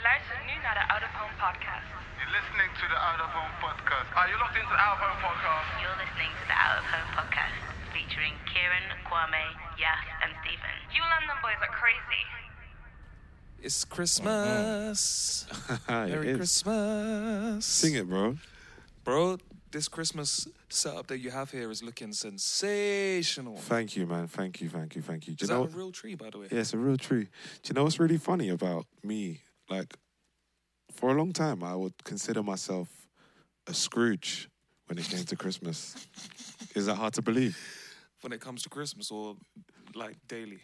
Je 0.00 0.06
luistert 0.08 0.42
nu 0.50 0.54
naar 0.66 0.76
de 0.80 0.84
Out 0.92 1.02
of 1.08 1.12
Home 1.20 1.34
podcast. 1.44 1.88
You're 2.18 2.32
listening 2.38 2.70
to 2.80 2.84
the 2.92 2.98
Out 3.08 3.20
of 3.26 3.30
Home 3.38 3.54
podcast. 3.64 4.08
Ah, 4.14 4.18
are 4.20 4.28
you 4.32 4.38
locked 4.42 4.56
into 4.60 4.72
the 4.76 4.80
Out 4.86 4.94
of 4.96 5.00
Home 5.06 5.20
podcast? 5.26 5.66
You're 5.82 5.98
listening 6.04 6.32
to 6.40 6.44
the 6.52 6.56
Out 6.64 6.76
of 6.80 6.86
Home 6.94 7.10
podcast 7.18 7.56
featuring 7.94 8.34
Kieran, 8.50 8.86
Kwame, 9.08 9.44
Yaf, 9.82 10.04
and 10.24 10.30
Stephen. 10.40 10.76
You 10.96 11.02
London 11.12 11.38
boys 11.44 11.60
are 11.66 11.74
crazy. 11.82 12.22
It's 13.66 13.80
Christmas. 13.94 15.00
Mm-hmm. 15.50 15.92
Merry 16.10 16.28
It 16.28 16.30
is. 16.32 16.36
Christmas. 16.40 17.64
Sing 17.80 17.94
it, 18.00 18.06
bro. 18.08 18.36
Bro, 19.04 19.38
this 19.70 19.86
Christmas 19.88 20.48
setup 20.68 21.06
that 21.08 21.18
you 21.18 21.30
have 21.30 21.50
here 21.50 21.70
is 21.70 21.82
looking 21.82 22.12
sensational. 22.12 23.56
Thank 23.74 23.96
you, 23.96 24.06
man. 24.06 24.26
Thank 24.28 24.60
you, 24.62 24.68
thank 24.70 24.96
you, 24.96 25.02
thank 25.02 25.26
you. 25.28 25.34
Do 25.34 25.42
Is 25.44 25.50
you 25.50 25.56
know? 25.56 25.66
that 25.66 25.74
a 25.74 25.76
real 25.76 25.92
tree, 25.92 26.14
by 26.14 26.30
the 26.30 26.38
way? 26.38 26.46
yeah, 26.50 26.60
it's 26.60 26.72
a 26.74 26.78
real 26.78 26.96
tree. 26.96 27.24
Do 27.62 27.68
you 27.68 27.74
know 27.74 27.84
what's 27.84 28.00
really 28.00 28.18
funny 28.18 28.48
about 28.48 28.86
me? 29.02 29.42
Like, 29.70 29.94
for 30.92 31.10
a 31.10 31.14
long 31.14 31.32
time, 31.32 31.62
I 31.62 31.76
would 31.76 31.94
consider 32.04 32.42
myself 32.42 32.88
a 33.68 33.74
Scrooge 33.74 34.48
when 34.86 34.98
it 34.98 35.04
came 35.04 35.24
to 35.24 35.36
Christmas. 35.36 35.94
Is 36.74 36.86
that 36.86 36.96
hard 36.96 37.14
to 37.14 37.22
believe? 37.22 37.56
When 38.22 38.32
it 38.32 38.40
comes 38.40 38.64
to 38.64 38.68
Christmas 38.68 39.10
or 39.10 39.36
like 39.94 40.16
daily? 40.26 40.60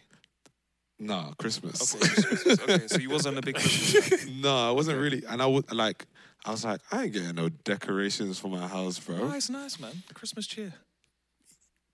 Nah, 0.99 1.31
Christmas. 1.37 1.95
Okay, 1.95 2.05
Christmas. 2.05 2.59
okay, 2.59 2.87
so 2.87 2.97
you 2.97 3.09
wasn't 3.09 3.37
a 3.37 3.41
big 3.41 3.55
Christmas 3.55 4.27
no, 4.41 4.69
I 4.69 4.71
wasn't 4.71 4.99
really. 4.99 5.23
And 5.27 5.41
I 5.41 5.45
would 5.45 5.71
like. 5.71 6.05
I 6.45 6.51
was 6.51 6.65
like, 6.65 6.81
I 6.91 7.03
ain't 7.03 7.13
getting 7.13 7.35
no 7.35 7.49
decorations 7.49 8.39
for 8.39 8.47
my 8.47 8.67
house, 8.67 8.99
bro. 8.99 9.17
Oh, 9.21 9.31
it's 9.31 9.49
nice, 9.49 9.79
man. 9.79 10.03
The 10.07 10.13
Christmas 10.13 10.47
cheer. 10.47 10.73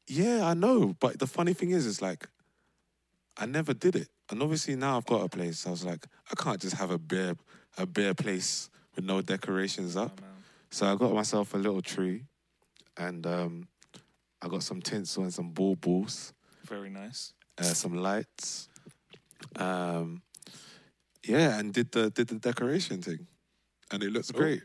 Yeah, 0.07 0.45
I 0.45 0.53
know. 0.53 0.95
But 0.99 1.19
the 1.19 1.27
funny 1.27 1.53
thing 1.53 1.71
is, 1.71 1.85
is 1.85 2.01
like, 2.01 2.27
I 3.37 3.45
never 3.45 3.73
did 3.73 3.95
it. 3.95 4.09
And 4.29 4.41
obviously 4.41 4.75
now 4.75 4.97
I've 4.97 5.05
got 5.05 5.23
a 5.23 5.29
place. 5.29 5.67
I 5.67 5.69
was 5.71 5.83
like, 5.85 6.05
I 6.31 6.35
can't 6.41 6.59
just 6.59 6.75
have 6.77 6.91
a 6.91 6.97
bare, 6.97 7.35
a 7.77 7.85
bare 7.85 8.13
place 8.13 8.69
with 8.95 9.05
no 9.05 9.21
decorations 9.21 9.95
up. 9.95 10.21
So 10.69 10.91
I 10.91 10.95
got 10.95 11.13
myself 11.13 11.53
a 11.53 11.57
little 11.57 11.81
tree, 11.83 12.23
and 12.97 13.25
um, 13.27 13.67
I 14.41 14.47
got 14.47 14.63
some 14.63 14.81
tinsel 14.81 15.21
and 15.23 15.31
some 15.33 15.51
baubles, 15.51 16.33
Very 16.65 16.89
nice. 16.89 17.33
uh, 17.59 17.63
some 17.63 17.93
lights. 17.95 18.69
Um, 19.55 20.23
yeah, 21.27 21.59
and 21.59 21.71
did 21.73 21.91
the 21.91 22.09
did 22.09 22.27
the 22.27 22.39
decoration 22.39 23.01
thing, 23.03 23.27
and 23.91 24.01
it 24.01 24.11
looks 24.11 24.31
great. 24.31 24.63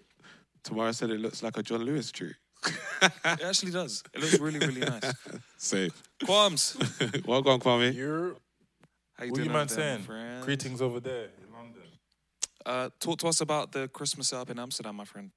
Tomorrow 0.64 0.92
said 0.92 1.10
it 1.10 1.20
looks 1.20 1.42
like 1.42 1.58
a 1.58 1.62
John 1.62 1.82
Lewis 1.84 2.10
tree. 2.10 2.34
It 2.66 3.12
actually 3.44 3.72
does. 3.72 4.02
It 4.14 4.20
looks 4.20 4.38
really, 4.40 4.58
really 4.58 4.80
nice. 4.80 5.12
Safe. 5.58 6.02
Qualms. 6.24 6.76
well 7.26 7.42
gone, 7.42 7.60
Kwame. 7.60 7.94
You're, 7.94 8.36
How 9.18 9.24
you 9.24 9.32
what 9.32 9.38
doing 9.38 9.48
you 9.48 9.52
man 9.52 9.68
saying? 9.68 10.02
friend? 10.02 10.44
Greetings 10.44 10.80
over 10.80 11.00
there 11.00 11.24
in 11.24 11.52
London. 11.52 11.82
Uh, 12.64 12.88
talk 13.00 13.18
to 13.18 13.26
us 13.26 13.40
about 13.40 13.72
the 13.72 13.88
Christmas 13.88 14.28
setup 14.28 14.50
in 14.50 14.60
Amsterdam, 14.60 14.94
my 14.94 15.04
friend. 15.04 15.32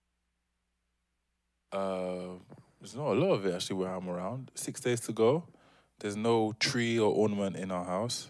Uh, 1.71 2.37
there's 2.79 2.95
not 2.95 3.07
a 3.07 3.13
lot 3.13 3.33
of 3.33 3.45
it 3.47 3.55
actually 3.55 3.77
where 3.77 3.89
I'm 3.89 4.07
around. 4.07 4.51
Six 4.53 4.81
days 4.81 4.99
to 5.01 5.13
go. 5.13 5.45
There's 5.99 6.15
no 6.15 6.53
tree 6.59 6.99
or 6.99 7.11
ornament 7.11 7.55
in 7.55 7.71
our 7.71 7.83
house. 7.83 8.29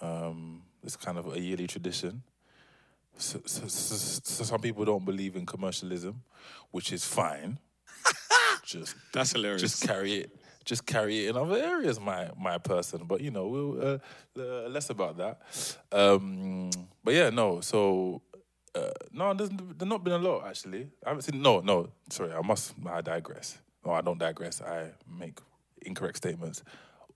Um, 0.00 0.62
it's 0.82 0.96
kind 0.96 1.18
of 1.18 1.32
a 1.32 1.40
yearly 1.40 1.68
tradition. 1.68 2.24
So, 3.16 3.42
so, 3.46 3.68
so, 3.68 3.94
so 4.24 4.44
some 4.44 4.60
people 4.60 4.84
don't 4.84 5.04
believe 5.04 5.36
in 5.36 5.46
commercialism, 5.46 6.20
which 6.72 6.92
is 6.92 7.04
fine. 7.04 7.58
just 8.64 8.96
That's 9.12 9.30
hilarious. 9.30 9.62
just 9.62 9.86
carry 9.86 10.14
it. 10.14 10.36
Just 10.64 10.86
carry 10.86 11.26
it 11.26 11.30
in 11.30 11.36
other 11.36 11.56
areas, 11.56 12.00
my 12.00 12.30
my 12.38 12.58
person. 12.58 13.04
But 13.06 13.20
you 13.20 13.30
know, 13.30 13.46
we'll 13.46 13.86
uh, 13.86 13.98
uh, 14.38 14.68
less 14.68 14.90
about 14.90 15.16
that. 15.18 15.40
Um, 15.92 16.70
but 17.02 17.14
yeah, 17.14 17.30
no. 17.30 17.60
So 17.60 18.22
uh, 18.74 18.90
no, 19.12 19.34
there's, 19.34 19.50
there's 19.50 19.88
not 19.88 20.02
been 20.04 20.14
a 20.14 20.18
lot 20.18 20.46
actually. 20.46 20.88
I 21.04 21.10
haven't 21.10 21.22
seen. 21.22 21.42
No, 21.42 21.60
no. 21.60 21.90
Sorry, 22.10 22.32
I 22.32 22.40
must. 22.40 22.74
I 22.86 23.00
digress. 23.00 23.58
No, 23.84 23.92
I 23.92 24.00
don't 24.00 24.18
digress. 24.18 24.62
I 24.62 24.90
make 25.06 25.38
incorrect 25.82 26.16
statements. 26.16 26.62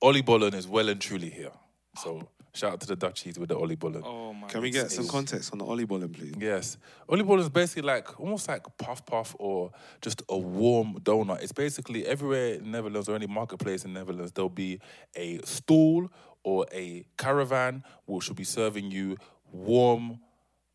Oliebollen 0.02 0.54
is 0.54 0.68
well 0.68 0.88
and 0.88 1.00
truly 1.00 1.30
here. 1.30 1.52
So 1.96 2.28
shout 2.54 2.72
out 2.72 2.80
to 2.80 2.86
the 2.86 2.96
Dutchies 2.96 3.38
with 3.38 3.48
the 3.48 3.56
Oliebollen. 3.56 4.02
Oh 4.04 4.32
my 4.32 4.48
Can 4.48 4.60
we 4.62 4.70
get 4.70 4.90
some 4.90 5.06
context 5.08 5.52
on 5.52 5.58
the 5.58 5.64
Oliebollen, 5.64 6.12
please? 6.12 6.34
Yes. 6.38 6.76
Oliebollen 7.08 7.40
is 7.40 7.48
basically 7.48 7.82
like 7.82 8.18
almost 8.20 8.48
like 8.48 8.64
puff 8.78 9.04
puff 9.06 9.34
or 9.38 9.70
just 10.00 10.22
a 10.28 10.36
warm 10.38 10.94
donut. 11.02 11.42
It's 11.42 11.52
basically 11.52 12.06
everywhere 12.06 12.54
in 12.54 12.70
Netherlands 12.70 13.08
or 13.08 13.14
any 13.16 13.26
marketplace 13.26 13.84
in 13.84 13.92
Netherlands, 13.92 14.32
there'll 14.32 14.48
be 14.48 14.80
a 15.14 15.38
stall 15.44 16.08
or 16.42 16.66
a 16.72 17.04
caravan 17.16 17.82
which 18.06 18.28
will 18.28 18.36
be 18.36 18.44
serving 18.44 18.90
you 18.90 19.16
warm 19.52 20.20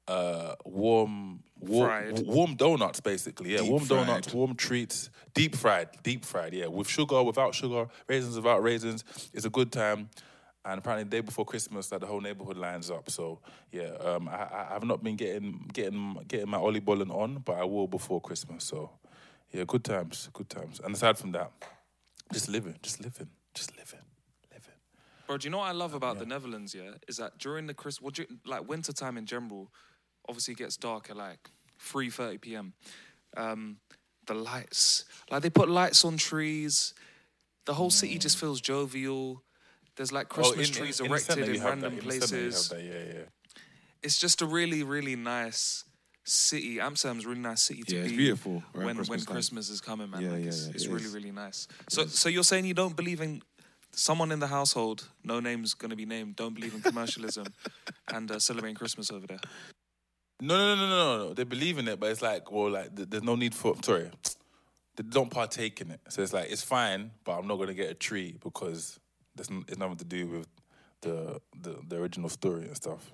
uh 0.08 0.56
warm 0.66 1.42
warm, 1.62 1.88
Fried. 1.88 2.26
warm 2.28 2.56
donuts 2.56 3.00
basically 3.00 3.54
yeah 3.54 3.60
Deep 3.60 3.70
warm 3.72 3.84
fried. 3.86 4.06
donuts 4.08 4.34
warm 4.34 4.54
treats 4.56 5.10
deep 5.34 5.56
fried 5.56 5.88
deep 6.04 6.26
fried 6.26 6.54
yeah 6.54 6.66
with 6.68 6.90
sugar 6.90 7.24
without 7.24 7.56
sugar 7.56 7.88
raisins 8.10 8.36
without 8.36 8.62
raisins 8.62 9.06
it's 9.34 9.46
a 9.46 9.50
good 9.50 9.72
time 9.72 10.10
and 10.66 10.80
apparently 10.80 11.04
the 11.04 11.10
day 11.10 11.22
before 11.22 11.46
Christmas, 11.46 11.88
that 11.88 12.00
the 12.02 12.08
whole 12.08 12.22
neighborhood 12.22 12.58
lines 12.58 12.90
up. 12.90 13.10
So 13.10 13.40
yeah, 13.72 13.92
um, 14.00 14.30
I, 14.30 14.48
I 14.52 14.74
have 14.74 14.84
not 14.84 15.04
been 15.04 15.16
getting 15.16 15.70
getting 15.74 16.18
getting 16.28 16.50
my 16.50 16.58
Oliebollen 16.58 17.14
on, 17.14 17.40
but 17.46 17.58
I 17.58 17.64
will 17.66 17.88
before 17.88 18.22
Christmas. 18.22 18.64
So 18.64 18.92
yeah, 19.52 19.64
good 19.68 19.84
times, 19.84 20.30
good 20.34 20.50
times. 20.50 20.80
And 20.84 20.96
aside 20.96 21.18
from 21.18 21.32
that, 21.34 21.52
just 22.32 22.50
living, 22.50 22.76
just 22.82 23.02
living, 23.04 23.30
just 23.54 23.78
living, 23.78 24.00
living. 24.52 24.74
Bro, 25.28 25.38
do 25.38 25.46
you 25.46 25.52
know 25.52 25.60
what 25.60 25.68
I 25.68 25.74
love 25.74 25.94
about 25.94 26.20
the 26.20 26.26
Netherlands? 26.26 26.74
Yeah, 26.74 26.92
is 27.08 27.18
that 27.18 27.38
during 27.38 27.68
the 27.68 27.74
Christmas, 27.74 28.18
well, 28.18 28.28
like 28.46 28.68
winter 28.68 28.94
time 28.94 29.18
in 29.18 29.26
general, 29.26 29.70
obviously 30.28 30.54
it 30.54 30.58
gets 30.58 30.78
dark 30.78 31.10
at 31.10 31.18
like 31.18 31.50
three 31.78 32.10
thirty 32.10 32.38
p.m. 32.38 32.74
Um, 33.36 33.78
the 34.26 34.34
lights, 34.34 35.04
like 35.30 35.42
they 35.42 35.50
put 35.50 35.70
lights 35.70 36.06
on 36.06 36.18
trees. 36.18 36.94
The 37.66 37.74
whole 37.74 37.90
city 37.90 38.18
just 38.18 38.38
feels 38.38 38.60
jovial. 38.60 39.44
There's 39.96 40.12
like 40.12 40.30
Christmas. 40.30 40.58
Oh, 40.58 40.62
in- 40.62 40.72
trees 40.72 41.00
in- 41.00 41.06
erected 41.08 41.38
in, 41.50 41.64
random 41.64 41.80
that, 41.82 41.88
in 41.88 41.96
you 41.96 42.02
places. 42.02 42.70
that, 42.70 42.82
yeah, 42.84 42.92
yeah. 43.16 43.62
It's 44.02 44.20
just 44.20 44.42
a 44.42 44.46
really, 44.46 44.84
really 44.84 45.16
nice 45.16 45.86
city. 46.26 46.80
Amsterdam's 46.80 47.26
a 47.26 47.30
really 47.30 47.42
nice 47.42 47.62
city 47.62 47.84
to 47.84 47.96
Yeah, 47.96 48.02
be. 48.02 48.08
it's 48.08 48.18
beautiful 48.18 48.64
when 48.74 48.96
Christmas 48.96 49.10
when 49.10 49.20
time. 49.20 49.34
Christmas 49.36 49.70
is 49.70 49.82
coming, 49.82 50.10
man. 50.10 50.22
Yeah, 50.22 50.32
like 50.32 50.42
yeah, 50.42 50.48
it's, 50.48 50.66
yeah, 50.68 50.72
it's 50.74 50.86
it 50.86 50.90
really, 50.92 51.06
is. 51.06 51.14
really 51.14 51.32
nice. 51.32 51.68
So, 51.90 52.06
so 52.08 52.28
you're 52.30 52.44
saying 52.44 52.66
you 52.66 52.74
don't 52.74 52.96
believe 52.96 53.22
in 53.22 53.42
someone 53.92 54.32
in 54.32 54.40
the 54.40 54.48
household, 54.48 55.08
no 55.24 55.40
name's 55.40 55.74
going 55.76 55.92
to 55.92 55.96
be 55.96 56.06
named, 56.06 56.36
don't 56.36 56.54
believe 56.56 56.74
in 56.74 56.82
commercialism 56.82 57.46
and 58.14 58.32
uh, 58.32 58.40
celebrating 58.40 58.76
Christmas 58.76 59.12
over 59.12 59.28
there. 59.28 59.40
No, 60.42 60.58
no, 60.58 60.76
no, 60.76 60.82
no, 60.90 60.90
no, 60.90 61.28
no. 61.28 61.34
They 61.34 61.44
believe 61.44 61.78
in 61.78 61.88
it, 61.88 62.00
but 62.00 62.10
it's 62.12 62.22
like, 62.22 62.52
well, 62.52 62.72
like 62.72 62.96
th- 62.96 63.10
there's 63.10 63.24
no 63.24 63.36
need 63.36 63.54
for. 63.56 63.76
Sorry, 63.84 64.10
they 64.98 65.04
don't 65.04 65.30
partake 65.30 65.80
in 65.82 65.92
it. 65.92 66.02
So 66.10 66.22
it's 66.22 66.34
like 66.34 66.52
it's 66.52 66.64
fine, 66.64 67.12
but 67.24 67.38
I'm 67.38 67.48
not 67.48 67.58
gonna 67.58 67.74
get 67.74 67.90
a 67.90 67.94
tree 67.94 68.36
because 68.44 69.00
there's 69.36 69.50
it's 69.68 69.78
nothing 69.78 69.98
to 69.98 70.06
do 70.06 70.28
with 70.28 70.48
the 71.02 71.42
the, 71.62 71.78
the 71.88 71.98
original 71.98 72.30
story 72.30 72.64
and 72.66 72.76
stuff. 72.76 73.12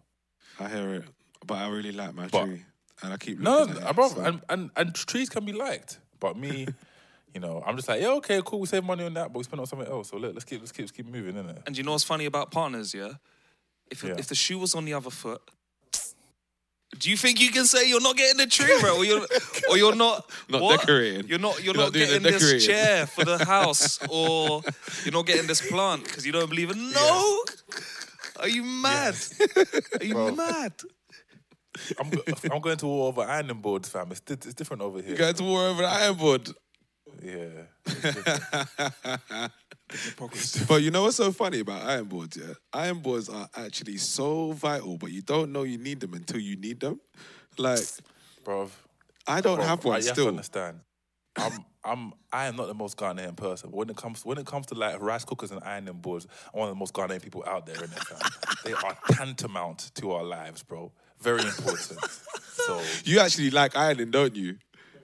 I 0.60 0.68
hear 0.70 0.94
it, 0.96 1.06
but 1.46 1.58
I 1.58 1.68
really 1.70 1.92
like 1.92 2.14
my 2.14 2.28
But- 2.28 2.46
tree, 2.46 2.66
and 3.02 3.14
I 3.14 3.18
keep 3.18 3.40
No, 3.40 3.60
looking 3.60 3.78
at 3.84 3.90
it, 3.90 3.96
bro, 3.96 4.08
so- 4.10 4.22
and, 4.22 4.42
and 4.50 4.72
and 4.76 4.94
trees 4.96 5.30
can 5.30 5.46
be 5.46 5.54
liked, 5.54 6.00
but 6.20 6.36
me, 6.38 6.68
you 7.34 7.40
know, 7.40 7.64
I'm 7.66 7.76
just 7.76 7.88
like, 7.88 8.02
yeah, 8.02 8.10
okay, 8.20 8.42
cool, 8.46 8.60
we 8.60 8.68
save 8.68 8.84
money 8.84 9.06
on 9.06 9.14
that, 9.14 9.32
but 9.32 9.38
we 9.40 9.44
spend 9.44 9.60
on 9.62 9.66
something 9.68 9.88
else. 9.88 10.10
So 10.10 10.18
let, 10.18 10.34
let's 10.34 10.46
keep 10.46 10.60
let's 10.60 10.72
keep 10.72 10.84
let's 10.84 10.92
keep 10.92 11.08
moving, 11.08 11.36
innit? 11.36 11.66
And 11.66 11.78
you 11.78 11.84
know 11.84 11.92
what's 11.94 12.04
funny 12.04 12.26
about 12.26 12.52
partners, 12.52 12.94
yeah? 12.94 13.14
If 13.90 14.04
Yeah. 14.04 14.16
if 14.18 14.28
the 14.28 14.36
shoe 14.36 14.60
was 14.60 14.76
on 14.76 14.86
the 14.86 14.94
other 14.94 15.10
foot, 15.10 15.42
do 16.98 17.10
you 17.10 17.18
think 17.18 17.40
you 17.40 17.52
can 17.52 17.66
say 17.66 17.88
you're 17.88 18.02
not 18.02 18.18
getting 18.18 18.38
the 18.38 18.48
tree, 18.48 18.76
bro, 18.82 18.98
or 18.98 19.06
you're 19.06 19.26
or 19.70 19.78
you're 19.78 19.96
not 19.96 20.30
Not 20.50 20.62
what? 20.62 20.80
decorating. 20.82 21.28
You're 21.28 21.40
not 21.40 21.64
you're, 21.64 21.76
You're 21.76 21.76
not, 21.76 21.84
not 21.86 21.94
getting 21.94 22.24
this 22.24 22.66
chair 22.66 23.06
for 23.16 23.24
the 23.26 23.44
house, 23.46 24.00
or 24.10 24.62
you're 25.04 25.14
not 25.14 25.26
getting 25.26 25.48
this 25.48 25.62
plant 25.70 26.04
because 26.04 26.26
you 26.26 26.32
don't 26.32 26.50
believe 26.50 26.72
it. 26.72 26.78
No, 26.78 27.44
are 28.40 28.50
you 28.50 28.64
mad? 28.64 29.16
Are 30.00 30.04
you 30.04 30.36
mad? 30.36 30.74
I'm 32.00 32.12
I'm 32.52 32.60
going 32.60 32.78
to 32.78 32.88
war 32.88 33.10
over 33.10 33.22
ironing 33.22 33.62
boards, 33.62 33.88
fam. 33.88 34.12
It's, 34.12 34.22
it's 34.32 34.54
different 34.54 34.82
over 34.82 35.02
here. 35.02 35.12
You 35.12 35.18
going 35.18 35.36
to 35.36 35.44
war 35.44 35.68
over 35.68 35.84
the 35.84 35.88
iron 35.88 36.16
board. 36.16 36.50
Yeah. 37.24 37.68
It's. 39.92 40.64
But 40.68 40.82
you 40.82 40.92
know 40.92 41.04
what's 41.04 41.18
so 41.18 41.32
funny 41.32 41.60
about 41.60 41.82
iron 41.84 42.06
boards, 42.06 42.38
yeah? 42.38 42.54
Iron 42.74 43.00
boards 43.00 43.30
are 43.30 43.50
actually 43.56 43.98
so 43.98 44.52
vital, 44.52 44.98
but 44.98 45.12
you 45.12 45.22
don't 45.22 45.52
know 45.52 45.64
you 45.64 45.78
need 45.78 46.00
them 46.00 46.14
until 46.14 46.40
you 46.40 46.56
need 46.56 46.80
them. 46.80 47.00
Like, 47.58 47.80
bro, 48.44 48.70
I 49.28 49.42
don't 49.42 49.60
Bruv, 49.60 49.66
have 49.66 49.86
one 49.86 49.96
I- 49.96 50.00
You 50.00 50.06
have 50.08 50.16
to 50.16 50.22
still. 50.22 50.28
understand. 50.30 50.80
I'm 51.38 51.64
I'm 51.84 52.14
I 52.34 52.48
am 52.48 52.56
not 52.58 52.68
the 52.68 52.74
most 52.74 52.98
Ghanaian 52.98 53.36
person. 53.36 53.72
When 53.72 53.90
it 53.90 53.96
comes 53.96 54.26
when 54.26 54.38
it 54.38 54.46
comes 54.46 54.66
to 54.68 54.76
like 54.76 55.00
rice 55.02 55.24
cookers 55.24 55.52
and 55.52 55.64
ironing 55.64 55.94
boards, 56.02 56.28
I'm 56.54 56.60
one 56.60 56.70
of 56.70 56.76
the 56.76 56.80
most 56.80 56.94
Ghanaian 56.94 57.22
people 57.22 57.44
out 57.48 57.66
there 57.66 57.82
in 57.82 57.90
fam. 57.90 58.18
they 58.64 58.74
are 58.74 58.98
tantamount 59.12 59.92
to 59.96 60.12
our 60.12 60.24
lives, 60.24 60.64
bro. 60.64 60.92
Very 61.22 61.42
important. 61.42 62.00
So 62.54 62.82
You 63.06 63.20
actually 63.20 63.52
like 63.52 63.76
ironing, 63.76 64.12
don't 64.12 64.36
you? 64.36 64.58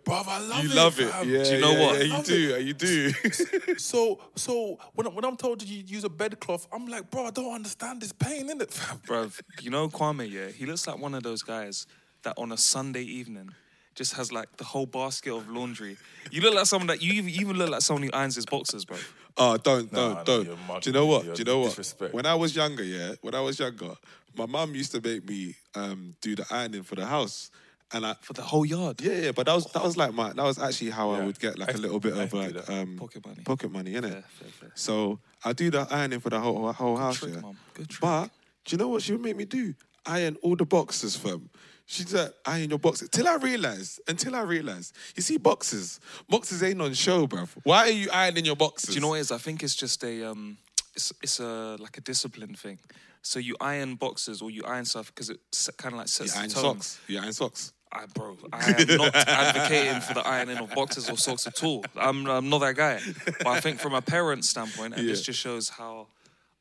Bruv, 0.06 0.28
I 0.28 0.40
love 0.40 0.64
you 0.64 0.70
it. 0.70 0.76
love 0.76 1.00
it. 1.00 1.10
fam. 1.10 1.30
Yeah, 1.30 1.44
Do 1.44 1.56
you 1.56 1.62
know 1.62 1.72
yeah, 1.72 1.86
what? 1.86 1.98
Yeah, 1.98 2.04
you 2.04 2.14
Love 2.14 2.26
do. 2.26 2.60
You 2.62 2.74
do. 2.74 3.12
So 3.80 4.20
so 4.36 4.78
when, 4.94 5.08
I- 5.08 5.10
when 5.10 5.26
I'm 5.26 5.36
told 5.36 5.60
to 5.62 5.66
use 5.66 6.04
a 6.04 6.10
bedcloth, 6.10 6.68
I'm 6.72 6.88
like, 6.88 7.10
bro, 7.10 7.26
I 7.26 7.32
don't 7.32 7.54
understand 7.54 8.02
this 8.02 8.12
pain 8.14 8.50
in 8.50 8.62
it, 8.62 8.72
fam. 8.72 9.00
Bruv, 9.08 9.42
you 9.62 9.72
know 9.72 9.88
Kwame, 9.90 10.30
yeah? 10.30 10.48
He 10.50 10.66
looks 10.66 10.86
like 10.88 11.00
one 11.00 11.16
of 11.16 11.24
those 11.24 11.42
guys 11.42 11.88
that 12.24 12.36
on 12.38 12.52
a 12.52 12.58
Sunday 12.58 13.02
evening 13.04 13.50
just 13.96 14.14
has 14.14 14.32
like 14.32 14.58
the 14.58 14.64
whole 14.64 14.86
basket 14.86 15.34
of 15.34 15.50
laundry. 15.50 15.98
You 16.32 16.42
look 16.42 16.54
like 16.54 16.66
someone 16.66 16.88
that 16.88 17.02
you 17.02 17.14
even, 17.14 17.30
you 17.30 17.42
even 17.42 17.58
look 17.58 17.70
like 17.70 17.82
someone 17.82 18.04
who 18.04 18.10
irons 18.14 18.36
his 18.36 18.46
boxers, 18.46 18.86
bro. 18.86 18.98
Oh, 19.38 19.58
don't, 19.58 19.92
Nah, 19.92 19.98
don't, 20.00 20.14
nah, 20.16 20.24
don't. 20.24 20.46
you're 20.46 20.80
Do 20.82 20.90
you 20.90 20.94
know 20.94 21.06
what? 21.08 21.24
Do 21.24 21.34
you 21.38 21.44
know 21.46 21.60
what? 21.60 21.70
disrespect. 21.70 22.14
When 22.14 22.26
I 22.26 22.36
was 22.36 22.56
younger, 22.56 22.84
yeah, 22.84 23.14
when 23.22 23.34
I 23.34 23.42
was 23.42 23.58
younger, 23.60 23.94
my 24.38 24.46
mum 24.46 24.76
used 24.76 24.92
to 24.92 25.02
make 25.02 25.28
me 25.28 25.56
um, 25.76 26.16
do 26.22 26.36
the 26.36 26.46
ironing 26.52 26.84
for 26.84 26.96
the 26.96 27.06
house, 27.06 27.52
and 27.96 28.06
I 28.06 28.16
For 28.22 28.34
the 28.34 28.42
whole 28.44 28.66
yard. 28.66 29.02
yeah, 29.02 29.14
yeah. 29.26 29.32
But 29.32 29.48
that 29.48 29.56
was 29.56 29.66
that 29.74 29.84
was 29.84 29.98
like 29.98 30.14
my 30.14 30.34
that 30.34 30.44
was 30.44 30.60
actually 30.60 30.92
how 30.92 31.10
I 31.12 31.26
would 31.26 31.40
get 31.40 31.58
like 31.58 31.70
I 31.70 31.72
a 31.72 31.74
used- 31.76 31.84
little 31.84 32.00
bit 32.00 32.14
I 32.14 32.24
of 32.24 32.34
used 32.34 32.56
like 32.58 32.70
um, 32.70 32.98
Pocket 32.98 33.26
money. 33.26 33.42
pocket 33.44 33.72
money, 33.72 33.94
innit? 33.94 34.12
Fair, 34.12 34.24
fair, 34.40 34.50
fair. 34.60 34.72
So 34.76 35.20
I 35.44 35.54
do 35.54 35.72
the 35.72 35.88
ironing 35.90 36.20
for 36.20 36.30
the 36.30 36.40
whole 36.40 36.72
whole 36.74 36.98
house, 36.98 37.18
trick, 37.20 37.34
yeah. 37.34 37.42
Mum. 37.42 37.58
Good 37.74 37.90
trick. 37.90 38.02
But 38.02 38.30
do 38.66 38.76
you 38.76 38.78
know 38.78 38.90
what 38.90 39.02
she 39.02 39.14
would 39.14 39.22
make 39.22 39.38
me 39.38 39.46
do? 39.46 39.74
Iron 40.06 40.38
all 40.44 40.56
the 40.56 40.66
boxes, 40.66 41.16
fam. 41.16 41.50
She'd 41.88 42.10
say, 42.10 42.28
iron 42.46 42.70
your 42.72 42.80
boxes. 42.80 43.10
Till 43.10 43.28
I 43.28 43.36
realized, 43.36 44.02
until 44.08 44.36
I 44.36 44.42
realized, 44.42 44.96
you 45.16 45.22
see, 45.22 45.38
boxes, 45.38 46.00
boxes 46.28 46.64
ain't 46.64 46.82
on 46.82 46.94
show, 46.96 47.28
bruv. 47.28 47.50
Why 47.64 47.80
are 47.90 47.90
you 47.92 48.10
ironing 48.12 48.44
your 48.46 48.56
boxes? 48.56 48.90
Do 48.90 48.96
you 48.96 49.02
know 49.02 49.10
what 49.10 49.16
it 49.18 49.22
is? 49.22 49.32
I 49.32 49.38
think 49.38 49.62
it's 49.64 49.76
just 49.76 50.04
a 50.04 50.24
um, 50.32 50.58
it's 50.96 51.14
it's 51.22 51.40
a 51.40 51.78
like 51.80 51.98
a 51.98 52.02
discipline 52.02 52.56
thing. 52.56 52.80
So 53.22 53.40
you 53.40 53.56
iron 53.60 53.96
boxes 53.96 54.42
or 54.42 54.50
you 54.52 54.64
iron 54.66 54.86
stuff 54.86 55.08
because 55.14 55.30
it 55.32 55.40
kind 55.78 55.94
of 55.94 55.98
like 56.00 56.06
You 56.08 56.28
sets 56.28 56.38
iron 56.38 56.50
the 56.50 56.54
tone. 56.56 56.64
socks. 56.64 57.00
You 57.08 57.20
iron 57.20 57.34
socks. 57.34 57.74
I, 57.96 58.06
bro, 58.14 58.38
I 58.52 58.76
am 58.78 58.98
not 58.98 59.16
advocating 59.16 60.02
for 60.02 60.14
the 60.14 60.28
ironing 60.28 60.58
of 60.58 60.74
boxes 60.76 61.10
or 61.10 61.18
socks 61.18 61.48
at 61.48 61.64
all. 61.64 61.86
I'm, 61.96 62.28
I'm 62.28 62.50
not 62.50 62.60
that 62.60 62.76
guy. 62.76 63.00
But 63.26 63.48
I 63.48 63.60
think 63.62 63.80
from 63.80 63.94
a 63.94 64.02
parent's 64.02 64.50
standpoint, 64.50 64.96
and 64.96 65.08
this 65.08 65.22
just 65.22 65.40
shows 65.40 65.70
how 65.70 66.08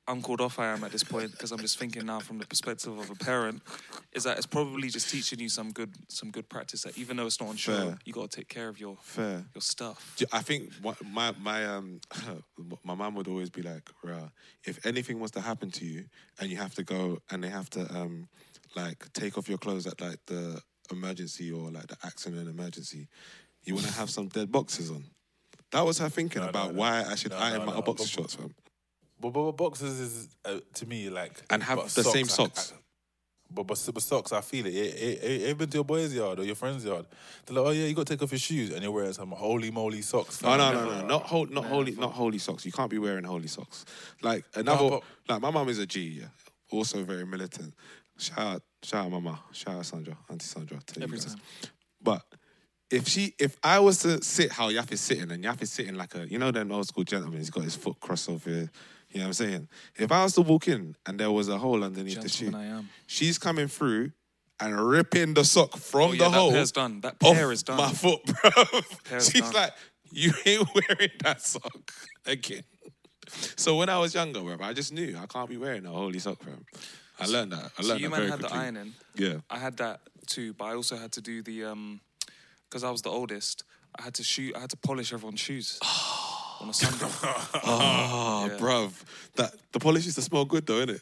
uncled 0.06 0.40
off 0.40 0.58
I 0.58 0.66
am 0.68 0.84
at 0.84 0.92
this 0.92 1.02
point, 1.02 1.32
because 1.32 1.50
I'm 1.50 1.58
just 1.58 1.78
thinking 1.78 2.06
now 2.06 2.20
from 2.20 2.38
the 2.38 2.46
perspective 2.46 2.96
of 2.96 3.10
a 3.10 3.14
parent, 3.16 3.62
is 4.12 4.24
that 4.24 4.36
it's 4.36 4.46
probably 4.46 4.88
just 4.88 5.10
teaching 5.10 5.40
you 5.40 5.48
some 5.48 5.72
good 5.72 5.92
some 6.08 6.30
good 6.30 6.48
practice. 6.48 6.82
That 6.82 6.96
even 6.96 7.16
though 7.16 7.26
it's 7.26 7.40
not 7.40 7.48
on 7.48 7.56
show, 7.56 7.76
Fair. 7.76 7.98
you 8.04 8.12
got 8.12 8.30
to 8.30 8.36
take 8.36 8.48
care 8.48 8.68
of 8.68 8.78
your 8.78 8.96
Fair. 9.02 9.44
your 9.54 9.62
stuff. 9.62 10.16
I 10.32 10.40
think 10.42 10.70
my 11.12 11.34
my 11.40 11.64
um 11.66 12.00
my 12.84 12.94
mum 12.94 13.14
would 13.16 13.28
always 13.28 13.50
be 13.50 13.62
like, 13.62 13.90
"Rah, 14.04 14.28
if 14.64 14.84
anything 14.86 15.18
was 15.18 15.32
to 15.32 15.40
happen 15.40 15.70
to 15.72 15.84
you 15.84 16.04
and 16.38 16.48
you 16.50 16.58
have 16.58 16.74
to 16.74 16.84
go 16.84 17.18
and 17.30 17.42
they 17.42 17.48
have 17.48 17.70
to 17.70 17.80
um 17.92 18.28
like 18.76 19.12
take 19.14 19.36
off 19.38 19.48
your 19.48 19.58
clothes 19.58 19.86
at 19.86 20.00
like 20.00 20.18
the 20.26 20.60
emergency 20.90 21.50
or 21.52 21.70
like 21.70 21.86
the 21.86 21.96
accident 22.04 22.48
emergency, 22.48 23.08
you 23.64 23.74
want 23.74 23.86
to 23.86 23.92
have 23.94 24.10
some 24.10 24.28
dead 24.28 24.50
boxes 24.52 24.90
on." 24.90 25.04
That 25.70 25.84
was 25.84 25.98
her 25.98 26.08
thinking 26.08 26.40
No, 26.40 26.46
no, 26.46 26.50
about 26.50 26.72
no. 26.74 26.80
why 26.80 27.04
I 27.04 27.14
should 27.16 27.32
No, 27.32 27.38
iron 27.38 27.60
no, 27.60 27.66
my 27.66 27.74
no. 27.74 27.82
boxer 27.82 28.06
shorts, 28.06 28.34
fam. 28.34 28.54
But, 29.20 29.30
but, 29.30 29.42
but 29.44 29.52
boxes 29.52 29.98
is 30.00 30.28
uh, 30.44 30.60
to 30.74 30.86
me 30.86 31.08
like 31.10 31.42
And 31.50 31.62
have 31.62 31.78
but 31.78 31.88
the 31.88 32.04
same 32.04 32.26
socks. 32.26 32.72
I- 32.74 32.80
but, 33.50 33.64
but 33.68 33.78
but 33.92 34.02
socks, 34.02 34.32
I 34.32 34.40
feel 34.40 34.66
it. 34.66 34.74
It- 34.74 34.94
it- 34.94 35.22
it- 35.22 35.48
Even 35.50 35.68
to 35.68 35.76
your 35.76 35.84
boy's 35.84 36.12
yard 36.12 36.40
or 36.40 36.44
your 36.44 36.56
friend's 36.56 36.84
yard, 36.84 37.06
they're 37.46 37.54
like, 37.56 37.66
"Oh 37.66 37.70
yeah, 37.70 37.86
you 37.86 37.94
got 37.94 38.06
to 38.06 38.12
take 38.14 38.22
off 38.22 38.32
your 38.32 38.38
shoes," 38.38 38.70
and 38.70 38.82
you're 38.82 38.90
wearing 38.90 39.12
some 39.12 39.30
holy 39.30 39.70
moly 39.70 40.02
socks. 40.02 40.40
Oh 40.42 40.48
fam. 40.48 40.58
no 40.58 40.72
no 40.72 41.00
no! 41.02 41.06
Not 41.06 41.22
hol- 41.22 41.46
not 41.46 41.64
holy 41.66 41.92
Never. 41.92 42.00
not 42.00 42.12
holy 42.14 42.38
socks. 42.38 42.64
You 42.66 42.72
can't 42.72 42.90
be 42.90 42.98
wearing 42.98 43.22
holy 43.24 43.46
socks. 43.46 43.84
Like 44.22 44.44
another, 44.54 44.88
but- 44.90 45.02
like 45.28 45.40
my 45.42 45.50
mum 45.50 45.68
is 45.68 45.78
a 45.78 45.86
G, 45.86 46.00
yeah. 46.20 46.26
Also 46.70 47.04
very 47.04 47.24
militant. 47.26 47.74
Shout 48.18 48.38
out, 48.38 48.62
shout 48.84 49.06
out, 49.06 49.10
mama. 49.10 49.40
Shout 49.52 49.76
out, 49.76 49.86
Sandra, 49.86 50.16
Auntie 50.30 50.44
Sandra. 50.46 50.78
Every 51.00 51.16
you 51.18 51.22
guys. 51.22 51.34
time. 51.34 51.42
But 52.02 52.22
if 52.90 53.08
she, 53.08 53.34
if 53.38 53.56
I 53.62 53.78
was 53.80 53.98
to 54.00 54.22
sit 54.22 54.52
how 54.52 54.70
Yaf 54.70 54.92
is 54.92 55.00
sitting, 55.00 55.30
and 55.30 55.42
Yaf 55.44 55.60
is 55.62 55.72
sitting 55.72 55.94
like 55.94 56.14
a, 56.14 56.28
you 56.28 56.38
know, 56.38 56.50
them 56.50 56.70
old 56.70 56.86
school 56.86 57.04
gentleman. 57.04 57.38
He's 57.38 57.50
got 57.50 57.64
his 57.64 57.74
foot 57.76 57.98
crossed 58.00 58.28
over 58.28 58.48
here. 58.50 58.70
You 59.10 59.20
know 59.20 59.24
what 59.24 59.26
I'm 59.28 59.32
saying? 59.34 59.68
If 59.96 60.10
I 60.10 60.22
was 60.24 60.34
to 60.34 60.40
walk 60.42 60.66
in 60.68 60.96
and 61.06 61.18
there 61.20 61.30
was 61.30 61.48
a 61.48 61.56
hole 61.58 61.84
underneath 61.84 62.20
the 62.20 62.28
shoe, 62.28 62.52
she's 63.06 63.38
coming 63.38 63.68
through 63.68 64.10
and 64.60 64.78
ripping 64.80 65.34
the 65.34 65.44
sock 65.44 65.76
from 65.76 66.00
Oh, 66.00 66.10
the 66.10 66.16
yeah, 66.16 66.28
that 66.28 66.34
hole. 66.36 66.50
pair's 66.52 66.72
done. 66.72 67.00
That 67.00 67.20
pair 67.20 67.52
is 67.52 67.62
done. 67.62 67.76
My 67.76 67.90
foot, 67.92 68.20
bro. 68.42 69.20
She's 69.20 69.40
done. 69.40 69.52
like, 69.52 69.72
you 70.10 70.32
ain't 70.44 70.68
wearing 70.74 71.10
that 71.22 71.40
sock 71.40 71.92
again. 72.26 72.62
So 73.56 73.76
when 73.76 73.88
I 73.88 73.98
was 73.98 74.14
younger, 74.14 74.40
bro, 74.42 74.58
I 74.60 74.74
just 74.74 74.92
knew 74.92 75.16
I 75.20 75.24
can't 75.26 75.48
be 75.48 75.56
wearing 75.56 75.86
a 75.86 75.90
holy 75.90 76.18
sock, 76.18 76.40
bro. 76.40 76.52
I 77.20 77.26
learned 77.26 77.52
that. 77.52 77.70
I 77.78 77.82
So 77.82 77.88
learned 77.88 78.00
you 78.00 78.08
that 78.08 78.10
man 78.10 78.20
very 78.20 78.30
had 78.30 78.40
quickly. 78.40 78.58
the 78.58 78.62
ironing. 78.64 78.92
Yeah. 79.16 79.34
I 79.50 79.58
had 79.58 79.76
that 79.78 80.00
too, 80.26 80.52
but 80.54 80.64
I 80.66 80.74
also 80.74 80.96
had 80.96 81.12
to 81.12 81.20
do 81.20 81.42
the 81.42 81.64
um 81.64 82.00
because 82.68 82.82
I 82.84 82.90
was 82.90 83.02
the 83.02 83.10
oldest. 83.10 83.62
I 83.98 84.02
had 84.02 84.14
to 84.14 84.24
shoot. 84.24 84.56
I 84.56 84.60
had 84.60 84.70
to 84.70 84.76
polish 84.76 85.12
everyone's 85.12 85.40
shoes 85.40 85.78
on 86.60 86.68
a 86.68 86.72
Sunday. 86.74 87.06
Oh, 87.62 88.46
Yeah. 88.50 88.56
bruv. 88.58 88.90
That 89.36 89.54
the 89.72 89.78
polish 89.78 90.04
used 90.04 90.16
to 90.16 90.22
smell 90.22 90.44
good 90.44 90.66
though, 90.66 90.84
innit? 90.84 91.00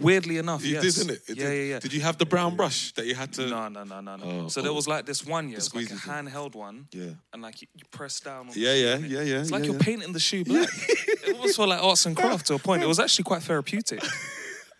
Weirdly 0.00 0.38
enough, 0.38 0.64
You 0.64 0.72
yes. 0.80 0.82
did, 0.82 0.94
didn't 0.94 1.10
it? 1.10 1.22
It 1.28 1.36
yeah, 1.36 1.48
did. 1.50 1.54
yeah, 1.56 1.72
yeah. 1.74 1.78
Did 1.80 1.92
you 1.92 2.00
have 2.00 2.16
the 2.16 2.24
brown 2.24 2.56
brush 2.56 2.92
that 2.94 3.04
you 3.04 3.14
had 3.14 3.30
to? 3.34 3.46
No, 3.46 3.68
no, 3.68 3.84
no, 3.84 4.00
no, 4.00 4.16
no. 4.16 4.24
Oh, 4.24 4.48
so 4.48 4.62
there 4.62 4.70
oh. 4.70 4.74
was 4.74 4.88
like 4.88 5.04
this 5.04 5.22
one, 5.26 5.48
yeah, 5.50 5.56
it 5.56 5.68
was 5.70 5.74
like 5.74 5.90
a 5.90 5.94
handheld 5.94 6.54
one. 6.54 6.86
Yeah. 6.92 7.10
And 7.34 7.42
like 7.42 7.60
you, 7.60 7.68
you 7.74 7.84
press 7.90 8.18
down. 8.20 8.48
On 8.48 8.52
Yeah, 8.56 8.72
the 8.72 8.78
yeah, 8.78 8.96
yeah, 8.96 9.20
yeah, 9.20 9.40
It's 9.40 9.50
like 9.50 9.60
yeah, 9.64 9.66
you're 9.66 9.74
yeah. 9.76 9.82
painting 9.84 10.12
the 10.14 10.18
shoe 10.18 10.44
black. 10.46 10.68
it 11.28 11.38
was 11.38 11.56
for 11.56 11.66
like 11.66 11.82
arts 11.82 12.06
and 12.06 12.16
craft 12.16 12.46
to 12.46 12.54
a 12.54 12.58
point. 12.58 12.82
It 12.82 12.86
was 12.88 12.98
actually 12.98 13.24
quite 13.24 13.42
therapeutic. 13.42 14.02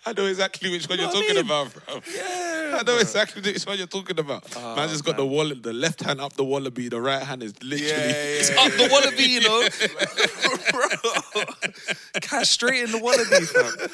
I 0.04 0.12
know 0.14 0.26
exactly 0.26 0.68
which 0.70 0.88
one 0.88 0.98
You 0.98 1.04
you're 1.04 1.12
know 1.14 1.20
what 1.20 1.24
I 1.24 1.34
talking 1.34 1.36
mean? 1.36 1.44
about, 1.46 1.86
bro. 1.86 2.00
Yeah, 2.14 2.78
I 2.80 2.82
know 2.84 2.98
exactly 2.98 3.40
which 3.42 3.64
one 3.64 3.78
you're 3.78 3.86
talking 3.86 4.18
about. 4.18 4.44
Oh, 4.56 4.74
man 4.76 4.88
just 4.88 5.04
got 5.04 5.16
the 5.16 5.24
wallet, 5.24 5.62
the 5.62 5.72
left 5.72 6.02
hand 6.02 6.20
up 6.20 6.32
the 6.32 6.42
wallaby, 6.44 6.88
the 6.88 7.00
right 7.00 7.22
hand 7.22 7.42
is 7.42 7.54
literally. 7.62 8.12
It's 8.40 8.50
up 8.62 8.72
the 8.72 8.88
wallaby, 8.90 9.22
you 9.24 9.40
know. 9.42 9.68
Bro, 10.72 12.20
cash 12.20 12.50
straight 12.50 12.82
in 12.84 12.90
the 12.90 12.98
wallaby, 12.98 13.44
fam. 13.44 13.88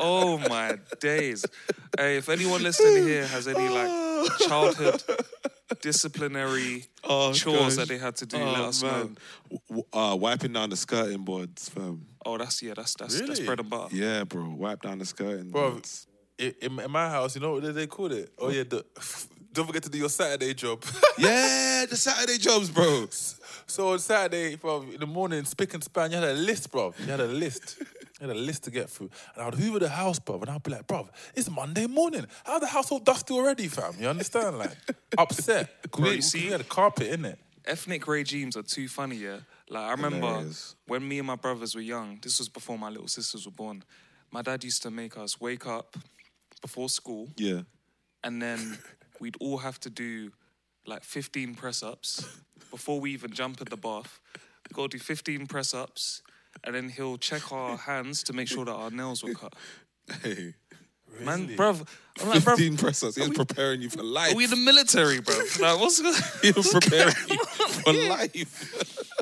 Oh 0.00 0.36
my 0.38 0.78
days. 1.00 1.46
Hey, 1.96 2.18
if 2.18 2.28
anyone 2.28 2.62
listening 2.62 3.04
here 3.06 3.26
has 3.26 3.48
any 3.48 3.68
like 3.68 3.90
childhood 4.40 5.02
disciplinary 5.80 6.84
Oh, 7.04 7.32
chores 7.32 7.76
gosh. 7.76 7.76
that 7.76 7.88
they 7.88 7.98
had 7.98 8.16
to 8.16 8.26
do, 8.26 8.36
Oh, 8.36 8.52
let 8.52 8.62
us 8.62 8.82
know. 8.82 8.90
man. 8.90 9.18
W- 9.50 9.60
w- 9.68 9.84
Uh, 9.92 10.14
wiping 10.16 10.52
down 10.52 10.70
the 10.70 10.76
skirting 10.76 11.24
boards, 11.24 11.68
fam. 11.70 12.04
Oh, 12.26 12.36
that's 12.38 12.62
yeah, 12.62 12.74
that's 12.74 12.94
that's 12.94 13.14
that's 13.18 13.28
Really? 13.30 13.46
bread 13.46 13.60
and 13.60 13.70
butter. 13.70 13.94
Yeah, 13.96 14.24
bro. 14.24 14.48
Wipe 14.56 14.82
down 14.82 14.98
the 14.98 15.04
skirting 15.06 15.50
Bro, 15.50 15.70
boards. 15.72 16.06
in, 16.38 16.54
in 16.60 16.78
in 16.80 16.90
my 16.90 17.08
house, 17.08 17.34
you 17.34 17.40
know 17.40 17.52
what 17.52 17.74
they 17.74 17.86
called 17.86 18.12
it? 18.12 18.32
Oh 18.38 18.50
yeah, 18.50 18.64
the, 18.64 18.84
don't 19.52 19.66
forget 19.66 19.82
to 19.84 19.88
do 19.90 19.98
your 19.98 20.08
Saturday 20.10 20.54
job. 20.54 20.84
Yeah, 21.18 21.84
the 21.90 21.96
Saturday 21.96 22.38
jobs, 22.38 22.70
bro. 22.70 23.06
so 23.66 23.88
on 23.92 23.98
Saturday, 23.98 24.54
bro, 24.56 24.82
in 24.82 25.00
the 25.00 25.06
morning, 25.06 25.44
spick 25.44 25.74
and 25.74 25.82
span, 25.82 26.10
you 26.12 26.16
had 26.18 26.28
a 26.28 26.32
list, 26.34 26.70
bro. 26.70 26.94
You 27.00 27.06
had 27.06 27.20
a 27.20 27.26
list. 27.26 27.76
You 28.20 28.26
had 28.28 28.36
a 28.36 28.38
list 28.38 28.64
to 28.64 28.70
get 28.70 28.88
through. 28.90 29.10
And 29.34 29.44
I'd 29.44 29.54
hoover 29.54 29.78
the 29.80 29.88
house, 29.88 30.18
bro, 30.20 30.40
and 30.40 30.50
I'd 30.50 30.62
be 30.62 30.70
like, 30.72 30.86
bro, 30.86 31.08
it's 31.34 31.48
Monday 31.50 31.86
morning. 31.86 32.26
How 32.44 32.58
the 32.60 32.66
house 32.68 32.90
all 32.92 32.98
dusty 33.00 33.34
already, 33.34 33.66
fam? 33.68 33.94
You 33.98 34.08
understand? 34.08 34.58
Like, 34.58 34.76
upset. 35.16 35.90
Bro, 35.90 36.02
we, 36.10 36.16
you 36.16 36.22
see- 36.22 36.44
we 36.46 36.50
had 36.52 36.60
a 36.60 36.64
carpet 36.64 37.08
in 37.08 37.24
it. 37.24 37.38
Ethnic 37.64 38.06
regimes 38.06 38.56
are 38.56 38.62
too 38.62 38.88
funny, 38.88 39.16
yeah. 39.16 39.38
Like 39.70 39.84
I 39.84 39.90
remember 39.90 40.26
Hilarious. 40.26 40.76
when 40.86 41.06
me 41.06 41.18
and 41.18 41.26
my 41.26 41.36
brothers 41.36 41.74
were 41.74 41.80
young. 41.82 42.18
This 42.22 42.38
was 42.38 42.48
before 42.48 42.78
my 42.78 42.88
little 42.88 43.08
sisters 43.08 43.44
were 43.46 43.52
born. 43.52 43.82
My 44.30 44.42
dad 44.42 44.64
used 44.64 44.82
to 44.82 44.90
make 44.90 45.16
us 45.16 45.40
wake 45.40 45.66
up 45.66 45.96
before 46.62 46.88
school, 46.88 47.28
Yeah. 47.36 47.62
and 48.24 48.40
then 48.42 48.78
we'd 49.20 49.36
all 49.40 49.58
have 49.58 49.78
to 49.80 49.90
do 49.90 50.32
like 50.86 51.04
15 51.04 51.54
press 51.54 51.82
ups 51.82 52.26
before 52.70 52.98
we 53.00 53.12
even 53.12 53.30
jump 53.32 53.60
in 53.60 53.66
the 53.70 53.76
bath. 53.76 54.20
We 54.68 54.74
got 54.74 54.90
to 54.90 54.96
do 54.98 55.02
15 55.02 55.46
press 55.46 55.72
ups, 55.74 56.22
and 56.64 56.74
then 56.74 56.88
he'll 56.88 57.18
check 57.18 57.52
our 57.52 57.76
hands 57.90 58.22
to 58.24 58.32
make 58.32 58.48
sure 58.48 58.64
that 58.64 58.72
our 58.72 58.90
nails 58.90 59.22
were 59.22 59.34
cut. 59.34 59.54
Hey. 60.22 60.54
Man, 61.24 61.48
bruv, 61.56 61.86
I'm 62.20 62.28
like, 62.28 62.40
bruv, 62.40 62.56
15 62.56 62.76
press 62.76 63.02
ups. 63.02 63.16
He 63.16 63.22
was 63.22 63.30
preparing 63.36 63.80
you 63.80 63.88
for 63.88 64.02
life. 64.02 64.32
are 64.32 64.36
we 64.36 64.44
in 64.44 64.50
the 64.50 64.56
military, 64.56 65.18
bruv? 65.20 65.58
Like, 65.60 65.80
what's 65.80 66.00
going 66.02 66.14
he 66.42 66.52
was 66.52 66.68
preparing 66.72 67.14
you 67.30 67.44
for 67.44 67.92
life. 67.94 69.14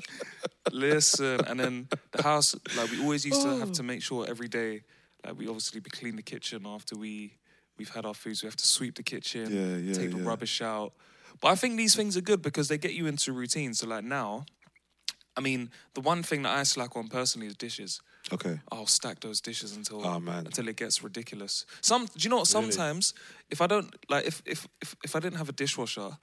Listen, 0.73 1.40
and 1.46 1.58
then 1.58 1.88
the 2.12 2.23
house, 2.23 2.54
like 2.76 2.90
we 2.90 3.02
always 3.02 3.25
used 3.25 3.42
to 3.42 3.56
have 3.58 3.73
to 3.73 3.82
oh. 3.82 3.87
make 3.87 4.02
sure 4.02 4.26
every 4.28 4.49
day, 4.49 4.82
like 5.25 5.38
we 5.38 5.46
obviously 5.46 5.80
be 5.80 5.90
clean 5.90 6.16
the 6.16 6.23
kitchen 6.23 6.66
after 6.66 6.96
we 6.96 7.38
We've 7.78 7.90
had 7.90 8.06
our 8.06 8.14
foods. 8.14 8.42
We 8.42 8.46
have 8.46 8.56
to 8.56 8.66
sweep 8.66 8.94
the 8.94 9.02
kitchen, 9.02 9.54
Yeah, 9.54 9.76
yeah, 9.76 9.94
take 9.94 10.11
the 10.11 10.18
yeah. 10.18 10.28
rubbish 10.28 10.62
out. 10.62 10.92
But 11.40 11.49
I 11.49 11.54
think 11.54 11.76
these 11.76 11.94
things 11.94 12.16
are 12.16 12.23
good 12.23 12.40
because 12.40 12.68
they 12.68 12.78
get 12.78 12.94
you 12.94 13.06
into 13.06 13.32
routine. 13.32 13.75
So 13.75 13.87
like 13.87 14.04
now, 14.04 14.46
I 15.37 15.40
mean, 15.42 15.70
the 15.94 16.00
one 16.00 16.23
thing 16.23 16.42
that 16.42 16.56
I 16.56 16.62
slack 16.62 16.96
on 16.96 17.08
personally 17.08 17.46
is 17.46 17.56
dishes. 17.56 18.00
Okay. 18.32 18.61
I'll 18.73 18.87
stack 18.87 19.20
those 19.20 19.40
dishes 19.40 19.76
until 19.76 20.06
Oh, 20.06 20.18
man. 20.18 20.46
until 20.46 20.66
it 20.68 20.76
gets 20.76 21.02
ridiculous. 21.02 21.66
Some 21.82 22.06
do 22.06 22.12
you 22.20 22.30
know 22.30 22.38
what? 22.38 22.46
Sometimes 22.46 23.12
if 23.50 23.61
I 23.61 23.66
don't 23.66 23.94
like 24.08 24.26
if 24.26 24.42
if 24.46 24.66
if 24.80 24.96
if 25.04 25.14
I 25.14 25.20
didn't 25.20 25.37
have 25.37 25.50
a 25.50 25.52
dishwasher, 25.52 26.16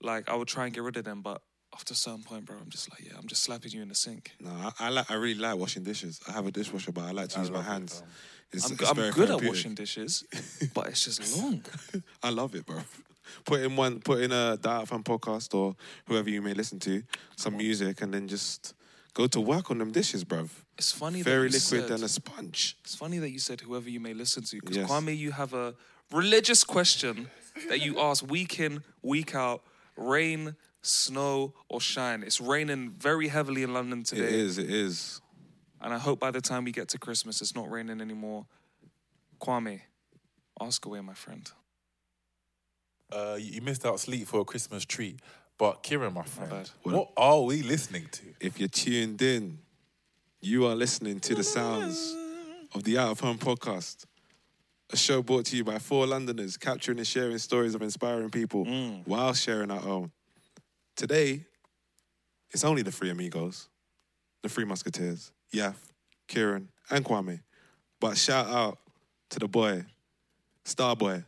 like 0.00 0.28
I 0.28 0.34
would 0.34 0.48
try 0.48 0.64
and 0.64 0.72
get 0.72 0.82
rid 0.82 0.96
of 0.96 1.04
them, 1.04 1.20
but 1.20 1.42
after 1.72 1.92
a 1.92 1.96
certain 1.96 2.22
point, 2.22 2.44
bro, 2.44 2.56
I'm 2.60 2.68
just 2.70 2.90
like, 2.90 3.04
yeah, 3.06 3.12
I'm 3.18 3.26
just 3.26 3.42
slapping 3.42 3.70
you 3.72 3.82
in 3.82 3.88
the 3.88 3.94
sink. 3.94 4.32
No, 4.40 4.50
I, 4.50 4.86
I 4.86 4.88
like. 4.90 5.10
I 5.10 5.14
really 5.14 5.38
like 5.40 5.56
washing 5.56 5.82
dishes. 5.84 6.20
I 6.28 6.32
have 6.32 6.46
a 6.46 6.50
dishwasher, 6.50 6.92
but 6.92 7.04
I 7.04 7.12
like 7.12 7.28
to 7.30 7.38
I 7.38 7.40
use 7.42 7.50
my 7.50 7.58
love 7.58 7.66
it, 7.66 7.70
hands. 7.70 8.02
um, 8.02 8.08
It's, 8.52 8.66
I'm, 8.66 8.72
it's 8.72 8.90
I'm 8.90 9.10
good 9.12 9.30
at 9.30 9.42
washing 9.42 9.74
dishes, 9.74 10.24
but 10.74 10.88
it's 10.88 11.04
just 11.04 11.36
long. 11.42 11.62
I 12.22 12.30
love 12.30 12.54
it, 12.54 12.66
bro. 12.66 12.80
Put 13.44 13.60
in 13.60 13.76
one, 13.76 14.00
put 14.00 14.20
in 14.22 14.32
a 14.32 14.56
Diet 14.56 14.88
Fan 14.88 15.04
podcast 15.04 15.54
or 15.54 15.76
whoever 16.06 16.28
you 16.28 16.42
may 16.42 16.52
listen 16.54 16.80
to, 16.80 17.02
some 17.36 17.56
music, 17.56 18.02
and 18.02 18.12
then 18.12 18.26
just 18.26 18.74
go 19.14 19.28
to 19.28 19.40
work 19.40 19.70
on 19.70 19.78
them 19.78 19.92
dishes, 19.92 20.24
bro. 20.24 20.48
It's 20.76 20.90
funny 20.90 21.22
Very 21.22 21.48
that 21.48 21.52
liquid 21.54 21.88
said, 21.88 21.90
and 21.92 22.02
a 22.02 22.08
sponge. 22.08 22.76
It's 22.84 22.96
funny 22.96 23.18
that 23.18 23.30
you 23.30 23.38
said 23.38 23.60
whoever 23.60 23.88
you 23.88 24.00
may 24.00 24.14
listen 24.14 24.42
to, 24.44 24.56
because 24.56 24.78
Yes. 24.78 24.90
Kwame, 24.90 25.16
you 25.16 25.30
have 25.30 25.54
a 25.54 25.74
religious 26.10 26.64
question 26.64 27.30
that 27.68 27.80
you 27.80 28.00
ask 28.00 28.28
week 28.28 28.58
in, 28.58 28.82
week 29.02 29.34
out, 29.36 29.62
rain, 29.96 30.56
snow, 30.82 31.54
or 31.68 31.80
shine. 31.80 32.22
It's 32.22 32.40
raining 32.40 32.90
very 32.98 33.28
heavily 33.28 33.62
in 33.62 33.72
London 33.72 34.02
today, 34.02 34.22
It 34.24 34.32
is, 34.32 34.58
it 34.58 34.70
is. 34.70 35.20
and 35.80 35.92
I 35.92 35.98
hope 35.98 36.18
by 36.20 36.30
the 36.30 36.40
time 36.40 36.64
we 36.64 36.72
get 36.72 36.88
to 36.88 36.98
Christmas, 36.98 37.40
it's 37.42 37.54
not 37.54 37.70
raining 37.70 38.00
anymore. 38.00 38.46
Kwame, 39.40 39.80
ask 40.60 40.84
away, 40.86 41.00
my 41.00 41.14
friend. 41.14 41.50
Uh, 43.12 43.36
you 43.38 43.54
you 43.54 43.60
missed 43.60 43.84
out 43.84 43.98
sleep 43.98 44.26
for 44.28 44.40
a 44.40 44.44
Christmas 44.44 44.84
treat. 44.84 45.20
But 45.58 45.82
Kieran, 45.82 46.14
my 46.14 46.22
friend, 46.22 46.50
bad. 46.50 46.70
what 46.84 47.10
are 47.18 47.42
we 47.42 47.62
listening 47.62 48.06
to? 48.12 48.22
If 48.40 48.58
you're 48.58 48.68
tuned 48.68 49.20
in, 49.20 49.58
you 50.40 50.64
are 50.66 50.74
listening 50.74 51.20
to 51.20 51.34
the 51.34 51.44
sounds 51.44 52.16
of 52.74 52.84
the 52.84 52.96
Out 52.96 53.10
of 53.10 53.20
Home 53.20 53.36
podcast, 53.36 54.06
a 54.90 54.96
show 54.96 55.22
brought 55.22 55.44
to 55.46 55.56
you 55.56 55.64
by 55.64 55.78
four 55.78 56.06
Londoners 56.06 56.56
capturing 56.56 56.96
and 56.98 57.06
sharing 57.06 57.36
stories 57.36 57.74
of 57.74 57.82
inspiring 57.82 58.30
people 58.30 58.64
while 59.04 59.34
sharing 59.34 59.70
our 59.70 59.86
own. 59.86 60.12
Today, 60.96 61.44
it's 62.50 62.64
only 62.64 62.82
the 62.82 62.92
three 62.92 63.10
amigos, 63.10 63.68
the 64.42 64.48
three 64.48 64.64
musketeers, 64.64 65.32
Yaf, 65.54 65.76
Kieran, 66.28 66.68
and 66.90 67.04
Kwame. 67.04 67.40
But 68.00 68.16
shout 68.16 68.46
out 68.48 68.78
to 69.30 69.38
the 69.38 69.48
boy, 69.48 69.84
star 70.64 70.96
boy, 70.96 71.24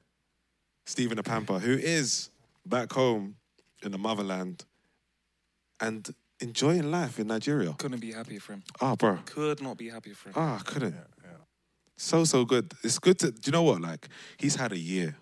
Stephen 0.86 1.16
the 1.16 1.22
Pamper, 1.22 1.58
who 1.58 1.72
is 1.74 2.30
back 2.66 2.92
home 2.92 3.36
in 3.84 3.92
the 3.92 3.98
motherland 3.98 4.64
and 5.80 6.14
enjoying 6.40 6.90
life 6.90 7.18
in 7.18 7.26
Nigeria. 7.28 7.72
Couldn't 7.78 8.00
be 8.00 8.12
happier 8.12 8.40
for 8.40 8.54
him. 8.54 8.62
Oh, 8.80 8.96
bro. 8.96 9.18
Could 9.24 9.62
not 9.62 9.76
be 9.76 9.88
happier 9.88 10.14
for 10.14 10.30
him. 10.30 10.34
Ah, 10.36 10.58
I 10.58 10.62
couldn't. 10.62 10.96
So, 11.96 12.24
so 12.24 12.44
good. 12.44 12.72
It's 12.82 12.98
good 12.98 13.18
to, 13.20 13.30
do 13.30 13.40
you 13.46 13.52
know 13.52 13.62
what? 13.62 13.80
Like, 13.80 14.08
he's 14.36 14.56
had 14.56 14.72
a 14.72 14.78
year. 14.78 15.14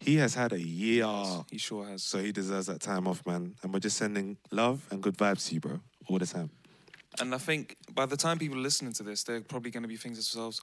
He 0.00 0.16
has 0.16 0.34
had 0.34 0.52
a 0.52 0.60
year. 0.60 1.06
He 1.50 1.58
sure 1.58 1.86
has. 1.86 2.02
So 2.02 2.18
he 2.18 2.32
deserves 2.32 2.66
that 2.66 2.80
time 2.80 3.06
off, 3.06 3.26
man. 3.26 3.54
And 3.62 3.72
we're 3.72 3.80
just 3.80 3.96
sending 3.96 4.36
love 4.50 4.86
and 4.90 5.02
good 5.02 5.16
vibes 5.16 5.48
to 5.48 5.54
you, 5.54 5.60
bro, 5.60 5.80
all 6.08 6.18
the 6.18 6.26
time. 6.26 6.50
And 7.20 7.34
I 7.34 7.38
think 7.38 7.76
by 7.94 8.06
the 8.06 8.16
time 8.16 8.38
people 8.38 8.58
are 8.58 8.62
listening 8.62 8.92
to 8.94 9.02
this, 9.02 9.22
they're 9.22 9.40
probably 9.40 9.70
going 9.70 9.82
to 9.82 9.88
be 9.88 9.96
thinking 9.96 10.20
to 10.20 10.34
themselves, 10.34 10.60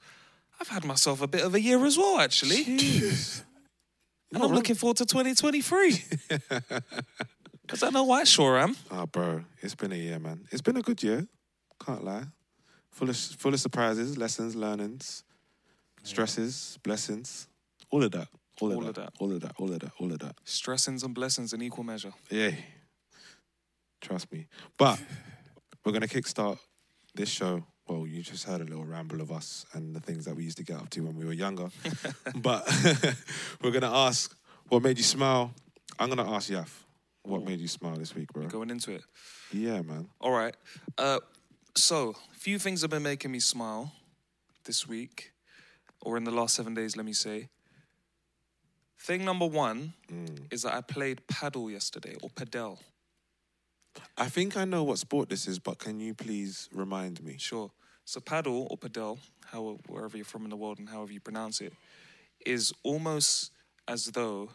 I've 0.60 0.68
had 0.68 0.84
myself 0.84 1.20
a 1.20 1.26
bit 1.26 1.42
of 1.42 1.54
a 1.54 1.60
year 1.60 1.84
as 1.84 1.98
well, 1.98 2.20
actually. 2.20 2.64
and 4.32 4.42
I'm 4.42 4.52
looking 4.52 4.76
forward 4.76 4.98
to 4.98 5.06
2023. 5.06 6.04
Because 7.62 7.82
I 7.82 7.90
know 7.90 8.10
I 8.12 8.24
sure 8.24 8.58
am. 8.58 8.76
Ah, 8.90 9.06
bro, 9.06 9.44
it's 9.60 9.74
been 9.74 9.92
a 9.92 9.96
year, 9.96 10.18
man. 10.18 10.46
It's 10.52 10.62
been 10.62 10.76
a 10.76 10.82
good 10.82 11.02
year. 11.02 11.26
Can't 11.84 12.04
lie. 12.04 12.24
Full 12.90 13.10
of 13.10 13.16
full 13.16 13.52
of 13.52 13.58
surprises, 13.58 14.16
lessons, 14.16 14.54
learnings, 14.54 15.24
stresses, 16.04 16.78
blessings, 16.84 17.48
all 17.90 18.04
of 18.04 18.12
that. 18.12 18.28
All, 18.60 18.72
All 18.72 18.82
of, 18.82 18.88
of 18.88 18.94
that. 18.94 19.04
that. 19.04 19.12
All 19.20 19.32
of 19.32 19.40
that. 19.40 19.52
All 19.58 19.72
of 19.72 19.80
that. 19.80 19.92
All 19.98 20.12
of 20.12 20.18
that. 20.20 20.36
Stressings 20.44 21.02
and 21.02 21.14
blessings 21.14 21.52
in 21.52 21.62
equal 21.62 21.84
measure. 21.84 22.12
Yeah. 22.30 22.52
Trust 24.00 24.32
me. 24.32 24.46
But 24.76 25.00
we're 25.84 25.92
gonna 25.92 26.06
kickstart 26.06 26.58
this 27.14 27.28
show. 27.28 27.64
Well, 27.88 28.06
you 28.06 28.22
just 28.22 28.44
heard 28.44 28.60
a 28.60 28.64
little 28.64 28.84
ramble 28.84 29.20
of 29.20 29.30
us 29.30 29.66
and 29.72 29.94
the 29.94 30.00
things 30.00 30.24
that 30.24 30.34
we 30.36 30.44
used 30.44 30.56
to 30.56 30.64
get 30.64 30.76
up 30.76 30.88
to 30.90 31.00
when 31.00 31.16
we 31.16 31.24
were 31.24 31.32
younger. 31.32 31.68
but 32.36 32.66
we're 33.62 33.72
gonna 33.72 33.92
ask 33.92 34.36
what 34.68 34.82
made 34.82 34.98
you 34.98 35.04
smile. 35.04 35.52
I'm 35.98 36.08
gonna 36.08 36.30
ask 36.30 36.50
Yaf 36.50 36.68
what 37.22 37.44
made 37.44 37.60
you 37.60 37.68
smile 37.68 37.96
this 37.96 38.14
week, 38.14 38.32
bro. 38.32 38.46
Going 38.46 38.70
into 38.70 38.92
it. 38.92 39.02
Yeah, 39.52 39.82
man. 39.82 40.08
All 40.20 40.32
right. 40.32 40.54
Uh, 40.96 41.20
so, 41.76 42.14
a 42.32 42.38
few 42.38 42.58
things 42.58 42.82
have 42.82 42.90
been 42.90 43.02
making 43.02 43.32
me 43.32 43.40
smile 43.40 43.92
this 44.64 44.86
week, 44.86 45.32
or 46.02 46.16
in 46.16 46.24
the 46.24 46.30
last 46.30 46.54
seven 46.54 46.74
days, 46.74 46.96
let 46.96 47.04
me 47.04 47.12
say. 47.12 47.48
Thing 49.04 49.22
number 49.22 49.44
one 49.44 49.92
mm. 50.10 50.46
is 50.50 50.62
that 50.62 50.72
I 50.72 50.80
played 50.80 51.26
paddle 51.26 51.70
yesterday, 51.70 52.16
or 52.22 52.30
padel. 52.30 52.78
I 54.16 54.30
think 54.30 54.56
I 54.56 54.64
know 54.64 54.82
what 54.82 54.98
sport 54.98 55.28
this 55.28 55.46
is, 55.46 55.58
but 55.58 55.78
can 55.78 56.00
you 56.00 56.14
please 56.14 56.70
remind 56.72 57.22
me? 57.22 57.36
Sure. 57.36 57.70
So 58.06 58.20
paddle 58.20 58.66
or 58.70 58.78
padel, 58.78 59.18
how 59.44 59.78
wherever 59.88 60.16
you're 60.16 60.24
from 60.24 60.44
in 60.44 60.48
the 60.48 60.56
world 60.56 60.78
and 60.78 60.88
however 60.88 61.12
you 61.12 61.20
pronounce 61.20 61.60
it, 61.60 61.74
is 62.46 62.72
almost 62.82 63.50
as 63.86 64.06
though 64.06 64.48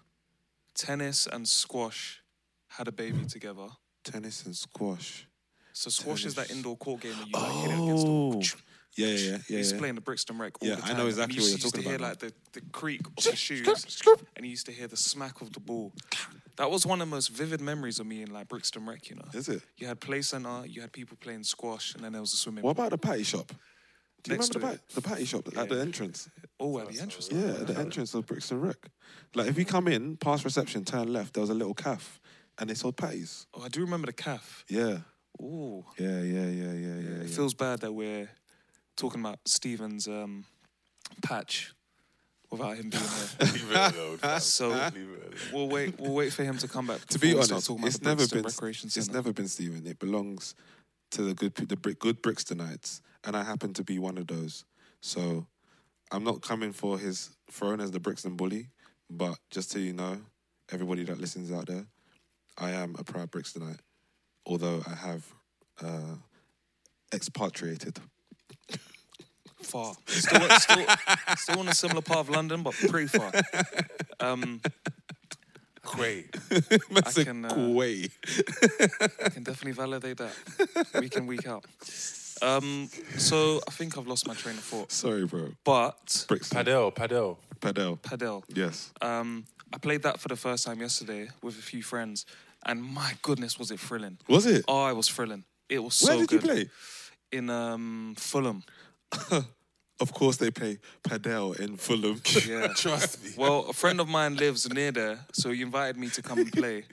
tennis 0.73 1.27
and 1.27 1.47
squash 1.47 2.23
had 2.69 2.87
a 2.87 2.91
baby 2.91 3.25
together. 3.25 3.67
Tennis 4.03 4.47
and 4.47 4.55
squash. 4.55 5.27
So 5.73 5.91
squash 5.91 6.25
is 6.25 6.33
that 6.35 6.49
indoor 6.49 6.75
court 6.75 7.01
game 7.01 7.13
that 7.19 7.27
you 7.27 7.33
like 7.33 7.51
hit 7.51 7.69
it 7.69 7.83
against 7.83 8.03
the 8.03 8.11
Oh, 8.11 8.28
yeah, 8.99 9.07
yeah, 9.07 9.15
yeah, 9.15 9.37
yeah. 9.47 9.57
used 9.57 9.69
to 9.69 9.75
yeah. 9.75 9.79
play 9.79 9.89
in 9.89 9.95
the 9.95 10.01
Brixton 10.01 10.37
Rec 10.37 10.53
all 10.61 10.67
Yeah, 10.67 10.75
the 10.75 10.85
I 10.85 10.93
know 10.93 11.07
exactly 11.07 11.37
what 11.37 11.43
you're 11.43 11.51
used 11.51 11.61
to 11.61 11.71
talking 11.71 11.83
hear 11.87 11.95
about 11.95 12.09
like 12.09 12.19
the, 12.19 12.33
the 12.53 12.61
creak 12.71 13.01
of 13.05 13.23
the 13.23 13.35
shoes, 13.35 14.01
and 14.35 14.45
you 14.45 14.51
used 14.51 14.65
to 14.65 14.71
hear 14.71 14.87
the 14.87 14.97
smack 14.97 15.41
of 15.41 15.53
the 15.53 15.59
ball. 15.59 15.93
That 16.57 16.69
was 16.69 16.85
one 16.85 17.01
of 17.01 17.07
the 17.07 17.15
most 17.15 17.29
vivid 17.29 17.61
memories 17.61 17.99
of 17.99 18.05
me 18.05 18.21
in 18.21 18.33
like 18.33 18.49
Brixton 18.49 18.85
Rec. 18.85 19.09
You 19.09 19.15
know, 19.17 19.25
Is 19.33 19.47
it? 19.47 19.61
you 19.77 19.87
had 19.87 19.99
play 19.99 20.21
center, 20.21 20.65
you 20.65 20.81
had 20.81 20.91
people 20.91 21.17
playing 21.21 21.43
squash, 21.43 21.95
and 21.95 22.03
then 22.03 22.11
there 22.11 22.21
was 22.21 22.33
a 22.33 22.37
swimming. 22.37 22.63
What 22.63 22.75
pool. 22.75 22.85
about 22.85 22.91
the 22.91 23.07
patty 23.07 23.23
shop? 23.23 23.53
Do 24.23 24.31
you 24.31 24.37
Next 24.37 24.53
remember 24.53 24.79
the, 24.89 24.95
the 24.95 25.01
patty 25.01 25.23
shop 25.23 25.47
at 25.55 25.69
the 25.69 25.79
entrance? 25.79 26.29
Oh, 26.59 26.77
at 26.79 26.89
the 26.89 26.99
entrance. 26.99 27.29
Yeah, 27.31 27.61
at 27.61 27.67
the 27.67 27.77
entrance 27.79 28.13
of 28.13 28.25
Brixton 28.25 28.59
Rec. 28.59 28.75
Like 29.33 29.47
if 29.47 29.57
you 29.57 29.63
come 29.63 29.87
in, 29.87 30.17
past 30.17 30.43
reception, 30.43 30.83
turn 30.83 31.13
left, 31.13 31.35
there 31.35 31.41
was 31.41 31.49
a 31.49 31.53
little 31.53 31.73
calf, 31.73 32.19
and 32.57 32.69
they 32.69 32.73
sold 32.73 32.97
patties. 32.97 33.47
Oh, 33.53 33.63
I 33.63 33.69
do 33.69 33.79
remember 33.81 34.07
the 34.07 34.13
calf. 34.13 34.65
Yeah, 34.67 34.97
Ooh, 35.41 35.85
yeah, 35.97 36.21
yeah, 36.21 36.47
yeah, 36.47 36.73
yeah, 36.73 36.73
yeah. 36.73 37.21
it 37.21 37.29
yeah. 37.29 37.35
feels 37.35 37.53
bad 37.53 37.79
that 37.79 37.93
we're 37.93 38.29
talking 38.99 39.21
about 39.21 39.39
Steven's 39.45 40.07
um, 40.07 40.43
patch 41.23 41.73
without 42.51 42.75
him 42.77 42.89
being 42.89 43.03
here. 43.03 43.29
Leave 43.53 43.71
it 43.71 43.95
alone. 43.95 44.19
So 44.39 44.69
Leave 44.69 44.77
it 44.95 44.95
alone. 44.95 45.33
we'll 45.53 45.69
wait. 45.69 45.99
We'll 45.99 46.13
wait 46.13 46.33
for 46.33 46.43
him 46.43 46.57
to 46.59 46.67
come 46.67 46.87
back. 46.87 47.05
to 47.07 47.19
be 47.19 47.29
before 47.29 47.43
start 47.43 47.55
honest, 47.55 47.67
talking 47.67 47.87
it's 47.87 47.97
the 47.99 48.05
never 48.09 48.27
been 48.27 48.43
Recreation 48.43 48.87
it's 48.87 48.95
Centre. 48.95 49.13
never 49.13 49.33
been 49.33 49.47
Stephen. 49.47 49.85
It 49.87 49.99
belongs 49.99 50.53
to 51.11 51.21
the 51.23 51.33
good 51.33 51.55
the 51.55 51.77
Bri- 51.77 51.95
good 51.95 52.21
Brixtonites, 52.21 53.01
and 53.23 53.35
I 53.35 53.43
happen 53.43 53.73
to 53.73 53.83
be 53.83 53.97
one 53.99 54.17
of 54.17 54.27
those. 54.27 54.65
So 55.01 55.47
I'm 56.11 56.23
not 56.23 56.41
coming 56.41 56.73
for 56.73 56.99
his 56.99 57.29
throne 57.49 57.79
as 57.79 57.91
the 57.91 57.99
Brixton 57.99 58.35
bully, 58.35 58.67
but 59.09 59.37
just 59.49 59.71
so 59.71 59.79
you 59.79 59.93
know, 59.93 60.17
everybody 60.71 61.03
that 61.05 61.19
listens 61.19 61.51
out 61.51 61.67
there, 61.67 61.85
I 62.57 62.71
am 62.71 62.95
a 62.99 63.03
proud 63.03 63.31
Brixtonite, 63.31 63.79
although 64.45 64.81
I 64.85 64.95
have 64.95 65.25
uh, 65.81 66.15
expatriated. 67.13 67.99
Far. 69.61 69.93
Still, 70.07 70.49
still, 70.49 70.85
still 71.37 71.61
in 71.61 71.67
a 71.67 71.73
similar 71.73 72.01
part 72.01 72.19
of 72.19 72.29
London, 72.29 72.63
but 72.63 72.73
pretty 72.73 73.07
far. 73.07 73.31
Um, 74.19 74.61
Quay. 75.95 76.25
I 77.05 77.23
can, 77.23 77.45
uh, 77.45 77.69
Way. 77.69 78.09
I 79.23 79.29
can 79.29 79.43
definitely 79.43 79.71
validate 79.71 80.17
that 80.17 80.33
week 80.99 81.15
in, 81.15 81.25
week 81.25 81.47
out. 81.47 81.65
Um, 82.41 82.89
so 83.17 83.59
I 83.67 83.71
think 83.71 83.97
I've 83.97 84.07
lost 84.07 84.27
my 84.27 84.33
train 84.33 84.55
of 84.57 84.63
thought. 84.63 84.91
Sorry, 84.91 85.25
bro. 85.25 85.49
But 85.63 86.25
Brixton. 86.27 86.57
Padel, 86.57 86.93
padel. 86.93 87.37
Padel. 87.59 87.99
padel. 87.99 88.43
Yes. 88.53 88.91
Um, 89.01 89.45
I 89.73 89.77
played 89.77 90.03
that 90.03 90.19
for 90.19 90.29
the 90.29 90.35
first 90.35 90.65
time 90.65 90.79
yesterday 90.79 91.29
with 91.41 91.57
a 91.57 91.61
few 91.61 91.83
friends, 91.83 92.25
and 92.65 92.81
my 92.83 93.13
goodness, 93.21 93.59
was 93.59 93.71
it 93.71 93.79
thrilling! 93.79 94.17
Was 94.27 94.45
it? 94.45 94.65
Oh, 94.67 94.87
it 94.87 94.95
was 94.95 95.07
thrilling. 95.09 95.43
It 95.69 95.79
was 95.83 96.01
Where 96.01 96.13
so 96.13 96.19
did 96.19 96.29
good. 96.29 96.43
you 96.43 96.47
play? 96.47 96.69
In 97.31 97.49
um, 97.49 98.15
Fulham. 98.17 98.63
Of 100.01 100.13
course, 100.13 100.37
they 100.37 100.49
play 100.49 100.79
Padel 101.03 101.59
in 101.59 101.75
Fulham. 101.75 102.21
Yeah. 102.47 102.67
Trust 102.75 103.21
me. 103.21 103.31
Well, 103.37 103.65
a 103.69 103.73
friend 103.73 103.99
of 103.99 104.07
mine 104.07 104.37
lives 104.37 104.71
near 104.73 104.91
there, 104.91 105.19
so 105.33 105.51
he 105.51 105.61
invited 105.61 105.97
me 105.97 106.07
to 106.09 106.21
come 106.21 106.39
and 106.39 106.51
play. 106.51 106.85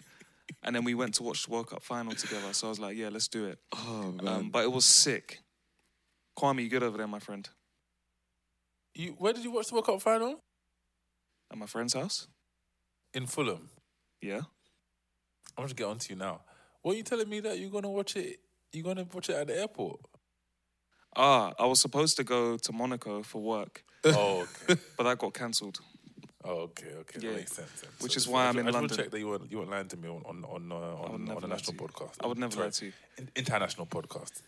And 0.65 0.75
then 0.75 0.83
we 0.83 0.95
went 0.95 1.15
to 1.15 1.23
watch 1.23 1.47
the 1.47 1.53
World 1.53 1.69
Cup 1.69 1.83
final 1.83 2.15
together. 2.15 2.53
So 2.53 2.67
I 2.67 2.71
was 2.71 2.81
like, 2.81 2.97
yeah, 2.97 3.09
let's 3.09 3.29
do 3.29 3.47
it. 3.47 3.61
oh 3.73 4.13
man. 4.21 4.29
Um, 4.29 4.51
but 4.51 4.65
it 4.65 4.73
was 4.73 4.85
sick. 4.85 5.39
Kwame, 6.37 6.65
you 6.65 6.69
good 6.69 6.83
over 6.83 6.99
there, 6.99 7.07
my 7.07 7.21
friend? 7.21 7.49
You, 8.95 9.15
where 9.19 9.33
did 9.33 9.45
you 9.45 9.53
watch 9.53 9.69
the 9.69 9.75
World 9.75 9.87
Cup 9.87 10.03
final? 10.03 10.41
at 11.51 11.59
my 11.59 11.67
friend's 11.67 11.95
house. 11.95 12.27
In 13.15 13.27
Fulham. 13.27 13.71
Yeah. 14.21 14.41
I'm 15.57 15.69
to 15.69 15.75
get 15.75 15.87
on 15.87 15.99
to 15.99 16.13
you 16.13 16.19
now. 16.19 16.41
What 16.83 16.95
are 16.95 16.97
you 16.97 17.03
telling 17.03 17.29
me 17.29 17.41
that 17.41 17.59
you're 17.59 17.71
gonna 17.71 17.91
watch 17.91 18.17
it? 18.17 18.41
You're 18.73 18.85
gonna 18.85 19.07
watch 19.13 19.31
it 19.31 19.37
at 19.37 19.47
the 19.47 19.59
airport? 19.59 20.01
Ah, 21.17 21.53
I 21.59 21.65
was 21.67 21.81
supposed 21.81 22.17
to 22.19 22.25
go 22.25 22.57
to 22.59 22.73
Monaco 22.73 23.23
for 23.23 23.41
work, 23.43 23.83
oh, 24.05 24.47
okay. 24.69 24.81
but 24.97 25.05
that 25.05 25.19
got 25.19 25.33
cancelled. 25.35 25.81
Oh, 26.45 26.61
okay, 26.69 26.93
okay. 27.01 27.19
Yeah. 27.21 27.31
That 27.31 27.37
makes 27.39 27.53
sense. 27.53 27.81
then. 27.81 27.91
Which 28.01 28.17
is 28.17 28.29
why 28.29 28.45
I 28.45 28.49
I'm 28.49 28.55
ju- 28.55 28.61
in 28.61 28.67
I 28.67 28.71
just 28.71 28.75
London. 28.75 28.83
want 28.83 28.91
to 28.93 29.03
check 29.03 29.11
that 29.11 29.19
you 29.19 29.29
weren't, 29.29 29.51
you 29.51 29.59
weren't 29.59 29.71
lying 29.71 29.89
to 29.89 29.97
me 29.97 30.09
on 30.09 30.23
on 30.25 30.45
on, 30.45 30.71
uh, 30.73 30.75
on, 31.13 31.25
never 31.25 31.39
on 31.39 31.43
a 31.43 31.47
lie 31.47 31.55
national 31.55 31.77
to 31.77 31.83
you. 31.83 31.89
podcast. 31.89 32.15
I 32.23 32.27
would 32.29 32.39
never 32.39 32.61
lie 32.61 32.71
to 32.71 32.85
you. 32.87 32.93
In- 33.19 33.31
international 33.35 33.87
podcast. 33.87 34.43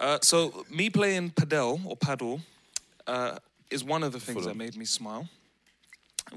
Uh, 0.00 0.18
so 0.22 0.64
me 0.70 0.88
playing 0.88 1.30
padel 1.30 1.84
or 1.84 1.96
paddle 1.96 2.40
uh, 3.06 3.38
is 3.70 3.82
one 3.84 4.02
of 4.04 4.12
the 4.12 4.20
things 4.20 4.46
that 4.46 4.56
made 4.56 4.76
me 4.76 4.84
smile. 4.86 5.28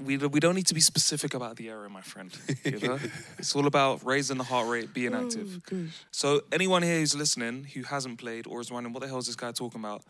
We 0.00 0.16
we 0.16 0.40
don't 0.40 0.54
need 0.54 0.66
to 0.66 0.74
be 0.74 0.80
specific 0.80 1.34
about 1.34 1.56
the 1.56 1.68
area, 1.68 1.88
my 1.88 2.00
friend. 2.00 2.30
You 2.64 2.78
know? 2.78 2.98
it's 3.38 3.54
all 3.54 3.66
about 3.66 4.04
raising 4.04 4.38
the 4.38 4.44
heart 4.44 4.68
rate, 4.68 4.94
being 4.94 5.14
oh, 5.14 5.24
active. 5.24 5.60
So 6.10 6.42
anyone 6.50 6.82
here 6.82 6.98
who's 6.98 7.14
listening 7.14 7.64
who 7.74 7.82
hasn't 7.82 8.18
played 8.18 8.46
or 8.46 8.60
is 8.60 8.70
wondering 8.70 8.92
what 8.94 9.00
the 9.00 9.08
hell 9.08 9.18
is 9.18 9.26
this 9.26 9.36
guy 9.36 9.52
talking 9.52 9.80
about, 9.80 10.02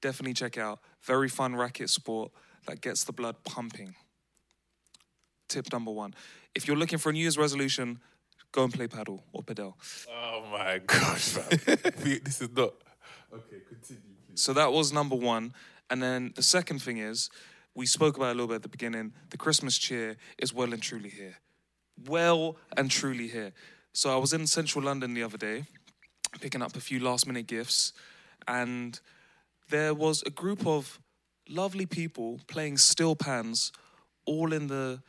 definitely 0.00 0.34
check 0.34 0.58
out. 0.58 0.80
Very 1.02 1.28
fun 1.28 1.56
racket 1.56 1.90
sport 1.90 2.30
that 2.66 2.80
gets 2.80 3.04
the 3.04 3.12
blood 3.12 3.36
pumping. 3.44 3.94
Tip 5.48 5.72
number 5.72 5.90
one: 5.90 6.14
If 6.54 6.68
you're 6.68 6.76
looking 6.76 6.98
for 6.98 7.10
a 7.10 7.12
New 7.12 7.20
Year's 7.20 7.38
resolution, 7.38 8.00
go 8.52 8.64
and 8.64 8.72
play 8.72 8.86
paddle 8.86 9.24
or 9.32 9.42
padel. 9.42 9.74
Oh 10.08 10.44
my 10.52 10.80
gosh, 10.86 11.36
man. 11.36 11.46
This 12.24 12.40
is 12.40 12.50
not. 12.50 12.74
Okay, 13.32 13.60
continue, 13.68 14.14
please. 14.26 14.40
So 14.40 14.52
that 14.52 14.72
was 14.72 14.92
number 14.92 15.16
one. 15.16 15.54
And 15.90 16.02
then 16.02 16.32
the 16.34 16.42
second 16.42 16.80
thing 16.80 16.98
is, 16.98 17.30
we 17.74 17.86
spoke 17.86 18.16
about 18.16 18.28
a 18.28 18.34
little 18.34 18.46
bit 18.46 18.56
at 18.56 18.62
the 18.62 18.68
beginning. 18.68 19.12
The 19.30 19.36
Christmas 19.36 19.78
cheer 19.78 20.16
is 20.38 20.54
well 20.54 20.72
and 20.72 20.82
truly 20.82 21.08
here. 21.08 21.36
Well 22.06 22.56
and 22.76 22.90
truly 22.90 23.28
here. 23.28 23.52
So 23.92 24.12
I 24.12 24.16
was 24.16 24.32
in 24.32 24.46
central 24.46 24.84
London 24.84 25.14
the 25.14 25.22
other 25.22 25.38
day, 25.38 25.64
picking 26.40 26.62
up 26.62 26.76
a 26.76 26.80
few 26.80 27.00
last 27.00 27.26
minute 27.26 27.46
gifts, 27.46 27.92
and 28.48 28.98
there 29.70 29.94
was 29.94 30.22
a 30.26 30.30
group 30.30 30.66
of 30.66 31.00
lovely 31.48 31.86
people 31.86 32.40
playing 32.48 32.78
steel 32.78 33.14
pans, 33.14 33.72
all 34.26 34.52
in 34.52 34.66
the 34.66 35.02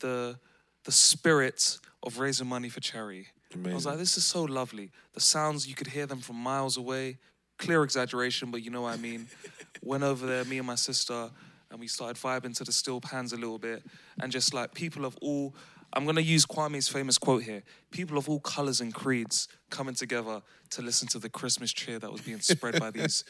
the 0.00 0.38
the 0.84 0.92
spirit 0.92 1.78
of 2.02 2.18
raising 2.18 2.46
money 2.46 2.68
for 2.68 2.80
charity. 2.80 3.26
I 3.66 3.74
was 3.74 3.86
like, 3.86 3.98
this 3.98 4.16
is 4.16 4.24
so 4.24 4.44
lovely. 4.44 4.90
The 5.14 5.20
sounds 5.20 5.66
you 5.66 5.74
could 5.74 5.88
hear 5.88 6.06
them 6.06 6.20
from 6.20 6.36
miles 6.36 6.76
away. 6.76 7.18
Clear 7.58 7.82
exaggeration, 7.82 8.50
but 8.50 8.62
you 8.62 8.70
know 8.70 8.82
what 8.82 8.94
I 8.94 8.98
mean. 8.98 9.26
Went 9.82 10.04
over 10.04 10.26
there, 10.26 10.44
me 10.44 10.58
and 10.58 10.66
my 10.66 10.74
sister, 10.74 11.30
and 11.70 11.80
we 11.80 11.86
started 11.86 12.16
vibing 12.16 12.56
to 12.56 12.64
the 12.64 12.72
steel 12.72 13.00
pans 13.00 13.32
a 13.32 13.36
little 13.36 13.58
bit, 13.58 13.82
and 14.20 14.32
just 14.32 14.54
like 14.54 14.74
people 14.74 15.04
of 15.04 15.16
all. 15.22 15.54
I'm 15.94 16.04
gonna 16.04 16.20
use 16.20 16.44
Kwame's 16.44 16.86
famous 16.86 17.16
quote 17.16 17.44
here. 17.44 17.62
People 17.90 18.18
of 18.18 18.28
all 18.28 18.40
colors 18.40 18.82
and 18.82 18.92
creeds 18.92 19.48
coming 19.70 19.94
together 19.94 20.42
to 20.70 20.82
listen 20.82 21.08
to 21.08 21.18
the 21.18 21.30
Christmas 21.30 21.72
cheer 21.72 21.98
that 21.98 22.12
was 22.12 22.20
being 22.20 22.40
spread 22.40 22.78
by 22.78 22.90
these 22.90 23.24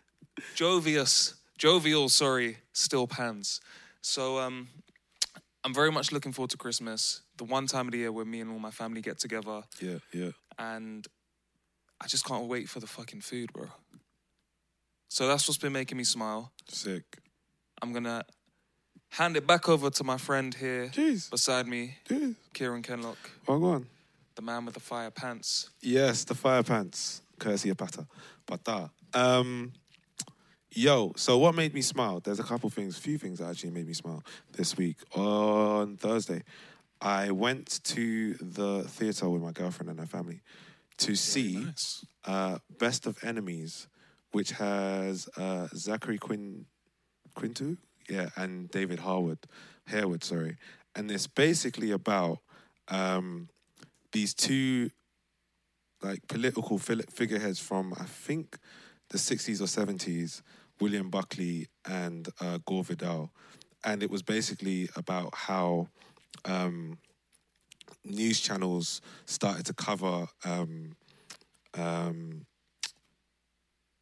jovious, 0.54 1.34
jovial, 1.58 2.08
sorry, 2.08 2.58
still 2.72 3.06
pans. 3.06 3.60
So 4.00 4.38
um, 4.38 4.68
I'm 5.64 5.74
very 5.74 5.92
much 5.92 6.10
looking 6.10 6.32
forward 6.32 6.50
to 6.52 6.56
Christmas, 6.56 7.20
the 7.36 7.44
one 7.44 7.66
time 7.66 7.88
of 7.88 7.92
the 7.92 7.98
year 7.98 8.12
where 8.12 8.24
me 8.24 8.40
and 8.40 8.50
all 8.50 8.58
my 8.58 8.70
family 8.70 9.02
get 9.02 9.18
together, 9.18 9.62
Yeah, 9.80 9.98
yeah. 10.12 10.30
and 10.58 11.06
I 12.00 12.06
just 12.06 12.24
can't 12.24 12.46
wait 12.46 12.70
for 12.70 12.80
the 12.80 12.86
fucking 12.86 13.20
food, 13.20 13.52
bro. 13.52 13.66
So 15.10 15.26
that's 15.28 15.46
what's 15.48 15.58
been 15.58 15.72
making 15.74 15.98
me 15.98 16.04
smile. 16.04 16.52
Sick. 16.68 17.18
I'm 17.82 17.92
gonna 17.92 18.24
hand 19.10 19.36
it 19.36 19.46
back 19.46 19.68
over 19.68 19.90
to 19.90 20.04
my 20.04 20.16
friend 20.18 20.54
here 20.54 20.88
Jeez. 20.88 21.30
beside 21.30 21.66
me, 21.66 21.96
Jeez. 22.08 22.34
Kieran 22.52 22.82
Kenlock, 22.82 23.16
Oh, 23.46 23.58
go 23.58 23.66
on. 23.70 23.86
the 24.34 24.42
man 24.42 24.64
with 24.64 24.74
the 24.74 24.80
fire 24.80 25.10
pants. 25.10 25.70
Yes, 25.80 26.24
the 26.24 26.34
fire 26.34 26.62
pants, 26.62 27.22
courtesy 27.38 27.70
of 27.70 27.76
Pata. 27.76 28.06
Pata. 28.46 28.90
Um, 29.14 29.72
yo, 30.72 31.12
so 31.16 31.38
what 31.38 31.54
made 31.54 31.72
me 31.74 31.80
smile? 31.82 32.20
There's 32.20 32.40
a 32.40 32.44
couple 32.44 32.68
things, 32.70 32.98
a 32.98 33.00
few 33.00 33.18
things 33.18 33.38
that 33.38 33.48
actually 33.50 33.70
made 33.70 33.86
me 33.86 33.94
smile 33.94 34.22
this 34.52 34.76
week. 34.76 34.96
On 35.14 35.96
Thursday, 35.96 36.42
I 37.00 37.30
went 37.30 37.82
to 37.84 38.34
the 38.34 38.82
theatre 38.84 39.28
with 39.28 39.42
my 39.42 39.52
girlfriend 39.52 39.90
and 39.90 40.00
her 40.00 40.06
family 40.06 40.40
to 40.98 41.14
see 41.14 41.64
nice. 41.64 42.04
uh, 42.24 42.58
Best 42.78 43.06
of 43.06 43.22
Enemies, 43.22 43.86
which 44.32 44.50
has 44.52 45.28
uh, 45.36 45.68
Zachary 45.74 46.18
Quin 46.18 46.66
Quinto, 47.38 47.76
yeah, 48.08 48.30
and 48.36 48.68
David 48.70 48.98
Harwood, 48.98 49.38
Harewood, 49.86 50.24
sorry, 50.24 50.56
and 50.96 51.08
it's 51.08 51.28
basically 51.28 51.92
about 51.92 52.38
um, 52.88 53.48
these 54.10 54.34
two 54.34 54.90
like 56.02 56.26
political 56.26 56.78
figureheads 56.78 57.60
from 57.60 57.94
I 57.96 58.04
think 58.04 58.58
the 59.10 59.18
sixties 59.18 59.62
or 59.62 59.68
seventies, 59.68 60.42
William 60.80 61.10
Buckley 61.10 61.68
and 61.88 62.28
uh, 62.40 62.58
Gore 62.66 62.82
Vidal, 62.82 63.30
and 63.84 64.02
it 64.02 64.10
was 64.10 64.24
basically 64.24 64.88
about 64.96 65.32
how 65.32 65.86
um, 66.44 66.98
news 68.04 68.40
channels 68.40 69.00
started 69.26 69.64
to 69.66 69.74
cover 69.74 70.26
um, 70.44 70.96
um, 71.74 72.46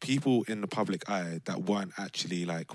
people 0.01 0.43
in 0.47 0.61
the 0.61 0.67
public 0.67 1.07
eye 1.07 1.39
that 1.45 1.61
weren't 1.65 1.91
actually 1.99 2.45
like 2.45 2.71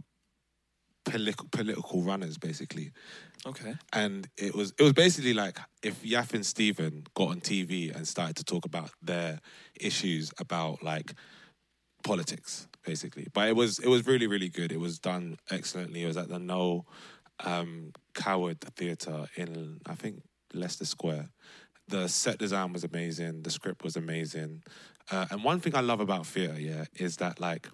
political 1.04 1.48
political 1.50 2.02
runners, 2.02 2.38
basically 2.38 2.92
Okay. 3.44 3.74
and 3.92 4.28
it 4.36 4.54
was 4.54 4.72
it 4.78 4.82
was 4.82 4.92
basically 4.92 5.34
like 5.34 5.58
if 5.82 6.02
Yaf 6.02 6.32
and 6.32 6.46
Steven 6.46 7.04
got 7.14 7.28
on 7.30 7.40
TV 7.40 7.94
and 7.94 8.06
started 8.06 8.36
to 8.36 8.44
talk 8.44 8.64
about 8.64 8.90
their 9.02 9.40
issues 9.80 10.32
about 10.38 10.82
like 10.82 11.14
politics, 12.04 12.68
basically. 12.84 13.26
But 13.32 13.48
it 13.48 13.56
was 13.56 13.78
it 13.78 13.88
was 13.88 14.06
really 14.06 14.26
really 14.26 14.48
good. 14.48 14.70
It 14.72 14.80
was 14.80 14.98
done 14.98 15.36
excellently. 15.50 16.02
It 16.04 16.06
was 16.06 16.16
at 16.16 16.28
the 16.28 16.38
Noël 16.38 16.84
um, 17.44 17.92
Coward 18.14 18.60
Theatre 18.60 19.26
in 19.36 19.80
I 19.86 19.94
think 19.94 20.22
Leicester 20.54 20.84
Square. 20.84 21.30
The 21.88 22.08
set 22.08 22.38
design 22.38 22.72
was 22.72 22.84
amazing. 22.84 23.42
The 23.42 23.50
script 23.50 23.82
was 23.82 23.96
amazing. 23.96 24.62
Uh, 25.10 25.26
and 25.30 25.42
one 25.42 25.58
thing 25.58 25.74
I 25.74 25.80
love 25.80 25.98
about 26.00 26.26
theatre, 26.26 26.58
yeah, 26.60 26.84
is 26.94 27.16
that 27.16 27.40
like 27.40 27.68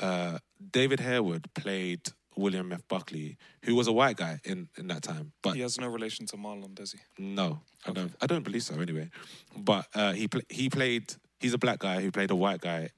uh, 0.00 0.38
David 0.72 0.98
Harewood 0.98 1.46
played 1.54 2.08
William 2.36 2.72
F. 2.72 2.86
Buckley, 2.88 3.36
who 3.64 3.74
was 3.74 3.86
a 3.88 3.92
white 3.92 4.16
guy 4.16 4.40
in, 4.44 4.68
in 4.78 4.86
that 4.88 5.02
time. 5.02 5.32
But 5.42 5.54
He 5.54 5.60
has 5.60 5.78
no 5.78 5.88
relation 5.88 6.26
to 6.26 6.36
Marlon, 6.36 6.74
does 6.74 6.92
he? 6.92 6.98
no, 7.18 7.60
I 7.86 7.92
don't. 7.92 8.12
I 8.20 8.26
don't 8.26 8.42
believe 8.42 8.62
so. 8.62 8.78
Anyway, 8.80 9.10
but 9.56 9.86
uh, 9.94 10.12
he 10.12 10.28
pl- 10.28 10.42
he 10.48 10.68
played. 10.70 11.14
He's 11.40 11.54
a 11.54 11.58
black 11.58 11.80
guy 11.80 12.00
who 12.00 12.10
played 12.10 12.30
a 12.30 12.36
white 12.36 12.60
guy 12.60 12.90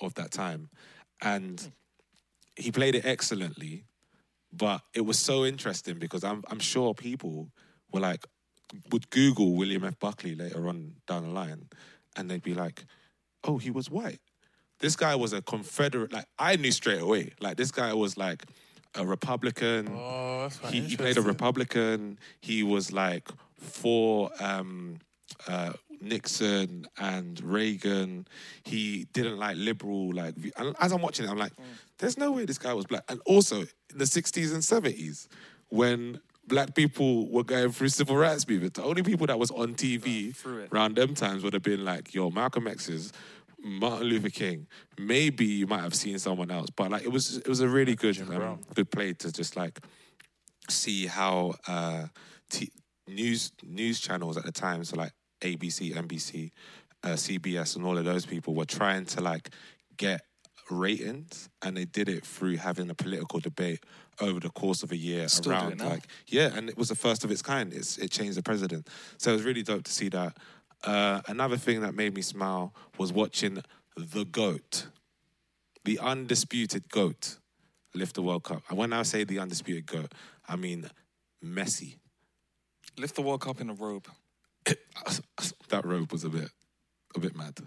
of 0.00 0.14
that 0.14 0.30
time, 0.32 0.70
and 1.20 1.70
he 2.56 2.72
played 2.72 2.94
it 2.94 3.04
excellently. 3.04 3.84
But 4.52 4.82
it 4.94 5.02
was 5.02 5.18
so 5.18 5.44
interesting 5.44 5.98
because 5.98 6.24
I'm 6.24 6.42
I'm 6.48 6.60
sure 6.60 6.94
people 6.94 7.50
were 7.92 8.00
like 8.00 8.24
would 8.90 9.08
Google 9.10 9.54
William 9.54 9.84
F. 9.84 9.98
Buckley 9.98 10.34
later 10.34 10.68
on 10.68 10.94
down 11.06 11.24
the 11.24 11.30
line, 11.30 11.68
and 12.16 12.30
they'd 12.30 12.42
be 12.42 12.54
like, 12.54 12.84
"Oh, 13.44 13.58
he 13.58 13.70
was 13.70 13.90
white." 13.90 14.20
This 14.80 14.96
guy 14.96 15.14
was 15.14 15.32
a 15.32 15.40
Confederate. 15.42 16.12
Like 16.12 16.26
I 16.38 16.56
knew 16.56 16.72
straight 16.72 17.00
away. 17.00 17.32
Like 17.40 17.56
this 17.56 17.70
guy 17.70 17.92
was 17.94 18.16
like 18.16 18.44
a 18.96 19.04
Republican 19.06 19.88
Oh, 19.92 20.42
that's 20.42 20.58
he, 20.72 20.80
he 20.80 20.96
played 20.96 21.16
a. 21.16 21.22
Republican. 21.22 22.18
He 22.40 22.62
was 22.62 22.92
like 22.92 23.28
for 23.58 24.30
um, 24.40 24.98
uh, 25.48 25.72
Nixon 26.00 26.86
and 26.98 27.42
Reagan. 27.42 28.26
He 28.64 29.06
didn't 29.12 29.38
like 29.38 29.56
liberal 29.56 30.12
like. 30.12 30.34
And 30.56 30.76
as 30.80 30.92
I'm 30.92 31.02
watching 31.02 31.26
it, 31.26 31.30
I'm 31.30 31.38
like, 31.38 31.52
there's 31.98 32.18
no 32.18 32.32
way 32.32 32.44
this 32.44 32.58
guy 32.58 32.72
was 32.72 32.86
black. 32.86 33.04
And 33.08 33.20
also 33.26 33.60
in 33.62 33.98
the 33.98 34.04
60s 34.04 34.52
and 34.52 34.62
70s, 34.62 35.28
when 35.68 36.20
black 36.46 36.74
people 36.74 37.28
were 37.30 37.44
going 37.44 37.72
through 37.72 37.88
civil 37.88 38.16
rights 38.16 38.46
movement, 38.46 38.74
the 38.74 38.82
only 38.84 39.02
people 39.02 39.26
that 39.26 39.38
was 39.38 39.50
on 39.50 39.74
TV 39.74 40.34
around 40.72 40.96
them 40.96 41.14
times 41.14 41.42
would 41.42 41.54
have 41.54 41.62
been 41.62 41.84
like, 41.84 42.14
yo, 42.14 42.30
Malcolm 42.30 42.66
X's. 42.66 43.12
Martin 43.64 44.06
Luther 44.06 44.30
King. 44.30 44.66
Maybe 44.98 45.46
you 45.46 45.66
might 45.66 45.80
have 45.80 45.94
seen 45.94 46.18
someone 46.18 46.50
else, 46.50 46.70
but 46.70 46.90
like 46.90 47.02
it 47.02 47.10
was, 47.10 47.38
it 47.38 47.48
was 47.48 47.60
a 47.60 47.68
really 47.68 47.94
good, 47.94 48.20
um, 48.30 48.60
good 48.74 48.90
play 48.90 49.14
to 49.14 49.32
just 49.32 49.56
like 49.56 49.80
see 50.68 51.06
how 51.06 51.54
uh, 51.66 52.06
t- 52.50 52.72
news 53.08 53.52
news 53.62 54.00
channels 54.00 54.36
at 54.36 54.44
the 54.44 54.52
time, 54.52 54.84
so 54.84 54.96
like 54.96 55.12
ABC, 55.40 55.94
NBC, 55.94 56.50
uh, 57.02 57.08
CBS, 57.08 57.76
and 57.76 57.84
all 57.84 57.98
of 57.98 58.04
those 58.04 58.26
people 58.26 58.54
were 58.54 58.64
trying 58.64 59.04
to 59.06 59.20
like 59.20 59.50
get 59.96 60.22
ratings, 60.70 61.48
and 61.62 61.76
they 61.76 61.84
did 61.84 62.08
it 62.08 62.24
through 62.24 62.56
having 62.56 62.88
a 62.90 62.94
political 62.94 63.40
debate 63.40 63.80
over 64.20 64.40
the 64.40 64.50
course 64.50 64.82
of 64.82 64.92
a 64.92 64.96
year 64.96 65.28
Still 65.28 65.52
around 65.52 65.80
like 65.80 66.06
yeah, 66.26 66.50
and 66.54 66.68
it 66.68 66.78
was 66.78 66.88
the 66.88 66.94
first 66.94 67.24
of 67.24 67.30
its 67.30 67.42
kind. 67.42 67.72
It's 67.72 67.98
it 67.98 68.10
changed 68.10 68.36
the 68.36 68.42
president, 68.42 68.88
so 69.18 69.30
it 69.30 69.34
was 69.34 69.42
really 69.42 69.62
dope 69.62 69.84
to 69.84 69.92
see 69.92 70.08
that. 70.10 70.36
Uh, 70.84 71.20
another 71.28 71.56
thing 71.56 71.80
that 71.80 71.94
made 71.94 72.14
me 72.14 72.22
smile 72.22 72.74
was 72.98 73.12
watching 73.12 73.62
the 73.96 74.24
goat, 74.24 74.88
the 75.84 75.98
undisputed 75.98 76.88
goat 76.90 77.38
lift 77.94 78.14
the 78.14 78.22
World 78.22 78.44
Cup. 78.44 78.62
And 78.68 78.76
when 78.76 78.92
I 78.92 79.02
say 79.02 79.24
the 79.24 79.38
undisputed 79.38 79.86
GOAT, 79.86 80.12
I 80.48 80.56
mean 80.56 80.90
Messi. 81.42 81.96
Lift 82.98 83.16
the 83.16 83.22
World 83.22 83.40
Cup 83.40 83.60
in 83.60 83.70
a 83.70 83.74
robe. 83.74 84.08
that 85.68 85.84
robe 85.84 86.12
was 86.12 86.24
a 86.24 86.28
bit, 86.28 86.50
a 87.14 87.20
bit 87.20 87.36
mad. 87.36 87.58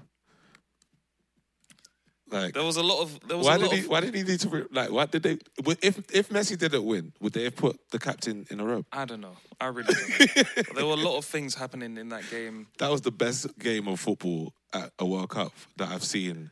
Like, 2.30 2.54
There 2.54 2.63
was 2.63 2.76
a 2.78 2.84
lot 2.84 3.02
of. 3.02 3.20
There 3.28 3.38
was 3.38 3.46
why 3.46 3.56
a 3.56 3.60
did 3.60 3.72
he? 3.72 3.80
of, 3.80 3.88
Why 3.88 4.02
did 4.02 4.13
he 4.13 4.24
need 4.24 4.40
to? 4.42 4.50
re- 4.50 4.66
Like, 4.72 4.92
why 4.92 5.06
did 5.06 5.24
they? 5.24 5.38
If 5.82 6.00
if 6.13 6.30
Messi 6.30 6.58
didn't 6.58 6.84
win, 6.84 7.13
would 7.22 7.34
they 7.34 7.46
have 7.46 7.56
put 7.56 7.80
the 7.92 8.00
captain 8.00 8.46
in 8.50 8.60
a 8.60 8.66
robe? 8.66 8.86
I 8.92 9.06
don't 9.06 9.22
know. 9.22 9.38
I 9.62 9.68
really 9.68 9.94
don't 9.94 10.36
know. 10.36 10.63
There 10.76 10.86
were 10.86 10.94
a 10.94 10.96
lot 10.96 11.18
of 11.18 11.26
things 11.26 11.56
happening 11.56 11.98
in 11.98 12.10
that 12.10 12.30
game. 12.30 12.68
That 12.80 12.92
was 12.92 13.02
the 13.02 13.12
best 13.12 13.58
game 13.60 13.88
of 13.88 14.00
football 14.00 14.54
at 14.74 14.92
a 15.00 15.06
World 15.06 15.30
Cup 15.30 15.54
that 15.78 15.90
I've 15.90 16.04
seen 16.04 16.52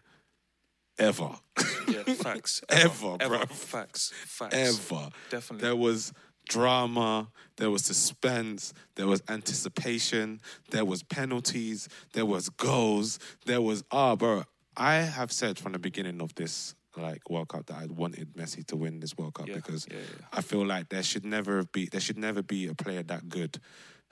ever. 0.97 1.31
Yeah, 1.88 2.03
facts. 2.15 2.61
Ever, 2.69 3.17
ever. 3.19 3.38
bruv. 3.39 3.49
Facts. 3.51 4.11
Facts. 4.25 4.55
ever. 4.55 5.09
Definitely. 5.29 5.67
There 5.67 5.75
was 5.75 6.13
drama, 6.49 7.27
there 7.57 7.69
was 7.69 7.83
suspense, 7.83 8.73
there 8.95 9.07
was 9.07 9.21
anticipation, 9.29 10.39
there 10.71 10.85
was 10.85 11.03
penalties, 11.03 11.88
there 12.13 12.25
was 12.25 12.49
goals, 12.49 13.19
there 13.45 13.61
was 13.61 13.83
ah, 13.91 14.15
bro. 14.15 14.43
I 14.77 14.95
have 14.95 15.31
said 15.31 15.57
from 15.59 15.71
the 15.73 15.79
beginning 15.79 16.21
of 16.21 16.33
this 16.35 16.75
like 16.97 17.29
World 17.29 17.49
Cup 17.49 17.65
that 17.67 17.77
I 17.77 17.85
wanted 17.88 18.33
Messi 18.35 18.65
to 18.67 18.75
win 18.77 18.99
this 19.01 19.17
World 19.17 19.33
Cup 19.33 19.47
Yeah, 19.47 19.55
because 19.55 19.85
yeah, 19.89 19.97
yeah. 19.97 20.25
I 20.31 20.41
feel 20.41 20.65
like 20.65 20.89
there 20.89 21.03
should 21.03 21.25
never 21.25 21.63
be 21.65 21.88
there 21.88 21.99
should 22.01 22.17
never 22.17 22.41
be 22.41 22.67
a 22.67 22.73
player 22.73 23.03
that 23.03 23.27
good 23.29 23.59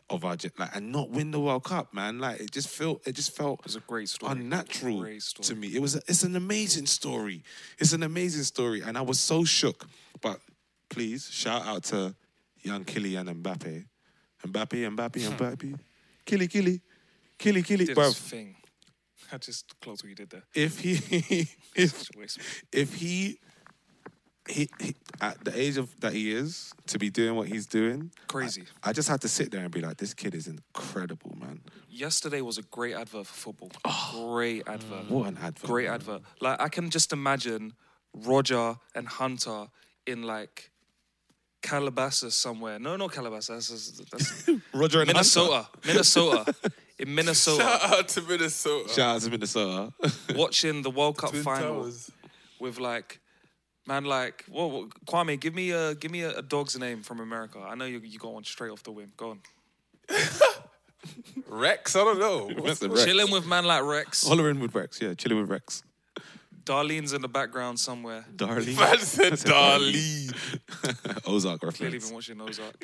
of 0.10 0.26
our 0.26 0.36
like 0.58 0.76
and 0.76 0.92
not 0.92 1.10
win 1.10 1.32
the 1.32 1.40
World 1.40 1.64
Cup, 1.64 1.94
man. 1.94 2.20
Like 2.20 2.42
it 2.42 2.52
just 2.52 2.68
felt 2.70 3.06
it 3.08 3.14
just 3.14 3.36
felt 3.36 3.60
It 3.60 3.66
was 3.66 3.76
a 3.78 3.80
great 3.82 4.10
story. 4.10 4.32
unnatural 4.34 5.00
Great 5.00 5.24
story. 5.24 5.46
to 5.48 5.56
me. 5.56 5.68
It 5.76 5.82
was 5.82 5.96
a, 5.96 6.02
it's 6.08 6.24
an 6.24 6.36
amazing 6.36 6.86
story. 6.88 7.44
It's 7.80 7.94
an 7.94 8.04
amazing 8.04 8.44
story, 8.44 8.82
and 8.82 8.98
I 8.98 9.02
was 9.02 9.20
so 9.20 9.44
shook. 9.46 9.88
But 10.22 10.40
please 10.90 11.30
shout 11.32 11.66
out 11.66 11.84
to 11.86 12.16
young 12.62 12.84
Kylian 12.86 13.34
Mbappe, 13.42 13.86
Mbappe, 14.46 14.96
Mbappe, 14.96 15.30
Mbappe, 15.38 15.80
Killy, 16.26 16.48
Killy, 16.48 16.82
Killy, 17.38 17.62
Killy, 17.64 17.94
bro. 17.94 18.12
thing. 18.12 18.56
I 19.32 19.38
just 19.38 19.80
close 19.82 20.04
what 20.04 20.10
you 20.10 20.16
did 20.16 20.30
there. 20.30 20.44
If 20.54 20.80
he, 20.80 20.94
if 21.76 22.10
if 22.72 22.94
he, 22.96 23.40
he, 24.48 24.70
he, 24.80 24.96
at 25.22 25.44
the 25.44 25.58
age 25.58 25.78
of 25.78 26.00
that 26.02 26.14
he 26.14 26.34
is 26.34 26.74
to 26.88 27.00
be 27.00 27.10
doing 27.10 27.36
what 27.36 27.48
he's 27.48 27.66
doing, 27.66 28.12
Crazy. 28.28 28.64
I, 28.84 28.90
I 28.90 28.94
just 28.94 29.10
had 29.10 29.22
to 29.22 29.28
sit 29.28 29.52
there 29.52 29.62
and 29.62 29.72
be 29.72 29.82
like, 29.82 29.98
this 29.98 30.14
kid 30.14 30.36
is 30.36 30.48
incredible, 30.48 31.36
man. 31.40 31.62
Yesterday 31.90 32.42
was 32.42 32.58
a 32.58 32.64
great 32.64 32.96
advert 32.96 33.28
for 33.28 33.34
football. 33.34 33.72
Oh. 33.86 34.32
great 34.34 34.68
advert. 34.68 35.10
What 35.10 35.28
an 35.28 35.38
advert! 35.42 35.70
Great 35.70 35.86
man. 35.86 35.96
advert. 35.96 36.22
Like 36.42 36.62
I 36.62 36.70
can 36.70 36.90
just 36.90 37.14
imagine 37.14 37.74
Roger 38.14 38.76
and 38.96 39.08
Hunter 39.08 39.68
in 40.06 40.24
like 40.24 40.72
Calabasas 41.64 42.36
somewhere. 42.36 42.78
No, 42.78 42.96
not 42.96 43.12
Calabasas. 43.12 43.70
That's, 43.70 44.46
that's 44.46 44.50
Roger 44.74 45.00
and 45.00 45.08
Minnesota. 45.08 45.68
Minnesota. 45.86 46.54
In 47.04 47.16
Minnesota, 47.16 47.64
Shout 47.64 47.92
out 47.92 48.08
to 48.08 48.22
Minnesota. 48.22 48.90
Shout 48.94 49.16
out 49.18 49.22
to 49.24 49.30
Minnesota. 49.30 49.94
watching 50.36 50.82
the 50.84 50.90
World 50.90 51.18
Cup 51.18 51.32
Twin 51.32 51.44
final 51.44 51.82
Towers. 51.82 52.10
with 52.62 52.80
like, 52.80 53.20
man, 53.86 54.06
like, 54.06 54.46
well, 54.50 54.72
well, 54.72 54.88
Kwame, 55.06 55.38
give 55.38 55.54
me 55.54 55.72
a 55.72 55.96
give 55.96 56.12
me 56.12 56.22
a, 56.22 56.38
a 56.38 56.42
dog's 56.42 56.80
name 56.80 57.02
from 57.04 57.20
America. 57.20 57.60
I 57.60 57.76
know 57.76 57.84
you 57.84 58.00
you 58.00 58.20
got 58.20 58.34
one 58.34 58.46
straight 58.46 58.72
off 58.72 58.84
the 58.84 58.94
whim. 58.94 59.12
Go 59.18 59.32
on. 59.32 59.40
Rex, 61.48 61.94
I 61.98 62.00
don't 62.06 62.20
know. 62.20 62.50
That's 62.64 62.80
the 62.80 62.90
Rex. 62.90 63.04
Chilling 63.04 63.32
with 63.32 63.46
man 63.46 63.66
like 63.66 63.84
Rex. 63.84 64.26
Hollering 64.26 64.62
with 64.62 64.74
Rex, 64.74 65.02
yeah, 65.02 65.14
chilling 65.14 65.42
with 65.42 65.50
Rex. 65.50 65.84
Darlene's 66.64 67.12
in 67.12 67.22
the 67.22 67.28
background 67.28 67.78
somewhere. 67.78 68.24
Darling. 68.34 68.76
Man 68.78 68.98
said 69.00 69.34
Dali. 69.34 70.34
Ozark 71.28 71.62
reference. 71.62 71.78
Clearly 71.78 72.00
been 72.00 72.14
watching 72.14 72.40
Ozark. 72.40 72.82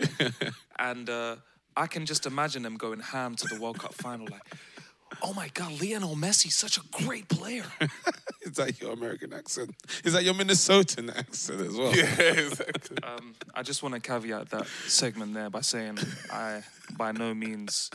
and 0.78 1.10
uh, 1.10 1.38
I 1.76 1.88
can 1.88 2.06
just 2.06 2.26
imagine 2.26 2.64
them 2.64 2.76
going 2.78 3.00
ham 3.00 3.36
to 3.36 3.48
the 3.48 3.60
World 3.60 3.80
Cup 3.80 3.94
final. 3.94 4.28
Like, 4.30 4.42
oh 5.22 5.34
my 5.34 5.50
God, 5.54 5.82
Lionel 5.82 6.16
Messi, 6.16 6.52
such 6.52 6.78
a 6.78 6.82
great 7.04 7.28
player. 7.30 7.66
Is 8.42 8.54
that 8.56 8.82
your 8.82 8.94
American 8.94 9.34
accent? 9.34 9.76
Is 10.04 10.14
that 10.14 10.24
your 10.24 10.34
Minnesotan 10.34 11.16
accent 11.16 11.62
as 11.62 11.76
well? 11.76 11.94
Yeah, 11.96 12.06
exactly. 12.32 12.98
Um, 13.04 13.36
I 13.54 13.62
just 13.64 13.84
want 13.84 13.96
to 13.96 14.02
caveat 14.02 14.50
that 14.50 14.66
segment 14.88 15.34
there 15.34 15.50
by 15.50 15.62
saying 15.62 16.00
I, 16.32 16.64
by 16.98 17.12
no 17.12 17.34
means, 17.34 17.92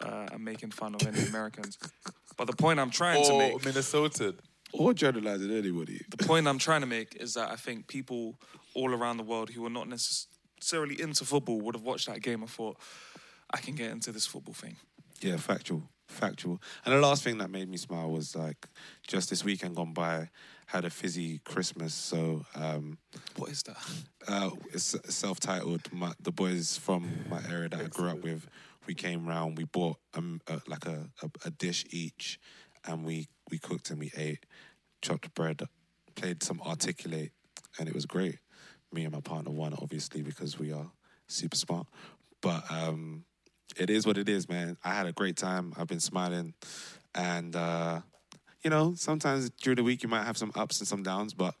uh, 0.00 0.26
am 0.32 0.44
making 0.44 0.70
fun 0.70 0.94
of 0.94 1.06
any 1.06 1.26
Americans. 1.26 1.78
But 2.36 2.46
the 2.46 2.56
point 2.56 2.78
I'm 2.80 2.90
trying 2.90 3.22
to 3.24 3.36
make 3.36 3.52
Or 3.52 3.56
make, 3.56 3.64
Minnesota. 3.64 4.34
Or 4.72 4.92
generalizing 4.94 5.50
anybody. 5.50 6.00
the 6.16 6.24
point 6.24 6.46
I'm 6.46 6.58
trying 6.58 6.82
to 6.82 6.86
make 6.86 7.16
is 7.16 7.34
that 7.34 7.50
I 7.50 7.56
think 7.56 7.88
people 7.88 8.38
all 8.74 8.94
around 8.94 9.16
the 9.16 9.22
world 9.24 9.50
who 9.50 9.64
are 9.66 9.70
not 9.70 9.88
necessarily 9.88 10.37
into 11.00 11.24
football 11.24 11.60
would 11.60 11.74
have 11.74 11.84
watched 11.84 12.06
that 12.06 12.20
game 12.22 12.42
and 12.42 12.50
thought, 12.50 12.76
I 13.50 13.58
can 13.58 13.74
get 13.74 13.90
into 13.90 14.12
this 14.12 14.26
football 14.26 14.54
thing. 14.54 14.76
Yeah, 15.20 15.36
factual. 15.36 15.82
Factual. 16.06 16.60
And 16.84 16.94
the 16.94 17.00
last 17.00 17.22
thing 17.22 17.38
that 17.38 17.50
made 17.50 17.68
me 17.68 17.76
smile 17.76 18.10
was 18.10 18.34
like 18.34 18.66
just 19.06 19.28
this 19.30 19.44
weekend 19.44 19.76
gone 19.76 19.92
by 19.92 20.30
had 20.66 20.84
a 20.84 20.90
fizzy 20.90 21.38
Christmas. 21.44 21.92
So 21.94 22.44
um, 22.54 22.98
What 23.36 23.50
is 23.50 23.62
that? 23.64 23.76
uh, 24.26 24.50
it's 24.72 24.96
self-titled. 25.14 25.82
The 26.20 26.32
boys 26.32 26.78
from 26.78 27.10
my 27.28 27.40
area 27.50 27.68
that 27.68 27.80
I 27.80 27.88
grew 27.88 28.08
up 28.10 28.22
with, 28.22 28.46
we 28.86 28.94
came 28.94 29.26
round. 29.26 29.58
We 29.58 29.64
bought 29.64 29.98
um, 30.14 30.40
uh, 30.46 30.60
like 30.66 30.86
a, 30.86 31.10
a, 31.22 31.30
a 31.46 31.50
dish 31.50 31.84
each, 31.90 32.38
and 32.86 33.04
we 33.04 33.28
we 33.50 33.58
cooked 33.58 33.90
and 33.90 33.98
we 33.98 34.10
ate, 34.16 34.44
chopped 35.02 35.34
bread, 35.34 35.62
played 36.14 36.42
some 36.42 36.60
articulate, 36.62 37.32
and 37.78 37.88
it 37.88 37.94
was 37.94 38.06
great. 38.06 38.38
Me 38.92 39.04
and 39.04 39.12
my 39.12 39.20
partner 39.20 39.50
won, 39.52 39.74
obviously, 39.80 40.22
because 40.22 40.58
we 40.58 40.72
are 40.72 40.86
super 41.26 41.56
smart. 41.56 41.86
But 42.40 42.64
um, 42.70 43.24
it 43.76 43.90
is 43.90 44.06
what 44.06 44.16
it 44.16 44.28
is, 44.28 44.48
man. 44.48 44.76
I 44.82 44.94
had 44.94 45.06
a 45.06 45.12
great 45.12 45.36
time. 45.36 45.74
I've 45.76 45.86
been 45.88 46.00
smiling, 46.00 46.54
and 47.14 47.54
uh, 47.54 48.00
you 48.64 48.70
know, 48.70 48.94
sometimes 48.96 49.50
during 49.50 49.76
the 49.76 49.82
week 49.82 50.02
you 50.02 50.08
might 50.08 50.24
have 50.24 50.36
some 50.38 50.52
ups 50.54 50.78
and 50.80 50.88
some 50.88 51.02
downs, 51.02 51.34
but 51.34 51.54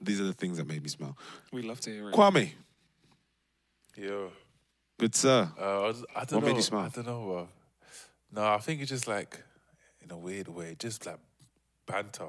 these 0.00 0.20
are 0.20 0.24
the 0.24 0.32
things 0.32 0.56
that 0.58 0.66
made 0.66 0.82
me 0.82 0.88
smile. 0.88 1.16
We 1.52 1.62
love 1.62 1.80
to 1.80 1.90
hear 1.90 2.08
it. 2.08 2.14
Kwame, 2.14 2.52
Yo. 3.96 4.32
good 4.98 5.14
sir. 5.14 5.50
Uh, 5.60 5.62
I, 5.82 5.86
was- 5.88 6.04
I 6.16 6.24
don't 6.24 6.32
What 6.36 6.40
know. 6.42 6.46
made 6.48 6.56
you 6.56 6.62
smile? 6.62 6.86
I 6.86 6.88
don't 6.88 7.06
know. 7.06 7.32
Uh, 7.34 7.46
no, 8.32 8.44
I 8.46 8.58
think 8.58 8.80
it's 8.80 8.88
just 8.90 9.06
like, 9.06 9.38
in 10.00 10.10
a 10.10 10.16
weird 10.16 10.48
way, 10.48 10.74
just 10.78 11.04
like 11.04 11.18
banter. 11.86 12.28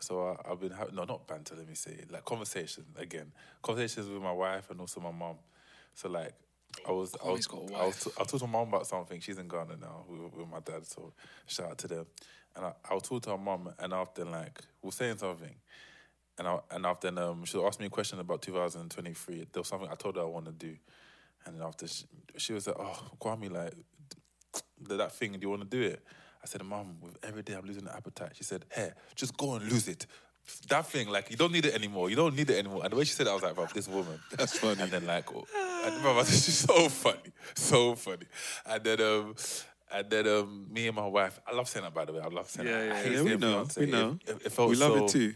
So 0.00 0.28
I, 0.28 0.50
I've 0.50 0.60
been 0.60 0.72
having, 0.72 0.94
no, 0.94 1.04
not 1.04 1.26
banter, 1.26 1.56
let 1.56 1.68
me 1.68 1.74
say, 1.74 2.04
like 2.10 2.24
conversation 2.24 2.84
again. 2.96 3.32
Conversations 3.62 4.08
with 4.08 4.22
my 4.22 4.32
wife 4.32 4.70
and 4.70 4.80
also 4.80 5.00
my 5.00 5.10
mom. 5.10 5.36
So 5.94 6.08
like, 6.08 6.34
I 6.86 6.92
was, 6.92 7.16
I 7.24 7.30
was, 7.30 7.46
got 7.46 7.70
a 7.70 7.74
I 7.76 7.86
was. 7.86 8.08
I 8.18 8.24
talked 8.24 8.38
to 8.38 8.46
my 8.46 8.52
mom 8.58 8.68
about 8.68 8.86
something. 8.86 9.20
She's 9.20 9.38
in 9.38 9.48
Ghana 9.48 9.76
now 9.80 10.04
with, 10.08 10.34
with 10.34 10.48
my 10.48 10.60
dad, 10.60 10.86
so 10.86 11.12
shout 11.46 11.70
out 11.70 11.78
to 11.78 11.88
them. 11.88 12.06
And 12.54 12.66
I, 12.66 12.72
I 12.88 12.94
was 12.94 13.02
talking 13.02 13.20
to 13.22 13.30
her 13.30 13.38
mom, 13.38 13.72
and 13.78 13.92
after 13.92 14.24
like, 14.24 14.60
we 14.82 14.88
are 14.88 14.92
saying 14.92 15.18
something. 15.18 15.54
And 16.38 16.46
I, 16.46 16.58
and 16.70 16.86
after 16.86 17.08
um, 17.18 17.44
she 17.44 17.60
asked 17.60 17.80
me 17.80 17.86
a 17.86 17.90
question 17.90 18.20
about 18.20 18.42
2023. 18.42 19.46
There 19.52 19.60
was 19.60 19.68
something 19.68 19.88
I 19.90 19.94
told 19.94 20.16
her 20.16 20.22
I 20.22 20.26
want 20.26 20.46
to 20.46 20.52
do, 20.52 20.76
and 21.44 21.56
then 21.56 21.62
after 21.62 21.88
she, 21.88 22.04
she 22.36 22.52
was 22.52 22.66
like, 22.66 22.76
"Oh, 22.78 23.10
Kwame, 23.20 23.50
like 23.50 23.74
that 24.82 25.12
thing, 25.12 25.32
do 25.32 25.38
you 25.40 25.50
want 25.50 25.62
to 25.62 25.68
do 25.68 25.82
it?" 25.82 26.04
I 26.42 26.46
said, 26.46 26.62
"Mom, 26.62 26.96
with 27.00 27.18
every 27.22 27.42
day 27.42 27.54
I'm 27.54 27.64
losing 27.66 27.84
the 27.84 27.94
appetite." 27.94 28.32
She 28.34 28.44
said, 28.44 28.64
"Hey, 28.70 28.92
just 29.14 29.36
go 29.36 29.54
and 29.54 29.64
lose 29.70 29.88
it." 29.88 30.06
That 30.68 30.86
thing, 30.86 31.08
like 31.08 31.30
you 31.30 31.36
don't 31.36 31.52
need 31.52 31.66
it 31.66 31.74
anymore. 31.74 32.08
You 32.08 32.16
don't 32.16 32.34
need 32.34 32.48
it 32.48 32.58
anymore. 32.58 32.80
And 32.82 32.92
the 32.92 32.96
way 32.96 33.04
she 33.04 33.12
said 33.12 33.26
it, 33.26 33.30
I 33.30 33.34
was 33.34 33.42
like, 33.42 33.54
"Bro, 33.54 33.66
this 33.74 33.88
woman." 33.88 34.18
That's 34.36 34.58
funny. 34.58 34.82
And 34.82 34.90
then 34.90 35.06
like, 35.06 35.30
oh, 35.34 35.44
and 35.84 36.02
bro, 36.02 36.22
just 36.22 36.66
so 36.66 36.88
funny, 36.88 37.32
so 37.54 37.94
funny. 37.94 38.26
And 38.66 38.84
then 38.84 39.00
um. 39.00 39.34
And 39.90 40.10
then 40.10 40.28
um, 40.28 40.66
me 40.70 40.86
and 40.86 40.94
my 40.94 41.06
wife, 41.06 41.40
I 41.46 41.54
love 41.54 41.66
saying 41.66 41.82
that 41.82 41.94
by 41.94 42.04
the 42.04 42.12
way. 42.12 42.20
I 42.20 42.28
love 42.28 42.50
saying 42.50 42.68
Yeah, 42.68 42.88
that. 42.88 43.06
Yeah, 43.06 43.10
yeah. 43.10 43.22
We 43.22 43.36
know, 43.38 43.66
we 43.78 43.86
know. 43.86 44.18
It, 44.26 44.36
it, 44.44 44.52
it 44.52 44.58
We 44.58 44.76
love 44.76 44.96
it 44.96 45.08
too. 45.08 45.32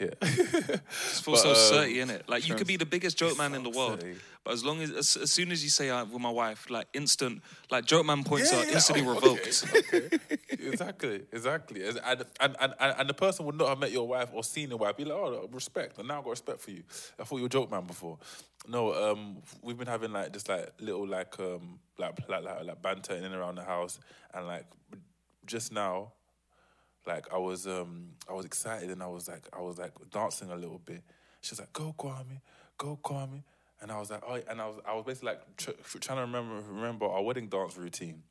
Yeah. 0.00 0.08
Just 0.22 1.24
feel 1.24 1.36
so 1.36 1.50
um, 1.50 1.56
certy 1.56 2.00
in 2.00 2.08
it. 2.08 2.26
Like 2.26 2.48
you 2.48 2.54
could 2.54 2.66
be 2.66 2.76
the 2.76 2.86
biggest 2.86 3.18
joke 3.18 3.36
man 3.36 3.54
in 3.54 3.62
the 3.62 3.70
world, 3.70 4.02
but 4.44 4.54
as 4.54 4.64
long 4.64 4.80
as, 4.80 4.90
as 4.90 5.16
as 5.16 5.30
soon 5.30 5.52
as 5.52 5.62
you 5.62 5.68
say 5.68 5.90
uh, 5.90 6.06
with 6.06 6.22
my 6.22 6.30
wife, 6.30 6.70
like 6.70 6.88
instant, 6.94 7.42
like 7.70 7.84
joke 7.84 8.06
man 8.06 8.24
points 8.24 8.50
Yeah, 8.50 8.60
are 8.60 8.64
yeah, 8.64 8.72
instantly 8.72 9.06
oh, 9.06 9.14
revoked. 9.14 9.64
okay, 9.76 10.06
okay. 10.06 10.18
exactly, 10.50 11.22
exactly. 11.32 11.86
And, 11.86 12.00
and, 12.40 12.56
and, 12.60 12.74
and, 12.80 13.10
the 13.10 13.14
person 13.14 13.44
would 13.44 13.56
not 13.56 13.68
have 13.68 13.78
met 13.78 13.92
your 13.92 14.08
wife 14.08 14.30
or 14.32 14.42
seen 14.42 14.70
your 14.70 14.78
wife. 14.78 14.96
Be 14.96 15.04
like, 15.04 15.18
oh, 15.18 15.48
respect. 15.52 15.98
And 15.98 16.08
now 16.08 16.18
I've 16.18 16.24
got 16.24 16.30
respect 16.30 16.60
for 16.60 16.70
you. 16.70 16.82
I 17.18 17.24
thought 17.24 17.36
you 17.36 17.42
were 17.42 17.46
a 17.46 17.50
joke 17.50 17.70
man 17.70 17.84
before. 17.84 18.18
No, 18.66 18.94
um, 18.94 19.42
we've 19.62 19.76
been 19.76 19.86
having 19.86 20.12
like 20.12 20.32
just 20.32 20.48
like 20.48 20.72
little 20.80 21.06
like 21.06 21.38
um 21.38 21.78
like 21.98 22.18
like 22.28 22.42
like, 22.42 22.64
like 22.64 22.82
banter 22.82 23.14
in 23.14 23.24
and 23.24 23.34
around 23.34 23.56
the 23.56 23.64
house, 23.64 23.98
and 24.32 24.46
like 24.46 24.64
just 25.46 25.72
now, 25.72 26.12
like 27.06 27.32
I 27.32 27.38
was 27.38 27.66
um 27.66 28.10
I 28.28 28.32
was 28.32 28.44
excited 28.44 28.90
and 28.90 29.02
I 29.02 29.06
was 29.06 29.28
like 29.28 29.48
I 29.52 29.60
was 29.60 29.78
like 29.78 29.92
dancing 30.10 30.50
a 30.50 30.56
little 30.56 30.78
bit. 30.78 31.02
She 31.40 31.52
was 31.52 31.60
like, 31.60 31.72
"Go 31.72 31.94
Kwame, 31.98 32.40
go 32.76 32.98
Kwame," 33.02 33.42
and 33.80 33.90
I 33.90 33.98
was 33.98 34.10
like, 34.10 34.22
"Oh," 34.26 34.38
and 34.48 34.60
I 34.60 34.66
was 34.66 34.76
I 34.86 34.94
was 34.94 35.04
basically 35.04 35.28
like 35.30 35.56
tr- 35.56 35.70
tr- 35.82 35.98
trying 35.98 36.18
to 36.18 36.22
remember 36.22 36.60
remember 36.70 37.06
our 37.06 37.22
wedding 37.22 37.48
dance 37.48 37.76
routine. 37.76 38.22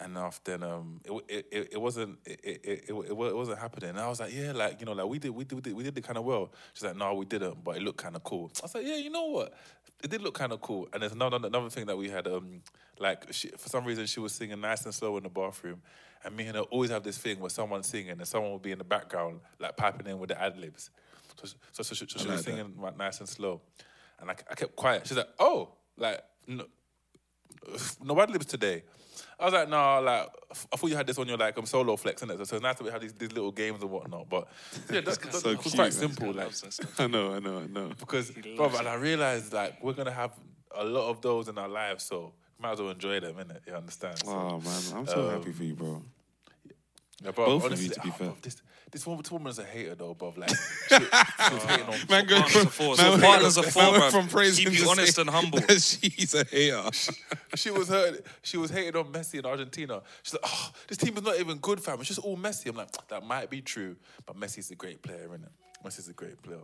And 0.00 0.16
after 0.16 0.56
then, 0.56 0.62
um, 0.62 1.00
it, 1.04 1.12
it, 1.28 1.46
it, 1.50 1.68
it 1.72 1.80
wasn't 1.80 2.18
it, 2.24 2.40
it, 2.44 2.60
it, 2.64 2.82
it, 2.88 3.16
wasn't 3.16 3.58
happening. 3.58 3.90
And 3.90 3.98
I 3.98 4.08
was 4.08 4.20
like, 4.20 4.32
yeah, 4.32 4.52
like 4.52 4.78
you 4.78 4.86
know, 4.86 4.92
like 4.92 5.06
we 5.06 5.18
did 5.18 5.30
we 5.30 5.44
did 5.44 5.56
we 5.56 5.60
did, 5.60 5.74
we 5.74 5.82
did 5.82 5.98
it 5.98 6.04
kind 6.04 6.16
of 6.18 6.24
well. 6.24 6.52
She's 6.72 6.84
like, 6.84 6.96
no, 6.96 7.14
we 7.14 7.24
didn't, 7.24 7.64
but 7.64 7.76
it 7.76 7.82
looked 7.82 7.98
kind 7.98 8.14
of 8.14 8.22
cool. 8.22 8.50
I 8.62 8.64
was 8.64 8.74
like, 8.76 8.86
yeah, 8.86 8.96
you 8.96 9.10
know 9.10 9.26
what? 9.26 9.54
It 10.02 10.10
did 10.10 10.22
look 10.22 10.34
kind 10.34 10.52
of 10.52 10.60
cool. 10.60 10.88
And 10.92 11.02
there's 11.02 11.12
another 11.12 11.38
another 11.44 11.68
thing 11.68 11.86
that 11.86 11.98
we 11.98 12.08
had. 12.10 12.28
Um, 12.28 12.62
like 13.00 13.32
she, 13.32 13.48
for 13.48 13.68
some 13.68 13.84
reason 13.84 14.06
she 14.06 14.20
was 14.20 14.32
singing 14.32 14.60
nice 14.60 14.84
and 14.84 14.94
slow 14.94 15.16
in 15.16 15.24
the 15.24 15.28
bathroom, 15.28 15.82
and 16.24 16.36
me 16.36 16.46
and 16.46 16.56
her 16.56 16.62
always 16.62 16.90
have 16.90 17.02
this 17.02 17.18
thing 17.18 17.40
where 17.40 17.50
someone's 17.50 17.88
singing 17.88 18.10
and 18.10 18.26
someone 18.26 18.52
will 18.52 18.58
be 18.58 18.72
in 18.72 18.78
the 18.78 18.84
background 18.84 19.40
like 19.58 19.76
piping 19.76 20.06
in 20.06 20.18
with 20.18 20.28
the 20.28 20.40
ad 20.40 20.56
libs. 20.56 20.90
So, 21.36 21.46
so, 21.72 21.82
so, 21.82 21.94
she, 21.94 22.06
so 22.08 22.18
she 22.18 22.28
was 22.28 22.42
singing 22.42 22.74
nice 22.96 23.20
and 23.20 23.28
slow, 23.28 23.60
and 24.20 24.30
I, 24.30 24.34
I 24.50 24.54
kept 24.54 24.74
quiet. 24.74 25.06
She's 25.06 25.16
like, 25.16 25.28
oh, 25.38 25.70
like 25.96 26.22
no, 26.46 26.66
no 28.02 28.20
ad 28.20 28.30
libs 28.30 28.46
today. 28.46 28.82
I 29.40 29.44
was 29.44 29.54
like, 29.54 29.68
no, 29.68 30.00
like 30.00 30.28
I 30.72 30.76
thought 30.76 30.90
you 30.90 30.96
had 30.96 31.06
this 31.06 31.18
on 31.18 31.28
your 31.28 31.36
like 31.36 31.56
um, 31.56 31.66
solo 31.66 31.96
flex, 31.96 32.22
innit? 32.22 32.38
So, 32.38 32.44
so 32.44 32.56
it's 32.56 32.62
nice 32.62 32.76
that 32.76 32.84
we 32.84 32.90
have 32.90 33.00
these, 33.00 33.12
these 33.12 33.32
little 33.32 33.52
games 33.52 33.80
and 33.82 33.90
whatnot. 33.90 34.28
But 34.28 34.48
yeah, 34.90 35.00
that's, 35.00 35.18
that's, 35.18 35.40
so 35.40 35.56
cute, 35.56 35.74
quite 35.74 35.78
man. 35.78 35.92
simple. 35.92 36.32
Like 36.32 36.50
I 36.98 37.06
know, 37.06 37.34
I 37.34 37.38
know, 37.38 37.58
I 37.58 37.66
know. 37.66 37.92
because 37.98 38.32
brother, 38.56 38.78
and 38.78 38.88
I 38.88 38.94
realized 38.94 39.52
like 39.52 39.82
we're 39.82 39.92
gonna 39.92 40.10
have 40.10 40.32
a 40.74 40.84
lot 40.84 41.08
of 41.08 41.20
those 41.20 41.48
in 41.48 41.56
our 41.56 41.68
lives, 41.68 42.04
so 42.04 42.32
might 42.58 42.72
as 42.72 42.80
well 42.80 42.90
enjoy 42.90 43.20
them, 43.20 43.36
innit? 43.36 43.60
You 43.66 43.74
understand? 43.74 44.18
So, 44.18 44.30
Oh 44.30 44.60
man, 44.60 44.82
I'm 44.96 45.06
so 45.06 45.28
happy 45.28 45.50
Um, 45.50 45.52
for 45.52 45.64
you, 45.64 45.74
bro. 45.74 46.02
yeah, 47.22 47.30
bro, 47.30 47.46
both 47.46 47.72
of 47.72 47.80
you, 47.80 47.90
to 47.90 48.00
be 48.00 48.10
ah, 48.10 48.12
fair. 48.12 48.26
bro, 48.28 48.36
this 48.42 48.56
this 48.90 49.06
woman, 49.06 49.22
this 49.22 49.30
woman's 49.30 49.58
a 49.58 49.64
hater 49.64 49.94
though, 49.94 50.14
bro. 50.14 50.34
Like, 50.36 50.50
she, 50.88 50.96
she 51.46 51.54
was 51.54 51.62
hating 51.64 51.86
on. 51.86 51.94
Man, 52.08 52.26
going 52.26 52.42
Partners 52.42 52.64
of 52.64 52.72
four. 52.74 52.96
So 52.96 53.10
man, 53.10 53.20
partners 53.20 53.56
man, 53.56 53.64
of 53.64 53.72
four, 53.72 53.82
man 53.82 54.00
bruv. 54.00 54.10
from 54.10 54.28
praising 54.28 54.64
Keep 54.64 54.78
you 54.78 54.84
to 54.84 54.90
honest 54.90 55.18
and 55.18 55.30
humble. 55.30 55.60
She's 55.68 56.34
a 56.34 56.44
hater. 56.44 56.82
she 57.54 57.70
was 57.70 57.88
hurt. 57.88 58.24
She 58.42 58.56
was 58.56 58.70
hating 58.70 58.96
on 58.96 59.12
Messi 59.12 59.38
in 59.38 59.46
Argentina. 59.46 60.02
She's 60.22 60.34
like, 60.34 60.42
oh, 60.44 60.70
this 60.88 60.98
team 60.98 61.16
is 61.16 61.22
not 61.22 61.38
even 61.38 61.58
good, 61.58 61.80
fam. 61.80 61.98
It's 62.00 62.08
just 62.08 62.20
all 62.20 62.36
Messi. 62.36 62.68
I'm 62.68 62.76
like, 62.76 62.88
that 63.08 63.24
might 63.24 63.50
be 63.50 63.60
true, 63.60 63.96
but 64.26 64.38
Messi's 64.38 64.70
a 64.70 64.74
great 64.74 65.02
player, 65.02 65.28
innit? 65.28 65.48
Messi's 65.84 66.08
a 66.08 66.12
great 66.12 66.42
player, 66.42 66.58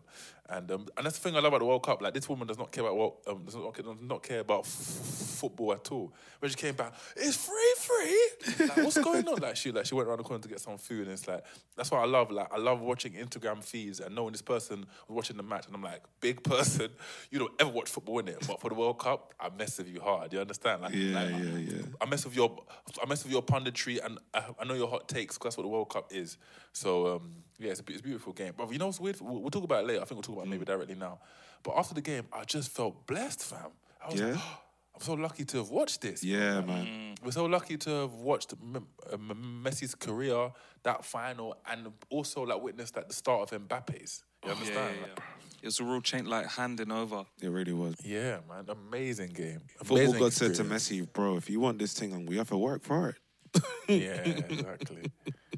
and 0.51 0.71
um, 0.71 0.87
and 0.97 1.07
that's 1.07 1.19
the 1.19 1.23
thing 1.23 1.35
I 1.37 1.41
love 1.41 1.47
about 1.47 1.61
the 1.61 1.65
World 1.65 1.83
Cup. 1.83 2.03
Like 2.03 2.13
this 2.15 2.29
woman 2.29 2.47
does 2.47 2.59
not 2.59 2.71
care 2.71 2.85
about 2.85 2.97
World, 2.97 3.15
um, 3.27 3.45
does 3.45 3.55
not, 3.55 3.75
does 3.75 3.85
not 4.03 4.23
care 4.23 4.41
about 4.41 4.61
f- 4.61 4.67
football 4.69 5.73
at 5.73 5.91
all. 5.91 6.13
When 6.39 6.51
she 6.51 6.57
came 6.57 6.75
back, 6.75 6.93
it's 7.17 7.37
free, 7.37 7.75
free. 7.79 8.67
Like, 8.69 8.77
what's 8.79 8.99
going 8.99 9.27
on? 9.27 9.39
Like 9.41 9.57
she 9.57 9.73
like 9.73 9.87
she 9.87 9.95
went 9.95 10.09
around 10.09 10.19
the 10.19 10.25
corner 10.25 10.43
to 10.43 10.49
get 10.49 10.61
some 10.61 10.77
food, 10.77 11.03
and 11.05 11.13
it's 11.13 11.27
like 11.27 11.45
that's 11.77 11.91
what 11.91 12.01
I 12.01 12.05
love. 12.07 12.31
Like 12.31 12.53
I 12.53 12.59
love 12.59 12.81
watching 12.81 13.13
Instagram 13.15 13.65
feeds 13.65 14.01
and 14.01 14.15
knowing 14.15 14.33
this 14.33 14.43
person 14.43 14.81
was 15.09 15.15
watching 15.17 15.37
the 15.37 15.43
match, 15.43 15.67
and 15.67 15.75
I'm 15.75 15.83
like, 15.83 16.03
big 16.21 16.43
person, 16.43 16.91
you 17.31 17.39
don't 17.39 17.53
ever 17.59 17.71
watch 17.71 17.89
football 17.89 18.19
in 18.19 18.29
it, 18.29 18.47
but 18.47 18.61
for 18.61 18.69
the 18.69 18.75
World 18.77 18.99
Cup, 18.99 19.33
I 19.41 19.49
mess 19.49 19.79
with 19.79 19.89
you 19.89 20.01
hard. 20.01 20.33
You 20.33 20.41
understand? 20.41 20.83
Like, 20.83 20.95
Yeah, 20.95 21.23
like, 21.23 21.31
yeah, 21.31 21.59
yeah. 21.59 21.83
I 22.01 22.07
mess 22.07 22.25
with 22.25 22.37
your, 22.37 22.55
I 23.03 23.07
mess 23.07 23.25
with 23.25 23.33
your 23.33 23.43
punditry, 23.43 24.05
and 24.05 24.19
I, 24.35 24.45
I 24.61 24.65
know 24.65 24.75
your 24.75 24.89
hot 24.89 25.09
takes. 25.09 25.39
Cause 25.39 25.47
that's 25.47 25.57
what 25.57 25.63
the 25.63 25.69
World 25.69 25.89
Cup 25.89 26.13
is. 26.13 26.37
So 26.73 27.17
um, 27.17 27.31
yeah, 27.59 27.71
it's 27.71 27.81
a, 27.81 27.85
it's 27.89 28.01
a 28.01 28.03
beautiful 28.03 28.33
game. 28.33 28.53
But 28.57 28.71
you 28.73 28.79
know 28.79 28.87
what's 28.87 29.01
weird? 29.01 29.21
We'll, 29.21 29.41
we'll 29.41 29.51
talk 29.51 29.65
about 29.65 29.85
it 29.85 29.87
later. 29.87 30.01
I 30.03 30.05
think 30.05 30.17
we'll 30.17 30.23
talk 30.23 30.34
about 30.35 30.47
it 30.47 30.51
maybe 30.51 30.65
mm. 30.65 30.69
directly 30.69 30.95
now. 30.95 31.19
But 31.63 31.75
after 31.77 31.95
the 31.95 32.03
game, 32.03 32.27
I 32.33 32.45
just 32.45 32.71
felt 32.71 33.07
blessed, 33.07 33.43
fam. 33.45 33.71
I 34.03 34.11
was 34.11 34.21
like, 34.21 34.35
Yeah? 34.35 34.41
Oh, 34.41 34.61
I'm 34.97 35.01
so 35.01 35.15
lucky 35.15 35.45
to 35.47 35.57
have 35.59 35.71
watched 35.71 36.03
this. 36.03 36.23
Yeah, 36.23 36.61
man. 36.61 36.87
Mm. 36.87 37.25
We're 37.25 37.33
so 37.33 37.47
lucky 37.47 37.77
to 37.79 37.91
have 38.03 38.15
watched 38.15 38.53
M- 38.63 38.87
M- 39.13 39.63
Messi's 39.65 39.95
career, 39.95 40.53
that 40.85 41.05
final, 41.05 41.57
and 41.69 41.89
also 42.11 42.43
like 42.43 42.63
witnessed 42.63 42.97
at 42.97 43.09
the 43.09 43.15
start 43.15 43.51
of 43.51 43.69
Mbappe's. 43.69 44.23
You 44.45 44.51
oh, 44.51 44.53
Yeah, 44.53 44.53
understand? 44.53 44.97
yeah, 45.01 45.07
yeah. 45.17 45.23
It 45.63 45.67
was 45.69 45.81
a 45.81 45.85
real 45.85 46.03
chain, 46.03 46.27
like 46.27 46.47
handing 46.47 46.93
over. 46.93 47.25
It 47.41 47.49
really 47.49 47.73
was. 47.73 47.97
Yeah, 48.05 48.41
man, 48.49 48.67
amazing 48.69 49.33
game. 49.33 49.63
Football 49.79 49.97
Amazing 49.97 50.19
God 50.21 50.33
said 50.35 50.55
to. 50.57 50.65
Messi, 50.65 51.11
bro, 51.11 51.39
if 51.39 51.49
you 51.49 51.59
want 51.59 51.79
this 51.79 51.95
thing, 51.95 52.27
we 52.27 52.37
have 52.37 52.51
to 52.51 52.59
work 52.59 52.83
for 52.83 53.09
it. 53.09 53.17
Yeah, 53.89 54.21
exactly, 54.23 55.11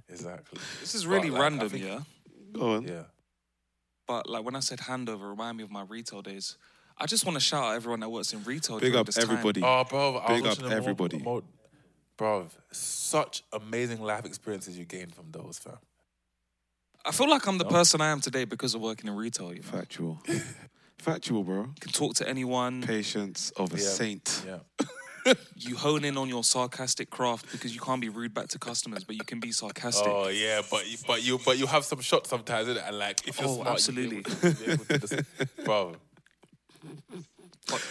exactly. 0.08 0.60
This 0.80 0.94
is 0.94 1.06
really 1.06 1.28
But, 1.30 1.34
like, 1.34 1.42
random, 1.42 1.68
think- 1.68 1.84
yeah. 1.84 2.00
Go 2.52 2.74
on. 2.74 2.84
Yeah. 2.84 3.02
But 4.06 4.28
like 4.28 4.44
when 4.44 4.54
I 4.56 4.60
said 4.60 4.78
handover, 4.80 5.28
remind 5.28 5.56
me 5.56 5.64
of 5.64 5.70
my 5.70 5.82
retail 5.82 6.22
days. 6.22 6.56
I 6.98 7.06
just 7.06 7.26
want 7.26 7.34
to 7.36 7.40
shout 7.40 7.62
out 7.64 7.74
everyone 7.74 8.00
that 8.00 8.08
works 8.08 8.32
in 8.32 8.42
retail. 8.44 8.80
Big 8.80 8.94
up 8.94 9.06
this 9.06 9.16
time. 9.16 9.24
everybody. 9.24 9.60
Oh, 9.62 9.84
bro, 9.84 10.18
I 10.18 10.28
Big 10.28 10.40
up 10.40 10.46
watching 10.50 10.64
the 10.64 10.70
Mo- 10.70 10.76
everybody. 10.76 11.18
Mo- 11.18 11.42
bro, 12.16 12.46
such 12.72 13.42
amazing 13.52 14.00
life 14.02 14.24
experiences 14.24 14.78
you 14.78 14.84
gained 14.86 15.14
from 15.14 15.26
those, 15.30 15.58
fam. 15.58 15.76
I 17.04 17.10
feel 17.12 17.28
like 17.28 17.46
I'm 17.46 17.58
the 17.58 17.64
person 17.66 18.00
I 18.00 18.08
am 18.10 18.20
today 18.20 18.44
because 18.44 18.74
of 18.74 18.80
working 18.80 19.08
in 19.08 19.14
retail. 19.16 19.52
You 19.52 19.60
know, 19.60 19.68
Factual. 19.68 20.22
Factual, 20.98 21.44
bro. 21.44 21.68
can 21.80 21.92
talk 21.92 22.14
to 22.16 22.28
anyone. 22.28 22.82
Patience 22.82 23.50
of 23.56 23.72
a 23.74 23.76
Yeah. 23.76 23.82
saint. 23.88 24.42
Yeah. 24.46 24.58
You 25.56 25.76
hone 25.76 26.04
in 26.04 26.16
on 26.16 26.28
your 26.28 26.44
sarcastic 26.44 27.10
craft 27.10 27.50
because 27.52 27.74
you 27.74 27.80
can't 27.80 28.00
be 28.00 28.08
rude 28.08 28.34
back 28.34 28.48
to 28.48 28.58
customers, 28.58 29.04
but 29.04 29.16
you 29.16 29.24
can 29.24 29.40
be 29.40 29.52
sarcastic. 29.52 30.12
Oh 30.14 30.28
yeah, 30.28 30.62
but 30.70 30.86
you, 30.86 30.98
but 31.06 31.22
you 31.24 31.38
but 31.44 31.58
you 31.58 31.66
have 31.66 31.84
some 31.84 32.00
shots 32.00 32.30
sometimes, 32.30 32.68
innit? 32.68 32.86
And 32.86 32.98
like 32.98 33.26
if 33.26 33.40
you're 33.40 33.48
Oh, 33.48 33.54
smart, 33.56 33.68
absolutely. 33.68 34.18
you 34.18 34.22
be 34.22 34.30
able 34.30 34.40
to, 34.40 34.64
be 34.64 34.72
able 34.72 34.84
to 34.84 34.98
just, 34.98 35.64
bro. 35.64 35.94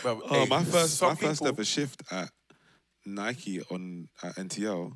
Bro, 0.02 0.22
Oh, 0.30 0.44
hey, 0.44 0.48
my 0.48 0.64
first, 0.64 0.98
some 0.98 1.10
my 1.10 1.16
first 1.16 1.46
ever 1.46 1.66
shift 1.66 2.02
at 2.12 2.30
Nike 3.06 3.62
on 3.70 4.08
at 4.24 4.36
NTL 4.36 4.94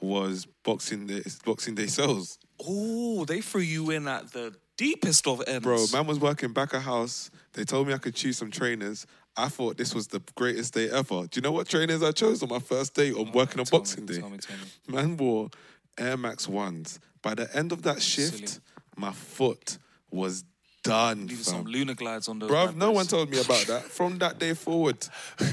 was 0.00 0.46
Boxing 0.64 1.06
Day. 1.06 1.22
Boxing 1.44 1.74
Day 1.74 1.86
sales, 1.86 2.38
Oh, 2.66 3.24
they 3.24 3.40
threw 3.40 3.60
you 3.60 3.90
in 3.90 4.08
at 4.08 4.32
the 4.32 4.54
deepest 4.76 5.26
of 5.26 5.42
ends, 5.46 5.62
bro. 5.64 5.84
Man 5.92 6.06
was 6.06 6.18
working 6.18 6.52
back 6.52 6.72
a 6.72 6.80
house. 6.80 7.30
They 7.52 7.64
told 7.64 7.86
me 7.86 7.94
I 7.94 7.98
could 7.98 8.14
choose 8.14 8.38
some 8.38 8.50
trainers. 8.50 9.06
I 9.36 9.48
thought 9.48 9.76
this 9.76 9.94
was 9.94 10.06
the 10.08 10.20
greatest 10.36 10.74
day 10.74 10.88
ever. 10.90 11.26
Do 11.26 11.30
you 11.34 11.42
know 11.42 11.52
what 11.52 11.68
trainers 11.68 12.02
I 12.02 12.12
chose 12.12 12.42
on 12.42 12.48
my 12.48 12.58
first 12.60 12.94
day 12.94 13.10
on 13.12 13.32
working 13.32 13.60
on 13.60 13.66
Tell 13.66 13.78
me, 13.78 13.82
Boxing 13.82 14.06
Day? 14.06 14.20
tell 14.20 14.30
me, 14.30 14.38
tell 14.38 14.56
me. 14.56 14.94
Man 14.94 15.16
wore 15.16 15.50
Air 15.98 16.16
Max 16.16 16.48
ones. 16.48 17.00
By 17.22 17.34
the 17.34 17.48
end 17.56 17.72
of 17.72 17.82
that 17.82 18.00
shift, 18.02 18.48
Silly. 18.48 18.60
my 18.96 19.12
foot 19.12 19.78
was 20.10 20.44
done. 20.82 21.26
Fam. 21.28 21.36
some 21.38 21.64
Lunarglides 21.64 22.28
on 22.28 22.38
those. 22.38 22.50
Bruv, 22.50 22.76
no 22.76 22.90
one 22.92 23.06
told 23.06 23.30
me 23.30 23.40
about 23.40 23.66
that. 23.66 23.82
From 23.82 24.18
that 24.18 24.38
day 24.38 24.54
forward, 24.54 24.98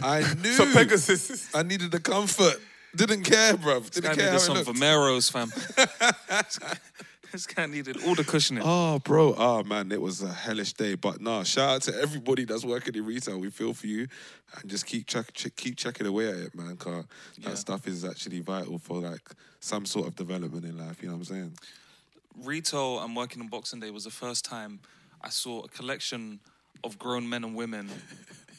I 0.04 0.20
knew 0.44 0.52
Some 0.52 0.74
Pegasus. 0.74 1.50
I 1.56 1.64
needed 1.64 1.92
the 1.92 2.00
comfort. 2.00 2.60
Didn't 2.96 3.24
care, 3.24 3.54
bruv. 3.54 3.90
Didn't 3.90 4.16
care 4.16 4.18
needed 4.18 4.32
how 4.32 4.38
some. 4.38 4.58
Vomeros, 4.58 5.32
fam. 5.32 5.50
this 7.32 7.48
guy 7.48 7.66
needed 7.66 7.98
all 8.06 8.16
the 8.16 8.24
cushioning. 8.24 8.64
Oh, 8.66 9.00
bro. 9.00 9.34
Oh, 9.38 9.64
man. 9.64 9.92
It 9.92 10.02
was 10.02 10.22
a 10.22 10.32
hellish 10.32 10.74
day. 10.74 10.96
But 10.96 11.22
nah, 11.22 11.44
shout 11.44 11.70
out 11.70 11.82
to 11.84 12.02
everybody 12.02 12.46
that's 12.46 12.66
working 12.66 12.96
in 12.96 13.06
retail. 13.06 13.40
We 13.40 13.50
feel 13.50 13.74
for 13.74 13.88
you. 13.88 14.08
And 14.60 14.70
just 14.70 14.86
keep 14.86 15.08
check, 15.08 15.34
check, 15.34 15.56
keep 15.56 15.78
checking 15.78 16.08
away 16.08 16.30
at 16.30 16.36
it, 16.36 16.56
man. 16.56 16.76
Cause 16.78 17.06
that 17.44 17.58
stuff 17.58 17.88
is 17.88 18.04
actually 18.04 18.42
vital 18.42 18.78
for 18.78 19.00
like 19.00 19.30
some 19.60 19.86
sort 19.86 20.08
of 20.08 20.16
development 20.16 20.66
in 20.66 20.78
life. 20.78 21.02
You 21.02 21.10
know 21.10 21.16
what 21.16 21.30
I'm 21.30 21.36
saying? 21.36 21.54
Retail 22.44 23.00
and 23.00 23.16
working 23.16 23.42
on 23.42 23.48
Boxing 23.48 23.80
Day 23.80 23.92
was 23.92 24.04
the 24.04 24.10
first 24.10 24.46
time 24.46 24.80
I 25.22 25.30
saw 25.30 25.62
a 25.64 25.68
collection 25.68 26.40
of 26.84 26.98
grown 26.98 27.28
men 27.30 27.44
and 27.44 27.56
women 27.56 27.90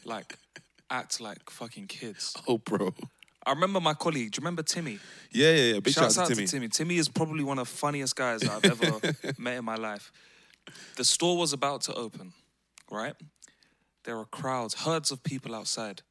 like 0.04 0.38
act 0.90 1.20
like 1.20 1.50
fucking 1.50 1.86
kids. 1.86 2.36
Oh, 2.46 2.58
bro. 2.58 2.94
I 3.44 3.50
remember 3.50 3.80
my 3.80 3.94
colleague. 3.94 4.32
Do 4.32 4.36
you 4.36 4.44
remember 4.44 4.62
Timmy? 4.62 4.98
Yeah, 5.32 5.50
yeah, 5.50 5.72
yeah. 5.74 5.80
Big 5.80 5.94
Shouts 5.94 6.14
shout 6.14 6.24
out 6.24 6.28
to 6.28 6.34
Timmy. 6.34 6.46
Timmy. 6.46 6.68
Timmy 6.68 6.96
is 6.96 7.08
probably 7.08 7.42
one 7.42 7.58
of 7.58 7.68
the 7.68 7.74
funniest 7.74 8.14
guys 8.14 8.40
that 8.40 8.50
I've 8.50 8.82
ever 8.82 9.14
met 9.38 9.58
in 9.58 9.64
my 9.64 9.74
life. 9.74 10.12
The 10.96 11.04
store 11.04 11.36
was 11.36 11.52
about 11.52 11.80
to 11.82 11.94
open, 11.94 12.32
right? 12.90 13.14
There 14.04 14.18
are 14.18 14.24
crowds, 14.26 14.74
herds 14.74 15.10
of 15.10 15.22
people 15.24 15.54
outside. 15.54 16.02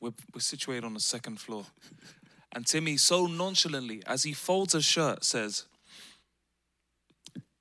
We're, 0.00 0.12
we're 0.34 0.40
situated 0.40 0.84
on 0.84 0.94
the 0.94 1.00
second 1.00 1.40
floor. 1.40 1.64
And 2.54 2.66
Timmy, 2.66 2.96
so 2.96 3.26
nonchalantly, 3.26 4.02
as 4.06 4.22
he 4.22 4.32
folds 4.32 4.74
a 4.74 4.82
shirt, 4.82 5.24
says, 5.24 5.64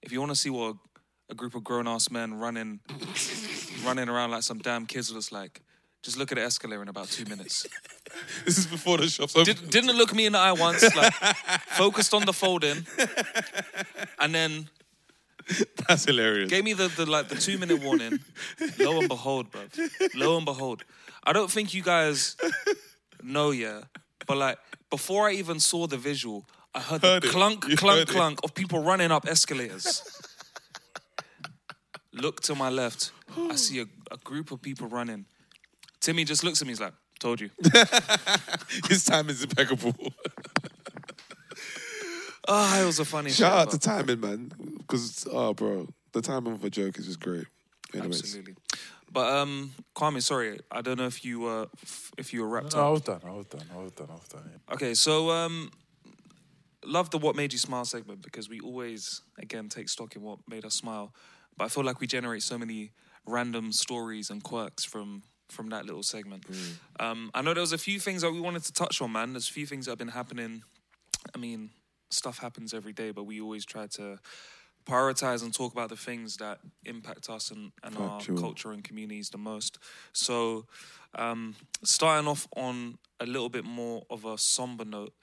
If 0.01 0.11
you 0.11 0.19
want 0.19 0.31
to 0.31 0.35
see 0.35 0.49
what 0.49 0.75
a, 0.75 1.31
a 1.31 1.35
group 1.35 1.55
of 1.55 1.63
grown 1.63 1.87
ass 1.87 2.09
men 2.09 2.39
running, 2.39 2.79
running 3.85 4.09
around 4.09 4.31
like 4.31 4.43
some 4.43 4.59
damn 4.59 4.85
kids 4.85 5.11
looks 5.11 5.31
like, 5.31 5.61
just 6.07 6.17
look 6.17 6.31
at 6.31 6.37
the 6.37 6.43
escalator 6.43 6.81
in 6.81 6.87
about 6.87 7.09
two 7.09 7.25
minutes. 7.25 7.67
This 8.45 8.57
is 8.57 8.65
before 8.67 8.97
the 8.97 9.07
shop's 9.09 9.35
open. 9.35 9.53
Did, 9.53 9.69
didn't 9.69 9.95
look 9.97 10.13
me 10.15 10.25
in 10.25 10.31
the 10.31 10.39
eye 10.39 10.53
once, 10.53 10.81
like 10.95 11.13
focused 11.75 12.13
on 12.13 12.25
the 12.25 12.31
folding, 12.33 12.87
and 14.17 14.33
then 14.33 14.69
That's 15.87 16.05
hilarious. 16.05 16.49
gave 16.49 16.63
me 16.63 16.73
the, 16.73 16.87
the 16.87 17.05
like 17.05 17.27
the 17.27 17.35
two 17.35 17.57
minute 17.57 17.83
warning. 17.83 18.19
Lo 18.79 18.99
and 18.99 19.07
behold, 19.09 19.51
bro. 19.51 19.61
Lo 20.15 20.37
and 20.37 20.45
behold, 20.45 20.83
I 21.25 21.33
don't 21.33 21.51
think 21.51 21.73
you 21.73 21.83
guys 21.83 22.37
know 23.21 23.51
yet, 23.51 23.83
but 24.25 24.37
like 24.37 24.57
before 24.89 25.27
I 25.29 25.33
even 25.33 25.59
saw 25.59 25.85
the 25.87 25.97
visual, 25.97 26.45
I 26.73 26.79
heard, 26.79 27.01
Heard 27.03 27.23
the 27.23 27.27
it. 27.27 27.31
clunk, 27.31 27.67
You 27.67 27.75
clunk, 27.77 28.01
it. 28.01 28.07
clunk 28.07 28.39
of 28.43 28.53
people 28.53 28.79
running 28.81 29.11
up 29.11 29.25
escalators. 29.27 30.01
Look 32.13 32.39
to 32.41 32.55
my 32.55 32.69
left, 32.69 33.11
I 33.51 33.55
see 33.57 33.79
a, 33.81 33.85
a 34.11 34.17
group 34.23 34.51
of 34.51 34.61
people 34.61 34.87
running. 34.87 35.25
Timmy 36.07 36.23
just 36.23 36.41
looks 36.41 36.61
at 36.61 36.67
me. 36.67 36.71
He's 36.71 36.79
like, 36.79 36.93
"Told 37.19 37.41
you." 37.41 37.49
His 38.87 39.03
time 39.03 39.29
is 39.29 39.43
impeccable. 39.43 39.93
oh, 42.47 42.79
it 42.81 42.85
was 42.85 42.99
a 42.99 43.03
funny. 43.03 43.29
Shout 43.29 43.51
shit, 43.51 43.59
out 43.59 43.71
to 43.71 43.77
but- 43.77 43.81
timing, 43.81 44.21
man. 44.21 44.51
Because, 44.77 45.27
oh, 45.29 45.53
bro, 45.53 45.89
the 46.13 46.21
timing 46.21 46.53
of 46.53 46.63
a 46.63 46.69
joke 46.69 46.97
is 46.97 47.07
just 47.07 47.19
great. 47.19 47.45
Anyways, 47.93 48.21
Absolutely. 48.21 48.55
But 49.11 49.33
um, 49.33 49.73
Kwame, 49.97 50.21
sorry, 50.21 50.61
I 50.71 50.81
don't 50.81 50.97
know 50.97 51.07
if 51.07 51.25
you 51.25 51.41
were 51.41 51.67
if 52.17 52.31
you 52.31 52.41
were 52.41 52.47
wrapped 52.47 52.73
No, 52.73 52.83
I 52.83 52.85
up. 52.85 52.91
was 52.93 53.01
done. 53.01 53.19
I 53.25 53.31
was 53.31 53.45
done. 53.47 53.63
I 53.73 53.77
was 53.83 53.91
done. 53.91 54.07
I 54.09 54.13
was 54.13 54.27
done. 54.29 54.49
yeah. 54.49 54.73
Okay, 54.75 54.93
so 54.93 55.29
um, 55.29 55.71
love 56.85 57.09
the 57.09 57.17
"What 57.17 57.35
Made 57.35 57.51
You 57.51 57.59
Smile" 57.59 57.83
segment 57.83 58.21
because 58.21 58.47
we 58.47 58.61
always 58.61 59.23
again 59.37 59.67
take 59.67 59.89
stock 59.89 60.15
in 60.15 60.21
what 60.21 60.39
made 60.47 60.63
us 60.63 60.73
smile. 60.75 61.13
But 61.57 61.65
I 61.65 61.67
feel 61.67 61.83
like 61.83 61.99
we 61.99 62.07
generate 62.07 62.43
so 62.43 62.57
many 62.57 62.91
random 63.25 63.73
stories 63.73 64.29
and 64.29 64.41
quirks 64.41 64.85
from 64.85 65.23
from 65.49 65.69
that 65.69 65.85
little 65.85 66.03
segment. 66.03 66.45
Um, 66.99 67.31
I 67.33 67.41
know 67.41 67.53
there 67.53 67.61
was 67.61 67.73
a 67.73 67.77
few 67.77 67.99
things 67.99 68.21
that 68.21 68.31
we 68.31 68.39
wanted 68.39 68.63
to 68.63 68.73
touch 68.73 69.01
on, 69.01 69.11
man. 69.11 69.33
There's 69.33 69.49
a 69.49 69.53
few 69.53 69.65
things 69.65 69.85
that 69.85 69.91
have 69.91 69.97
been 69.97 70.07
happening. 70.09 70.63
I 71.33 71.37
mean, 71.37 71.69
stuff 72.09 72.39
happens 72.39 72.73
every 72.73 72.93
day, 72.93 73.11
but 73.11 73.23
we 73.23 73.41
always 73.41 73.65
try 73.65 73.87
to 73.87 74.19
prioritize 74.87 75.43
and 75.43 75.53
talk 75.53 75.73
about 75.73 75.89
the 75.89 75.97
things 75.97 76.37
that 76.37 76.59
impact 76.85 77.29
us 77.29 77.51
and, 77.51 77.71
and 77.83 77.97
our 77.97 78.21
culture 78.21 78.71
and 78.71 78.83
communities 78.83 79.29
the 79.29 79.37
most. 79.37 79.77
So, 80.13 80.65
um, 81.15 81.55
starting 81.83 82.27
off 82.27 82.47
on 82.55 82.97
a 83.19 83.25
little 83.25 83.49
bit 83.49 83.65
more 83.65 84.03
of 84.09 84.23
a 84.23 84.37
somber 84.37 84.85
note, 84.85 85.13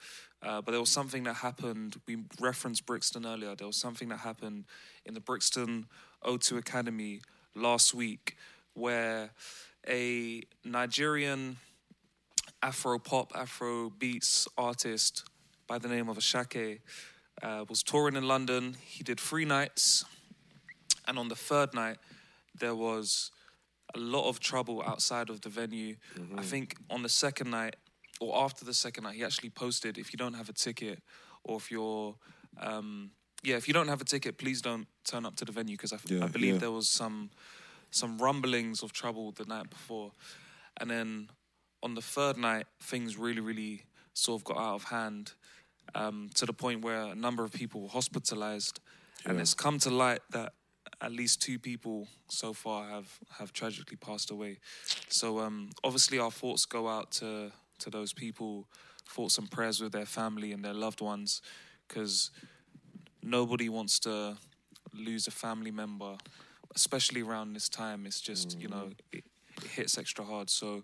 uh, 0.43 0.61
but 0.61 0.71
there 0.71 0.79
was 0.79 0.91
something 0.91 1.23
that 1.23 1.37
happened. 1.37 1.99
We 2.07 2.17
referenced 2.39 2.85
Brixton 2.85 3.25
earlier. 3.25 3.55
There 3.55 3.65
was 3.65 3.77
something 3.77 4.09
that 4.09 4.19
happened 4.19 4.65
in 5.05 5.15
the 5.15 5.19
Brixton 5.19 5.87
O2 6.23 6.57
Academy 6.57 7.21
last 7.55 7.93
week 7.93 8.35
where 8.75 9.31
a 9.87 10.41
Nigerian 10.63 11.57
Afro 12.61 12.97
pop, 12.99 13.31
Afro 13.35 13.89
beats 13.89 14.47
artist 14.57 15.23
by 15.67 15.77
the 15.77 15.87
name 15.87 16.09
of 16.09 16.17
Asake 16.17 16.79
uh, 17.43 17.65
was 17.69 17.83
touring 17.83 18.15
in 18.15 18.27
London. 18.27 18.75
He 18.81 19.03
did 19.03 19.19
three 19.19 19.45
nights, 19.45 20.05
and 21.07 21.19
on 21.19 21.27
the 21.27 21.35
third 21.35 21.73
night, 21.73 21.97
there 22.59 22.75
was 22.75 23.31
a 23.93 23.99
lot 23.99 24.27
of 24.27 24.39
trouble 24.39 24.81
outside 24.85 25.29
of 25.29 25.41
the 25.41 25.49
venue. 25.49 25.95
I 26.37 26.41
think 26.41 26.75
on 26.89 27.03
the 27.03 27.09
second 27.09 27.51
night, 27.51 27.75
or 28.19 28.37
after 28.43 28.65
the 28.65 28.73
second 28.73 29.03
night, 29.03 29.15
he 29.15 29.23
actually 29.23 29.49
posted 29.49 29.97
if 29.97 30.13
you 30.13 30.17
don't 30.17 30.33
have 30.33 30.49
a 30.49 30.53
ticket, 30.53 30.99
or 31.43 31.57
if 31.57 31.69
you're, 31.69 32.15
um, 32.59 33.11
yeah, 33.43 33.57
if 33.57 33.67
you 33.67 33.73
don't 33.73 33.87
have 33.89 34.01
a 34.01 34.05
ticket, 34.05 34.37
please 34.37 34.61
don't 34.61 34.87
turn 35.05 35.25
up 35.25 35.35
to 35.35 35.45
the 35.45 35.51
venue 35.51 35.75
because 35.75 35.93
I, 35.93 35.97
f- 35.97 36.09
Yeah, 36.09 36.23
I 36.23 36.27
believe 36.27 36.53
yeah. 36.55 36.59
there 36.61 36.71
was 36.71 36.87
some 36.89 37.29
some 37.95 38.17
rumblings 38.17 38.83
of 38.83 38.91
trouble 38.91 39.31
the 39.31 39.45
night 39.45 39.69
before, 39.69 40.11
and 40.79 40.89
then 40.89 41.29
on 41.81 41.95
the 41.95 42.01
third 42.01 42.37
night, 42.37 42.65
things 42.81 43.17
really, 43.17 43.41
really 43.41 43.83
sort 44.13 44.41
of 44.41 44.43
got 44.43 44.57
out 44.57 44.75
of 44.75 44.83
hand 44.85 45.33
um, 45.93 46.29
to 46.33 46.45
the 46.45 46.53
point 46.53 46.83
where 46.83 47.03
a 47.03 47.15
number 47.15 47.43
of 47.43 47.51
people 47.51 47.81
were 47.81 47.89
hospitalized. 47.89 48.79
And 49.25 49.39
it's 49.39 49.53
come 49.53 49.79
to 49.79 49.89
light 49.89 50.21
that 50.31 50.53
at 51.01 51.11
least 51.11 51.41
two 51.41 51.57
people 51.59 52.07
so 52.29 52.53
far 52.53 52.87
have, 52.89 53.19
have 53.37 53.53
tragically 53.53 53.97
passed 53.97 54.31
away. 54.31 54.59
So 55.09 55.39
um, 55.39 55.69
obviously, 55.83 56.19
our 56.19 56.31
thoughts 56.31 56.65
go 56.65 56.87
out 56.87 57.11
to, 57.13 57.51
to 57.79 57.89
those 57.89 58.13
people, 58.13 58.67
thoughts 59.07 59.37
and 59.37 59.49
prayers 59.49 59.81
with 59.81 59.91
their 59.91 60.05
family 60.05 60.51
and 60.51 60.63
their 60.63 60.73
loved 60.73 61.01
ones, 61.01 61.41
because 61.87 62.31
nobody 63.23 63.69
wants 63.69 63.99
to 63.99 64.37
lose 64.93 65.27
a 65.27 65.31
family 65.31 65.71
member, 65.71 66.17
especially 66.75 67.21
around 67.21 67.53
this 67.53 67.69
time. 67.69 68.05
It's 68.05 68.21
just, 68.21 68.59
you 68.59 68.67
know, 68.67 68.89
it, 69.11 69.23
it 69.59 69.69
hits 69.69 69.97
extra 69.97 70.25
hard. 70.25 70.49
So 70.49 70.83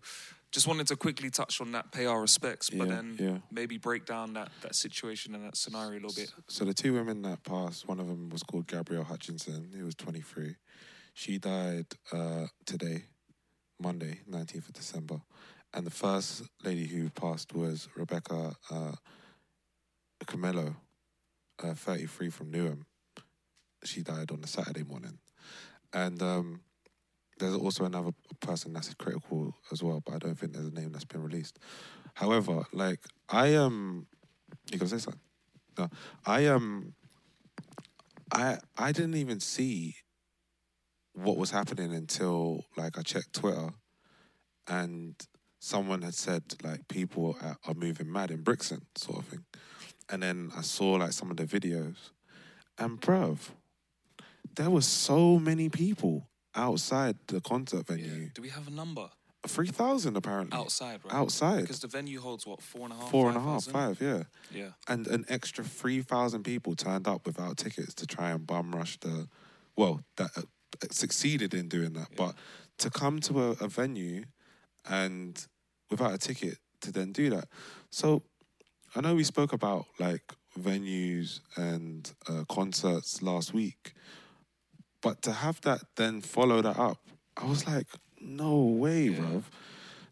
just 0.51 0.67
wanted 0.67 0.87
to 0.87 0.95
quickly 0.95 1.29
touch 1.29 1.61
on 1.61 1.71
that, 1.73 1.91
pay 1.91 2.05
our 2.05 2.19
respects, 2.21 2.69
but 2.69 2.87
Yeah, 2.87 2.95
then 2.95 3.15
yeah. 3.19 3.37
maybe 3.51 3.77
break 3.77 4.05
down 4.05 4.33
that, 4.33 4.49
that 4.61 4.75
situation 4.75 5.35
and 5.35 5.45
that 5.45 5.55
scenario 5.57 5.91
a 5.91 6.01
little 6.07 6.13
bit. 6.13 6.31
So 6.47 6.65
the 6.65 6.73
two 6.73 6.93
women 6.93 7.21
that 7.23 7.43
passed, 7.43 7.87
one 7.87 7.99
of 7.99 8.07
them 8.07 8.29
was 8.29 8.43
called 8.43 8.67
Gabrielle 8.67 9.03
Hutchinson. 9.03 9.71
He 9.75 9.83
was 9.83 9.95
23. 9.95 10.55
She 11.13 11.37
died 11.37 11.87
uh, 12.11 12.47
today, 12.65 13.03
Monday, 13.79 14.19
19th 14.29 14.67
of 14.69 14.73
December. 14.73 15.21
And 15.73 15.85
the 15.85 15.91
first 15.91 16.43
lady 16.63 16.85
who 16.85 17.09
passed 17.09 17.53
was 17.53 17.87
Rebecca 17.95 18.55
uh, 18.69 18.91
Ikumelo, 20.23 20.75
uh, 21.63 21.73
33 21.73 22.29
from 22.29 22.51
Newham. 22.51 22.83
She 23.83 24.01
died 24.01 24.31
on 24.31 24.43
a 24.43 24.47
Saturday 24.47 24.83
morning. 24.83 25.17
And 25.93 26.21
um, 26.21 26.61
there's 27.41 27.55
also 27.55 27.85
another 27.85 28.11
person 28.39 28.73
that's 28.73 28.93
critical 28.93 29.53
as 29.71 29.83
well, 29.83 30.01
but 30.05 30.15
I 30.15 30.17
don't 30.19 30.35
think 30.35 30.53
there's 30.53 30.67
a 30.67 30.71
name 30.71 30.91
that's 30.91 31.05
been 31.05 31.23
released. 31.23 31.59
However, 32.13 32.63
like 32.71 32.99
I 33.29 33.47
am, 33.47 33.65
um, 33.65 34.07
you 34.71 34.77
gonna 34.77 34.89
say 34.89 34.97
something? 34.97 35.21
No, 35.77 35.89
I 36.25 36.47
um, 36.47 36.93
I 38.31 38.57
I 38.77 38.91
didn't 38.91 39.15
even 39.15 39.39
see 39.39 39.95
what 41.13 41.37
was 41.37 41.51
happening 41.51 41.93
until 41.93 42.65
like 42.77 42.97
I 42.97 43.01
checked 43.01 43.33
Twitter, 43.33 43.69
and 44.67 45.15
someone 45.59 46.01
had 46.01 46.15
said 46.15 46.43
like 46.63 46.87
people 46.87 47.37
are, 47.41 47.57
are 47.67 47.73
moving 47.73 48.11
mad 48.11 48.31
in 48.31 48.43
Brixton, 48.43 48.81
sort 48.95 49.19
of 49.19 49.25
thing, 49.25 49.45
and 50.09 50.21
then 50.21 50.51
I 50.55 50.61
saw 50.61 50.93
like 50.93 51.13
some 51.13 51.31
of 51.31 51.37
the 51.37 51.45
videos, 51.45 52.11
and 52.77 52.99
bruv, 52.99 53.49
there 54.55 54.69
was 54.69 54.85
so 54.87 55.39
many 55.39 55.69
people 55.69 56.29
outside 56.55 57.17
the 57.27 57.41
concert 57.41 57.87
venue. 57.87 58.29
Do 58.33 58.41
we 58.41 58.49
have 58.49 58.67
a 58.67 58.71
number 58.71 59.09
Three 59.47 59.69
thousand 59.69 60.17
apparently 60.17 60.55
outside, 60.55 60.99
right? 61.03 61.13
Outside. 61.15 61.61
Because 61.61 61.79
the 61.79 61.87
venue 61.87 62.21
holds 62.21 62.45
what 62.45 62.61
four 62.61 62.83
and 62.83 62.93
a 62.93 62.95
half, 62.95 63.09
Four 63.09 63.27
and 63.31 63.43
five 63.43 63.63
five, 63.63 63.99
yeah. 63.99 64.23
Yeah. 64.53 64.69
And 64.87 65.07
an 65.07 65.25
extra 65.29 65.63
3,000 65.63 66.43
people 66.43 66.75
turned 66.75 67.07
up 67.07 67.25
without 67.25 67.57
tickets 67.57 67.95
to 67.95 68.05
try 68.05 68.29
and 68.31 68.45
bum 68.45 68.75
rush 68.75 68.99
the. 68.99 69.27
Well, 69.75 70.01
that 70.17 70.29
uh, 70.37 70.41
succeeded 70.91 71.55
in 71.55 71.69
doing 71.69 71.93
that. 71.93 72.09
But 72.15 72.35
to 72.79 72.91
come 72.91 73.19
to 73.21 73.41
a, 73.41 73.49
a 73.61 73.67
venue 73.67 74.25
and 74.87 75.43
without 75.89 76.13
a 76.13 76.19
ticket 76.19 76.59
to 76.81 76.91
then 76.91 77.11
do 77.11 77.31
that. 77.31 77.47
So 77.89 78.21
I 78.95 79.01
know 79.01 79.15
we 79.15 79.23
spoke 79.23 79.53
about 79.53 79.85
like 79.99 80.33
venues 80.59 81.39
and 81.55 82.11
uh, 82.29 82.43
concerts 82.47 83.23
last 83.23 83.55
week, 83.55 83.93
but 85.01 85.21
to 85.23 85.31
have 85.31 85.61
that 85.61 85.81
then 85.95 86.21
follow 86.21 86.61
that 86.61 86.77
up, 86.77 86.97
I 87.37 87.45
was 87.45 87.67
like, 87.67 87.87
no 88.19 88.59
way, 88.59 89.09
bruv. 89.09 89.43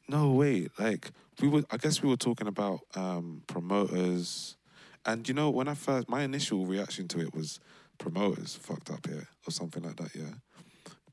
No 0.08 0.32
way. 0.32 0.67
Like 0.78 1.12
we 1.41 1.47
were 1.47 1.63
I 1.71 1.78
guess 1.78 2.02
we 2.02 2.10
were 2.10 2.17
talking 2.17 2.47
about 2.47 2.82
um 2.95 3.43
promoters 3.47 4.58
and 5.06 5.28
you 5.28 5.34
know 5.34 5.49
when 5.49 5.67
I 5.67 5.75
first 5.75 6.10
my 6.10 6.23
initial 6.23 6.65
reaction 6.65 7.08
to 7.10 7.21
it 7.21 7.34
was 7.34 7.60
promoters 7.97 8.56
fucked 8.56 8.89
up 8.89 9.06
here 9.08 9.28
or 9.47 9.52
something 9.52 9.84
like 9.84 9.97
that, 9.97 10.15
yeah. 10.15 10.34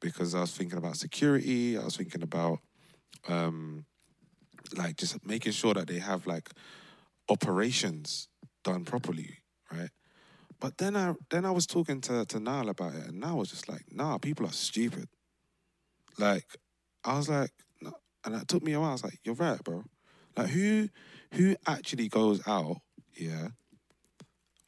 Because 0.01 0.35
I 0.35 0.41
was 0.41 0.53
thinking 0.53 0.79
about 0.79 0.97
security, 0.97 1.77
I 1.77 1.85
was 1.85 1.97
thinking 1.97 2.23
about 2.23 2.61
um 3.29 3.85
like 4.77 4.97
just 4.97 5.25
making 5.27 5.53
sure 5.53 5.75
that 5.75 5.87
they 5.87 5.99
have 5.99 6.27
like 6.27 6.49
operations 7.29 8.29
done 8.65 8.85
properly, 8.85 9.39
right? 9.71 9.91
But 10.61 10.79
then 10.79 10.97
I 10.97 11.15
then 11.31 11.45
I 11.45 11.51
was 11.51 11.67
talking 11.67 12.01
to 12.03 12.25
to 12.27 12.41
Niall 12.41 12.69
about 12.69 12.95
it, 12.95 13.07
and 13.09 13.21
Niall 13.21 13.39
was 13.39 13.51
just 13.51 13.69
like, 13.69 13.83
"Nah, 13.93 14.19
people 14.19 14.47
are 14.47 14.53
stupid." 14.53 15.09
Like, 16.19 16.47
I 17.05 17.17
was 17.17 17.29
like, 17.29 17.51
no. 17.83 17.93
and 18.25 18.35
it 18.35 18.49
took 18.49 18.63
me 18.63 18.73
a 18.73 18.81
while. 18.81 18.91
I 18.91 18.93
was 18.93 19.05
like, 19.05 19.19
"You're 19.25 19.35
right, 19.35 19.63
bro." 19.63 19.85
Like, 20.37 20.49
who 20.49 20.89
who 21.33 21.57
actually 21.67 22.09
goes 22.09 22.41
out, 22.47 22.79
yeah, 23.15 23.49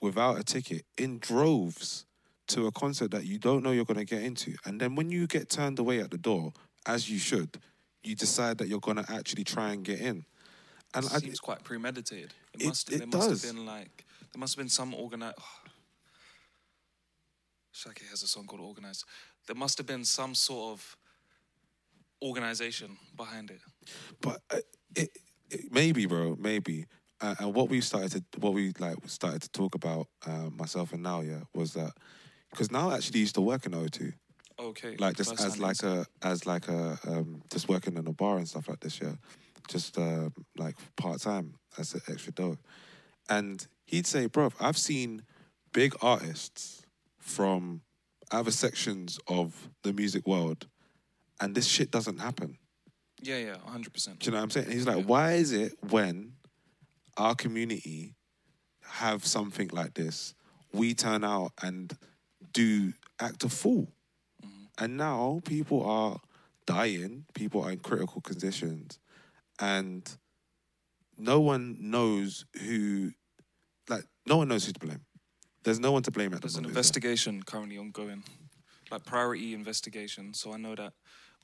without 0.00 0.38
a 0.38 0.44
ticket 0.44 0.84
in 0.96 1.18
droves 1.18 2.04
to 2.48 2.66
a 2.66 2.72
concert 2.72 3.10
that 3.10 3.24
you 3.26 3.38
don't 3.38 3.62
know 3.62 3.70
you're 3.72 3.84
gonna 3.84 4.04
get 4.04 4.22
into, 4.22 4.54
and 4.64 4.80
then 4.80 4.94
when 4.94 5.10
you 5.10 5.26
get 5.26 5.48
turned 5.50 5.78
away 5.78 6.00
at 6.00 6.10
the 6.10 6.18
door, 6.18 6.52
as 6.86 7.08
you 7.10 7.18
should, 7.18 7.58
you 8.02 8.14
decide 8.14 8.58
that 8.58 8.68
you're 8.68 8.80
gonna 8.80 9.04
actually 9.08 9.44
try 9.44 9.72
and 9.72 9.84
get 9.84 10.00
in. 10.00 10.24
And 10.94 11.04
It 11.04 11.12
I, 11.12 11.18
seems 11.18 11.40
quite 11.40 11.64
premeditated. 11.64 12.32
It, 12.54 12.62
It- 12.62 12.66
must. 12.68 12.92
it 12.92 12.98
there 12.98 13.06
must 13.06 13.28
does. 13.28 13.42
have 13.44 13.54
been 13.54 13.66
like. 13.66 14.04
There 14.32 14.40
must 14.40 14.54
have 14.56 14.62
been 14.62 14.68
some 14.70 14.94
organized. 14.94 15.36
Shaki 17.78 18.08
has 18.10 18.22
a 18.22 18.26
song 18.26 18.46
called 18.46 18.60
"Organized." 18.60 19.04
There 19.46 19.56
must 19.56 19.78
have 19.78 19.86
been 19.86 20.04
some 20.04 20.34
sort 20.34 20.72
of 20.72 20.96
organization 22.22 22.96
behind 23.16 23.50
it. 23.50 23.60
But 24.20 24.40
uh, 24.50 24.58
it, 24.96 25.10
it 25.50 25.72
maybe, 25.72 26.06
bro, 26.06 26.36
maybe. 26.38 26.86
Uh, 27.20 27.34
and 27.38 27.54
what 27.54 27.68
we 27.68 27.80
started 27.80 28.24
to 28.32 28.40
what 28.40 28.52
we 28.52 28.72
like 28.78 28.96
started 29.06 29.42
to 29.42 29.48
talk 29.50 29.74
about 29.74 30.06
uh, 30.26 30.50
myself 30.50 30.92
and 30.92 31.02
now, 31.02 31.20
yeah, 31.20 31.42
was 31.54 31.74
that 31.74 31.92
because 32.50 32.70
now 32.70 32.90
actually 32.90 33.20
used 33.20 33.34
to 33.36 33.40
work 33.40 33.66
in 33.66 33.72
O2, 33.72 34.12
Okay. 34.58 34.96
like 34.98 35.16
just 35.16 35.30
first 35.30 35.46
as 35.46 35.58
like 35.60 35.82
a 35.82 36.04
as 36.22 36.46
like 36.46 36.68
a 36.68 36.98
um, 37.06 37.42
just 37.50 37.68
working 37.68 37.96
in 37.96 38.06
a 38.06 38.12
bar 38.12 38.38
and 38.38 38.48
stuff 38.48 38.68
like 38.68 38.80
this, 38.80 39.00
yeah, 39.00 39.14
just 39.68 39.98
uh, 39.98 40.30
like 40.56 40.76
part 40.96 41.20
time 41.20 41.54
as 41.78 41.94
an 41.94 42.00
extra 42.08 42.32
dough. 42.32 42.56
And 43.28 43.66
he'd 43.84 44.06
say, 44.06 44.26
bro, 44.26 44.50
I've 44.60 44.78
seen 44.78 45.22
big 45.72 45.94
artists 46.00 46.82
from 47.28 47.82
other 48.30 48.50
sections 48.50 49.18
of 49.28 49.70
the 49.82 49.92
music 49.92 50.26
world, 50.26 50.66
and 51.40 51.54
this 51.54 51.66
shit 51.66 51.90
doesn't 51.90 52.18
happen. 52.18 52.58
Yeah, 53.22 53.38
yeah, 53.38 53.56
hundred 53.64 53.92
percent. 53.92 54.20
Do 54.20 54.26
you 54.26 54.32
know 54.32 54.38
what 54.38 54.44
I'm 54.44 54.50
saying? 54.50 54.70
He's 54.70 54.86
like, 54.86 55.04
why 55.04 55.32
is 55.34 55.52
it 55.52 55.72
when 55.90 56.32
our 57.16 57.34
community 57.34 58.14
have 58.84 59.26
something 59.26 59.68
like 59.72 59.94
this, 59.94 60.34
we 60.72 60.94
turn 60.94 61.24
out 61.24 61.52
and 61.62 61.96
do 62.52 62.92
act 63.20 63.44
a 63.44 63.48
fool? 63.48 63.92
Mm-hmm. 64.44 64.84
And 64.84 64.96
now 64.96 65.40
people 65.44 65.84
are 65.84 66.20
dying, 66.66 67.26
people 67.34 67.62
are 67.62 67.72
in 67.72 67.78
critical 67.78 68.20
conditions, 68.20 68.98
and 69.58 70.08
no 71.16 71.40
one 71.40 71.76
knows 71.80 72.44
who, 72.62 73.12
like, 73.88 74.04
no 74.26 74.36
one 74.36 74.48
knows 74.48 74.66
who 74.66 74.72
to 74.72 74.78
blame. 74.78 75.04
There's 75.64 75.80
no 75.80 75.92
one 75.92 76.02
to 76.04 76.10
blame 76.10 76.32
at 76.34 76.40
There's 76.40 76.54
the 76.54 76.58
an 76.60 76.62
moment. 76.64 76.70
is 76.70 76.74
there? 76.74 76.80
investigation 77.00 77.42
currently 77.42 77.78
ongoing, 77.78 78.22
like 78.90 79.04
priority 79.04 79.54
investigation. 79.54 80.34
So 80.34 80.52
I 80.52 80.56
know 80.56 80.74
that 80.74 80.92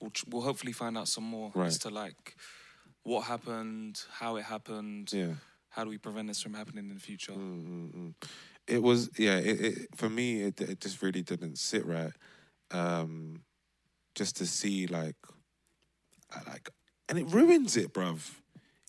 we'll 0.01 0.11
tr- 0.11 0.25
we'll 0.29 0.43
hopefully 0.43 0.73
find 0.73 0.97
out 0.97 1.09
some 1.09 1.25
more 1.25 1.51
Right. 1.55 1.67
as 1.67 1.79
to 1.81 1.91
like 1.91 2.37
what 3.03 3.23
happened, 3.25 4.03
how 4.11 4.37
it 4.37 4.45
happened, 4.45 5.13
Yeah. 5.13 5.35
how 5.69 5.85
do 5.85 5.91
we 5.91 5.99
prevent 5.99 6.29
this 6.29 6.41
from 6.43 6.55
happening 6.55 6.89
in 6.89 6.95
the 6.95 7.01
future. 7.01 7.33
Mm. 7.33 8.15
It 8.67 8.83
was 8.83 9.11
yeah. 9.19 9.37
It, 9.37 9.61
it 9.61 9.89
for 9.97 10.09
me, 10.09 10.43
it 10.43 10.61
it 10.61 10.81
just 10.81 11.03
really 11.03 11.23
didn't 11.23 11.59
sit 11.59 11.85
right. 11.85 12.13
Um, 12.71 13.43
just 14.15 14.37
to 14.37 14.47
see 14.47 14.87
like, 14.87 15.17
I 16.33 16.39
like, 16.51 16.71
and 17.09 17.19
it 17.19 17.27
ruins 17.27 17.77
it, 17.77 17.93
bruv. 17.93 18.31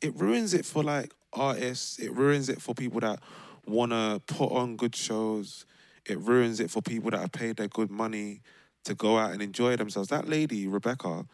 It 0.02 0.16
ruins 0.16 0.54
it 0.54 0.66
for 0.66 0.84
like 0.84 1.14
artists. 1.34 2.00
It 2.00 2.14
ruins 2.14 2.48
it 2.48 2.62
for 2.62 2.74
people 2.74 3.00
that 3.02 3.20
wanna 3.68 4.22
put 4.28 4.52
on 4.52 4.76
good 4.76 4.96
shows. 4.96 5.66
It 6.06 6.20
ruins 6.20 6.60
it 6.60 6.70
for 6.70 6.82
people 6.82 7.12
that 7.12 7.20
have 7.20 7.32
paid 7.32 7.58
their 7.58 7.68
good 7.68 7.90
money 7.90 8.42
to 8.86 8.94
go 8.94 9.18
out 9.18 9.32
and 9.32 9.42
enjoy 9.42 9.76
themselves. 9.76 10.10
That 10.10 10.28
lady, 10.28 10.68
Rebecca, 10.68 11.26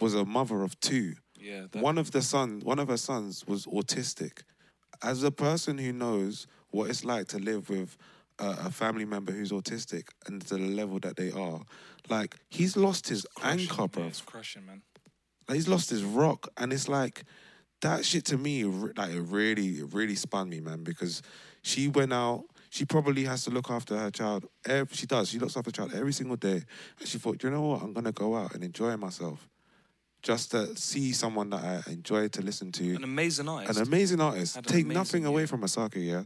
was 0.00 0.14
a 0.14 0.24
mother 0.24 0.62
of 0.62 0.78
two. 0.80 1.14
Yeah, 1.38 1.66
that, 1.70 1.82
One 1.82 1.98
of 1.98 2.10
the 2.10 2.22
son, 2.22 2.60
one 2.64 2.78
of 2.78 2.88
her 2.88 2.96
sons 2.96 3.46
was 3.46 3.66
autistic. 3.66 4.42
As 5.02 5.22
a 5.22 5.30
person 5.30 5.78
who 5.78 5.92
knows 5.92 6.46
what 6.70 6.90
it's 6.90 7.04
like 7.04 7.28
to 7.28 7.38
live 7.38 7.68
with 7.68 7.96
a, 8.38 8.56
a 8.66 8.70
family 8.70 9.04
member 9.04 9.32
who's 9.32 9.52
autistic 9.52 10.08
and 10.26 10.40
to 10.46 10.54
the 10.54 10.60
level 10.60 10.98
that 11.00 11.16
they 11.16 11.30
are, 11.30 11.60
like 12.08 12.36
he's 12.48 12.76
lost 12.76 13.08
his 13.08 13.26
crushing, 13.36 13.60
anchor, 13.60 13.88
bro. 13.88 14.02
Yeah, 14.04 14.08
it's 14.08 14.20
crushing, 14.22 14.66
man. 14.66 14.82
Like, 15.48 15.56
he's 15.56 15.68
lost 15.68 15.90
his 15.90 16.02
rock, 16.02 16.48
and 16.56 16.72
it's 16.72 16.88
like 16.88 17.24
that 17.82 18.04
shit 18.04 18.24
to 18.26 18.38
me. 18.38 18.64
Like 18.64 19.12
it 19.12 19.20
really, 19.20 19.78
it 19.78 19.94
really 19.94 20.16
spun 20.16 20.48
me, 20.48 20.60
man. 20.60 20.82
Because 20.82 21.22
she 21.66 21.88
went 21.88 22.12
out. 22.12 22.44
She 22.70 22.84
probably 22.84 23.24
has 23.24 23.44
to 23.44 23.50
look 23.50 23.70
after 23.70 23.96
her 23.96 24.10
child. 24.10 24.46
Ev 24.66 24.88
she 24.92 25.06
does. 25.06 25.28
She 25.30 25.38
looks 25.38 25.56
after 25.56 25.68
her 25.68 25.72
child 25.72 25.94
every 25.94 26.12
single 26.12 26.36
day, 26.36 26.62
and 26.98 27.08
she 27.08 27.18
thought, 27.18 27.42
you 27.42 27.50
know 27.50 27.62
what? 27.62 27.82
I'm 27.82 27.92
gonna 27.92 28.12
go 28.12 28.36
out 28.36 28.54
and 28.54 28.62
enjoy 28.62 28.96
myself, 28.96 29.48
just 30.22 30.52
to 30.52 30.76
see 30.76 31.12
someone 31.12 31.50
that 31.50 31.64
I 31.64 31.90
enjoy 31.90 32.28
to 32.28 32.42
listen 32.42 32.70
to." 32.72 32.94
An 32.94 33.02
amazing 33.02 33.48
artist. 33.48 33.80
An 33.80 33.86
amazing 33.86 34.20
artist. 34.20 34.56
An 34.56 34.62
Take 34.62 34.84
amazing 34.84 34.94
nothing 34.94 35.24
away 35.26 35.42
year. 35.42 35.48
from 35.48 35.62
Asake, 35.62 36.06
yeah. 36.06 36.22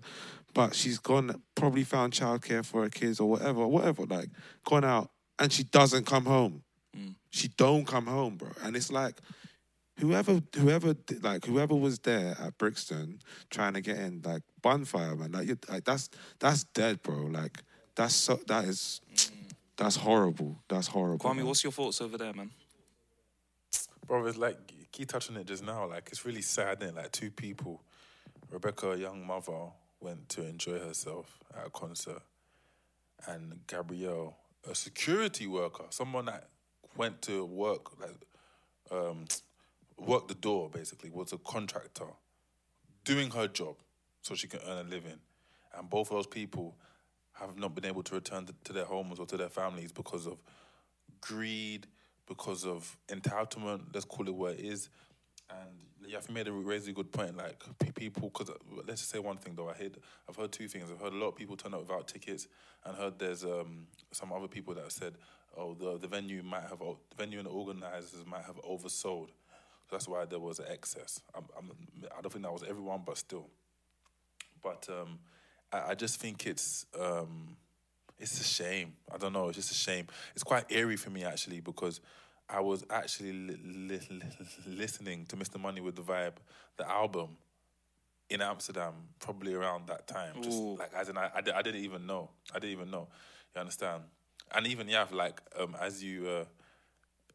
But 0.53 0.75
she's 0.75 0.99
gone, 0.99 1.43
probably 1.55 1.85
found 1.85 2.13
childcare 2.13 2.65
for 2.65 2.83
her 2.83 2.91
kids 2.91 3.19
or 3.21 3.31
whatever, 3.31 3.67
whatever. 3.67 4.05
Like, 4.05 4.29
gone 4.65 4.85
out 4.85 5.11
and 5.39 5.51
she 5.53 5.63
doesn't 5.63 6.05
come 6.05 6.27
home. 6.27 6.65
Mm. 6.95 7.15
She 7.31 7.49
don't 7.49 7.87
come 7.87 8.07
home, 8.07 8.37
bro. 8.37 8.51
And 8.63 8.77
it's 8.77 8.91
like, 8.91 9.21
whoever, 10.01 10.41
whoever, 10.57 10.95
like, 11.23 11.45
whoever 11.45 11.75
was 11.75 11.99
there 12.01 12.37
at 12.41 12.57
Brixton 12.59 13.21
trying 13.51 13.75
to 13.75 13.81
get 13.81 13.99
in, 13.99 14.23
like, 14.25 14.43
bonfire, 14.63 15.17
man. 15.17 15.33
Like, 15.33 15.49
you, 15.49 15.59
like 15.69 15.85
that's 15.85 16.11
that's 16.39 16.65
dead, 16.65 17.03
bro. 17.03 17.27
Like, 17.27 17.63
that's 17.95 18.15
so, 18.15 18.39
that 18.47 18.65
is, 18.65 19.01
that's 19.77 19.97
horrible. 19.97 20.59
That's 20.69 20.87
horrible. 20.87 21.19
Kwame, 21.19 21.37
man. 21.37 21.47
what's 21.47 21.63
your 21.63 21.73
thoughts 21.73 22.01
over 22.01 22.19
there, 22.19 22.33
man? 22.33 22.51
Bro, 24.07 24.27
it's 24.27 24.39
like 24.39 24.57
keep 24.93 25.09
touching 25.09 25.37
it 25.37 25.47
just 25.47 25.65
now. 25.65 25.87
Like 25.87 26.09
it's 26.11 26.25
really 26.25 26.43
sad. 26.43 26.81
That 26.81 26.95
like 26.95 27.13
two 27.13 27.31
people, 27.31 27.83
Rebecca, 28.51 28.93
a 28.93 28.97
young 28.97 29.27
mother, 29.27 29.69
went 30.01 30.29
to 30.31 30.47
enjoy 30.47 30.79
herself 30.79 31.39
at 31.57 31.67
a 31.67 31.71
concert, 31.71 32.23
and 33.27 33.61
Gabrielle, 33.67 34.37
a 34.69 34.75
security 34.75 35.47
worker, 35.47 35.85
someone 35.91 36.27
that 36.27 36.49
went 36.97 37.23
to 37.23 37.45
work 37.45 38.01
like 38.01 38.17
um, 38.91 39.27
work 40.01 40.29
the 40.29 40.35
door 40.35 40.71
basically, 40.71 41.11
was 41.11 41.33
a 41.33 41.39
contractor, 41.39 42.07
doing 43.05 43.31
her 43.31 43.49
job 43.49 43.77
so 44.23 44.35
she 44.35 44.47
can 44.47 44.61
earn 44.67 44.87
a 44.87 44.89
living, 44.89 45.19
and 45.77 45.89
both 45.89 46.11
of 46.11 46.17
those 46.17 46.27
people 46.27 46.77
have 47.33 47.57
not 47.59 47.75
been 47.75 47.87
able 47.87 48.03
to 48.03 48.15
return 48.15 48.45
to, 48.47 48.55
to 48.65 48.73
their 48.73 48.85
homes 48.85 49.19
or 49.19 49.27
to 49.27 49.37
their 49.37 49.49
families 49.49 49.93
because 49.93 50.27
of 50.27 50.39
greed, 51.21 51.87
because 52.27 52.67
of 52.67 52.97
entitlement. 53.09 53.83
Let's 53.93 54.05
call 54.05 54.29
it 54.29 54.35
what 54.35 54.55
it 54.55 54.61
is. 54.61 54.89
And 55.49 56.11
Yafi 56.13 56.31
made 56.31 56.49
a 56.49 56.53
really 56.53 56.93
good 56.93 57.11
point. 57.11 57.37
Like 57.37 57.63
people, 57.95 58.31
because 58.31 58.55
let's 58.87 59.01
just 59.01 59.11
say 59.11 59.19
one 59.19 59.39
thing 59.39 59.55
though. 59.55 59.69
I 59.69 59.75
heard, 59.75 59.97
I've 60.29 60.37
heard 60.37 60.53
two 60.53 60.69
things. 60.69 60.91
I've 60.91 61.01
heard 61.01 61.13
a 61.13 61.17
lot 61.17 61.29
of 61.29 61.37
people 61.37 61.57
turn 61.57 61.75
up 61.75 61.81
without 61.81 62.09
tickets, 62.09 62.47
and 62.85 62.97
heard 62.97 63.19
there's 63.19 63.45
um, 63.45 63.87
some 64.13 64.33
other 64.33 64.49
people 64.49 64.75
that 64.75 64.83
have 64.83 64.93
said, 64.93 65.15
"Oh, 65.57 65.75
the 65.75 65.99
the 65.99 66.09
venue 66.09 66.43
might 66.43 66.63
have, 66.63 66.79
the 66.79 67.17
venue 67.17 67.39
and 67.39 67.47
the 67.47 67.53
organizers 67.53 68.25
might 68.27 68.45
have 68.45 68.57
oversold." 68.57 69.29
That's 69.91 70.09
why 70.09 70.25
there 70.25 70.39
was 70.39 70.59
an 70.59 70.67
excess. 70.71 71.21
I'm, 71.35 71.45
I'm, 71.57 71.71
I 72.17 72.21
don't 72.21 72.33
think 72.33 72.45
that 72.45 72.53
was 72.53 72.63
everyone, 72.69 73.03
but 73.05 73.19
still. 73.19 73.49
But 74.63 74.87
um, 74.89 75.19
I, 75.73 75.91
I 75.91 75.95
just 75.95 76.21
think 76.21 76.47
it's 76.47 76.87
um, 76.99 77.57
it's 78.19 78.41
a 78.41 78.45
shame. 78.45 78.95
I 79.13 79.19
don't 79.19 79.33
know. 79.33 79.49
It's 79.49 79.57
just 79.57 79.71
a 79.71 79.75
shame. 79.75 80.07
It's 80.35 80.45
quite 80.45 80.65
eerie 80.71 80.97
for 80.97 81.11
me 81.11 81.25
actually 81.25 81.61
because 81.61 82.01
I 82.49 82.61
was 82.61 82.85
actually 82.91 83.33
li- 83.33 83.61
li- 83.65 84.09
li- 84.11 84.23
listening 84.67 85.27
to 85.27 85.37
Mr. 85.37 85.61
Money 85.61 85.81
with 85.81 85.97
the 85.97 86.03
Vibe, 86.03 86.35
the 86.77 86.89
album, 86.89 87.37
in 88.29 88.41
Amsterdam, 88.41 88.95
probably 89.19 89.55
around 89.55 89.89
that 89.89 90.07
time. 90.07 90.41
Just 90.43 90.59
Ooh. 90.59 90.77
like 90.77 90.93
as 90.95 91.09
in, 91.09 91.19
I, 91.19 91.27
I, 91.35 91.43
I 91.57 91.63
didn't 91.63 91.83
even 91.83 92.07
know. 92.07 92.31
I 92.55 92.59
didn't 92.59 92.73
even 92.73 92.91
know. 92.91 93.09
You 93.55 93.61
understand? 93.61 94.03
And 94.55 94.67
even 94.67 94.89
yeah, 94.89 95.07
like 95.11 95.41
um, 95.59 95.77
as 95.81 96.03
you. 96.03 96.29
Uh, 96.29 96.45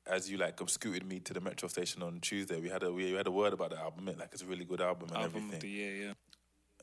as 0.08 0.30
you 0.30 0.38
like 0.38 0.60
um, 0.62 0.68
scooted 0.68 1.06
me 1.06 1.20
to 1.20 1.34
the 1.34 1.42
metro 1.42 1.68
station 1.68 2.04
on 2.04 2.20
Tuesday, 2.20 2.60
we 2.60 2.70
had 2.70 2.84
a 2.84 2.92
we 2.92 3.14
had 3.14 3.28
a 3.28 3.32
word 3.32 3.54
about 3.54 3.72
the 3.72 3.80
album. 3.80 4.08
It, 4.08 4.20
like 4.20 4.30
it's 4.32 4.44
a 4.44 4.46
really 4.46 4.66
good 4.66 4.82
album 4.82 5.10
and 5.10 5.18
Album 5.18 5.36
everything. 5.36 5.54
of 5.56 5.62
the 5.62 5.70
year, 5.70 5.96
yeah. 5.96 6.14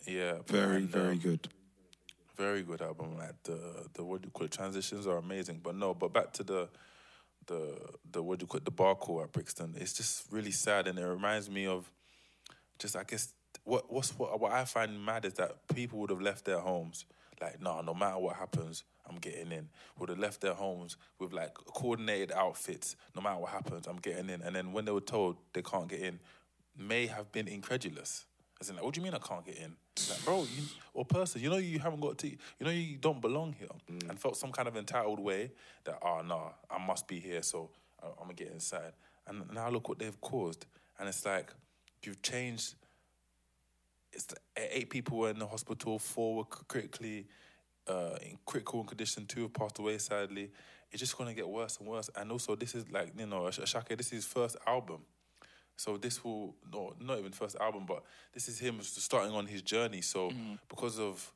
Yeah, 0.05 0.35
very, 0.47 0.77
and, 0.79 0.89
very 0.89 1.13
um, 1.13 1.19
good. 1.19 1.49
very 2.37 2.63
good 2.63 2.83
album. 2.83 3.17
Like 3.17 3.41
the 3.45 3.89
the 3.95 4.05
what 4.05 4.23
do 4.23 4.27
you 4.27 4.31
call 4.31 4.47
it? 4.47 4.53
Transitions 4.53 5.07
are 5.07 5.19
amazing. 5.19 5.61
But 5.63 5.77
no, 5.77 5.95
but 5.95 6.13
back 6.13 6.33
to 6.35 6.43
the 6.43 6.69
the 7.47 7.79
the 8.11 8.23
what 8.23 8.41
do 8.41 8.45
you 8.45 8.47
call 8.49 8.59
it? 8.59 8.65
The 8.65 8.73
bar 8.73 8.97
call 8.97 9.23
at 9.23 9.33
Brixton. 9.33 9.75
It's 9.79 9.93
just 9.93 10.25
really 10.31 10.51
sad, 10.51 10.89
and 10.89 10.99
it 10.99 11.07
reminds 11.07 11.49
me 11.49 11.67
of 11.67 11.91
just 12.79 12.97
I 12.97 13.05
guess 13.05 13.33
what 13.65 13.93
what's 13.93 14.11
what 14.19 14.41
what 14.41 14.53
I 14.53 14.65
find 14.65 15.05
mad 15.05 15.25
is 15.25 15.35
that 15.35 15.69
people 15.73 16.01
would 16.01 16.11
have 16.11 16.21
left 16.21 16.45
their 16.45 16.59
homes 16.59 17.05
like 17.43 17.61
no, 17.61 17.81
no 17.83 17.93
matter 17.93 18.19
what 18.19 18.37
happens, 18.37 18.85
I'm 19.09 19.19
getting 19.19 19.53
in. 19.53 19.69
Would 19.99 20.09
have 20.09 20.19
left 20.19 20.41
their 20.41 20.55
homes 20.55 20.97
with 21.19 21.33
like 21.33 21.55
coordinated 21.55 22.33
outfits. 22.33 22.97
No 23.15 23.23
matter 23.23 23.41
what 23.41 23.51
happens, 23.51 23.87
I'm 23.87 23.99
getting 23.99 24.31
in. 24.31 24.41
And 24.43 24.55
then 24.57 24.73
when 24.73 24.85
they 24.85 24.93
were 24.93 25.01
told 25.01 25.37
they 25.53 25.63
can't 25.63 25.89
get 25.89 26.01
in, 26.01 26.21
may 26.79 27.07
have 27.07 27.31
been 27.33 27.49
incredulous. 27.49 28.25
As 28.61 28.71
in, 28.71 28.77
like, 28.77 28.85
what 28.85 28.95
do 28.95 29.01
you 29.01 29.05
mean 29.05 29.15
I 29.15 29.19
can't 29.19 29.45
get 29.45 29.57
in? 29.57 29.75
Like, 30.09 30.25
bro, 30.25 30.43
you, 30.43 30.63
or 30.95 31.05
person, 31.05 31.43
you 31.43 31.51
know 31.51 31.57
you 31.57 31.81
haven't 31.81 32.01
got 32.01 32.17
to, 32.19 32.29
you 32.29 32.37
know 32.61 32.71
you 32.71 32.97
don't 32.97 33.21
belong 33.21 33.55
here, 33.59 33.69
mm. 33.91 34.09
and 34.09 34.19
felt 34.19 34.37
some 34.37 34.53
kind 34.53 34.69
of 34.69 34.77
entitled 34.77 35.19
way 35.19 35.51
that, 35.85 35.99
ah, 36.01 36.21
oh 36.21 36.23
no, 36.23 36.53
I 36.71 36.79
must 36.79 37.09
be 37.09 37.19
here, 37.19 37.43
so 37.43 37.71
uh, 38.03 38.07
I'm 38.19 38.27
gonna 38.27 38.35
get 38.35 38.53
inside. 38.53 38.93
And 39.27 39.53
now 39.53 39.69
look 39.69 39.89
what 39.89 39.99
they've 39.99 40.21
caused, 40.21 40.67
and 40.99 41.09
it's 41.09 41.27
like 41.27 41.53
you've 42.05 42.23
changed. 42.23 42.75
It's 44.13 44.27
eight 44.57 44.91
people 44.91 45.19
were 45.19 45.31
in 45.31 45.39
the 45.39 45.47
hospital, 45.47 45.99
four 45.99 46.37
were 46.37 46.45
critically 46.45 47.27
uh, 47.89 48.17
in 48.23 48.39
critical 48.47 48.85
condition, 48.85 49.27
two 49.27 49.43
have 49.43 49.55
passed 49.55 49.79
away. 49.79 49.99
Sadly, 49.99 50.51
it's 50.91 51.01
just 51.01 51.17
gonna 51.17 51.35
get 51.35 51.49
worse 51.49 51.79
and 51.79 51.89
worse. 51.89 52.11
And 52.17 52.31
also, 52.31 52.55
this 52.55 52.75
is 52.75 52.91
like 52.91 53.13
you 53.19 53.27
know, 53.27 53.49
Ash- 53.49 53.59
Asake, 53.59 53.97
this 53.97 54.07
is 54.09 54.13
his 54.13 54.25
first 54.27 54.57
album. 54.67 54.99
So 55.77 55.97
this 55.97 56.23
will 56.23 56.55
no, 56.73 56.95
not 57.01 57.19
even 57.19 57.33
first 57.33 57.57
album, 57.57 57.85
but 57.87 58.05
this 58.33 58.49
is 58.49 58.59
him 58.59 58.79
starting 58.83 59.33
on 59.35 59.47
his 59.47 59.63
journey. 59.63 60.03
So 60.03 60.31
because 60.69 60.99
of 61.01 61.33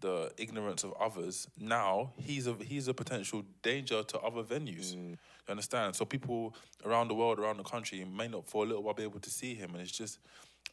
the 0.00 0.32
ignorance 0.38 0.84
of 0.84 0.94
others, 0.98 1.48
now 1.58 2.12
he's 2.16 2.46
a 2.46 2.54
he's 2.54 2.88
a 2.88 2.94
potential 2.94 3.42
danger 3.62 4.02
to 4.04 4.18
other 4.20 4.42
venues. 4.42 4.94
You 4.94 5.18
understand? 5.48 5.96
So 5.96 6.04
people 6.04 6.54
around 6.86 7.08
the 7.08 7.14
world, 7.14 7.38
around 7.40 7.58
the 7.58 7.64
country, 7.64 8.04
may 8.04 8.28
not 8.28 8.48
for 8.48 8.64
a 8.64 8.66
little 8.66 8.82
while 8.82 8.94
be 8.94 9.02
able 9.02 9.20
to 9.20 9.30
see 9.30 9.54
him, 9.54 9.72
and 9.72 9.82
it's 9.82 9.90
just. 9.90 10.18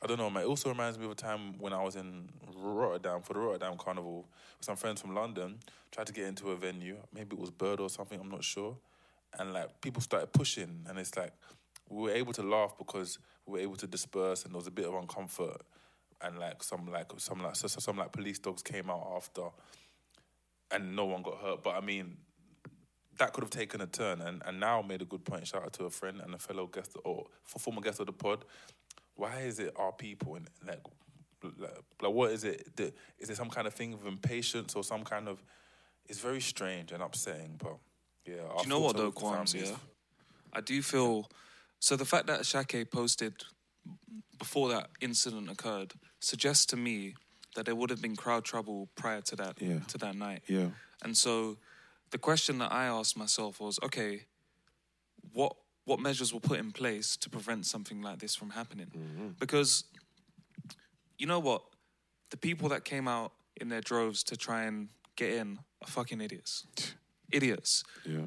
I 0.02 0.06
don't 0.06 0.18
know, 0.18 0.30
man. 0.30 0.44
It 0.44 0.48
also 0.48 0.70
reminds 0.70 1.00
me 1.00 1.06
of 1.06 1.12
a 1.12 1.16
time 1.16 1.58
when 1.58 1.74
I 1.74 1.82
was 1.84 1.96
in 1.96 2.30
Rotterdam 2.56 3.22
for 3.22 3.34
the 3.34 3.40
Rotterdam 3.40 3.78
Carnival 3.78 4.28
with 4.58 4.66
some 4.66 4.76
friends 4.76 5.02
from 5.02 5.16
London. 5.16 5.58
Tried 5.92 6.08
to 6.08 6.14
get 6.14 6.26
into 6.26 6.52
a 6.52 6.56
venue, 6.56 6.98
maybe 7.14 7.36
it 7.36 7.40
was 7.40 7.50
Bird 7.50 7.80
or 7.80 7.90
something, 7.90 8.20
I'm 8.20 8.30
not 8.30 8.44
sure. 8.44 8.78
And 9.40 9.54
like 9.54 9.82
people 9.82 10.02
started 10.02 10.32
pushing, 10.34 10.86
and 10.88 11.00
it's 11.00 11.16
like 11.18 11.32
we 11.90 12.04
were 12.04 12.12
able 12.12 12.34
to 12.34 12.44
laugh 12.44 12.78
because 12.78 13.18
we 13.46 13.54
were 13.54 13.60
able 13.60 13.76
to 13.78 13.88
disperse, 13.88 14.44
and 14.44 14.54
there 14.54 14.58
was 14.58 14.68
a 14.68 14.72
bit 14.72 14.86
of 14.86 14.94
uncomfort, 14.94 15.62
and 16.22 16.38
like 16.38 16.62
some 16.62 16.92
like 16.92 17.12
some 17.18 17.42
like 17.42 17.56
so, 17.56 17.68
so 17.68 17.80
some 17.80 17.98
like 17.98 18.12
police 18.12 18.40
dogs 18.40 18.62
came 18.62 18.90
out 18.90 19.14
after, 19.16 19.44
and 20.72 20.96
no 20.96 21.06
one 21.06 21.24
got 21.24 21.38
hurt. 21.38 21.64
But 21.64 21.76
I 21.76 21.82
mean, 21.82 22.18
that 23.18 23.34
could 23.34 23.44
have 23.44 23.52
taken 23.52 23.82
a 23.82 23.88
turn, 23.88 24.22
and, 24.22 24.42
and 24.46 24.60
now 24.60 24.82
made 24.82 25.02
a 25.02 25.06
good 25.06 25.26
point. 25.26 25.48
Shout 25.48 25.64
out 25.64 25.74
to 25.74 25.86
a 25.86 25.90
friend 25.90 26.22
and 26.24 26.36
a 26.36 26.40
fellow 26.40 26.68
guest 26.68 26.96
or 27.04 27.26
former 27.46 27.82
guest 27.82 28.00
of 28.00 28.06
the 28.06 28.14
pod. 28.14 28.46
Why 29.18 29.40
is 29.42 29.60
it 29.60 29.74
our 29.76 29.92
people 29.92 30.36
and 30.36 30.48
like, 30.66 30.80
like, 31.60 31.72
like 32.02 32.12
what 32.14 32.32
is 32.32 32.44
it? 32.46 32.76
that- 32.78 32.96
Is 33.20 33.30
it 33.30 33.36
some 33.36 33.50
kind 33.50 33.68
of 33.68 33.74
thing 33.74 33.94
of 33.94 34.06
impatience 34.06 34.76
or 34.76 34.84
some 34.84 35.04
kind 35.04 35.28
of? 35.28 35.44
It's 36.08 36.20
very 36.20 36.40
strange 36.40 36.94
and 36.94 37.04
upsetting, 37.04 37.58
but 37.62 37.78
yeah. 38.26 38.36
Do 38.58 38.64
you 38.64 38.70
know 38.70 38.80
what 38.80 38.96
though, 38.96 39.12
Quams? 39.12 39.54
Yeah, 39.54 39.76
I 40.54 40.62
do 40.62 40.82
feel 40.82 41.30
So 41.80 41.96
the 41.96 42.06
fact 42.06 42.26
that 42.28 42.46
Shake 42.46 42.90
posted 42.92 43.34
before 44.40 44.70
that 44.70 44.90
incident 45.02 45.50
occurred 45.50 45.94
suggests 46.20 46.66
to 46.68 46.78
me 46.78 47.14
that 47.56 47.66
there 47.66 47.76
would 47.76 47.90
have 47.90 48.02
been 48.02 48.16
crowd 48.16 48.46
trouble 48.46 48.88
prior 48.96 49.22
to 49.22 49.36
that 49.36 49.62
Yeah. 49.62 49.80
to 49.90 49.98
that 50.00 50.16
night. 50.16 50.44
Yeah. 50.48 50.70
And 51.04 51.16
so 51.18 51.58
the 52.12 52.18
question 52.18 52.58
that 52.60 52.72
I 52.72 52.86
asked 52.86 53.16
myself 53.18 53.60
was, 53.60 53.80
okay, 53.84 54.26
what 55.34 55.56
what 55.88 56.02
measures 56.02 56.34
were 56.34 56.42
put 56.42 56.60
in 56.60 56.74
place 56.74 57.16
to 57.16 57.30
prevent 57.30 57.66
something 57.66 58.02
like 58.02 58.20
this 58.20 58.36
from 58.36 58.50
happening? 58.50 58.92
Mm-hmm. 58.94 59.28
Because 59.40 59.86
you 61.18 61.26
know 61.26 61.40
what? 61.40 61.64
The 62.30 62.36
people 62.36 62.68
that 62.70 62.84
came 62.84 63.08
out 63.08 63.32
in 63.56 63.70
their 63.70 63.80
droves 63.80 64.22
to 64.26 64.36
try 64.36 64.64
and 64.64 64.90
get 65.16 65.32
in 65.32 65.60
are 65.82 65.88
fucking 65.88 66.20
idiots. 66.20 66.66
idiots. 67.32 67.86
Yeah. 68.06 68.26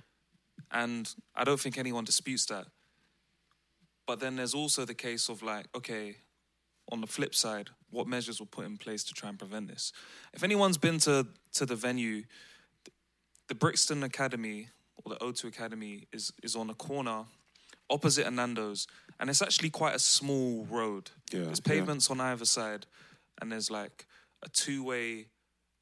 And 0.73 1.15
I 1.37 1.45
don't 1.45 1.61
think 1.61 1.77
anyone 1.77 2.05
disputes 2.05 2.47
that. 2.47 2.67
But 4.07 4.21
then 4.21 4.37
there's 4.37 4.55
also 4.55 4.87
the 4.87 4.95
case 4.95 5.29
of 5.29 5.43
like, 5.43 5.67
okay, 5.77 6.17
on 6.91 7.03
the 7.03 7.07
flip 7.07 7.35
side, 7.35 7.69
what 7.91 8.07
measures 8.07 8.41
were 8.41 8.47
put 8.47 8.65
in 8.65 8.79
place 8.79 9.05
to 9.05 9.13
try 9.13 9.29
and 9.29 9.39
prevent 9.39 9.69
this? 9.69 9.93
If 10.33 10.43
anyone's 10.43 10.79
been 10.79 10.99
to 11.01 11.27
to 11.53 11.67
the 11.67 11.77
venue, 11.77 12.23
the 13.49 13.55
Brixton 13.55 14.03
Academy 14.03 14.69
or 14.97 15.15
the 15.15 15.19
O2 15.21 15.45
Academy 15.45 16.09
is 16.11 16.33
is 16.43 16.57
on 16.57 16.71
a 16.71 16.75
corner 16.75 17.27
opposite 17.91 18.27
a 18.27 18.31
Nando's, 18.31 18.87
and 19.19 19.29
it's 19.29 19.43
actually 19.43 19.71
quite 19.71 19.95
a 19.95 19.99
small 19.99 20.67
road. 20.71 21.11
Yeah, 21.33 21.45
there's 21.45 21.61
yeah. 21.65 21.73
pavements 21.73 22.11
on 22.11 22.21
either 22.21 22.45
side, 22.45 22.87
and 23.41 23.53
there's 23.53 23.71
like 23.71 24.07
a 24.43 24.49
two 24.49 24.85
way. 24.85 25.27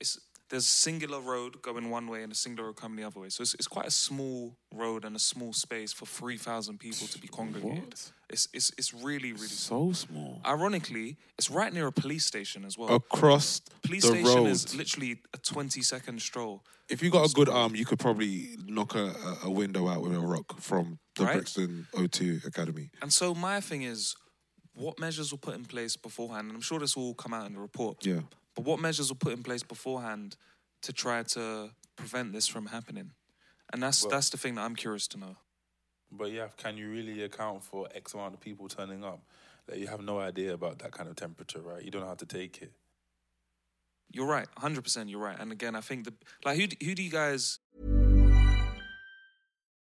It's 0.00 0.18
there's 0.50 0.64
a 0.64 0.66
singular 0.66 1.20
road 1.20 1.60
going 1.62 1.90
one 1.90 2.06
way 2.08 2.22
and 2.22 2.32
a 2.32 2.34
singular 2.34 2.68
road 2.68 2.76
coming 2.76 2.96
the 2.96 3.04
other 3.06 3.20
way. 3.20 3.28
So 3.28 3.42
it's, 3.42 3.54
it's 3.54 3.68
quite 3.68 3.86
a 3.86 3.90
small 3.90 4.56
road 4.74 5.04
and 5.04 5.14
a 5.14 5.18
small 5.18 5.52
space 5.52 5.92
for 5.92 6.06
three 6.06 6.38
thousand 6.38 6.78
people 6.78 7.06
to 7.08 7.18
be 7.18 7.28
congregated. 7.28 7.84
What? 7.84 8.12
It's 8.30 8.48
it's 8.54 8.70
it's 8.78 8.92
really 8.94 9.32
really 9.32 9.46
small. 9.48 9.92
So 9.92 10.06
small. 10.06 10.40
Ironically, 10.46 11.16
it's 11.38 11.50
right 11.50 11.72
near 11.72 11.86
a 11.86 11.92
police 11.92 12.24
station 12.24 12.64
as 12.64 12.76
well. 12.78 12.94
Across 12.94 13.60
police 13.82 14.02
the 14.04 14.08
station 14.08 14.24
road. 14.44 14.46
is 14.46 14.74
literally 14.76 15.20
a 15.34 15.38
twenty 15.38 15.82
second 15.82 16.20
stroll. 16.22 16.62
if 16.88 17.02
you 17.02 17.10
got 17.10 17.28
a 17.30 17.32
good 17.34 17.48
arm, 17.48 17.74
you 17.76 17.84
could 17.84 17.98
probably 17.98 18.56
knock 18.66 18.94
a, 18.94 19.06
a- 19.08 19.38
a 19.44 19.50
window 19.50 19.86
out 19.88 20.02
with 20.02 20.14
a 20.14 20.20
rock 20.20 20.60
from 20.60 20.98
the 21.16 21.24
Right. 21.24 21.34
Brixton 21.34 21.86
O2 21.94 22.46
Academy. 22.46 22.90
And 23.02 23.12
so 23.12 23.34
my 23.34 23.60
thing 23.60 23.82
is, 23.82 24.14
what 24.74 24.98
measures 24.98 25.32
were 25.32 25.38
put 25.38 25.54
in 25.56 25.64
place 25.64 25.96
beforehand? 25.96 26.46
And 26.48 26.54
I'm 26.56 26.62
sure 26.62 26.78
this 26.78 26.96
will 26.96 27.04
all 27.08 27.14
come 27.14 27.34
out 27.34 27.46
in 27.46 27.54
the 27.54 27.60
report. 27.60 28.06
Yeah. 28.06 28.20
But 28.58 28.64
what 28.66 28.80
measures 28.80 29.08
were 29.08 29.14
put 29.14 29.32
in 29.34 29.44
place 29.44 29.62
beforehand 29.62 30.36
to 30.82 30.92
try 30.92 31.22
to 31.22 31.70
prevent 31.94 32.32
this 32.32 32.48
from 32.48 32.66
happening? 32.66 33.12
And 33.72 33.80
that's 33.80 34.02
Well- 34.02 34.10
that's 34.10 34.30
the 34.30 34.36
thing 34.36 34.56
that 34.56 34.62
I'm 34.62 34.74
curious 34.74 35.06
to 35.08 35.16
know. 35.16 35.36
But 36.10 36.32
yeah, 36.32 36.48
can 36.56 36.76
you 36.76 36.90
really 36.90 37.22
account 37.22 37.62
for 37.62 37.88
X 37.94 38.14
amount 38.14 38.34
of 38.34 38.40
people 38.40 38.66
turning 38.66 39.04
up? 39.04 39.20
Like 39.68 39.78
you 39.78 39.86
have 39.86 40.02
no 40.02 40.18
idea 40.18 40.54
about 40.54 40.80
that 40.80 40.90
kind 40.90 41.08
of 41.08 41.14
temperature, 41.14 41.60
right? 41.60 41.84
You 41.84 41.92
don't 41.92 42.00
know 42.02 42.08
how 42.08 42.16
to 42.16 42.26
take 42.26 42.60
it. 42.60 42.72
You're 44.10 44.26
right, 44.26 44.48
100. 44.56 44.82
percent 44.82 45.08
You're 45.08 45.20
right. 45.20 45.38
And 45.38 45.52
again, 45.52 45.76
I 45.76 45.80
think 45.80 46.04
the 46.06 46.14
like 46.44 46.56
who 46.58 46.66
who 46.84 46.96
do 46.96 47.02
you 47.04 47.10
guys? 47.10 47.60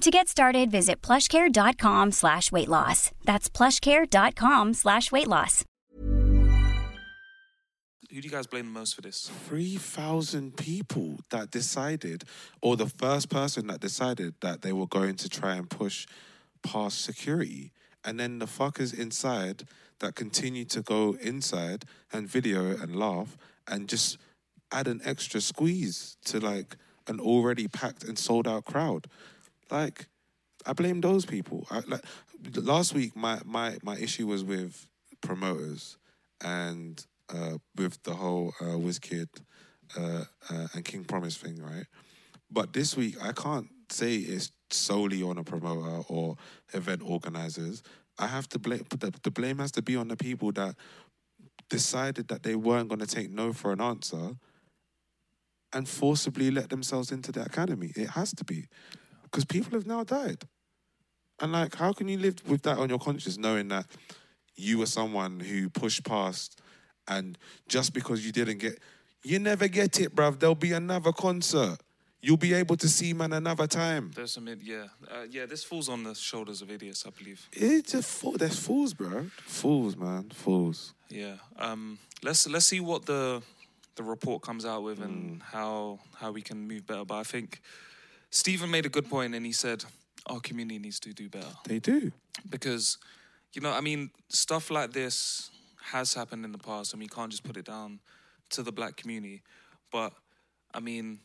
To 0.00 0.10
get 0.10 0.28
started, 0.28 0.70
visit 0.70 1.00
plushcare.com 1.00 2.12
slash 2.12 2.52
weight 2.52 2.68
loss. 2.68 3.10
That's 3.24 3.48
plushcare.com 3.48 4.74
slash 4.74 5.10
weight 5.10 5.28
loss. 5.28 5.64
Who 8.10 8.20
do 8.20 8.28
you 8.28 8.30
guys 8.30 8.46
blame 8.46 8.66
the 8.66 8.70
most 8.78 8.94
for 8.94 9.02
this? 9.02 9.30
3,000 9.48 10.56
people 10.56 11.16
that 11.30 11.50
decided, 11.50 12.22
or 12.62 12.76
the 12.76 12.86
first 12.86 13.28
person 13.28 13.66
that 13.68 13.80
decided 13.80 14.34
that 14.40 14.62
they 14.62 14.72
were 14.72 14.86
going 14.86 15.16
to 15.16 15.28
try 15.28 15.56
and 15.56 15.68
push 15.68 16.06
past 16.62 17.02
security. 17.02 17.72
And 18.04 18.20
then 18.20 18.38
the 18.38 18.46
fuckers 18.46 18.96
inside 18.96 19.64
that 19.98 20.14
continue 20.14 20.64
to 20.66 20.82
go 20.82 21.16
inside 21.20 21.86
and 22.12 22.28
video 22.28 22.76
and 22.76 22.94
laugh 22.94 23.36
and 23.66 23.88
just 23.88 24.18
add 24.70 24.86
an 24.86 25.00
extra 25.04 25.40
squeeze 25.40 26.16
to 26.26 26.38
like 26.38 26.76
an 27.08 27.18
already 27.18 27.66
packed 27.68 28.04
and 28.04 28.18
sold 28.18 28.46
out 28.46 28.64
crowd. 28.64 29.06
Like, 29.70 30.06
I 30.66 30.72
blame 30.72 31.00
those 31.00 31.24
people. 31.24 31.66
I, 31.70 31.80
like 31.86 32.02
last 32.56 32.94
week, 32.94 33.16
my 33.16 33.40
my 33.44 33.78
my 33.82 33.96
issue 33.96 34.26
was 34.26 34.44
with 34.44 34.86
promoters 35.20 35.96
and 36.42 37.04
uh, 37.32 37.58
with 37.76 38.02
the 38.02 38.14
whole 38.14 38.52
uh, 38.60 38.76
WizKid 38.76 39.28
uh, 39.98 40.24
uh, 40.50 40.66
and 40.74 40.84
King 40.84 41.04
Promise 41.04 41.36
thing, 41.36 41.62
right? 41.62 41.86
But 42.50 42.72
this 42.72 42.96
week, 42.96 43.16
I 43.22 43.32
can't 43.32 43.68
say 43.90 44.16
it's 44.16 44.52
solely 44.70 45.22
on 45.22 45.38
a 45.38 45.44
promoter 45.44 46.02
or 46.08 46.36
event 46.72 47.02
organizers. 47.04 47.82
I 48.18 48.26
have 48.26 48.48
to 48.50 48.58
blame. 48.58 48.84
The, 48.90 49.12
the 49.22 49.30
blame 49.30 49.58
has 49.58 49.72
to 49.72 49.82
be 49.82 49.96
on 49.96 50.08
the 50.08 50.16
people 50.16 50.52
that 50.52 50.76
decided 51.68 52.28
that 52.28 52.42
they 52.42 52.54
weren't 52.54 52.88
going 52.88 53.00
to 53.00 53.06
take 53.06 53.30
no 53.30 53.52
for 53.52 53.72
an 53.72 53.80
answer 53.80 54.36
and 55.72 55.88
forcibly 55.88 56.50
let 56.50 56.70
themselves 56.70 57.10
into 57.10 57.32
the 57.32 57.42
academy. 57.42 57.92
It 57.96 58.10
has 58.10 58.32
to 58.34 58.44
be 58.44 58.68
because 59.34 59.44
people 59.44 59.72
have 59.72 59.84
now 59.84 60.04
died. 60.04 60.44
And 61.40 61.50
like, 61.50 61.74
how 61.74 61.92
can 61.92 62.06
you 62.06 62.18
live 62.18 62.36
with 62.48 62.62
that 62.62 62.78
on 62.78 62.88
your 62.88 63.00
conscience, 63.00 63.36
knowing 63.36 63.66
that 63.68 63.86
you 64.54 64.78
were 64.78 64.86
someone 64.86 65.40
who 65.40 65.68
pushed 65.68 66.04
past, 66.04 66.60
and 67.08 67.36
just 67.66 67.92
because 67.92 68.24
you 68.24 68.30
didn't 68.30 68.58
get, 68.58 68.78
you 69.24 69.40
never 69.40 69.66
get 69.66 69.98
it, 69.98 70.14
bruv. 70.14 70.38
There'll 70.38 70.54
be 70.54 70.70
another 70.72 71.10
concert. 71.10 71.78
You'll 72.22 72.36
be 72.36 72.54
able 72.54 72.76
to 72.76 72.88
see 72.88 73.12
man 73.12 73.32
another 73.32 73.66
time. 73.66 74.12
There's 74.14 74.32
some, 74.32 74.48
yeah, 74.62 74.84
uh, 75.10 75.24
yeah. 75.28 75.46
This 75.46 75.64
falls 75.64 75.88
on 75.88 76.04
the 76.04 76.14
shoulders 76.14 76.62
of 76.62 76.70
idiots, 76.70 77.04
I 77.04 77.10
believe. 77.10 77.48
It's 77.52 77.92
a 77.92 78.02
fool. 78.02 78.36
There's 78.38 78.58
fools, 78.58 78.94
bro. 78.94 79.26
Fools, 79.44 79.96
man. 79.96 80.30
Fools. 80.30 80.94
Yeah. 81.10 81.34
Um. 81.58 81.98
Let's 82.22 82.48
let's 82.48 82.66
see 82.66 82.80
what 82.80 83.04
the 83.04 83.42
the 83.96 84.04
report 84.04 84.42
comes 84.42 84.64
out 84.64 84.84
with 84.84 85.00
and 85.00 85.42
how 85.42 85.98
how 86.14 86.30
we 86.30 86.40
can 86.40 86.68
move 86.68 86.86
better. 86.86 87.04
But 87.04 87.16
I 87.16 87.24
think 87.24 87.60
Steven 88.34 88.68
made 88.68 88.84
a 88.84 88.88
good 88.88 89.08
point, 89.08 89.32
and 89.34 89.46
he 89.46 89.52
said 89.52 89.84
our 90.26 90.40
community 90.40 90.78
needs 90.80 90.98
to 91.00 91.12
do 91.12 91.28
better 91.28 91.46
They 91.68 91.78
do. 91.78 92.10
because, 92.50 92.98
you 93.52 93.60
know, 93.62 93.70
I 93.70 93.80
mean, 93.80 94.10
stuff 94.28 94.70
like 94.72 94.92
this 94.92 95.50
has 95.92 96.14
happened 96.14 96.44
in 96.44 96.50
the 96.50 96.58
past, 96.58 96.92
and 96.92 97.00
we 97.00 97.06
can't 97.06 97.30
just 97.30 97.44
put 97.44 97.56
it 97.56 97.64
down 97.66 98.00
to 98.50 98.62
the 98.64 98.72
black 98.72 98.96
community. 98.96 99.42
But 99.92 100.12
I 100.74 100.80
mean, 100.80 101.20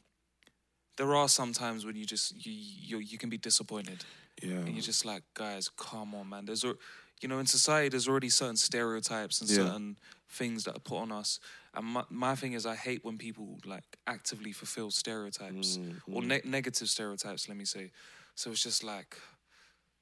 there 0.98 1.16
are 1.16 1.28
some 1.28 1.52
times 1.52 1.84
when 1.84 1.96
you 1.96 2.06
just 2.06 2.46
you 2.46 2.54
you, 2.54 2.98
you 3.00 3.18
can 3.18 3.30
be 3.32 3.38
disappointed. 3.38 4.06
Yeah. 4.44 4.58
And 4.58 4.70
you're 4.70 4.84
just 4.84 5.04
like, 5.04 5.24
guys, 5.34 5.68
come 5.70 6.14
on, 6.14 6.30
man. 6.30 6.46
There's, 6.46 6.64
al- 6.64 6.78
you 7.22 7.28
know, 7.28 7.40
in 7.40 7.46
society, 7.48 7.90
there's 7.90 8.08
already 8.08 8.30
certain 8.30 8.56
stereotypes 8.56 9.42
and 9.42 9.50
Yeah. 9.50 9.56
certain 9.66 9.98
things 10.30 10.64
that 10.66 10.78
are 10.78 10.80
put 10.80 10.98
on 11.00 11.12
us. 11.12 11.40
And 11.76 11.86
my, 11.86 12.04
my 12.10 12.36
thing 12.36 12.54
is, 12.54 12.66
I 12.66 12.76
hate 12.76 13.04
when 13.04 13.18
people 13.18 13.60
like 13.66 13.84
actively 14.08 14.52
fulfill 14.52 14.92
stereotypes 14.92 15.78
or 16.12 16.22
ne- 16.22 16.42
negative 16.44 16.90
stereotypes. 16.90 17.48
Let 17.48 17.58
me 17.58 17.66
say. 17.66 17.92
So 18.36 18.52
it's 18.52 18.64
just 18.64 18.84
like, 18.84 19.18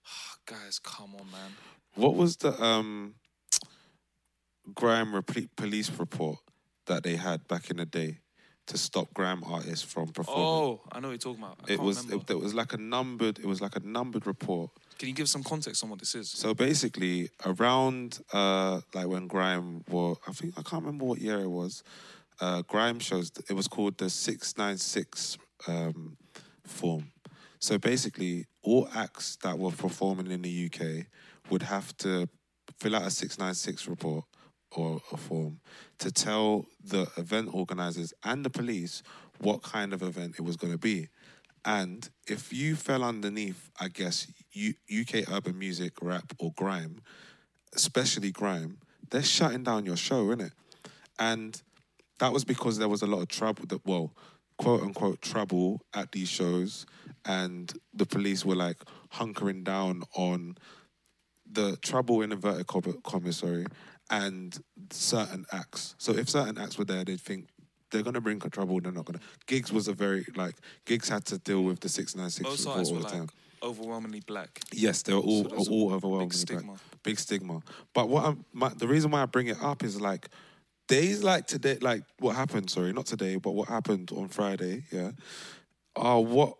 guys, 0.46 0.80
come 0.80 1.16
on, 1.16 1.30
man. 1.32 1.52
What 1.96 2.16
was 2.16 2.38
the 2.38 2.62
um 2.62 3.16
grime 4.74 5.14
reple- 5.14 5.50
police 5.56 5.90
report 5.92 6.40
that 6.86 7.04
they 7.04 7.16
had 7.16 7.48
back 7.48 7.70
in 7.70 7.78
the 7.78 7.86
day 7.86 8.20
to 8.68 8.78
stop 8.78 9.14
grime 9.14 9.44
artists 9.46 9.84
from 9.84 10.08
performing? 10.10 10.46
Oh, 10.46 10.82
I 10.92 11.00
know 11.00 11.08
what 11.10 11.12
you're 11.14 11.34
talking 11.34 11.44
about. 11.44 11.58
I 11.62 11.64
it 11.64 11.76
can't 11.78 11.82
was 11.82 12.04
remember. 12.06 12.24
it, 12.34 12.36
it 12.36 12.40
was 12.40 12.54
like 12.54 12.74
a 12.74 12.78
numbered 12.78 13.40
it 13.40 13.46
was 13.46 13.62
like 13.62 13.76
a 13.76 13.80
numbered 13.80 14.28
report 14.28 14.70
Can 15.00 15.10
you 15.10 15.16
give 15.16 15.30
some 15.30 15.44
context 15.44 15.84
on 15.84 15.90
what 15.90 16.00
this 16.00 16.16
is? 16.16 16.30
So 16.30 16.54
basically, 16.54 17.30
around 17.46 18.20
uh, 18.34 18.82
like 18.94 19.08
when 19.08 19.28
Grime 19.28 19.84
was, 19.90 20.18
I 20.28 20.32
think 20.32 20.54
I 20.58 20.62
can't 20.62 20.84
remember 20.84 21.06
what 21.06 21.20
year 21.20 21.40
it 21.40 21.50
was. 21.50 21.84
Uh, 22.40 22.62
Grime 22.64 23.00
shows 23.00 23.32
it 23.50 23.54
was 23.54 23.68
called 23.68 23.98
the 23.98 24.10
six 24.10 24.58
nine 24.58 24.78
six 24.78 25.38
um, 25.68 26.18
form. 26.66 27.12
So 27.60 27.78
basically, 27.78 28.46
all 28.64 28.88
acts 28.94 29.38
that 29.44 29.58
were 29.58 29.72
performing 29.72 30.30
in 30.32 30.42
the 30.44 30.66
UK 30.72 31.08
would 31.50 31.64
have 31.64 31.96
to 31.98 32.28
fill 32.80 32.96
out 32.96 33.04
a 33.04 33.12
six 33.12 33.40
nine 33.40 33.56
six 33.56 33.88
report 33.88 34.26
or 34.72 35.02
a 35.12 35.18
form 35.18 35.60
to 36.00 36.12
tell 36.12 36.66
the 36.84 37.08
event 37.18 37.50
organizers 37.54 38.14
and 38.24 38.44
the 38.46 38.50
police 38.50 39.02
what 39.40 39.62
kind 39.64 39.94
of 39.94 40.02
event 40.02 40.36
it 40.38 40.42
was 40.42 40.58
going 40.58 40.74
to 40.74 40.80
be. 40.80 41.08
And 41.66 42.10
if 42.28 42.54
you 42.54 42.76
fell 42.76 43.04
underneath, 43.04 43.70
I 43.80 43.90
guess, 43.90 44.28
U- 44.52 44.74
UK 44.90 45.30
urban 45.30 45.58
music, 45.58 45.94
rap, 46.02 46.34
or 46.40 46.54
grime, 46.56 47.02
especially 47.76 48.32
grime, 48.32 48.78
they're 49.10 49.24
shutting 49.24 49.64
down 49.64 49.86
your 49.86 49.98
show, 49.98 50.28
innit? 50.28 50.52
And 51.20 51.62
that 52.20 52.32
was 52.32 52.46
because 52.46 52.78
there 52.78 52.88
was 52.88 53.02
a 53.02 53.08
lot 53.08 53.22
of 53.22 53.28
trouble, 53.28 53.66
that, 53.68 53.86
well, 53.86 54.14
quote 54.58 54.82
unquote 54.82 55.22
trouble 55.22 55.82
at 55.94 56.12
these 56.12 56.30
shows, 56.30 56.86
and 57.26 57.74
the 57.94 58.06
police 58.06 58.46
were 58.46 58.56
like 58.56 58.78
hunkering 59.14 59.64
down 59.64 60.04
on 60.16 60.58
the 61.50 61.78
trouble 61.78 62.22
in 62.22 62.32
inverted 62.32 62.68
comma- 62.68 63.02
commas, 63.04 63.38
sorry, 63.38 63.66
and 64.10 64.58
certain 64.92 65.46
acts. 65.52 65.96
So 65.98 66.14
if 66.14 66.30
certain 66.30 66.58
acts 66.58 66.78
were 66.78 66.86
there, 66.86 67.04
they'd 67.04 67.20
think 67.20 67.48
they're 67.92 68.04
gonna 68.04 68.22
bring 68.22 68.40
trouble. 68.40 68.80
They're 68.80 68.92
not 68.92 69.06
gonna. 69.06 69.20
Gigs 69.46 69.72
was 69.72 69.88
a 69.88 69.94
very 69.94 70.26
like 70.36 70.56
gigs 70.86 71.10
had 71.10 71.26
to 71.26 71.38
deal 71.38 71.64
with 71.64 71.80
the 71.80 71.90
six 71.90 72.16
nine 72.16 72.30
six 72.30 72.50
Both 72.50 72.60
report 72.60 72.78
sides 72.78 72.90
all 72.90 72.96
were 72.96 73.02
the 73.04 73.10
time. 73.10 73.22
like 73.22 73.30
overwhelmingly 73.64 74.22
black. 74.22 74.60
Yes, 74.72 75.02
they 75.02 75.14
were 75.14 75.20
all 75.20 75.64
So 75.64 75.72
all 75.72 76.20
big 76.20 76.34
stigma. 76.34 76.64
Black. 76.64 76.80
Big 77.04 77.20
stigma. 77.20 77.62
But 77.94 78.10
what 78.10 78.26
I'm, 78.26 78.46
my, 78.54 78.70
the 78.70 78.88
reason 78.88 79.12
why 79.12 79.22
I 79.22 79.26
bring 79.26 79.48
it 79.48 79.62
up 79.62 79.84
is 79.84 80.00
like 80.00 80.30
days 80.88 81.24
like 81.24 81.48
today, 81.48 81.78
like 81.82 82.04
what 82.20 82.36
happened. 82.36 82.70
Sorry, 82.70 82.94
not 82.94 83.06
today, 83.06 83.36
but 83.38 83.52
what 83.52 83.68
happened 83.68 84.12
on 84.16 84.28
Friday. 84.28 84.84
Yeah, 84.92 85.12
are 85.96 86.22
what 86.22 86.58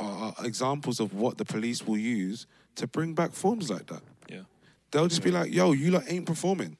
are 0.00 0.34
examples 0.42 0.98
of 1.00 1.14
what 1.14 1.38
the 1.38 1.44
police 1.44 1.86
will 1.86 1.98
use 1.98 2.46
to 2.76 2.86
bring 2.86 3.14
back 3.14 3.32
forms 3.32 3.70
like 3.70 3.86
that. 3.86 4.02
They'll 4.94 5.08
just 5.08 5.24
be 5.24 5.32
like, 5.32 5.52
"Yo, 5.52 5.72
you 5.72 5.90
lot 5.90 6.04
ain't 6.06 6.24
performing. 6.24 6.78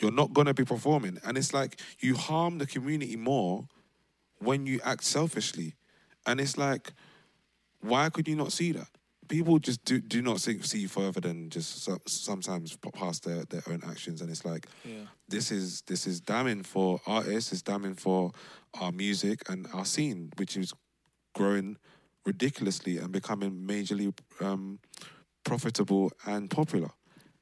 You're 0.00 0.10
not 0.10 0.34
gonna 0.34 0.52
be 0.52 0.64
performing," 0.64 1.20
and 1.22 1.38
it's 1.38 1.54
like 1.54 1.80
you 2.00 2.16
harm 2.16 2.58
the 2.58 2.66
community 2.66 3.14
more 3.14 3.68
when 4.40 4.66
you 4.66 4.80
act 4.82 5.04
selfishly, 5.04 5.76
and 6.26 6.40
it's 6.40 6.58
like, 6.58 6.92
why 7.80 8.10
could 8.10 8.26
you 8.26 8.34
not 8.34 8.50
see 8.50 8.72
that? 8.72 8.88
People 9.28 9.60
just 9.60 9.84
do 9.84 10.00
do 10.00 10.22
not 10.22 10.40
see, 10.40 10.60
see 10.62 10.88
further 10.88 11.20
than 11.20 11.48
just 11.48 11.84
so, 11.84 11.98
sometimes 12.06 12.76
past 12.92 13.22
their, 13.24 13.44
their 13.44 13.62
own 13.68 13.80
actions, 13.86 14.20
and 14.20 14.28
it's 14.28 14.44
like, 14.44 14.66
Yeah. 14.84 15.06
this 15.28 15.52
is 15.52 15.82
this 15.82 16.04
is 16.04 16.20
damning 16.20 16.64
for 16.64 17.00
artists, 17.06 17.52
it's 17.52 17.62
damning 17.62 17.94
for 17.94 18.32
our 18.74 18.90
music 18.90 19.48
and 19.48 19.68
our 19.72 19.84
scene, 19.84 20.32
which 20.36 20.56
is 20.56 20.74
growing 21.32 21.76
ridiculously 22.24 22.98
and 22.98 23.12
becoming 23.12 23.52
majorly 23.52 24.12
um, 24.40 24.80
profitable 25.44 26.10
and 26.26 26.50
popular. 26.50 26.90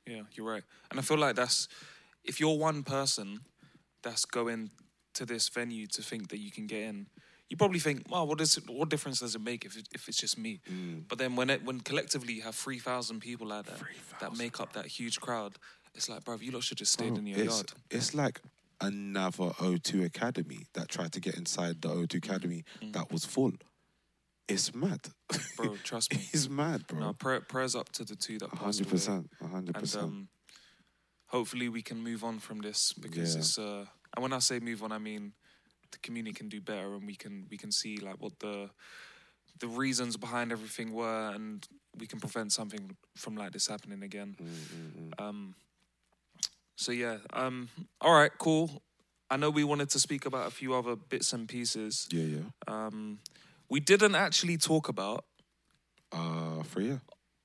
Yeah, 0.06 0.22
you're 0.32 0.46
right. 0.46 0.62
And 0.90 1.00
I 1.00 1.02
feel 1.02 1.18
like 1.18 1.36
that's 1.36 1.68
if 2.24 2.40
you're 2.40 2.56
one 2.56 2.82
person 2.82 3.40
that's 4.02 4.24
going 4.24 4.70
to 5.14 5.24
this 5.24 5.48
venue 5.48 5.86
to 5.86 6.02
think 6.02 6.28
that 6.28 6.38
you 6.38 6.50
can 6.50 6.66
get 6.66 6.82
in, 6.82 7.06
you 7.48 7.56
probably 7.56 7.78
think, 7.78 8.02
well, 8.10 8.26
what 8.26 8.40
is 8.40 8.56
it, 8.56 8.68
what 8.68 8.88
difference 8.88 9.20
does 9.20 9.34
it 9.34 9.40
make 9.40 9.64
if 9.64 9.76
it, 9.76 9.88
if 9.94 10.08
it's 10.08 10.18
just 10.18 10.38
me? 10.38 10.60
Mm. 10.70 11.04
But 11.08 11.18
then 11.18 11.36
when 11.36 11.50
it 11.50 11.64
when 11.64 11.80
collectively 11.80 12.34
you 12.34 12.42
have 12.42 12.54
three 12.54 12.78
thousand 12.78 13.20
people 13.20 13.52
out 13.52 13.66
there 13.66 13.76
that 14.20 14.36
make 14.36 14.60
up 14.60 14.72
that 14.72 14.86
huge 14.86 15.20
crowd, 15.20 15.56
it's 15.94 16.08
like, 16.08 16.24
bro, 16.24 16.36
you 16.36 16.52
lot 16.52 16.62
should 16.62 16.78
just 16.78 16.92
stayed 16.92 17.10
Bro, 17.10 17.18
in 17.18 17.26
your 17.26 17.38
it's, 17.38 17.56
yard. 17.56 17.72
it's 17.90 18.14
like 18.14 18.40
another 18.80 19.50
O2 19.60 20.04
Academy 20.04 20.66
that 20.74 20.88
tried 20.88 21.12
to 21.12 21.20
get 21.20 21.36
inside 21.36 21.80
the 21.80 21.88
O2 21.88 22.16
Academy 22.16 22.64
mm. 22.82 22.92
that 22.92 23.12
was 23.12 23.24
full. 23.24 23.52
It's 24.48 24.74
mad. 24.74 25.00
Bro, 25.56 25.76
trust 25.84 26.12
me. 26.14 26.20
it's 26.32 26.48
mad, 26.48 26.86
bro. 26.86 27.00
No, 27.00 27.12
prayer, 27.14 27.40
prayers 27.40 27.74
up 27.74 27.90
to 27.92 28.04
the 28.04 28.14
two 28.16 28.38
that 28.38 28.50
passed 28.50 28.60
hundred 28.80 28.82
away. 28.86 28.90
percent, 28.90 29.30
hundred 29.50 29.74
percent. 29.74 30.04
um, 30.04 30.28
hopefully 31.26 31.68
we 31.68 31.82
can 31.82 32.02
move 32.02 32.22
on 32.22 32.38
from 32.38 32.58
this 32.60 32.92
because 32.92 33.34
Yeah. 33.34 33.40
it's 33.40 33.58
uh 33.58 33.86
and 34.14 34.22
when 34.22 34.32
I 34.32 34.38
say 34.38 34.60
move 34.60 34.82
on 34.82 34.92
I 34.92 34.98
mean 34.98 35.32
the 35.90 35.98
community 35.98 36.32
can 36.34 36.48
do 36.48 36.60
better 36.60 36.94
and 36.94 37.06
we 37.06 37.14
can 37.16 37.46
we 37.50 37.56
can 37.56 37.72
see 37.72 37.96
like 37.96 38.20
what 38.20 38.38
the 38.38 38.70
the 39.60 39.66
reasons 39.68 40.16
behind 40.16 40.52
everything 40.52 40.92
were 40.92 41.30
and 41.34 41.66
we 41.98 42.06
can 42.06 42.20
prevent 42.20 42.52
something 42.52 42.96
from 43.16 43.34
like 43.36 43.52
this 43.52 43.66
happening 43.66 44.02
again 44.02 44.36
um 45.18 45.54
so 46.76 46.92
yeah 46.92 47.18
um 47.32 47.68
all 48.00 48.12
right 48.14 48.32
cool 48.38 48.82
I 49.30 49.36
know 49.36 49.50
we 49.50 49.64
wanted 49.64 49.88
to 49.90 49.98
speak 49.98 50.26
about 50.26 50.46
a 50.46 50.50
few 50.50 50.74
other 50.74 50.94
bits 50.96 51.32
and 51.32 51.48
pieces 51.48 52.06
Yeah, 52.12 52.24
yeah. 52.36 52.46
um 52.68 53.18
we 53.68 53.80
didn't 53.80 54.14
actually 54.14 54.56
talk 54.58 54.88
about 54.88 55.24
Uh, 56.12 56.62
for 56.64 56.80
you. 56.80 57.00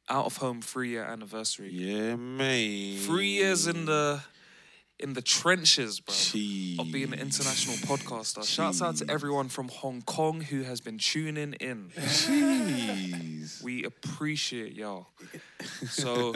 out 0.09 0.25
of 0.25 0.37
home 0.37 0.61
three 0.61 0.89
year 0.89 1.03
anniversary 1.03 1.69
Yeah, 1.71 2.15
mate. 2.15 2.99
three 3.05 3.29
years 3.29 3.67
in 3.67 3.85
the 3.85 4.21
in 4.99 5.13
the 5.13 5.21
trenches, 5.21 6.01
bro, 6.01 6.13
Jeez. 6.13 6.77
of 6.77 6.91
being 6.91 7.13
an 7.13 7.19
international 7.19 7.77
podcaster. 7.87 8.45
Shouts 8.45 8.81
out 8.81 8.97
to 8.97 9.09
everyone 9.09 9.47
from 9.47 9.69
Hong 9.69 10.01
Kong 10.01 10.41
who 10.41 10.63
has 10.63 10.81
been 10.81 10.97
tuning 10.97 11.53
in. 11.53 11.89
Jeez. 11.95 13.61
We 13.63 13.83
appreciate 13.85 14.73
y'all. 14.75 15.07
So, 15.89 16.35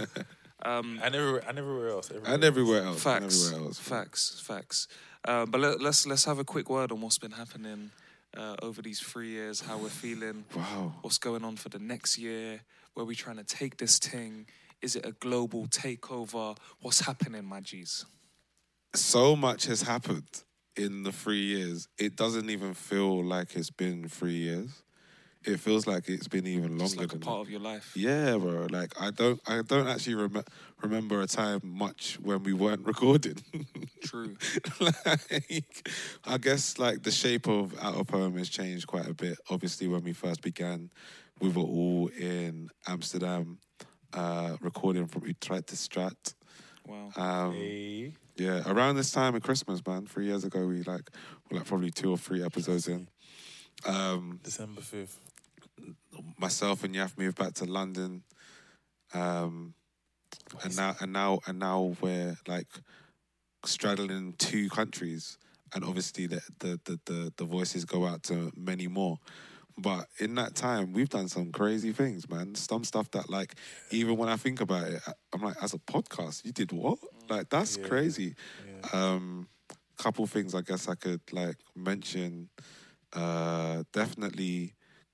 um, 0.63 0.99
And 1.03 1.13
everywhere, 1.15 1.43
and 1.47 1.57
everywhere 1.59 1.89
else. 1.89 2.09
Everywhere 2.09 2.33
and 2.33 2.43
everywhere 2.43 2.83
else. 2.83 2.95
and 2.95 3.01
facts, 3.03 3.45
everywhere 3.47 3.67
else. 3.67 3.79
facts, 3.79 4.39
facts. 4.39 4.87
Uh, 5.25 5.45
but 5.45 5.59
let, 5.61 5.81
let's 5.81 6.05
let's 6.07 6.25
have 6.25 6.39
a 6.39 6.43
quick 6.45 6.69
word 6.69 6.91
on 6.91 7.01
what's 7.01 7.17
been 7.17 7.31
happening 7.31 7.91
uh, 8.37 8.55
over 8.61 8.81
these 8.81 8.99
three 8.99 9.29
years. 9.29 9.61
How 9.61 9.77
we're 9.77 9.89
feeling. 9.89 10.45
Wow. 10.55 10.93
What's 11.01 11.17
going 11.17 11.43
on 11.43 11.55
for 11.55 11.69
the 11.69 11.79
next 11.79 12.17
year? 12.17 12.61
Where 12.93 13.05
we 13.05 13.15
trying 13.15 13.37
to 13.37 13.43
take 13.43 13.77
this 13.77 13.97
thing? 13.99 14.47
Is 14.81 14.95
it 14.95 15.05
a 15.05 15.11
global 15.13 15.67
takeover? 15.67 16.57
What's 16.81 16.99
happening, 16.99 17.45
my 17.45 17.61
G's? 17.61 18.05
So 18.95 19.35
much 19.35 19.65
has 19.65 19.81
happened 19.81 20.43
in 20.75 21.03
the 21.03 21.11
three 21.11 21.41
years. 21.41 21.87
It 21.97 22.15
doesn't 22.15 22.49
even 22.49 22.73
feel 22.73 23.23
like 23.23 23.55
it's 23.55 23.71
been 23.71 24.07
three 24.07 24.35
years. 24.35 24.82
It 25.45 25.59
feels 25.59 25.85
like 25.87 26.07
it's 26.07 26.27
been 26.27 26.47
even 26.47 26.77
longer 26.77 26.85
It's 26.85 26.95
like 26.95 27.07
a 27.07 27.09
than 27.13 27.19
part 27.21 27.37
that. 27.37 27.41
of 27.41 27.49
your 27.49 27.59
life. 27.59 27.91
Yeah, 27.95 28.37
bro. 28.37 28.67
Like 28.69 28.93
I 28.99 29.11
don't, 29.11 29.41
I 29.45 29.61
don't 29.61 29.87
actually 29.87 30.15
rem- 30.15 30.43
remember 30.81 31.21
a 31.21 31.27
time 31.27 31.59
much 31.63 32.17
when 32.21 32.43
we 32.43 32.53
weren't 32.53 32.85
recording. 32.87 33.35
True. 34.05 34.35
like, 34.79 35.75
I 36.25 36.37
guess 36.37 36.77
like 36.79 37.03
the 37.03 37.11
shape 37.11 37.47
of 37.47 37.77
Out 37.81 37.95
of 37.95 38.09
Home 38.09 38.37
has 38.37 38.49
changed 38.49 38.87
quite 38.87 39.07
a 39.07 39.13
bit. 39.13 39.37
Obviously, 39.49 39.87
when 39.87 40.03
we 40.03 40.13
first 40.13 40.41
began, 40.41 40.89
we 41.41 41.49
were 41.49 41.63
all 41.63 42.07
in 42.17 42.69
Amsterdam, 42.87 43.57
uh, 44.13 44.55
recording 44.61 45.07
from 45.07 45.23
Utrechtsestraat. 45.23 46.35
Wow. 46.87 47.11
Um, 47.15 47.53
Hey. 47.53 48.13
yeah, 48.37 48.61
around 48.65 48.95
this 48.95 49.11
time 49.11 49.35
of 49.35 49.41
Christmas, 49.43 49.81
man. 49.85 50.05
Three 50.05 50.25
years 50.27 50.43
ago, 50.45 50.65
we 50.67 50.83
like 50.83 51.09
were 51.49 51.57
like 51.57 51.65
probably 51.67 51.91
two 51.91 52.11
or 52.11 52.17
three 52.17 52.43
episodes 52.43 52.87
in. 52.87 53.07
Um, 53.85 54.39
December 54.43 54.81
5th. 54.81 55.15
Myself 56.37 56.83
and 56.83 56.95
Yaf 56.95 57.17
moved 57.17 57.37
back 57.37 57.53
to 57.55 57.65
London, 57.65 58.23
um, 59.13 59.73
and 60.63 60.75
now 60.75 60.95
and 60.99 61.13
now 61.13 61.39
and 61.47 61.59
now 61.59 61.95
we're 62.01 62.37
like 62.47 62.67
straddling 63.65 64.33
two 64.37 64.69
countries, 64.69 65.37
and 65.73 65.83
obviously 65.83 66.27
the 66.27 66.41
the 66.59 66.79
the 66.85 66.99
the, 67.05 67.33
the 67.37 67.45
voices 67.45 67.85
go 67.85 68.05
out 68.05 68.23
to 68.23 68.51
many 68.55 68.87
more. 68.87 69.19
But 69.77 70.05
in 70.19 70.35
that 70.35 70.53
time, 70.53 70.93
we've 70.93 71.09
done 71.09 71.27
some 71.27 71.51
crazy 71.51 71.91
things, 71.93 72.29
man. 72.29 72.53
Some 72.53 72.83
stuff 72.83 73.09
that, 73.11 73.27
like, 73.27 73.55
even 73.89 74.17
when 74.17 74.29
I 74.29 74.35
think 74.37 74.61
about 74.61 74.87
it, 74.87 75.01
I'm 75.33 75.41
like, 75.41 75.55
as 75.63 75.73
a 75.73 75.79
podcast, 75.79 76.45
you 76.45 76.51
did 76.51 76.71
what? 76.71 76.99
Like, 77.27 77.49
that's 77.49 77.77
Yeah. 77.77 77.87
crazy. 77.87 78.35
Um, 78.93 79.47
couple 79.97 80.25
things 80.27 80.53
I 80.53 80.61
guess 80.61 80.87
I 80.87 80.95
could 80.95 81.21
like 81.31 81.57
mention. 81.75 82.49
Uh, 83.13 83.83
definitely 83.93 84.73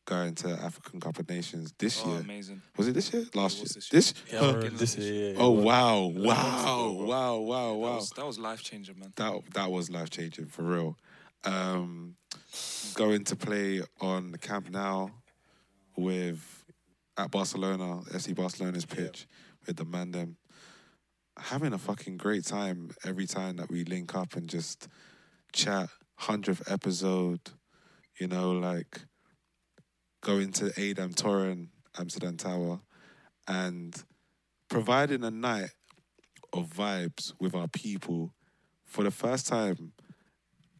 going 0.09 0.33
to 0.35 0.49
African 0.49 0.99
Cup 0.99 1.19
of 1.19 1.29
Nations 1.29 1.71
this 1.77 2.01
Oh, 2.03 2.09
year. 2.09 2.19
amazing. 2.21 2.61
Was 2.77 2.87
it 2.87 2.93
this 2.93 3.13
year? 3.13 3.25
Last 3.35 3.61
was 3.61 3.71
year. 3.71 3.75
this 3.75 3.89
This? 3.89 4.13
Yeah, 4.31 4.39
Huh. 4.39 4.53
we're 4.63 4.69
this 4.71 4.97
year, 4.97 5.33
yeah, 5.33 5.39
Oh 5.43 5.55
yeah. 5.55 5.63
wow! 5.63 5.99
months 6.09 6.25
Wow! 6.25 6.91
Wow! 6.91 7.37
Wow! 7.37 7.69
That 7.73 7.77
Wow! 7.79 7.95
was, 7.95 8.09
that 8.11 8.25
was 8.25 8.39
life 8.39 8.61
changing, 8.63 8.97
man. 8.99 9.13
That 9.15 9.33
that 9.53 9.71
was 9.71 9.89
life 9.91 10.09
changing 10.09 10.47
for 10.47 10.63
real. 10.63 10.97
Um, 11.43 12.15
going 12.95 13.23
to 13.25 13.35
play 13.35 13.81
on 14.01 14.31
the 14.31 14.37
Camp 14.37 14.69
Nou 14.71 15.09
with 15.95 16.65
at 17.17 17.29
Barcelona, 17.31 18.01
FC 18.11 18.33
Barcelona's 18.35 18.85
pitch 18.85 19.27
with 19.67 19.75
the 19.77 19.85
man 19.85 20.11
them. 20.11 20.37
Having 21.37 21.73
a 21.73 21.77
fucking 21.77 22.17
great 22.17 22.45
time 22.45 22.91
every 23.05 23.25
time 23.27 23.57
that 23.57 23.69
we 23.69 23.83
link 23.85 24.15
up 24.15 24.35
and 24.35 24.49
just 24.49 24.87
chat. 25.53 25.89
Hundredth 26.15 26.69
episode, 26.69 27.39
you 28.19 28.27
know, 28.27 28.51
like 28.51 28.99
going 30.21 30.51
to 30.53 30.65
A'DAM 30.79 31.13
Toren, 31.15 31.67
Amsterdam 31.97 32.37
Tower, 32.37 32.79
and 33.47 33.95
providing 34.69 35.23
a 35.23 35.31
night 35.31 35.71
of 36.53 36.67
vibes 36.73 37.33
with 37.39 37.55
our 37.55 37.67
people 37.67 38.33
for 38.85 39.03
the 39.03 39.11
first 39.11 39.47
time 39.47 39.93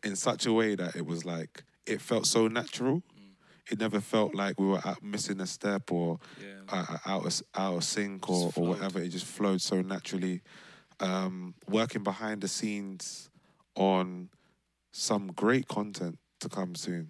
in 0.04 0.16
such 0.16 0.46
a 0.46 0.54
way 0.54 0.76
that 0.76 0.96
it 0.96 1.06
was 1.06 1.26
like 1.26 1.64
it 1.86 2.02
felt 2.02 2.26
so 2.26 2.48
natural. 2.48 3.02
It 3.72 3.80
never 3.80 4.00
felt 4.02 4.34
like 4.34 4.60
we 4.60 4.66
were 4.66 4.82
out 4.84 5.04
missing 5.04 5.40
a 5.42 5.46
step 5.46 5.92
or 5.92 6.20
Yeah. 6.42 6.62
uh, 6.70 6.98
out 7.06 7.26
of 7.28 7.42
out 7.56 7.76
of 7.78 7.84
sync 7.84 8.28
or, 8.28 8.52
or 8.56 8.66
whatever. 8.70 9.00
It 9.00 9.10
just 9.10 9.26
flowed 9.28 9.62
so 9.62 9.82
naturally. 9.82 10.42
Um, 11.00 11.54
working 11.68 12.04
behind 12.04 12.42
the 12.42 12.48
scenes 12.48 13.30
on 13.76 14.30
some 14.92 15.28
great 15.28 15.68
content 15.68 16.18
to 16.42 16.50
come 16.50 16.74
soon. 16.76 17.10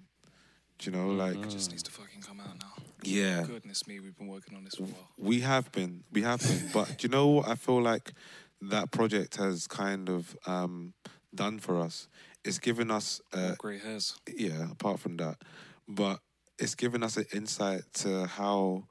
Do 0.79 0.89
you 0.89 0.95
know, 0.97 1.09
like 1.09 1.35
It 1.37 1.49
just 1.49 1.71
needs 1.71 1.83
to 1.83 1.91
fucking 1.91 2.21
come 2.21 2.39
out 2.39 2.57
now. 2.59 2.73
yeah, 3.03 3.43
Goodness 3.43 3.85
me, 3.87 3.99
we've 3.99 4.17
been 4.17 4.27
working 4.27 4.55
on 4.55 4.63
this 4.63 4.75
for 4.75 4.83
a 4.83 4.87
while. 4.87 5.09
we 5.17 5.41
have 5.41 5.71
been, 5.71 6.03
we 6.11 6.21
have 6.23 6.39
been. 6.41 6.69
but 6.73 6.97
do 6.97 7.05
you 7.07 7.09
know 7.09 7.27
what? 7.27 7.47
I 7.49 7.55
feel 7.55 7.81
like 7.81 8.13
that 8.61 8.91
project 8.91 9.35
has 9.37 9.67
kind 9.67 10.09
of 10.09 10.35
um, 10.47 10.93
done 11.35 11.59
for 11.59 11.79
us. 11.79 12.07
It's 12.45 12.59
given 12.59 12.89
us, 12.91 13.19
uh, 13.33 13.55
Grey 13.57 13.77
hairs. 13.79 14.17
yeah. 14.33 14.71
Apart 14.71 14.99
from 15.01 15.17
that, 15.17 15.37
but 15.87 16.19
it's 16.57 16.75
given 16.75 17.03
us 17.03 17.17
an 17.17 17.25
insight 17.33 17.81
to 17.95 18.25
how 18.25 18.85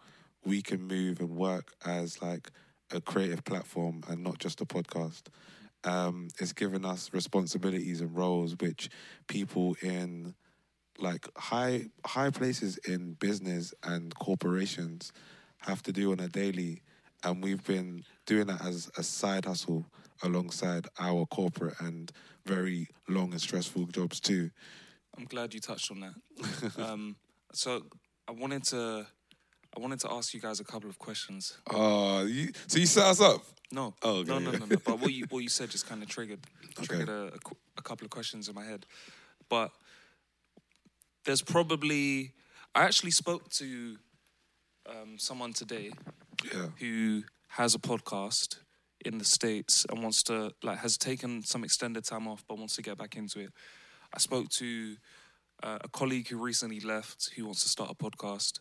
we 0.44 0.60
can 0.62 0.82
move 0.82 1.20
and 1.20 1.30
work 1.30 1.72
as 1.86 2.20
like 2.20 2.50
a 2.90 3.00
creative 3.00 3.44
platform 3.44 4.02
and 4.08 4.22
not 4.22 4.38
just 4.38 4.60
a 4.60 4.66
podcast. 4.66 5.22
Um, 5.84 6.28
it's 6.38 6.52
given 6.52 6.84
us 6.84 7.10
responsibilities 7.12 8.00
and 8.02 8.14
roles 8.16 8.56
which 8.60 8.90
people 9.26 9.76
in 9.82 10.34
like 10.98 11.26
high 11.36 11.86
high 12.04 12.30
places 12.30 12.78
in 12.88 13.14
business 13.14 13.72
and 13.84 14.14
corporations 14.16 15.12
have 15.58 15.82
to 15.82 15.92
do 15.92 16.12
on 16.12 16.20
a 16.20 16.28
daily 16.28 16.82
and 17.24 17.42
we've 17.42 17.64
been 17.64 18.04
doing 18.26 18.46
that 18.46 18.64
as 18.64 18.90
a 18.96 19.02
side 19.02 19.44
hustle 19.44 19.84
alongside 20.22 20.86
our 20.98 21.26
corporate 21.26 21.74
and 21.80 22.12
very 22.46 22.86
long 23.08 23.32
and 23.32 23.40
stressful 23.40 23.86
jobs 23.86 24.20
too 24.20 24.50
I'm 25.16 25.24
glad 25.24 25.52
you 25.52 25.58
touched 25.60 25.90
on 25.90 26.00
that. 26.00 26.76
um, 26.78 27.16
so 27.52 27.82
I 28.28 28.32
wanted 28.32 28.62
to, 28.66 29.04
I 29.76 29.80
wanted 29.80 29.98
to 30.00 30.12
ask 30.12 30.32
you 30.32 30.40
guys 30.40 30.60
a 30.60 30.64
couple 30.64 30.88
of 30.88 30.98
questions. 30.98 31.58
oh 31.70 32.24
you, 32.24 32.50
so 32.68 32.78
you 32.78 32.86
set 32.86 33.04
us 33.06 33.20
up 33.20 33.42
No, 33.72 33.94
Oh, 34.02 34.18
okay, 34.18 34.30
no, 34.30 34.38
no, 34.38 34.52
no, 34.52 34.64
no. 34.66 34.76
But 34.84 35.00
what 35.00 35.12
you 35.12 35.26
what 35.30 35.40
you 35.40 35.48
said 35.48 35.70
just 35.70 35.88
kind 35.88 36.02
of 36.02 36.08
triggered 36.08 36.40
Okay. 36.78 36.86
triggered 36.86 37.08
a, 37.08 37.22
a, 37.34 37.38
a 37.78 37.82
couple 37.82 38.04
of 38.04 38.10
questions 38.10 38.48
in 38.48 38.54
my 38.54 38.64
head. 38.64 38.86
But 39.48 39.72
there's 41.28 41.42
probably 41.42 42.32
I 42.74 42.84
actually 42.84 43.10
spoke 43.10 43.50
to 43.50 43.96
um, 44.88 45.18
someone 45.18 45.52
today 45.52 45.90
yeah 46.54 46.68
who 46.80 47.22
has 47.48 47.74
a 47.74 47.78
podcast 47.78 48.56
in 49.04 49.18
the 49.18 49.24
states 49.24 49.84
and 49.90 50.02
wants 50.02 50.22
to 50.24 50.52
like 50.62 50.78
has 50.78 50.96
taken 50.96 51.42
some 51.42 51.64
extended 51.64 52.04
time 52.04 52.26
off 52.26 52.44
but 52.48 52.56
wants 52.58 52.76
to 52.76 52.82
get 52.82 52.96
back 52.96 53.14
into 53.16 53.40
it. 53.40 53.50
I 54.14 54.18
spoke 54.18 54.48
to 54.62 54.96
uh, 55.62 55.78
a 55.82 55.88
colleague 55.88 56.28
who 56.28 56.38
recently 56.38 56.80
left 56.80 57.30
who 57.36 57.44
wants 57.44 57.62
to 57.62 57.68
start 57.68 57.90
a 57.90 57.94
podcast, 57.94 58.60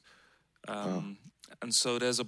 um, 0.67 1.17
and 1.61 1.73
so 1.73 1.97
there's 1.99 2.19
a 2.19 2.25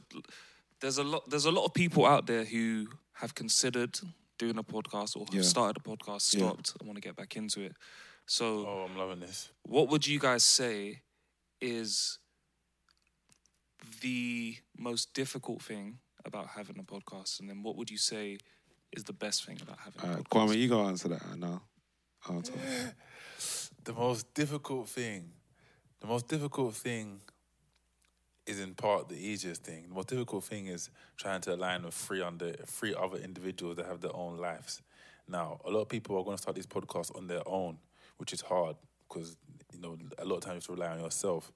there's 0.79 0.99
a 0.99 1.03
lot 1.03 1.29
there's 1.29 1.45
a 1.45 1.51
lot 1.51 1.65
of 1.65 1.73
people 1.73 2.05
out 2.05 2.27
there 2.27 2.45
who 2.45 2.87
have 3.13 3.35
considered 3.35 3.99
doing 4.37 4.57
a 4.57 4.63
podcast 4.63 5.17
or 5.17 5.25
have 5.25 5.35
Yeah. 5.35 5.41
started 5.41 5.75
a 5.83 5.89
podcast, 5.89 6.33
Yeah. 6.33 6.39
stopped, 6.47 6.77
and 6.79 6.87
want 6.87 6.95
to 6.95 7.01
get 7.01 7.17
back 7.17 7.35
into 7.35 7.59
it. 7.61 7.73
So 8.29 8.67
Oh, 8.67 8.85
I'm 8.87 8.95
loving 8.95 9.19
this. 9.19 9.49
what 9.63 9.89
would 9.89 10.05
you 10.05 10.19
guys 10.19 10.43
say 10.43 11.01
is 11.59 12.19
the 14.01 14.55
most 14.77 15.15
difficult 15.15 15.63
thing 15.63 15.97
about 16.25 16.47
having 16.49 16.77
a 16.77 16.83
podcast, 16.83 17.39
and 17.39 17.49
then 17.49 17.63
what 17.63 17.75
would 17.75 17.89
you 17.89 17.97
say 17.97 18.37
is 18.95 19.03
the 19.05 19.13
best 19.13 19.45
thing 19.45 19.57
about 19.63 19.79
having 19.79 20.01
uh, 20.01 20.19
a 20.19 20.23
podcast? 20.23 20.47
Kwame 20.49 20.57
you 20.57 20.67
go 20.67 20.85
answer 20.85 21.07
that 21.07 21.37
now 21.37 21.63
I'll 22.29 22.41
talk. 22.41 22.55
The 23.85 23.93
most 23.93 24.31
difficult 24.35 24.89
thing, 24.89 25.31
the 25.99 26.05
most 26.07 26.27
difficult 26.27 26.75
thing 26.75 27.21
is 28.45 28.59
in 28.59 28.75
part 28.75 29.09
the 29.09 29.15
easiest 29.15 29.63
thing. 29.63 29.87
The 29.87 29.95
most 29.95 30.09
difficult 30.09 30.43
thing 30.43 30.67
is 30.67 30.91
trying 31.17 31.41
to 31.41 31.55
align 31.55 31.83
with 31.83 31.95
three 31.95 32.21
under 32.21 32.51
three 32.67 32.93
other 32.93 33.17
individuals 33.17 33.77
that 33.77 33.87
have 33.87 34.01
their 34.01 34.15
own 34.15 34.37
lives. 34.37 34.83
Now, 35.27 35.59
a 35.65 35.71
lot 35.71 35.81
of 35.81 35.89
people 35.89 36.15
are 36.17 36.23
going 36.23 36.35
to 36.37 36.41
start 36.41 36.55
these 36.55 36.67
podcasts 36.67 37.15
on 37.15 37.25
their 37.27 37.41
own, 37.47 37.77
which 38.19 38.33
is 38.33 38.41
hard 38.41 38.75
because 39.07 39.37
you 39.73 39.79
know 39.79 39.97
a 40.19 40.25
lot 40.25 40.35
of 40.35 40.41
times 40.41 40.67
you 40.67 40.73
have 40.73 40.79
to 40.79 40.83
rely 40.83 40.93
on 40.93 40.99
yourself. 40.99 41.51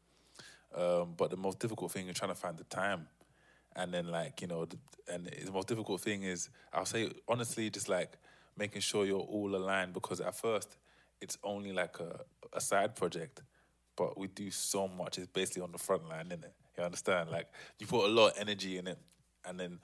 Um, 0.75 1.13
but 1.15 1.29
the 1.29 1.37
most 1.37 1.59
difficult 1.59 1.91
thing 1.91 2.07
is 2.07 2.17
trying 2.17 2.31
to 2.31 2.35
find 2.35 2.57
the 2.57 2.63
time, 2.63 3.07
and 3.75 3.93
then 3.93 4.07
like 4.07 4.41
you 4.41 4.47
know, 4.47 4.65
and 5.11 5.27
the 5.27 5.51
most 5.51 5.67
difficult 5.67 6.01
thing 6.01 6.23
is 6.23 6.49
I'll 6.73 6.85
say 6.85 7.11
honestly, 7.27 7.69
just 7.69 7.89
like 7.89 8.13
making 8.57 8.81
sure 8.81 9.05
you're 9.05 9.19
all 9.19 9.55
aligned 9.55 9.93
because 9.93 10.21
at 10.21 10.35
first 10.35 10.77
it's 11.21 11.37
only 11.43 11.73
like 11.73 11.99
a, 11.99 12.21
a 12.53 12.61
side 12.61 12.95
project, 12.95 13.41
but 13.95 14.17
we 14.17 14.27
do 14.27 14.49
so 14.49 14.87
much. 14.87 15.17
It's 15.17 15.27
basically 15.27 15.63
on 15.63 15.71
the 15.71 15.77
front 15.77 16.07
line, 16.07 16.27
isn't 16.27 16.43
it? 16.45 16.53
You 16.77 16.83
understand? 16.85 17.29
Like 17.29 17.47
you 17.77 17.87
put 17.87 18.05
a 18.05 18.13
lot 18.13 18.31
of 18.31 18.37
energy 18.39 18.77
in 18.77 18.87
it, 18.87 18.99
and 19.45 19.59
then 19.59 19.79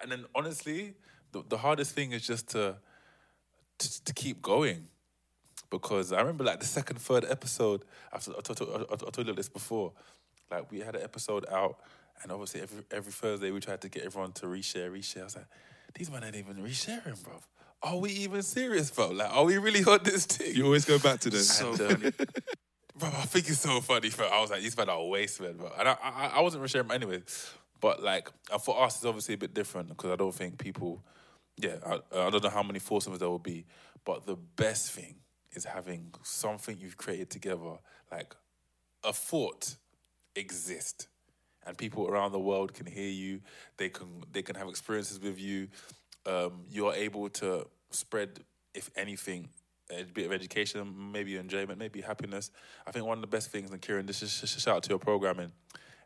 and 0.00 0.12
then 0.12 0.24
honestly, 0.36 0.94
the 1.32 1.42
the 1.48 1.58
hardest 1.58 1.94
thing 1.94 2.12
is 2.12 2.24
just 2.24 2.48
to 2.50 2.76
to, 3.78 4.04
to 4.04 4.14
keep 4.14 4.40
going 4.40 4.86
because 5.72 6.12
I 6.12 6.20
remember 6.20 6.44
like 6.44 6.60
the 6.60 6.66
second, 6.66 7.00
third 7.00 7.24
episode. 7.24 7.84
I've, 8.12 8.28
I, 8.28 8.40
told, 8.42 8.86
I, 8.90 8.94
I 8.94 9.10
told 9.10 9.26
you 9.26 9.34
this 9.34 9.48
before. 9.48 9.92
Like 10.50 10.70
we 10.70 10.80
had 10.80 10.94
an 10.94 11.02
episode 11.02 11.46
out, 11.50 11.78
and 12.22 12.30
obviously 12.30 12.60
every 12.60 12.84
every 12.92 13.10
Thursday 13.10 13.50
we 13.50 13.58
tried 13.58 13.80
to 13.80 13.88
get 13.88 14.04
everyone 14.04 14.32
to 14.32 14.46
reshare, 14.46 14.92
reshare. 14.92 15.22
I 15.22 15.24
was 15.24 15.36
like, 15.36 15.46
these 15.94 16.10
men 16.10 16.22
ain't 16.22 16.36
even 16.36 16.56
resharing, 16.56 17.20
bro. 17.24 17.40
Are 17.82 17.96
we 17.96 18.10
even 18.10 18.42
serious, 18.42 18.90
bro? 18.90 19.08
Like, 19.08 19.34
are 19.34 19.44
we 19.44 19.58
really 19.58 19.82
on 19.84 20.00
this 20.04 20.26
thing? 20.26 20.54
you 20.54 20.66
always 20.66 20.84
go 20.84 20.98
back 20.98 21.20
to 21.20 21.30
this 21.30 21.50
So 21.50 21.72
And, 21.72 22.04
um, 22.04 22.12
bro, 22.96 23.08
I 23.08 23.24
think 23.24 23.48
it's 23.48 23.58
so 23.58 23.80
funny. 23.80 24.10
Bro. 24.10 24.28
I 24.28 24.40
was 24.40 24.50
like, 24.50 24.60
these 24.62 24.76
men 24.76 24.88
are 24.88 25.04
waste, 25.04 25.40
man, 25.40 25.56
bro. 25.56 25.72
And 25.76 25.88
I, 25.88 25.96
I, 26.00 26.26
I 26.36 26.40
wasn't 26.42 26.62
resharing 26.62 26.92
anyway. 26.92 27.22
But 27.80 28.00
like, 28.02 28.28
uh, 28.52 28.58
for 28.58 28.80
us, 28.80 28.96
it's 28.96 29.04
obviously 29.04 29.34
a 29.34 29.38
bit 29.38 29.54
different 29.54 29.88
because 29.88 30.12
I 30.12 30.16
don't 30.16 30.34
think 30.34 30.58
people, 30.58 31.02
yeah, 31.56 31.76
I, 31.84 31.94
I 32.14 32.30
don't 32.30 32.44
know 32.44 32.50
how 32.50 32.62
many 32.62 32.78
foursomes 32.78 33.18
there 33.18 33.28
will 33.28 33.40
be. 33.40 33.64
But 34.04 34.26
the 34.26 34.36
best 34.36 34.92
thing 34.92 35.16
is 35.54 35.64
having 35.64 36.12
something 36.22 36.78
you've 36.78 36.96
created 36.96 37.30
together, 37.30 37.78
like 38.10 38.34
a 39.04 39.12
thought 39.12 39.76
exist. 40.34 41.08
And 41.64 41.78
people 41.78 42.08
around 42.08 42.32
the 42.32 42.40
world 42.40 42.74
can 42.74 42.86
hear 42.86 43.08
you. 43.10 43.40
They 43.76 43.88
can 43.88 44.24
they 44.32 44.42
can 44.42 44.56
have 44.56 44.68
experiences 44.68 45.20
with 45.20 45.38
you. 45.38 45.68
Um, 46.26 46.64
you're 46.70 46.94
able 46.94 47.28
to 47.30 47.66
spread 47.90 48.40
if 48.74 48.90
anything 48.96 49.48
a 49.90 50.04
bit 50.04 50.26
of 50.26 50.32
education 50.32 51.12
maybe 51.12 51.36
enjoyment 51.36 51.78
maybe 51.78 52.00
happiness. 52.00 52.50
I 52.86 52.90
think 52.90 53.04
one 53.04 53.18
of 53.18 53.20
the 53.20 53.28
best 53.28 53.50
things 53.50 53.70
and 53.70 53.80
kieran 53.80 54.06
this 54.06 54.22
is 54.22 54.32
sh- 54.32 54.60
shout 54.60 54.76
out 54.76 54.82
to 54.84 54.90
your 54.90 54.98
programming 54.98 55.52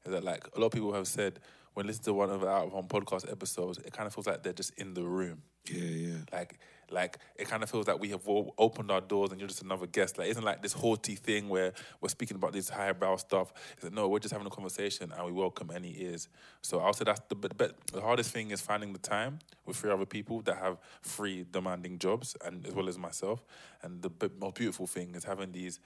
is 0.05 0.13
that 0.13 0.25
like 0.25 0.47
a 0.57 0.61
lot 0.61 0.67
of 0.67 0.73
people 0.73 0.93
have 0.93 1.07
said 1.07 1.39
when 1.75 1.87
listening 1.87 2.05
to 2.05 2.15
one 2.15 2.31
of 2.31 2.43
our 2.43 2.65
out 2.65 2.89
podcast 2.89 3.31
episodes 3.31 3.79
it 3.79 3.93
kind 3.93 4.07
of 4.07 4.15
feels 4.15 4.27
like 4.27 4.43
they're 4.43 4.53
just 4.53 4.75
in 4.79 4.95
the 4.95 5.05
room. 5.05 5.43
Yeah 5.71 5.81
yeah. 5.81 6.17
Like, 6.33 6.59
like 6.91 7.19
it 7.37 7.49
kind 7.49 7.63
of 7.63 7.71
feels 7.71 7.89
like 7.89 8.01
we 8.01 8.11
have 8.11 8.29
o- 8.29 8.55
opened 8.59 8.91
our 8.91 9.01
doors 9.01 9.31
and 9.31 9.41
you're 9.41 9.49
just 9.49 9.63
another 9.63 9.87
guest. 9.87 10.19
Like, 10.19 10.29
isn't 10.29 10.45
like 10.45 10.63
this 10.63 10.73
haughty 10.73 11.17
thing 11.17 11.49
where 11.49 11.73
we're 12.01 12.09
speaking 12.09 12.37
about 12.37 12.53
this 12.53 12.69
highbrow 12.69 13.17
stuff. 13.17 13.53
It's 13.75 13.85
like, 13.85 13.93
no, 13.93 14.09
we're 14.09 14.19
just 14.19 14.33
having 14.33 14.47
a 14.47 14.51
conversation 14.51 15.13
and 15.13 15.27
we 15.27 15.33
welcome 15.33 15.71
any 15.75 15.95
ears. 16.03 16.29
So 16.63 16.81
I'll 16.81 16.93
say 16.93 17.05
that's 17.05 17.21
the 17.29 17.35
the, 17.35 17.75
the, 17.93 18.01
hardest 18.01 18.31
thing 18.31 18.51
is 18.51 18.61
finding 18.61 18.93
the 18.93 18.99
time 18.99 19.39
with 19.65 19.77
three 19.77 19.91
other 19.91 20.07
people 20.07 20.43
that 20.43 20.59
have 20.59 20.79
three 21.03 21.45
demanding 21.51 21.99
jobs 21.99 22.37
and 22.45 22.67
as 22.67 22.75
well 22.75 22.89
as 22.89 22.99
myself. 22.99 23.45
And 23.83 24.03
the 24.03 24.31
most 24.41 24.55
beautiful 24.55 24.87
thing 24.87 25.15
is 25.15 25.25
having 25.25 25.53
these 25.53 25.81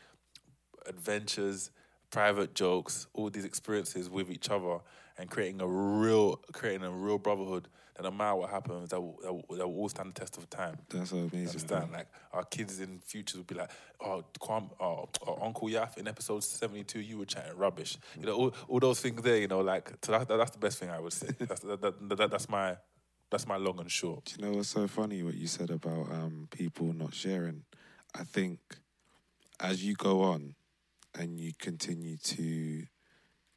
adventures, 0.86 1.70
private 2.11 2.55
jokes, 2.55 3.07
all 3.14 3.30
these 3.30 3.44
experiences 3.44 4.11
with 4.11 4.30
each 4.30 4.51
other, 4.51 4.78
and 5.18 5.30
creating 5.30 5.61
a 5.61 5.66
real, 5.66 6.36
creating 6.53 6.82
a 6.82 6.90
real 6.90 7.18
brotherhood. 7.18 7.68
That 8.01 8.11
no 8.11 8.16
matter 8.16 8.36
what 8.36 8.51
happens, 8.51 8.88
that 8.90 9.01
will, 9.01 9.18
that 9.22 9.32
will, 9.32 9.57
that 9.59 9.68
will 9.68 9.76
all 9.76 9.88
stand 9.90 10.14
the 10.14 10.20
test 10.20 10.38
of 10.38 10.48
time. 10.48 10.78
that's 10.88 11.12
amazing 11.12 11.38
Understand? 11.38 11.90
man. 11.90 11.92
Like 11.92 12.09
our 12.32 12.44
kids 12.44 12.80
in 12.80 12.98
futures 13.01 13.36
will 13.36 13.44
be 13.44 13.57
like, 13.57 13.70
oh, 14.01 14.24
Kwam, 14.40 14.70
oh, 14.80 15.09
oh, 15.26 15.38
Uncle 15.42 15.68
Yaf 15.68 15.98
in 15.98 16.09
episode 16.09 16.42
seventy 16.42 16.82
two, 16.82 17.01
you 17.01 17.18
were 17.18 17.26
chatting 17.26 17.57
rubbish. 17.59 17.98
You 18.18 18.26
know, 18.26 18.34
all, 18.34 18.55
all 18.68 18.80
those 18.80 19.01
things 19.01 19.20
there. 19.20 19.36
You 19.36 19.48
know, 19.48 19.61
like 19.61 19.92
so 20.03 20.12
that, 20.12 20.28
that's 20.28 20.53
the 20.53 20.59
best 20.59 20.78
thing 20.78 20.88
I 20.88 20.98
would 20.98 21.12
say. 21.12 21.28
That's 21.38 21.61
that, 21.61 21.82
that, 21.82 22.16
that, 22.16 22.30
that's 22.30 22.48
my 22.48 22.76
that's 23.30 23.46
my 23.46 23.57
long 23.57 23.78
and 23.80 23.90
short. 23.90 24.24
Do 24.24 24.34
you 24.38 24.51
know 24.51 24.57
what's 24.57 24.70
so 24.70 24.88
funny? 24.88 25.22
What 25.22 25.34
you 25.34 25.46
said 25.46 25.70
about 25.70 26.11
um, 26.11 26.48
people 26.51 26.92
not 26.94 27.12
sharing. 27.12 27.64
I 28.14 28.24
think 28.24 28.59
as 29.61 29.84
you 29.84 29.94
go 29.94 30.22
on 30.22 30.55
and 31.18 31.38
you 31.38 31.53
continue 31.59 32.16
to 32.16 32.84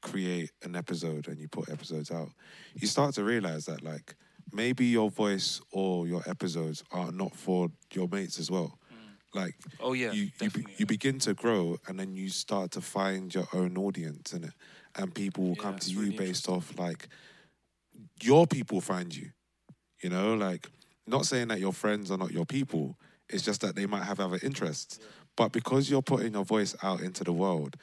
create 0.02 0.52
an 0.64 0.76
episode 0.76 1.28
and 1.28 1.40
you 1.40 1.48
put 1.48 1.70
episodes 1.70 2.12
out, 2.12 2.30
you 2.76 2.88
start 2.88 3.16
to 3.16 3.24
realize 3.24 3.66
that 3.66 3.84
like 3.84 4.16
maybe 4.54 4.86
your 4.86 5.10
voice 5.10 5.62
or 5.72 6.08
your 6.08 6.22
episodes 6.28 6.84
are 6.92 7.12
not 7.12 7.36
for 7.36 7.70
your 7.94 8.08
mates 8.08 8.40
as 8.40 8.52
well. 8.52 8.80
Like 9.34 9.56
Oh, 9.80 9.94
yeah, 9.94 10.12
you 10.14 10.30
you, 10.40 10.50
be, 10.52 10.66
you 10.78 10.86
begin 10.86 11.20
to 11.20 11.34
grow 11.34 11.78
and 11.88 12.00
then 12.00 12.16
you 12.16 12.30
start 12.30 12.72
to 12.72 12.82
find 12.82 13.34
your 13.34 13.48
own 13.54 13.78
audience 13.78 14.34
in 14.34 14.44
it, 14.44 14.54
and 14.96 15.14
people 15.14 15.44
will 15.46 15.56
Yeah, 15.56 15.64
come 15.64 15.80
to 15.80 15.90
you 15.90 16.00
really 16.00 16.18
based 16.18 16.48
off 16.50 16.78
like 16.78 17.08
your 18.22 18.48
people 18.48 18.82
find 18.82 19.16
you. 19.16 19.30
You 20.02 20.10
know, 20.10 20.36
like 20.36 20.70
not 21.08 21.26
saying 21.26 21.50
that 21.50 21.60
your 21.60 21.74
friends 21.74 22.12
are 22.12 22.18
not 22.18 22.32
your 22.32 22.46
people. 22.46 22.98
It's 23.30 23.44
just 23.44 23.62
that 23.62 23.76
they 23.76 23.86
might 23.86 24.04
have 24.04 24.20
other 24.20 24.40
interests. 24.44 25.00
But 25.36 25.52
because 25.52 25.90
you're 25.90 26.02
putting 26.04 26.34
your 26.34 26.46
voice 26.46 26.76
out 26.84 27.02
into 27.02 27.24
the 27.24 27.34
world, 27.34 27.76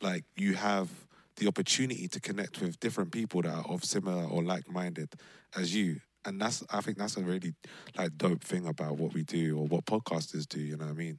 like 0.00 0.24
you 0.36 0.54
have 0.54 0.88
the 1.36 1.46
opportunity 1.46 2.08
to 2.08 2.20
connect 2.20 2.60
with 2.60 2.80
different 2.80 3.12
people 3.12 3.42
that 3.42 3.52
are 3.52 3.66
of 3.68 3.84
similar 3.84 4.24
or 4.24 4.42
like-minded 4.42 5.14
as 5.56 5.74
you. 5.74 6.00
And 6.24 6.40
that's 6.40 6.64
I 6.70 6.80
think 6.80 6.98
that's 6.98 7.16
a 7.16 7.22
really 7.22 7.54
like 7.96 8.16
dope 8.16 8.42
thing 8.42 8.66
about 8.66 8.96
what 8.98 9.14
we 9.14 9.22
do 9.22 9.58
or 9.58 9.66
what 9.66 9.84
podcasters 9.84 10.48
do, 10.48 10.60
you 10.60 10.76
know 10.76 10.86
what 10.86 10.92
I 10.92 10.94
mean? 10.94 11.18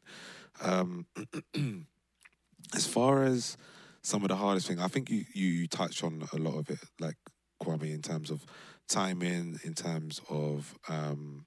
Um 0.61 1.05
as 2.75 2.85
far 2.85 3.23
as 3.23 3.57
some 4.01 4.23
of 4.23 4.29
the 4.29 4.35
hardest 4.35 4.67
thing, 4.67 4.79
I 4.79 4.87
think 4.87 5.09
you, 5.09 5.25
you 5.33 5.47
you 5.47 5.67
touch 5.67 6.03
on 6.03 6.23
a 6.33 6.37
lot 6.37 6.57
of 6.57 6.69
it, 6.69 6.79
like 6.99 7.17
Kwame, 7.61 7.93
in 7.93 8.01
terms 8.01 8.31
of 8.31 8.45
timing, 8.87 9.59
in 9.63 9.73
terms 9.73 10.21
of 10.29 10.73
um, 10.87 11.45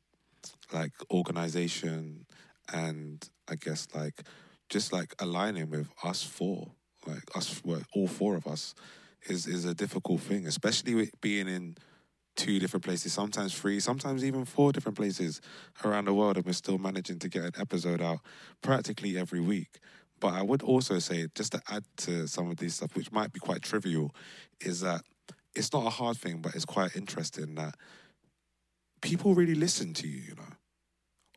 like 0.72 0.92
organization, 1.10 2.26
and 2.72 3.26
I 3.48 3.54
guess 3.54 3.88
like 3.94 4.22
just 4.68 4.92
like 4.92 5.14
aligning 5.18 5.70
with 5.70 5.88
us 6.04 6.22
four, 6.22 6.72
like 7.06 7.36
us, 7.36 7.60
well, 7.64 7.82
all 7.94 8.08
four 8.08 8.36
of 8.36 8.46
us, 8.46 8.74
is 9.28 9.46
is 9.46 9.64
a 9.64 9.74
difficult 9.74 10.20
thing, 10.20 10.46
especially 10.46 10.94
with 10.94 11.20
being 11.20 11.48
in 11.48 11.76
two 12.36 12.58
different 12.58 12.84
places, 12.84 13.12
sometimes 13.12 13.54
three, 13.54 13.80
sometimes 13.80 14.24
even 14.24 14.44
four 14.44 14.72
different 14.72 14.96
places 14.96 15.40
around 15.84 16.06
the 16.06 16.14
world, 16.14 16.36
and 16.36 16.46
we're 16.46 16.52
still 16.52 16.78
managing 16.78 17.18
to 17.18 17.28
get 17.28 17.44
an 17.44 17.52
episode 17.58 18.00
out 18.00 18.20
practically 18.62 19.18
every 19.18 19.40
week. 19.40 19.78
But 20.20 20.34
I 20.34 20.42
would 20.42 20.62
also 20.62 20.98
say, 20.98 21.26
just 21.34 21.52
to 21.52 21.62
add 21.68 21.84
to 21.98 22.26
some 22.26 22.50
of 22.50 22.58
these 22.58 22.74
stuff, 22.74 22.94
which 22.94 23.12
might 23.12 23.32
be 23.32 23.40
quite 23.40 23.62
trivial, 23.62 24.14
is 24.60 24.80
that 24.80 25.02
it's 25.54 25.72
not 25.72 25.86
a 25.86 25.90
hard 25.90 26.16
thing, 26.16 26.40
but 26.40 26.54
it's 26.54 26.64
quite 26.64 26.94
interesting 26.94 27.54
that 27.56 27.74
people 29.02 29.34
really 29.34 29.54
listen 29.54 29.92
to 29.94 30.06
you, 30.06 30.20
you 30.20 30.34
know? 30.34 30.54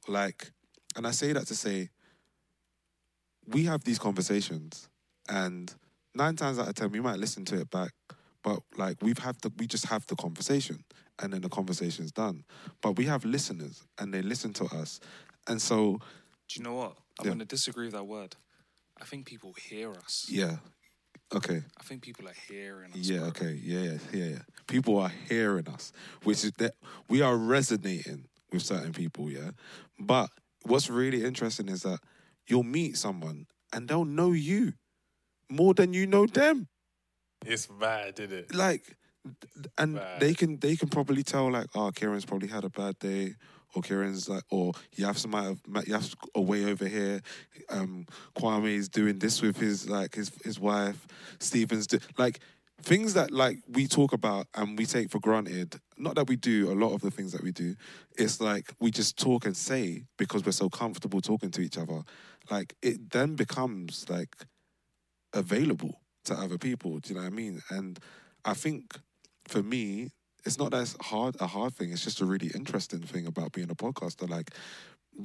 Like, 0.08 0.52
and 0.96 1.08
I 1.08 1.12
say 1.12 1.34
that 1.34 1.48
to 1.48 1.56
say, 1.56 1.90
we 3.48 3.66
have 3.66 3.84
these 3.84 4.00
conversations, 4.00 4.90
and 5.30 5.74
nine 6.16 6.36
times 6.36 6.60
out 6.60 6.68
of 6.68 6.76
ten, 6.76 6.92
we 6.92 7.00
might 7.02 7.20
listen 7.20 7.46
to 7.46 7.60
it 7.62 7.70
back, 7.70 7.92
but 8.44 8.60
like 8.78 8.98
we've 9.02 9.18
had 9.20 9.36
the, 9.42 9.52
we 9.58 9.68
just 9.68 9.86
have 9.88 10.06
the 10.08 10.16
conversation, 10.16 10.84
and 11.22 11.34
then 11.34 11.42
the 11.42 11.50
conversation's 11.50 12.12
done. 12.12 12.44
But 12.82 12.98
we 12.98 13.06
have 13.06 13.26
listeners, 13.26 13.84
and 14.00 14.14
they 14.14 14.22
listen 14.22 14.54
to 14.54 14.66
us, 14.66 15.00
and 15.48 15.62
so 15.62 16.00
Do 16.50 16.60
you 16.60 16.64
know 16.64 16.74
what? 16.76 16.98
I'm 17.20 17.26
Yeah. 17.26 17.30
going 17.30 17.40
to 17.40 17.46
disagree 17.46 17.86
with 17.86 17.94
that 17.94 18.04
word. 18.06 18.36
I 19.02 19.06
think 19.06 19.26
people 19.26 19.54
hear 19.54 19.92
us. 19.92 20.28
yeah, 20.30 20.58
okay. 21.34 21.64
I 21.80 21.84
think 21.84 22.02
people 22.04 22.28
are 22.28 22.36
hearing 22.48 22.92
us. 22.92 22.98
Yeah, 22.98 23.20
bro. 23.20 23.28
okay, 23.30 23.54
yeah, 23.64 23.82
yeah, 23.82 23.98
yeah, 24.14 24.26
yeah. 24.26 24.40
People 24.68 24.98
are 25.00 25.10
hearing 25.30 25.68
us, 25.68 25.92
which 26.24 26.44
is 26.44 26.52
that 26.60 26.76
we 27.10 27.22
are 27.22 27.36
resonating 27.38 28.26
with 28.52 28.62
certain 28.64 28.94
people, 28.94 29.32
yeah. 29.32 29.52
But 30.00 30.30
what's 30.64 30.90
really 30.90 31.24
interesting 31.26 31.70
is 31.70 31.82
that 31.84 32.00
you'll 32.48 32.64
meet 32.64 32.98
someone 32.98 33.48
and 33.74 33.88
they'll 33.88 34.06
know 34.06 34.32
you 34.32 34.74
more 35.50 35.74
than 35.74 35.94
you 35.94 36.08
know 36.08 36.26
them. 36.26 36.68
It's 37.46 37.68
bad, 37.68 38.20
isn't 38.20 38.32
it? 38.32 38.56
Like, 38.56 38.96
and 39.78 39.96
Right. 39.96 40.20
they 40.20 40.34
can 40.34 40.58
they 40.60 40.76
can 40.76 40.90
probably 40.90 41.24
tell 41.24 41.52
like, 41.52 41.68
oh, 41.76 41.92
Kieran's 41.92 42.26
probably 42.26 42.48
had 42.50 42.64
a 42.64 42.70
bad 42.70 43.00
day, 43.00 43.36
or 43.74 43.82
Kieran's 43.82 44.28
like, 44.30 44.44
or 44.50 44.74
Yaf's 44.96 45.28
might 45.28 45.44
have 45.44 45.88
Yaf's 45.88 46.16
away 46.36 46.66
over 46.66 46.88
here. 46.88 47.22
Um, 47.70 48.06
Kwame's 48.36 48.90
doing 48.90 49.20
this 49.20 49.42
with 49.42 49.58
his 49.58 49.90
like 49.90 50.16
his 50.16 50.32
his 50.44 50.60
wife. 50.60 51.08
Stevens 51.40 51.88
do, 51.88 52.00
like 52.18 52.40
things 52.82 53.14
that 53.14 53.32
like 53.32 53.60
we 53.70 53.88
talk 53.88 54.12
about 54.14 54.48
and 54.56 54.78
we 54.78 54.86
take 54.86 55.10
for 55.10 55.20
granted. 55.20 55.80
Not 55.98 56.16
that 56.16 56.28
we 56.28 56.36
do 56.36 56.72
a 56.72 56.76
lot 56.76 56.94
of 56.94 57.02
the 57.02 57.12
things 57.12 57.32
that 57.32 57.44
we 57.44 57.52
do. 57.52 57.76
It's 58.18 58.42
like 58.42 58.74
we 58.80 58.92
just 58.92 59.18
talk 59.18 59.46
and 59.46 59.56
say 59.56 60.04
because 60.18 60.46
we're 60.46 60.52
so 60.52 60.70
comfortable 60.70 61.22
talking 61.22 61.52
to 61.52 61.62
each 61.62 61.78
other. 61.78 62.04
Like 62.52 62.76
it 62.82 63.10
then 63.12 63.36
becomes 63.36 64.06
like 64.10 64.36
available 65.34 66.02
to 66.26 66.34
other 66.34 66.58
people. 66.58 67.00
Do 67.00 67.10
you 67.10 67.16
know 67.16 67.22
what 67.26 67.34
I 67.34 67.36
mean? 67.36 67.62
And 67.70 68.00
I 68.46 68.54
think 68.54 68.98
for 69.48 69.62
me, 69.64 70.10
it's 70.46 70.58
not 70.58 70.74
as 70.74 70.96
hard 71.02 71.36
a 71.40 71.48
hard 71.48 71.74
thing. 71.76 71.92
It's 71.92 72.04
just 72.04 72.22
a 72.22 72.26
really 72.26 72.52
interesting 72.54 73.02
thing 73.02 73.26
about 73.28 73.52
being 73.54 73.70
a 73.70 73.76
podcaster. 73.76 74.30
Like 74.30 74.52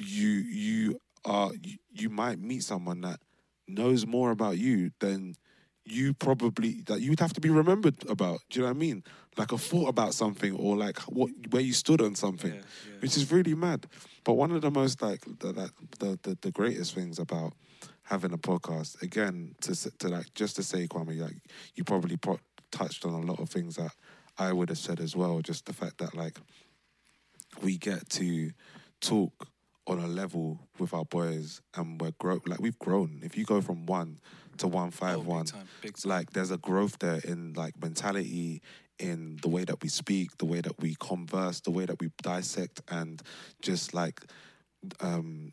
you 0.03 0.29
you 0.29 1.01
are 1.25 1.51
you, 1.63 1.77
you 1.91 2.09
might 2.09 2.39
meet 2.39 2.63
someone 2.63 3.01
that 3.03 3.21
knows 3.67 4.07
more 4.07 4.31
about 4.31 4.59
you 4.59 4.91
than 5.01 5.35
you 5.85 6.15
probably 6.15 6.83
that 6.87 7.01
you'd 7.01 7.21
have 7.21 7.33
to 7.33 7.41
be 7.41 7.51
remembered 7.51 7.97
about. 8.09 8.39
Do 8.51 8.61
you 8.61 8.67
know 8.67 8.71
what 8.71 8.77
I 8.77 8.79
mean? 8.79 9.03
Like 9.37 9.53
a 9.53 9.59
thought 9.59 9.89
about 9.89 10.15
something 10.15 10.55
or 10.55 10.77
like 10.77 10.99
what 11.01 11.31
where 11.51 11.63
you 11.63 11.73
stood 11.73 12.01
on 12.01 12.15
something, 12.15 12.53
Yeah, 12.53 12.61
yeah. 12.61 13.01
which 13.01 13.17
is 13.17 13.33
really 13.33 13.55
mad. 13.55 13.87
But 14.25 14.35
one 14.35 14.53
of 14.53 14.63
the 14.63 14.71
most 14.71 15.03
like 15.03 15.23
the 15.41 15.71
the, 15.99 16.19
the 16.23 16.39
the 16.41 16.51
greatest 16.53 16.95
things 16.95 17.19
about 17.19 17.55
having 18.09 18.33
a 18.33 18.39
podcast 18.39 19.01
again 19.03 19.55
to 19.61 19.75
to 19.99 20.09
like 20.09 20.33
just 20.35 20.57
to 20.57 20.63
say 20.63 20.87
Kwame 20.87 21.19
like 21.21 21.37
you 21.75 21.85
probably 21.85 22.17
pro- 22.17 22.41
touched 22.73 23.05
on 23.05 23.13
a 23.13 23.21
lot 23.21 23.39
of 23.39 23.51
things 23.51 23.77
that 23.77 23.93
I 24.39 24.53
would 24.53 24.69
have 24.71 24.79
said 24.79 25.01
as 25.01 25.15
well. 25.15 25.41
Just 25.41 25.67
the 25.67 25.73
fact 25.73 25.99
that 25.99 26.15
like 26.15 26.39
we 27.63 27.77
get 27.77 28.09
to 28.11 28.51
talk 29.01 29.49
on 29.87 29.99
a 29.99 30.07
level 30.07 30.59
with 30.79 30.93
our 30.93 31.05
boys 31.05 31.61
and 31.75 32.01
we're 32.01 32.13
grow 32.19 32.41
like 32.47 32.61
we've 32.61 32.79
grown. 32.79 33.21
If 33.23 33.37
you 33.37 33.45
go 33.45 33.61
from 33.61 33.85
one 33.87 34.19
to 34.59 34.67
one 34.69 34.91
five 34.91 35.19
Oh, 35.19 35.23
time, 35.45 35.45
time. 35.45 35.69
like 36.05 36.31
there's 36.33 36.51
a 36.51 36.59
growth 36.59 36.99
there 36.99 37.21
in 37.25 37.53
like 37.55 37.81
mentality, 37.81 38.63
in 38.99 39.39
the 39.43 39.49
way 39.49 39.65
that 39.65 39.83
we 39.83 39.89
speak, 39.89 40.37
the 40.39 40.47
way 40.47 40.61
that 40.61 40.81
we 40.81 40.95
converse, 40.99 41.61
the 41.61 41.71
way 41.71 41.85
that 41.87 42.01
we 42.01 42.11
dissect 42.23 42.81
and 42.91 43.23
just 43.61 43.93
like 43.93 44.21
um 45.01 45.53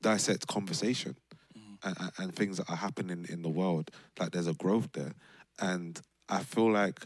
dissect 0.00 0.46
conversation 0.46 1.16
and, 1.82 1.96
and- 2.18 2.34
things 2.34 2.58
that 2.58 2.70
are 2.70 2.76
happening 2.76 3.26
in 3.28 3.42
the 3.42 3.48
world. 3.48 3.90
Like 4.18 4.32
there's 4.32 4.46
a 4.46 4.54
growth 4.54 4.90
there. 4.92 5.12
And 5.60 6.00
I 6.28 6.42
feel 6.42 6.70
like 6.70 7.00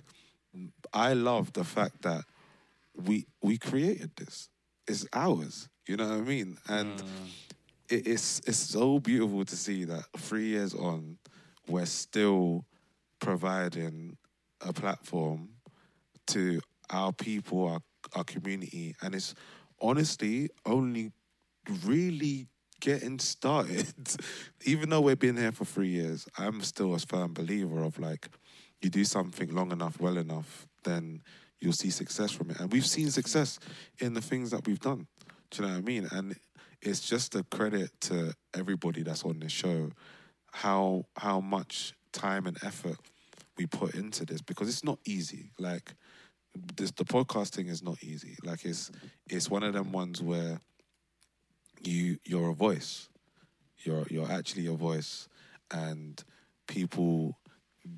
I 0.93 1.15
love 1.15 1.53
the 1.53 1.65
fact 1.65 2.03
that 2.03 2.25
we 2.95 3.27
we 3.43 3.59
created 3.59 4.11
this. 4.17 4.49
It's 4.87 5.07
ours. 5.13 5.69
You 5.87 5.97
know 5.97 6.09
what 6.09 6.19
I 6.19 6.21
mean? 6.21 6.59
And 6.69 6.99
mm. 6.99 7.05
it, 7.89 8.07
it's 8.07 8.41
it's 8.47 8.59
so 8.59 8.99
beautiful 8.99 9.45
to 9.45 9.57
see 9.57 9.85
that 9.85 10.05
three 10.17 10.49
years 10.49 10.75
on, 10.75 11.19
we're 11.67 11.87
still 11.87 12.65
providing 13.21 14.17
a 14.61 14.73
platform 14.73 15.51
to 16.29 16.61
our 16.91 17.13
people, 17.13 17.69
our 17.69 17.81
our 18.15 18.25
community, 18.25 18.95
and 19.01 19.15
it's 19.15 19.35
honestly 19.81 20.51
only 20.67 21.13
really 21.85 22.49
getting 22.83 23.19
started. 23.19 23.95
Even 24.67 24.91
though 24.91 25.01
we've 25.01 25.19
been 25.19 25.37
here 25.37 25.53
for 25.53 25.65
three 25.65 25.89
years, 25.89 26.27
I'm 26.37 26.61
still 26.61 26.95
a 26.95 26.99
firm 26.99 27.33
believer 27.33 27.83
of 27.83 27.99
like, 27.99 28.29
you 28.83 28.91
do 28.91 29.05
something 29.05 29.55
long 29.55 29.73
enough, 29.73 29.99
well 30.01 30.19
enough, 30.19 30.67
then 30.83 31.23
you'll 31.61 31.73
see 31.73 31.91
success 31.91 32.33
from 32.33 32.51
it. 32.51 32.61
And 32.61 32.71
we've 32.71 32.85
seen 32.85 33.11
success 33.11 33.61
in 34.01 34.15
the 34.15 34.21
things 34.21 34.51
that 34.51 34.67
we've 34.67 34.81
done. 34.81 35.07
Do 35.51 35.63
you 35.63 35.69
know 35.69 35.75
what 35.75 35.79
I 35.79 35.83
mean? 35.83 36.09
And 36.11 36.37
it's 36.83 37.01
just 37.01 37.37
a 37.37 37.45
credit 37.45 37.93
to 38.03 38.35
everybody 38.53 39.03
that's 39.03 39.25
on 39.25 39.39
this 39.39 39.53
show, 39.53 39.91
how 40.51 41.05
how 41.17 41.41
much 41.41 41.95
time 42.13 42.47
and 42.47 42.59
effort 42.65 42.97
we 43.57 43.67
put 43.67 43.95
into 43.95 44.27
this 44.27 44.43
because 44.43 44.69
it's 44.69 44.83
not 44.83 44.99
easy. 45.05 45.51
Like 45.59 45.95
this, 46.77 46.91
the 46.91 47.05
podcasting 47.05 47.69
is 47.69 47.83
not 47.83 48.03
easy. 48.03 48.37
Like 48.43 48.65
it's 48.65 48.91
it's 49.31 49.49
one 49.49 49.63
of 49.63 49.73
them 49.73 49.93
ones 49.93 50.21
where 50.21 50.59
you 51.87 52.19
you're 52.25 52.51
a 52.51 52.55
voice. 52.55 53.09
You're 53.85 54.07
you're 54.11 54.31
actually 54.31 54.67
a 54.67 54.73
voice, 54.73 55.29
and 55.71 56.23
people 56.67 57.39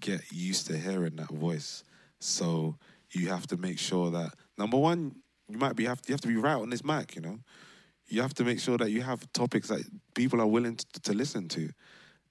get 0.00 0.32
used 0.32 0.66
to 0.68 0.78
hearing 0.78 1.16
that 1.16 1.30
voice. 1.30 1.84
So 2.20 2.76
you 3.10 3.28
have 3.28 3.46
to 3.48 3.56
make 3.56 3.78
sure 3.78 4.10
that 4.10 4.34
number 4.56 4.78
one, 4.78 5.16
you 5.48 5.58
might 5.58 5.76
be 5.76 5.84
have 5.84 6.00
you 6.06 6.12
have 6.12 6.20
to 6.22 6.28
be 6.28 6.36
right 6.36 6.54
on 6.54 6.70
this 6.70 6.84
mic. 6.84 7.14
You 7.14 7.22
know, 7.22 7.38
you 8.06 8.22
have 8.22 8.34
to 8.34 8.44
make 8.44 8.60
sure 8.60 8.78
that 8.78 8.90
you 8.90 9.02
have 9.02 9.30
topics 9.32 9.68
that 9.68 9.82
people 10.14 10.40
are 10.40 10.46
willing 10.46 10.76
to, 10.76 11.00
to 11.02 11.12
listen 11.12 11.48
to, 11.48 11.70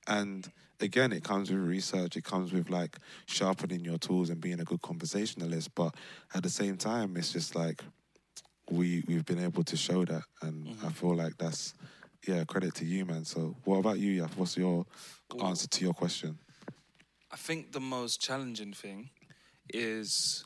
and 0.08 0.51
again, 0.84 1.12
it 1.12 1.24
comes 1.24 1.49
with 1.49 1.60
research. 1.60 2.16
It 2.18 2.24
comes 2.24 2.51
with 2.51 2.70
like 2.70 2.97
sharpening 3.26 3.84
your 3.84 3.97
tools 3.97 4.30
and 4.30 4.41
being 4.41 4.60
a 4.60 4.64
good 4.64 4.82
conversationalist. 4.82 5.74
But 5.76 5.95
at 6.34 6.43
the 6.43 6.49
same 6.49 6.78
time, 6.78 7.16
it's 7.18 7.32
just 7.32 7.56
like 7.56 7.84
we 8.70 9.03
we've 9.07 9.26
been 9.26 9.43
able 9.43 9.64
to 9.64 9.78
show 9.78 10.05
that, 10.05 10.24
and 10.41 10.68
I 10.68 10.72
mm-hmm. 10.72 10.88
feel 10.89 11.16
like 11.16 11.38
that's 11.38 11.74
yeah 12.28 12.43
credit 12.45 12.76
to 12.76 12.86
you, 12.86 13.05
man. 13.05 13.26
So 13.26 13.55
what 13.66 13.78
about 13.78 13.99
you, 13.99 14.24
Yaf? 14.24 14.36
What's 14.38 14.57
your 14.57 14.86
answer 15.43 15.68
to 15.68 15.84
your 15.84 15.93
question? 15.93 16.38
I 17.32 17.36
think 17.36 17.72
the 17.72 17.80
most 17.80 18.22
challenging 18.22 18.74
thing 18.74 19.09
is 19.70 20.45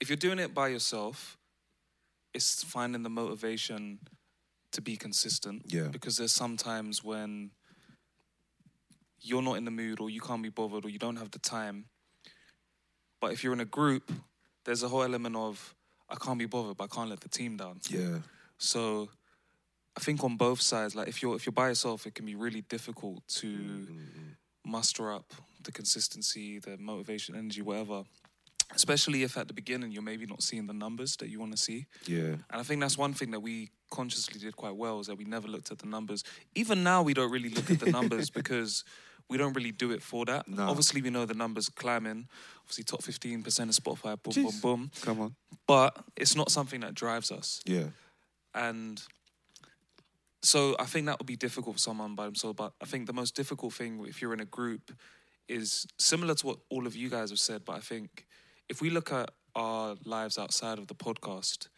if 0.00 0.08
you're 0.08 0.16
doing 0.16 0.38
it 0.38 0.54
by 0.54 0.68
yourself, 0.68 1.36
it's 2.34 2.62
finding 2.62 3.02
the 3.02 3.10
motivation 3.10 3.98
to 4.72 4.80
be 4.80 4.96
consistent. 4.96 5.62
Yeah. 5.66 5.88
Because 5.90 6.16
there's 6.16 6.32
sometimes 6.32 7.04
when 7.04 7.50
you're 9.20 9.42
not 9.42 9.54
in 9.54 9.64
the 9.64 9.70
mood 9.70 10.00
or 10.00 10.10
you 10.10 10.20
can't 10.20 10.42
be 10.42 10.48
bothered 10.48 10.84
or 10.84 10.88
you 10.88 10.98
don't 10.98 11.16
have 11.16 11.30
the 11.30 11.38
time 11.38 11.84
But 13.20 13.32
if 13.32 13.44
you're 13.44 13.52
in 13.52 13.60
a 13.60 13.64
group, 13.64 14.10
there's 14.64 14.82
a 14.82 14.88
whole 14.88 15.04
element 15.04 15.36
of 15.36 15.76
I 16.12 16.16
can't 16.16 16.38
be 16.38 16.46
bothered, 16.46 16.76
but 16.76 16.84
I 16.84 16.94
can't 16.94 17.08
let 17.08 17.20
the 17.20 17.28
team 17.28 17.56
down. 17.56 17.80
Yeah. 17.88 18.18
So 18.58 19.08
I 19.96 20.00
think 20.00 20.22
on 20.22 20.36
both 20.36 20.60
sides, 20.60 20.94
like 20.94 21.08
if 21.08 21.22
you're 21.22 21.34
if 21.34 21.46
you're 21.46 21.52
by 21.52 21.68
yourself, 21.68 22.06
it 22.06 22.14
can 22.14 22.26
be 22.26 22.34
really 22.34 22.60
difficult 22.62 23.26
to 23.40 23.46
mm, 23.46 23.86
mm, 23.86 23.96
mm. 23.96 24.34
muster 24.64 25.12
up 25.12 25.32
the 25.64 25.72
consistency, 25.72 26.58
the 26.58 26.76
motivation, 26.78 27.34
energy, 27.34 27.62
whatever. 27.62 28.04
Especially 28.74 29.22
if 29.22 29.36
at 29.36 29.48
the 29.48 29.54
beginning 29.54 29.92
you're 29.92 30.02
maybe 30.02 30.24
not 30.24 30.42
seeing 30.42 30.66
the 30.66 30.72
numbers 30.72 31.16
that 31.16 31.28
you 31.28 31.38
want 31.38 31.52
to 31.52 31.58
see. 31.58 31.86
Yeah. 32.06 32.36
And 32.50 32.54
I 32.54 32.62
think 32.62 32.80
that's 32.80 32.96
one 32.96 33.12
thing 33.12 33.30
that 33.32 33.40
we 33.40 33.70
consciously 33.90 34.40
did 34.40 34.56
quite 34.56 34.74
well 34.76 34.98
is 34.98 35.08
that 35.08 35.18
we 35.18 35.24
never 35.24 35.46
looked 35.46 35.70
at 35.70 35.78
the 35.78 35.86
numbers. 35.86 36.24
Even 36.54 36.82
now, 36.82 37.02
we 37.02 37.12
don't 37.12 37.30
really 37.30 37.50
look 37.50 37.70
at 37.70 37.80
the 37.80 37.90
numbers 37.90 38.30
because 38.40 38.82
we 39.32 39.38
don't 39.38 39.52
really 39.54 39.72
do 39.72 39.90
it 39.90 40.02
for 40.02 40.24
that. 40.26 40.46
No. 40.46 40.68
Obviously, 40.68 41.02
we 41.02 41.10
know 41.10 41.24
the 41.26 41.34
numbers 41.34 41.68
climbing. 41.68 42.28
Obviously, 42.60 42.84
top 42.84 43.02
15% 43.02 43.46
of 43.46 43.68
Spotify, 43.70 44.22
boom, 44.22 44.32
Jeez. 44.32 44.60
boom, 44.62 44.80
boom. 44.80 44.90
Come 45.02 45.20
on. 45.20 45.34
But 45.66 45.96
it's 46.16 46.36
not 46.36 46.50
something 46.50 46.80
that 46.80 46.94
drives 46.94 47.30
us. 47.32 47.60
Yeah. 47.64 47.86
And 48.54 49.02
so 50.42 50.76
I 50.78 50.84
think 50.84 51.06
that 51.06 51.18
would 51.18 51.26
be 51.26 51.36
difficult 51.36 51.76
for 51.76 51.80
someone 51.80 52.14
by 52.14 52.26
themselves. 52.26 52.56
But 52.56 52.72
I 52.80 52.84
think 52.84 53.06
the 53.06 53.12
most 53.12 53.34
difficult 53.34 53.72
thing 53.74 54.04
if 54.06 54.20
you're 54.20 54.34
in 54.34 54.40
a 54.40 54.44
group 54.44 54.92
is 55.48 55.86
similar 55.98 56.34
to 56.34 56.46
what 56.46 56.58
all 56.70 56.86
of 56.86 56.94
you 56.96 57.08
guys 57.08 57.30
have 57.30 57.38
said. 57.38 57.64
But 57.64 57.76
I 57.76 57.80
think 57.80 58.26
if 58.68 58.80
we 58.80 58.90
look 58.90 59.12
at 59.12 59.30
our 59.54 59.96
lives 60.04 60.38
outside 60.38 60.78
of 60.78 60.86
the 60.86 60.94
podcast 60.94 61.68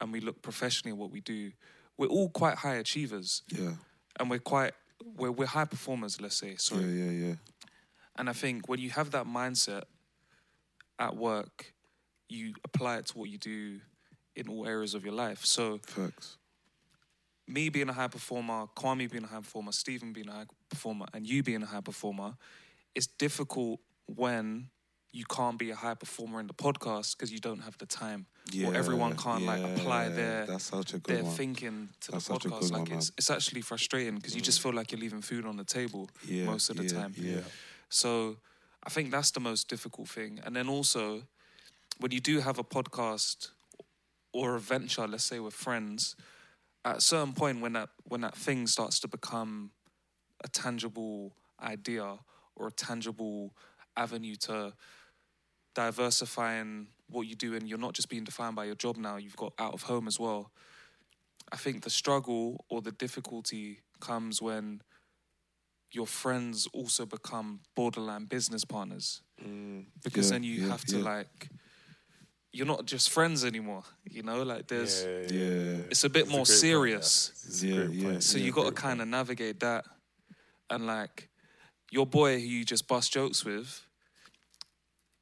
and 0.00 0.12
we 0.12 0.20
look 0.20 0.42
professionally 0.42 0.92
at 0.92 0.98
what 0.98 1.10
we 1.10 1.20
do, 1.20 1.52
we're 1.96 2.06
all 2.08 2.28
quite 2.30 2.58
high 2.58 2.76
achievers 2.76 3.42
Yeah. 3.48 3.74
and 4.18 4.28
we're 4.30 4.38
quite 4.38 4.72
we're, 5.16 5.32
we're 5.32 5.46
high 5.46 5.64
performers. 5.64 6.20
Let's 6.20 6.36
say 6.36 6.56
sorry. 6.56 6.84
Yeah. 6.84 7.04
Yeah. 7.10 7.26
Yeah. 7.28 7.34
And 8.16 8.28
I 8.28 8.32
think 8.32 8.68
when 8.68 8.78
you 8.78 8.90
have 8.90 9.10
that 9.12 9.26
mindset 9.26 9.84
at 10.98 11.16
work, 11.16 11.72
you 12.28 12.54
apply 12.64 12.98
it 12.98 13.06
to 13.06 13.18
what 13.18 13.28
you 13.30 13.38
do 13.38 13.80
in 14.36 14.48
all 14.48 14.66
areas 14.66 14.94
of 14.94 15.04
your 15.04 15.14
life. 15.14 15.44
So 15.44 15.78
Facts. 15.82 16.36
me 17.46 17.68
being 17.68 17.88
a 17.88 17.92
high 17.92 18.08
performer, 18.08 18.66
Kwame 18.76 19.10
being 19.10 19.24
a 19.24 19.26
high 19.26 19.40
performer, 19.40 19.72
Steven 19.72 20.12
being 20.12 20.28
a 20.28 20.32
high 20.32 20.46
performer, 20.68 21.06
and 21.12 21.26
you 21.26 21.42
being 21.42 21.62
a 21.62 21.66
high 21.66 21.80
performer, 21.80 22.34
it's 22.94 23.06
difficult 23.06 23.80
when 24.06 24.68
you 25.12 25.24
can't 25.26 25.58
be 25.58 25.70
a 25.70 25.76
high 25.76 25.94
performer 25.94 26.40
in 26.40 26.46
the 26.46 26.54
podcast 26.54 27.16
because 27.16 27.30
you 27.30 27.38
don't 27.38 27.60
have 27.60 27.76
the 27.78 27.86
time. 27.86 28.26
Yeah. 28.50 28.68
or 28.68 28.74
everyone 28.74 29.16
can't 29.16 29.44
like 29.44 29.62
apply 29.62 30.04
yeah, 30.04 30.08
their 30.08 30.46
That's 30.46 30.64
such 30.64 30.94
a 30.94 30.98
good 30.98 31.16
their 31.16 31.24
one. 31.24 31.32
thinking 31.34 31.88
to 32.00 32.12
That's 32.12 32.26
the 32.26 32.34
podcast. 32.34 32.72
like 32.72 32.88
one, 32.88 32.98
it's 32.98 33.10
man. 33.10 33.14
it's 33.18 33.30
actually 33.30 33.60
frustrating 33.60 34.16
because 34.16 34.34
you 34.34 34.40
just 34.40 34.58
mm. 34.58 34.64
feel 34.64 34.72
like 34.72 34.90
you're 34.90 35.00
leaving 35.00 35.22
food 35.22 35.46
on 35.46 35.56
the 35.56 35.64
table 35.64 36.10
Yeah, 36.26 36.46
most 36.46 36.68
of 36.68 36.76
the 36.76 36.84
yeah, 36.84 36.90
time. 37.00 37.14
yeah. 37.16 37.40
So 37.88 38.38
I 38.84 38.90
think 38.90 39.10
that's 39.12 39.30
the 39.30 39.40
most 39.40 39.68
difficult 39.68 40.08
thing. 40.08 40.40
And 40.44 40.56
then 40.56 40.68
also 40.68 41.22
when 42.00 42.10
you 42.10 42.20
do 42.20 42.40
have 42.40 42.58
a 42.58 42.64
podcast 42.64 43.50
or 44.32 44.56
a 44.56 44.60
venture, 44.60 45.06
let's 45.06 45.24
say 45.24 45.38
with 45.38 45.54
friends, 45.54 46.16
at 46.84 46.96
a 46.96 47.00
certain 47.00 47.32
point 47.32 47.60
when 47.60 47.74
that 47.74 47.90
when 48.04 48.22
that 48.22 48.34
thing 48.34 48.66
starts 48.66 48.98
to 49.00 49.08
become 49.08 49.70
a 50.42 50.48
tangible 50.48 51.32
idea 51.62 52.18
or 52.56 52.66
a 52.66 52.72
tangible 52.72 53.54
avenue 53.96 54.34
to 54.34 54.72
diversifying 55.74 56.88
what 57.08 57.22
you 57.26 57.34
do 57.34 57.54
and 57.54 57.68
you're 57.68 57.78
not 57.78 57.92
just 57.94 58.08
being 58.08 58.24
defined 58.24 58.56
by 58.56 58.64
your 58.64 58.74
job 58.74 58.96
now, 58.96 59.16
you've 59.16 59.36
got 59.36 59.52
out 59.58 59.74
of 59.74 59.82
home 59.82 60.06
as 60.08 60.18
well. 60.18 60.50
I 61.50 61.56
think 61.56 61.82
the 61.82 61.90
struggle 61.90 62.64
or 62.68 62.80
the 62.80 62.92
difficulty 62.92 63.80
comes 64.00 64.40
when 64.40 64.80
your 65.92 66.06
friends 66.06 66.66
also 66.72 67.04
become 67.04 67.60
borderline 67.74 68.24
business 68.24 68.64
partners. 68.64 69.20
Mm, 69.44 69.86
because 70.02 70.28
Yeah, 70.28 70.34
then 70.36 70.42
you 70.44 70.62
yeah, 70.62 70.68
have 70.68 70.84
to 70.86 70.98
yeah. 70.98 71.04
like 71.04 71.48
you're 72.54 72.66
not 72.66 72.84
just 72.86 73.10
friends 73.10 73.44
anymore, 73.44 73.82
you 74.04 74.22
know? 74.22 74.42
Like 74.42 74.68
there's 74.68 75.04
Yeah. 75.04 75.84
it's 75.90 76.04
a 76.04 76.08
bit 76.10 76.22
It's 76.22 76.28
a 76.30 76.36
more 76.36 76.44
great 76.44 76.46
point, 76.46 76.48
yeah. 76.48 76.54
serious. 77.00 77.62
Yeah, 77.62 77.84
yeah. 77.84 78.18
So 78.20 78.38
Yeah, 78.38 78.44
you 78.44 78.52
got 78.52 78.66
to 78.66 78.72
kind 78.72 79.00
of 79.02 79.08
navigate 79.08 79.60
that, 79.60 79.84
and 80.70 80.86
like 80.86 81.28
your 81.90 82.06
boy 82.06 82.38
who 82.40 82.46
you 82.46 82.64
just 82.64 82.86
bust 82.88 83.12
jokes 83.12 83.44
with. 83.44 83.86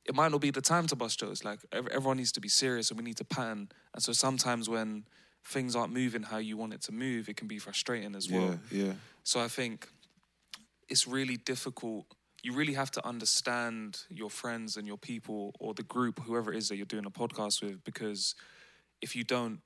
It 0.05 0.15
might 0.15 0.31
not 0.33 0.41
be 0.41 0.51
the 0.51 0.63
time 0.63 0.87
to 0.89 0.97
bust 0.97 1.21
jokes. 1.21 1.45
Like 1.45 1.61
everyone 1.73 2.17
needs 2.17 2.33
to 2.33 2.41
be 2.41 2.49
serious, 2.49 2.91
and 2.91 2.99
we 2.99 3.05
need 3.05 3.17
to 3.19 3.25
pattern. 3.25 3.69
And 3.95 4.03
so 4.03 4.13
sometimes 4.13 4.69
when 4.69 5.05
things 5.45 5.77
aren't 5.77 5.93
moving 5.93 6.23
how 6.23 6.39
you 6.39 6.57
want 6.57 6.75
it 6.75 6.83
to 6.83 6.93
move, 6.93 7.29
it 7.29 7.37
can 7.37 7.49
be 7.49 7.59
frustrating 7.59 8.15
as 8.15 8.31
well. 8.31 8.59
Yeah. 8.71 8.87
Yeah. 8.87 8.93
So 9.25 9.41
I 9.41 9.49
think 9.49 9.89
it's 10.89 11.07
really 11.07 11.37
difficult. 11.37 12.07
You 12.43 12.55
really 12.55 12.75
have 12.75 12.91
to 12.93 13.07
understand 13.07 14.01
your 14.09 14.31
friends 14.31 14.77
and 14.77 14.87
your 14.87 14.97
people 14.97 15.53
or 15.61 15.75
the 15.75 15.83
group, 15.83 16.21
whoever 16.21 16.53
it 16.53 16.57
is 16.57 16.69
that 16.69 16.77
you're 16.77 16.87
doing 16.87 17.07
a 17.07 17.11
podcast 17.11 17.63
with, 17.63 17.85
because 17.85 18.35
if 19.03 19.15
you 19.15 19.25
don't, 19.25 19.61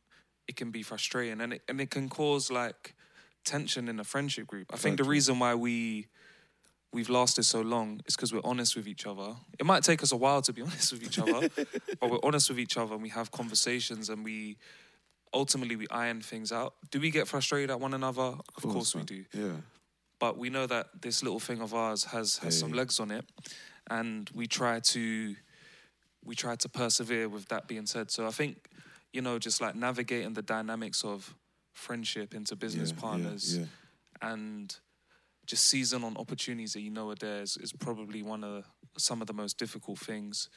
it 0.49 0.57
can 0.57 0.70
be 0.70 0.82
frustrating 0.82 1.41
and 1.41 1.55
it 1.55 1.62
and 1.68 1.80
it 1.80 1.91
can 1.91 2.09
cause 2.09 2.51
like 2.51 2.95
tension 3.45 3.89
in 3.89 4.01
a 4.01 4.05
friendship 4.05 4.47
group. 4.47 4.72
I 4.72 4.76
think 4.76 4.97
the 4.99 5.05
reason 5.05 5.39
why 5.39 5.55
we 5.55 6.07
we've 6.95 7.11
lasted 7.11 7.42
so 7.42 7.61
long 7.61 8.01
is 8.07 8.14
because 8.16 8.32
we're 8.32 8.40
honest 8.45 8.76
with 8.76 8.86
each 8.86 9.05
other. 9.07 9.34
It 9.59 9.66
might 9.66 9.82
take 9.82 10.03
us 10.03 10.12
a 10.12 10.16
while 10.16 10.40
to 10.42 10.53
be 10.53 10.62
honest 10.68 10.92
with 10.92 11.03
each 11.03 11.18
other, 11.18 11.49
but 12.01 12.11
we're 12.11 12.20
honest 12.22 12.49
with 12.49 12.59
each 12.61 12.76
other 12.76 12.95
and 12.95 13.03
we 13.03 13.09
have 13.11 13.30
conversations 13.32 14.09
and 14.09 14.24
we 14.24 14.57
ultimately 15.32 15.74
we 15.76 15.86
iron 15.90 16.20
things 16.22 16.53
out. 16.53 16.74
Do 16.92 17.01
we 17.01 17.11
get 17.11 17.26
frustrated 17.26 17.70
at 17.70 17.80
one 17.80 17.95
another? 17.95 18.28
Of, 18.57 18.62
course, 18.62 18.95
we 18.95 19.03
do 19.03 19.24
Yeah. 19.32 19.57
but 20.20 20.38
we 20.38 20.49
know 20.51 20.66
that 20.66 20.86
this 21.03 21.22
little 21.22 21.40
thing 21.40 21.61
of 21.61 21.74
ours 21.74 22.05
has 22.05 22.38
has 22.38 22.59
some 22.59 22.72
legs 22.72 23.01
on 23.01 23.11
it, 23.11 23.24
and 23.90 24.30
we 24.32 24.47
try 24.47 24.78
to 24.95 25.34
we 26.24 26.34
try 26.34 26.55
to 26.57 26.68
persevere 26.68 27.28
with 27.28 27.49
that 27.49 27.66
being 27.66 27.86
said. 27.86 28.11
So 28.11 28.26
I 28.26 28.30
think 28.30 28.68
you 29.12 29.20
know 29.20 29.38
just 29.40 29.61
like 29.61 29.74
navigating 29.74 30.34
the 30.34 30.42
dynamics 30.42 31.03
of 31.05 31.34
friendship 31.72 32.34
into 32.34 32.55
business 32.57 32.90
Yeah, 32.90 32.95
yeah, 32.97 33.01
partners 33.03 33.59
yeah. 33.59 33.64
and 34.22 34.76
just 35.47 35.66
seizing 35.66 36.05
on 36.05 36.16
opportunities 36.16 36.72
that 36.74 36.80
you 36.80 36.90
know 36.90 37.11
are 37.11 37.14
there 37.14 37.42
is, 37.42 37.57
is 37.57 37.72
probably 37.72 38.22
one 38.22 38.45
of 38.45 38.64
some 38.97 39.20
of 39.20 39.26
the 39.26 39.32
most 39.34 39.59
difficult 39.59 39.99
things. 39.99 40.49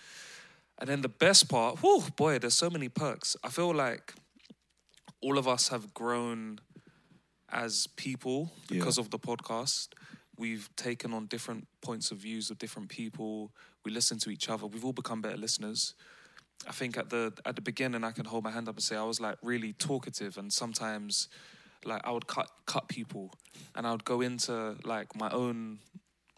And 0.80 0.88
then 0.90 1.02
the 1.02 1.10
best 1.10 1.50
part, 1.50 1.80
whew, 1.82 2.04
boy, 2.16 2.38
there's 2.40 2.54
so 2.54 2.70
many 2.70 2.88
perks. 2.90 3.36
I 3.44 3.50
feel 3.50 3.74
like 3.74 4.14
all 5.22 5.38
of 5.38 5.48
us 5.48 5.70
have 5.70 5.94
grown 5.94 6.60
as 7.50 7.88
people 7.96 8.52
because 8.68 8.98
Yeah. 8.98 9.04
of 9.06 9.10
the 9.10 9.20
podcast. 9.20 9.90
We've 10.38 10.70
taken 10.76 11.14
on 11.14 11.26
different 11.26 11.68
points 11.82 12.12
of 12.12 12.20
views 12.20 12.52
of 12.52 12.60
different 12.60 12.90
people. 12.90 13.52
We 13.84 13.92
listen 13.92 14.20
to 14.20 14.30
each 14.30 14.50
other. 14.50 14.68
We've 14.68 14.86
all 14.86 14.94
become 14.94 15.22
better 15.22 15.38
listeners. 15.38 15.96
I 16.68 16.72
think 16.74 16.98
at 16.98 17.10
the 17.10 17.34
at 17.46 17.56
the 17.56 17.62
beginning, 17.62 18.04
I 18.04 18.12
can 18.12 18.26
hold 18.26 18.44
my 18.44 18.52
hand 18.52 18.68
up 18.70 18.76
and 18.76 18.84
say 18.84 18.96
I 18.96 19.04
was 19.04 19.20
like 19.20 19.38
really 19.42 19.74
talkative, 19.74 20.38
and 20.38 20.52
sometimes 20.54 21.28
like 21.88 22.02
I 22.06 22.12
would 22.12 22.28
cut 22.28 22.50
cut 22.66 22.88
people, 22.88 23.34
and 23.76 23.88
I 23.88 23.92
would 23.92 24.06
go 24.06 24.22
into 24.22 24.76
like 24.84 25.16
my 25.16 25.30
own 25.32 25.80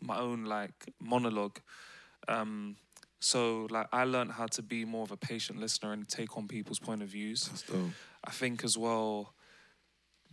my 0.01 0.17
own 0.17 0.45
like 0.45 0.93
monologue. 1.01 1.59
Um, 2.27 2.77
so 3.19 3.67
like 3.69 3.87
I 3.91 4.05
learned 4.05 4.31
how 4.33 4.45
to 4.47 4.61
be 4.61 4.85
more 4.85 5.03
of 5.03 5.11
a 5.11 5.17
patient 5.17 5.59
listener 5.59 5.91
and 5.91 6.07
take 6.07 6.37
on 6.37 6.47
people's 6.47 6.79
point 6.79 7.01
of 7.01 7.09
views. 7.09 7.49
I 8.23 8.31
think 8.31 8.63
as 8.63 8.77
well 8.77 9.33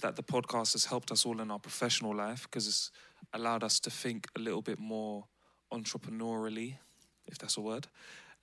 that 0.03 0.17
the 0.17 0.23
podcast 0.23 0.73
has 0.73 0.85
helped 0.85 1.11
us 1.11 1.25
all 1.25 1.41
in 1.41 1.51
our 1.51 1.59
professional 1.59 2.15
life 2.15 2.43
because 2.43 2.69
it's 2.69 2.91
allowed 3.33 3.65
us 3.65 3.81
to 3.81 3.91
think 3.91 4.29
a 4.37 4.41
little 4.41 4.63
bit 4.63 4.79
more 4.79 5.25
entrepreneurially, 5.73 6.77
if 7.27 7.39
that's 7.39 7.57
a 7.57 7.61
word. 7.61 7.87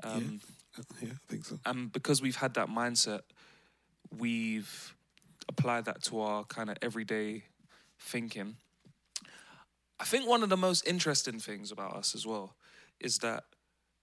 Um, 0.04 0.42
Yeah, 1.02 1.10
I 1.12 1.32
think 1.32 1.46
so. 1.46 1.60
And 1.66 1.92
because 1.92 2.22
we've 2.22 2.36
had 2.36 2.56
that 2.56 2.68
mindset, 2.68 3.22
we've 4.18 4.96
applied 5.48 5.86
that 5.86 6.04
to 6.04 6.22
our 6.22 6.44
kind 6.46 6.70
of 6.70 6.78
everyday 6.82 7.44
thinking. 8.00 8.58
I 10.00 10.06
think 10.06 10.28
one 10.28 10.44
of 10.44 10.50
the 10.50 10.58
most 10.58 10.88
interesting 10.88 11.40
things 11.40 11.72
about 11.72 11.96
us 11.96 12.16
as 12.16 12.26
well 12.26 12.56
is 13.00 13.20
that, 13.20 13.44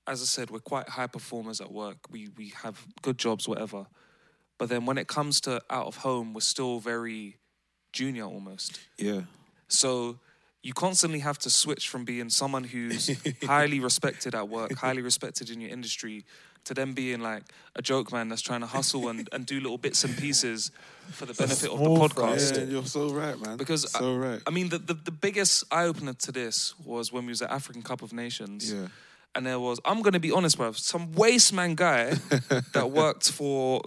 as 0.07 0.22
I 0.22 0.24
said, 0.24 0.51
we're 0.51 0.61
quite 0.61 0.88
high 0.88 1.07
performers 1.07 1.61
at 1.61 1.70
work. 1.70 1.99
We 2.11 2.28
we 2.36 2.53
have 2.62 2.86
good 3.03 3.18
jobs, 3.18 3.49
whatever. 3.49 3.86
But 4.59 4.68
then 4.68 4.84
when 4.84 4.99
it 4.99 5.09
comes 5.09 5.41
to 5.43 5.62
out 5.70 5.86
of 5.86 5.97
home, 5.97 6.34
we're 6.34 6.41
still 6.41 6.80
very 6.80 7.38
junior 7.93 8.24
almost. 8.24 8.78
Yeah. 8.99 9.22
So 9.68 10.18
you 10.62 10.74
constantly 10.74 11.20
have 11.20 11.38
to 11.38 11.51
switch 11.51 11.88
from 11.88 12.05
being 12.05 12.28
someone 12.28 12.64
who's 12.64 13.11
highly 13.43 13.80
respected 13.80 14.34
at 14.34 14.49
work, 14.49 14.74
highly 14.74 15.01
respected 15.01 15.49
in 15.49 15.61
your 15.61 15.70
industry, 15.70 16.26
to 16.65 16.75
then 16.75 16.93
being 16.93 17.21
like 17.21 17.43
a 17.77 17.83
joke 17.83 18.13
man 18.13 18.29
that's 18.29 18.43
trying 18.43 18.61
to 18.61 18.67
hustle 18.67 19.09
and, 19.09 19.29
and 19.33 19.47
do 19.47 19.61
little 19.61 19.79
bits 19.79 20.05
and 20.05 20.17
pieces 20.17 20.71
for 21.11 21.27
the 21.27 21.35
benefit 21.35 21.71
of 21.71 21.79
the 21.79 21.85
podcast. 21.85 22.57
Yeah, 22.57 22.65
you're 22.65 22.85
so 22.85 23.13
right, 23.13 23.39
man. 23.41 23.57
Because 23.57 23.91
so 23.91 24.17
right. 24.17 24.41
I 24.47 24.51
mean, 24.51 24.69
the, 24.69 24.79
the, 24.79 24.95
the 24.95 25.11
biggest 25.11 25.65
eye 25.71 25.85
opener 25.85 26.13
to 26.15 26.33
this 26.33 26.75
was 26.85 27.13
when 27.13 27.27
we 27.27 27.31
was 27.31 27.43
at 27.43 27.51
African 27.51 27.83
Cup 27.83 28.03
of 28.03 28.13
Nations. 28.13 28.73
Yeah. 28.73 28.89
And 29.35 29.47
there 29.47 29.61
was, 29.61 29.79
I'm 29.85 30.03
going 30.03 30.15
to 30.15 30.21
be 30.21 30.33
honest, 30.33 30.57
bro, 30.57 30.73
some 30.73 31.13
waste 31.13 31.53
man 31.53 31.77
guy 31.77 32.15
that 32.73 32.91
worked 32.91 33.31
for 33.31 33.81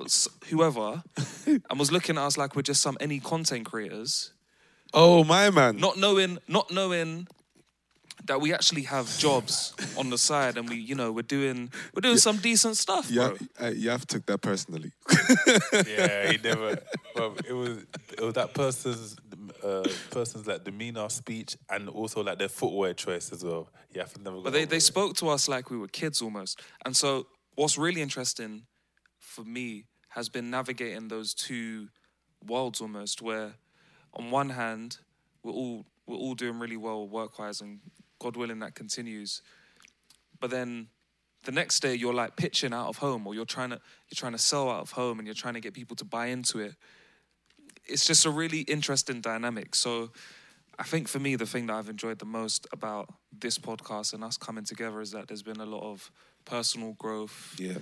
whoever 0.49 1.03
and 1.45 1.77
was 1.79 1.91
looking 1.91 2.17
at 2.17 2.23
us 2.23 2.37
like 2.37 2.55
we're 2.55 2.61
just 2.61 2.81
some 2.81 2.97
any 3.01 3.19
content 3.19 3.65
creators 3.65 4.31
oh 4.93 5.23
my 5.23 5.49
man. 5.49 5.77
not 5.77 5.97
knowing 5.97 6.37
not 6.47 6.71
knowing 6.71 7.27
that 8.25 8.39
we 8.41 8.53
actually 8.53 8.83
have 8.83 9.15
jobs 9.17 9.73
on 9.97 10.09
the 10.09 10.17
side 10.17 10.57
and 10.57 10.69
we, 10.69 10.75
you 10.77 10.95
know, 10.95 11.11
we're 11.11 11.21
doing 11.23 11.71
we're 11.93 12.01
doing 12.01 12.17
some 12.17 12.37
decent 12.37 12.77
stuff, 12.77 13.09
Yeah, 13.11 13.29
bro. 13.57 13.67
uh, 13.67 13.71
Yaf 13.71 14.05
took 14.05 14.25
that 14.27 14.39
personally. 14.41 14.91
yeah, 15.87 16.31
he 16.31 16.37
never. 16.37 16.79
Well, 17.15 17.35
it 17.47 17.53
was 17.53 17.77
it 18.17 18.21
was 18.21 18.33
that 18.35 18.53
person's 18.53 19.15
uh, 19.63 19.87
person's 20.11 20.47
like 20.47 20.63
demeanor, 20.63 21.09
speech, 21.09 21.57
and 21.69 21.89
also 21.89 22.23
like 22.23 22.39
their 22.39 22.49
footwear 22.49 22.93
choice 22.93 23.31
as 23.31 23.43
well. 23.43 23.69
Yeah, 23.93 24.03
I've 24.03 24.17
never. 24.21 24.37
got 24.37 24.43
But 24.45 24.53
they, 24.53 24.65
they 24.65 24.77
it. 24.77 24.81
spoke 24.81 25.15
to 25.17 25.29
us 25.29 25.47
like 25.47 25.69
we 25.69 25.77
were 25.77 25.87
kids 25.87 26.21
almost. 26.21 26.61
And 26.85 26.95
so 26.95 27.27
what's 27.55 27.77
really 27.77 28.01
interesting 28.01 28.63
for 29.19 29.43
me 29.43 29.85
has 30.09 30.29
been 30.29 30.49
navigating 30.49 31.07
those 31.07 31.33
two 31.33 31.89
worlds 32.45 32.81
almost 32.81 33.21
where 33.21 33.53
on 34.13 34.29
one 34.31 34.49
hand 34.49 34.97
we're 35.43 35.51
all 35.53 35.85
we're 36.05 36.17
all 36.17 36.35
doing 36.35 36.59
really 36.59 36.77
well 36.77 37.07
work 37.07 37.39
wise 37.39 37.61
and 37.61 37.79
God 38.23 38.37
willing 38.37 38.59
that 38.59 38.73
continues. 38.73 39.41
But 40.39 40.49
then 40.49 40.87
the 41.43 41.51
next 41.51 41.81
day 41.81 41.93
you're 41.93 42.13
like 42.13 42.35
pitching 42.37 42.73
out 42.73 42.87
of 42.87 42.97
home 42.97 43.27
or 43.27 43.35
you're 43.35 43.45
trying 43.45 43.69
to 43.69 43.75
you're 44.09 44.15
trying 44.15 44.31
to 44.31 44.37
sell 44.37 44.69
out 44.69 44.81
of 44.81 44.91
home 44.91 45.19
and 45.19 45.27
you're 45.27 45.35
trying 45.35 45.55
to 45.55 45.59
get 45.59 45.73
people 45.73 45.95
to 45.97 46.05
buy 46.05 46.27
into 46.27 46.59
it. 46.59 46.75
It's 47.85 48.07
just 48.07 48.25
a 48.25 48.29
really 48.29 48.61
interesting 48.61 49.19
dynamic. 49.19 49.75
So 49.75 50.11
I 50.79 50.83
think 50.83 51.07
for 51.07 51.19
me, 51.19 51.35
the 51.35 51.45
thing 51.45 51.67
that 51.67 51.73
I've 51.73 51.89
enjoyed 51.89 52.19
the 52.19 52.25
most 52.25 52.65
about 52.71 53.13
this 53.37 53.59
podcast 53.59 54.13
and 54.13 54.23
us 54.23 54.37
coming 54.37 54.63
together 54.63 55.01
is 55.01 55.11
that 55.11 55.27
there's 55.27 55.43
been 55.43 55.59
a 55.59 55.65
lot 55.65 55.83
of 55.83 56.09
personal 56.45 56.93
growth. 56.93 57.55
Yeah. 57.59 57.77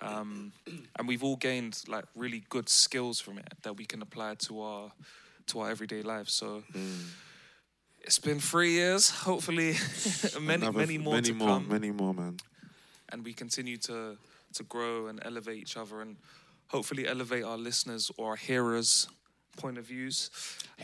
Um, 0.00 0.52
and 0.98 1.08
we've 1.08 1.24
all 1.24 1.36
gained 1.36 1.82
like 1.88 2.04
really 2.14 2.44
good 2.50 2.68
skills 2.68 3.20
from 3.20 3.38
it 3.38 3.52
that 3.62 3.76
we 3.76 3.84
can 3.84 4.02
apply 4.02 4.34
to 4.46 4.60
our 4.60 4.92
to 5.46 5.60
our 5.60 5.70
everyday 5.70 6.02
lives. 6.02 6.34
So 6.34 6.62
it's 8.08 8.18
been 8.18 8.40
three 8.40 8.72
years. 8.72 9.10
Hopefully, 9.10 9.74
many 10.40 10.62
Another- 10.66 10.78
many 10.78 10.98
more 10.98 11.14
many 11.14 11.28
to 11.28 11.34
more, 11.34 11.48
come 11.48 11.68
many 11.68 11.90
more, 11.92 12.14
man. 12.14 12.36
and 13.12 13.24
we 13.24 13.32
continue 13.34 13.76
to 13.88 14.16
to 14.54 14.62
grow 14.64 15.08
and 15.08 15.20
elevate 15.24 15.58
each 15.58 15.76
other 15.76 16.00
and 16.00 16.16
hopefully 16.68 17.06
elevate 17.06 17.44
our 17.44 17.58
listeners 17.58 18.10
or 18.16 18.30
our 18.30 18.36
hearers 18.36 19.06
point 19.56 19.78
of 19.78 19.84
views 19.84 20.30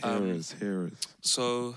Um, 0.03 0.25
Hearers, 0.25 0.51
hearers. 0.59 0.91
so 1.21 1.75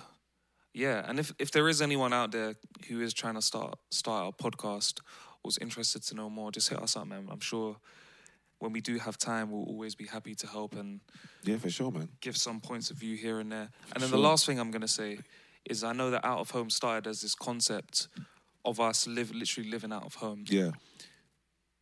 yeah 0.74 1.08
and 1.08 1.18
if 1.18 1.32
if 1.38 1.50
there 1.50 1.68
is 1.68 1.80
anyone 1.80 2.12
out 2.12 2.30
there 2.32 2.54
who 2.88 3.00
is 3.06 3.14
trying 3.14 3.36
to 3.36 3.42
start 3.42 3.78
start 3.90 4.34
a 4.34 4.42
podcast 4.44 5.00
or 5.00 5.48
was 5.48 5.58
interested 5.58 6.02
to 6.08 6.14
know 6.14 6.28
more 6.30 6.50
just 6.52 6.68
hit 6.68 6.78
us 6.82 6.96
up 6.96 7.06
man 7.06 7.28
i'm 7.30 7.40
sure 7.40 7.76
when 8.60 8.72
we 8.72 8.80
do 8.80 8.98
have 8.98 9.16
time 9.18 9.50
we'll 9.50 9.64
always 9.64 9.94
be 9.94 10.06
happy 10.06 10.34
to 10.34 10.46
help 10.46 10.74
and 10.74 11.00
Yeah, 11.44 11.58
for 11.58 11.70
sure, 11.70 11.90
man. 11.92 12.08
give 12.20 12.36
some 12.36 12.60
points 12.60 12.90
of 12.90 12.96
view 12.96 13.16
here 13.16 13.38
and 13.40 13.50
there. 13.52 13.68
And 13.92 14.02
then 14.02 14.10
Sure. 14.10 14.18
the 14.18 14.22
last 14.28 14.46
thing 14.46 14.58
I'm 14.58 14.70
going 14.70 14.82
to 14.82 14.88
say 14.88 15.18
is 15.64 15.84
I 15.84 15.92
know 15.92 16.10
that 16.10 16.24
out 16.24 16.38
of 16.40 16.50
home 16.50 16.70
started 16.70 17.06
as 17.08 17.20
this 17.20 17.34
concept 17.34 18.08
of 18.64 18.80
us 18.80 19.06
live 19.06 19.30
literally 19.32 19.68
living 19.70 19.92
out 19.92 20.04
of 20.04 20.14
home. 20.16 20.44
Yeah. 20.48 20.72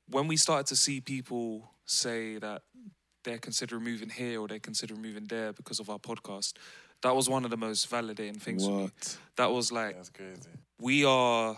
When 0.09 0.29
we 0.29 0.37
started 0.37 0.67
to 0.67 0.77
see 0.77 1.01
people 1.01 1.71
say 1.87 2.39
that 2.39 2.63
they're 3.25 3.39
considering 3.39 3.83
moving 3.83 4.09
here 4.11 4.41
or 4.41 4.47
they're 4.49 4.59
considering 4.61 5.03
moving 5.03 5.25
there 5.27 5.53
because 5.53 5.81
of 5.81 5.89
our 5.91 5.99
podcast, 5.99 6.53
that 7.03 7.15
was 7.15 7.29
one 7.29 7.45
of 7.45 7.51
the 7.51 7.57
most 7.57 7.91
validating 7.91 8.41
things 8.41 8.65
for 8.65 8.71
me. 8.71 8.83
What? 8.85 9.19
That 9.37 9.51
was 9.51 9.73
like 9.73 9.97
That's 9.97 10.11
crazy. 10.11 10.41
we 10.81 11.05
are 11.05 11.57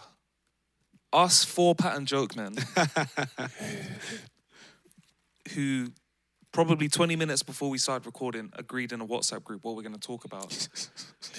us 1.12 1.44
four 1.44 1.74
pattern 1.74 2.04
joke 2.06 2.36
men 2.36 2.54
who 5.55 5.88
probably 6.53 6.88
20 6.88 7.14
minutes 7.16 7.42
before 7.42 7.68
we 7.70 7.78
started 7.78 8.07
recording 8.07 8.51
agreed 8.57 8.92
in 8.92 9.01
a 9.01 9.07
WhatsApp 9.07 9.44
group 9.44 9.64
what 9.64 9.76
we're 9.76 9.82
going 9.82 9.94
to 9.94 10.01
talk 10.01 10.24
about. 10.24 10.68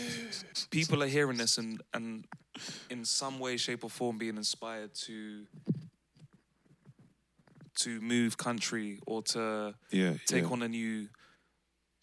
People 0.71 1.01
are 1.03 1.07
hearing 1.07 1.37
this 1.37 1.57
and, 1.57 1.81
and 1.93 2.25
in 2.89 3.03
some 3.05 3.39
way, 3.39 3.57
shape, 3.57 3.83
or 3.83 3.89
form 3.89 4.17
being 4.17 4.37
inspired 4.37 4.93
to 5.05 5.45
to 7.77 8.01
move 8.01 8.37
country 8.37 8.99
or 9.07 9.21
to 9.21 9.73
Yeah. 9.91 10.15
take 10.27 10.43
yeah. 10.43 10.49
on 10.49 10.61
a 10.63 10.67
new 10.67 11.07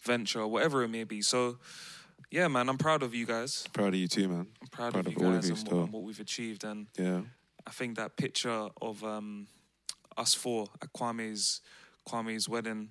venture 0.05 0.41
or 0.41 0.49
whatever 0.49 0.83
it 0.83 0.89
may 0.89 1.05
be. 1.05 1.21
So, 1.21 1.59
yeah, 2.31 2.49
man, 2.49 2.69
I'm 2.71 2.79
proud 2.79 3.03
of 3.03 3.15
you 3.15 3.27
guys. 3.27 3.67
Proud 3.75 3.89
of 3.89 3.95
you 3.97 4.09
too, 4.09 4.27
man. 4.29 4.47
I'm 4.63 4.69
proud, 4.69 4.93
Proud 4.95 5.07
of 5.07 5.13
of 5.13 5.21
you 5.21 5.27
all 5.27 5.35
of 5.35 5.41
guys 5.43 5.51
you 5.51 5.57
and, 5.57 5.69
what, 5.69 5.83
and 5.85 5.93
what 5.93 6.03
we've 6.03 6.21
achieved. 6.21 6.65
And 6.65 6.87
Yeah. 6.99 7.21
I 7.67 7.71
think 7.73 7.97
that 7.99 8.17
picture 8.17 8.69
of 8.81 9.05
um, 9.05 9.49
us 10.17 10.33
four 10.35 10.69
at 10.81 10.93
Kwame's 10.95 11.61
Kwame's 12.09 12.49
wedding 12.49 12.91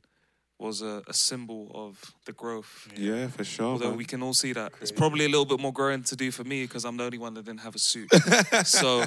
was 0.58 0.82
a, 0.82 1.04
a 1.08 1.14
symbol 1.14 1.70
of 1.74 2.14
the 2.26 2.32
growth. 2.32 2.88
Yeah, 2.96 3.28
for 3.28 3.44
sure. 3.44 3.66
Although 3.74 3.90
man. 3.90 3.98
we 3.98 4.06
can 4.06 4.24
all 4.24 4.34
see 4.34 4.54
that 4.54 4.72
it's 4.82 4.92
probably 4.92 5.26
a 5.26 5.30
little 5.30 5.46
bit 5.46 5.60
more 5.60 5.74
growing 5.74 6.04
to 6.04 6.16
do 6.16 6.32
for 6.32 6.44
me 6.46 6.64
because 6.64 6.86
I'm 6.86 6.96
the 6.98 7.04
only 7.04 7.18
one 7.18 7.34
that 7.34 7.44
didn't 7.46 7.60
have 7.62 7.76
a 7.76 7.80
suit. 7.80 8.10
so 8.66 9.04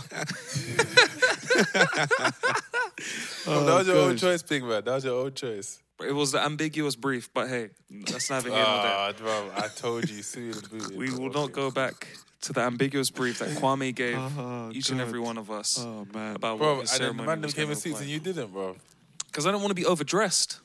Oh, 3.46 3.64
that 3.64 3.74
was 3.78 3.86
your 3.86 3.96
own 3.96 4.16
choice, 4.16 4.42
big 4.42 4.62
man. 4.62 4.84
That 4.84 4.94
was 4.96 5.04
your 5.04 5.24
own 5.24 5.32
choice. 5.32 5.80
it 6.02 6.12
was 6.12 6.32
the 6.32 6.44
ambiguous 6.44 6.96
brief. 6.96 7.32
But 7.32 7.48
hey, 7.48 7.70
that's 7.90 8.28
neither 8.30 8.50
here 8.50 8.58
nor 8.62 8.82
there. 8.82 9.12
Bro, 9.14 9.50
I 9.56 9.68
told 9.68 10.08
you, 10.10 10.22
booty. 10.70 10.96
We 10.96 11.10
will 11.12 11.30
not 11.30 11.52
go 11.52 11.70
back 11.70 12.08
to 12.42 12.52
the 12.52 12.60
ambiguous 12.60 13.10
brief 13.10 13.38
that 13.38 13.48
Kwame 13.50 13.94
gave 13.94 14.16
Oh, 14.18 14.70
each 14.72 14.90
and 14.90 15.00
every 15.00 15.18
one 15.20 15.38
of 15.38 15.50
us 15.50 15.78
Oh 15.80 16.06
man. 16.12 16.36
about 16.36 16.58
Bro, 16.58 16.74
what 16.76 16.80
his 16.82 16.92
and 16.92 17.00
then 17.00 17.08
the 17.08 17.14
ceremony 17.16 17.26
man 17.26 17.40
them 17.40 17.42
was 17.46 17.54
came 17.54 17.70
in 17.70 17.76
suits 17.76 18.00
and 18.00 18.08
you 18.10 18.20
didn't, 18.20 18.52
bro. 18.52 18.76
Because 19.38 19.46
I 19.46 19.52
don't 19.52 19.60
want 19.60 19.70
to 19.70 19.76
be 19.80 19.86
overdressed. 19.86 20.58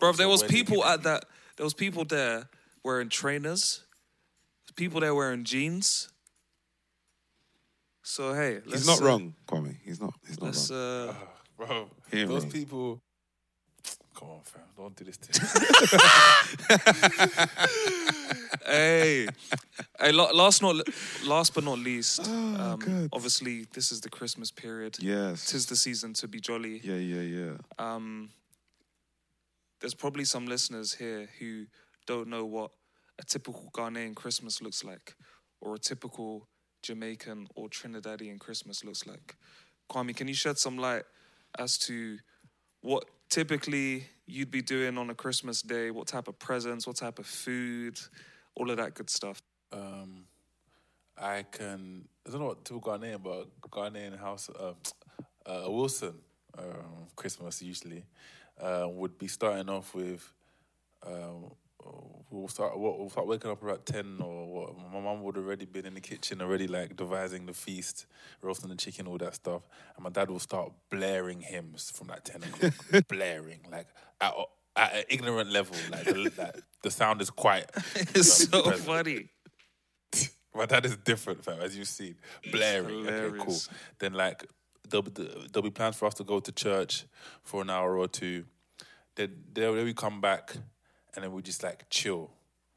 Bro, 0.00 0.12
there 0.12 0.30
was 0.30 0.42
people 0.42 0.82
at 0.82 1.02
that. 1.02 1.26
There 1.58 1.64
was 1.64 1.74
people 1.74 2.06
there 2.06 2.48
wearing 2.82 3.10
trainers. 3.10 3.84
People 4.76 5.00
there 5.00 5.14
wearing 5.14 5.44
jeans. 5.44 6.08
So 8.02 8.32
hey, 8.32 8.60
let's, 8.64 8.78
He's 8.80 8.86
not 8.86 9.02
uh, 9.02 9.04
wrong, 9.04 9.34
Kwame. 9.46 9.76
He's 9.84 10.00
not. 10.00 10.14
He's 10.26 10.40
not 10.40 10.46
Let's 10.46 10.70
wrong. 10.70 11.08
uh, 11.10 11.14
Bro, 11.58 11.90
He 12.10 12.24
those 12.24 12.44
wrong. 12.44 12.52
people. 12.52 13.02
Come 14.18 14.30
on, 14.30 14.40
fam. 14.44 14.62
Don't 14.76 14.96
do 14.96 15.04
this 15.04 15.18
to 15.18 15.28
me. 15.32 15.48
hey, 18.66 19.26
hey. 20.00 20.12
la- 20.12 20.30
Last 20.30 20.62
not 20.62 20.76
last 21.24 21.54
but 21.54 21.64
not 21.64 21.78
least. 21.78 22.20
Oh, 22.24 22.76
um, 22.82 23.08
obviously, 23.12 23.66
this 23.74 23.92
is 23.92 24.00
the 24.00 24.08
Christmas 24.08 24.50
period. 24.50 24.96
yes. 25.00 25.50
Tis 25.50 25.66
the 25.66 25.76
season 25.76 26.14
to 26.14 26.28
be 26.28 26.40
jolly. 26.40 26.80
yeah, 26.82 26.94
yeah, 26.96 27.20
yeah. 27.20 27.52
um, 27.78 28.30
there's 29.80 29.94
probably 29.94 30.24
some 30.24 30.46
listeners 30.46 30.94
here 30.94 31.28
who 31.38 31.66
don't 32.06 32.28
know 32.28 32.44
what 32.46 32.70
a 33.18 33.24
typical 33.24 33.70
Ghanaian 33.74 34.14
Christmas 34.14 34.62
looks 34.62 34.82
like, 34.82 35.14
or 35.60 35.74
a 35.74 35.78
typical 35.78 36.48
Jamaican 36.82 37.48
or 37.54 37.68
Trinidadian 37.68 38.38
Christmas 38.40 38.82
looks 38.84 39.06
like. 39.06 39.36
Kwame, 39.90 40.16
can 40.16 40.26
you 40.28 40.34
shed 40.34 40.56
some 40.58 40.78
light 40.78 41.04
as 41.58 41.76
to 41.78 42.18
what 42.80 43.04
typically 43.28 44.06
you'd 44.26 44.50
be 44.50 44.62
doing 44.62 44.98
on 44.98 45.10
a 45.10 45.14
Christmas 45.14 45.62
day? 45.62 45.90
What 45.90 46.06
type 46.06 46.28
of 46.28 46.38
presents? 46.38 46.86
What 46.86 46.96
type 46.96 47.18
of 47.18 47.26
food? 47.26 47.98
All 48.54 48.70
of 48.70 48.76
that 48.78 48.94
good 48.94 49.10
stuff. 49.10 49.40
um, 49.72 50.26
I 51.18 51.44
can. 51.50 52.06
I 52.26 52.30
don't 52.30 52.40
know 52.40 52.46
what 52.48 52.64
typical 52.64 52.92
Ghanaian, 52.92 53.22
but 53.22 53.48
Ghanaian 53.70 54.18
house. 54.18 54.50
Um, 54.58 54.74
uh, 55.46 55.70
Wilson 55.70 56.14
um, 56.58 57.06
Christmas 57.14 57.62
usually 57.62 58.04
uh, 58.60 58.86
would 58.88 59.16
be 59.18 59.28
starting 59.28 59.68
off 59.68 59.94
with. 59.94 60.30
Um, 61.06 61.52
Uh, 61.84 61.90
we'll 62.30 62.48
start. 62.48 62.78
What 62.78 62.98
we'll 62.98 63.10
start 63.10 63.26
waking 63.26 63.50
up 63.50 63.62
around 63.62 63.84
ten 63.86 64.18
or 64.20 64.46
what? 64.46 64.92
My 64.92 65.00
mum 65.00 65.22
would 65.22 65.36
already 65.36 65.66
been 65.66 65.86
in 65.86 65.94
the 65.94 66.00
kitchen 66.00 66.40
already, 66.40 66.66
like 66.66 66.96
devising 66.96 67.46
the 67.46 67.52
feast, 67.52 68.06
roasting 68.42 68.70
the 68.70 68.76
chicken, 68.76 69.06
all 69.06 69.18
that 69.18 69.34
stuff. 69.34 69.62
And 69.96 70.04
my 70.04 70.10
dad 70.10 70.30
will 70.30 70.38
start 70.38 70.72
blaring 70.90 71.40
hymns 71.40 71.90
from 71.90 72.08
like 72.08 72.24
ten 72.24 72.42
o'clock, 72.42 73.08
blaring 73.08 73.60
like 73.70 73.86
at, 74.20 74.34
at 74.76 74.94
an 74.94 75.04
ignorant 75.08 75.50
level. 75.50 75.76
Like 75.90 76.04
the, 76.04 76.32
like, 76.36 76.62
the 76.82 76.90
sound 76.90 77.20
is 77.20 77.30
quite. 77.30 77.66
It's 78.14 78.48
so 78.48 78.62
present. 78.62 78.86
funny. 78.86 79.28
My 80.54 80.64
dad 80.66 80.86
is 80.86 80.96
different, 80.96 81.44
fam, 81.44 81.60
as 81.60 81.76
you've 81.76 81.88
seen. 81.88 82.16
Blaring. 82.50 83.06
Okay, 83.06 83.38
cool. 83.38 83.56
Then, 83.98 84.14
like, 84.14 84.46
there'll 84.88 85.02
be, 85.02 85.10
there'll 85.52 85.62
be 85.62 85.70
plans 85.70 85.96
for 85.96 86.06
us 86.06 86.14
to 86.14 86.24
go 86.24 86.40
to 86.40 86.50
church 86.50 87.04
for 87.42 87.60
an 87.60 87.68
hour 87.68 87.98
or 87.98 88.08
two. 88.08 88.44
Then, 89.16 89.44
then 89.52 89.84
we 89.84 89.92
come 89.92 90.20
back 90.22 90.56
and 91.16 91.24
then 91.24 91.32
we 91.32 91.42
just, 91.42 91.62
like, 91.64 91.88
chill. 91.90 92.30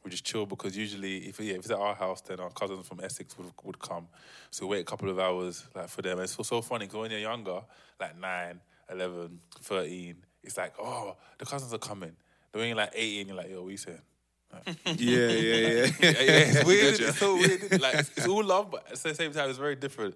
We 0.04 0.10
just 0.10 0.24
chill 0.24 0.46
because 0.46 0.76
usually, 0.76 1.28
if, 1.28 1.40
yeah, 1.40 1.54
if 1.54 1.60
it's 1.60 1.72
at 1.72 1.78
our 1.78 1.94
house, 1.94 2.22
then 2.22 2.40
our 2.40 2.50
cousins 2.50 2.88
from 2.88 3.02
Essex 3.02 3.38
would, 3.38 3.52
would 3.64 3.80
come. 3.80 4.08
So 4.50 4.66
we 4.66 4.78
wait 4.78 4.82
a 4.82 4.86
couple 4.86 5.10
of 5.10 5.20
hours, 5.20 5.68
like, 5.76 5.90
for 5.90 6.02
them. 6.02 6.14
And 6.14 6.22
it's 6.22 6.36
so, 6.36 6.44
so 6.44 6.62
funny 6.62 6.86
because 6.86 7.02
when 7.02 7.12
you're 7.12 7.20
younger, 7.20 7.62
like 8.00 8.18
9, 8.18 8.60
11, 8.90 9.40
13, 9.62 10.16
it's 10.44 10.58
like, 10.58 10.74
oh, 10.80 11.18
the 11.38 11.46
cousins 11.46 11.74
are 11.74 11.80
coming. 11.80 12.16
Then 12.52 12.60
when 12.60 12.68
you're 12.70 12.78
like 12.78 12.94
18, 12.96 13.28
you're 13.28 13.36
like, 13.36 13.50
yo, 13.50 13.62
what 13.62 13.68
are 13.68 13.72
you 13.72 13.78
saying? 13.78 14.02
Yeah, 14.86 14.96
yeah, 14.96 15.28
yeah. 15.28 15.86
yeah, 16.00 16.10
yeah, 16.10 16.32
it's 16.48 16.64
weird. 16.66 17.00
It's 17.00 17.20
so 17.20 17.36
weird. 17.36 17.80
Like 17.80 17.96
it's, 17.96 18.12
it's 18.18 18.28
all 18.28 18.44
love, 18.44 18.72
but 18.72 18.86
at 18.92 19.00
the 19.00 19.14
same 19.14 19.32
time, 19.32 19.50
it's 19.50 19.60
very 19.60 19.76
different. 19.76 20.16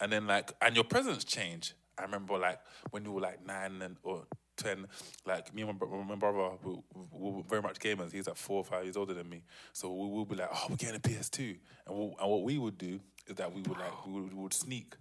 And 0.00 0.10
then 0.12 0.26
like, 0.26 0.52
and 0.60 0.74
your 0.74 0.84
presents 0.84 1.24
change. 1.24 1.74
I 1.96 2.02
remember 2.02 2.38
like 2.38 2.58
when 2.90 3.04
you 3.04 3.12
were 3.12 3.20
like 3.20 3.44
nine 3.46 3.80
and 3.82 3.96
or 4.02 4.24
ten. 4.58 4.86
Like 5.26 5.54
me 5.54 5.62
and 5.62 5.80
my, 5.80 5.86
my 6.04 6.14
brother, 6.16 6.56
we, 6.62 6.74
we 7.12 7.30
were 7.32 7.42
very 7.48 7.62
much 7.62 7.78
gamers. 7.78 8.12
He's 8.12 8.26
like 8.26 8.36
four 8.36 8.58
or 8.58 8.64
five 8.64 8.84
years 8.84 8.96
older 8.96 9.14
than 9.14 9.28
me, 9.28 9.42
so 9.72 9.90
we 9.92 10.08
would 10.08 10.28
be 10.28 10.36
like, 10.36 10.50
"Oh, 10.52 10.66
we're 10.68 10.76
getting 10.76 10.96
a 10.96 11.00
PS2," 11.00 11.56
and, 11.86 11.96
we, 11.96 12.04
and 12.20 12.30
what 12.30 12.42
we 12.42 12.58
would 12.58 12.76
do 12.76 13.00
is 13.26 13.36
that 13.36 13.50
we 13.52 13.62
would 13.62 13.78
like 13.78 14.06
we 14.06 14.20
would, 14.20 14.34
we 14.34 14.42
would 14.42 14.52
sneak 14.54 14.94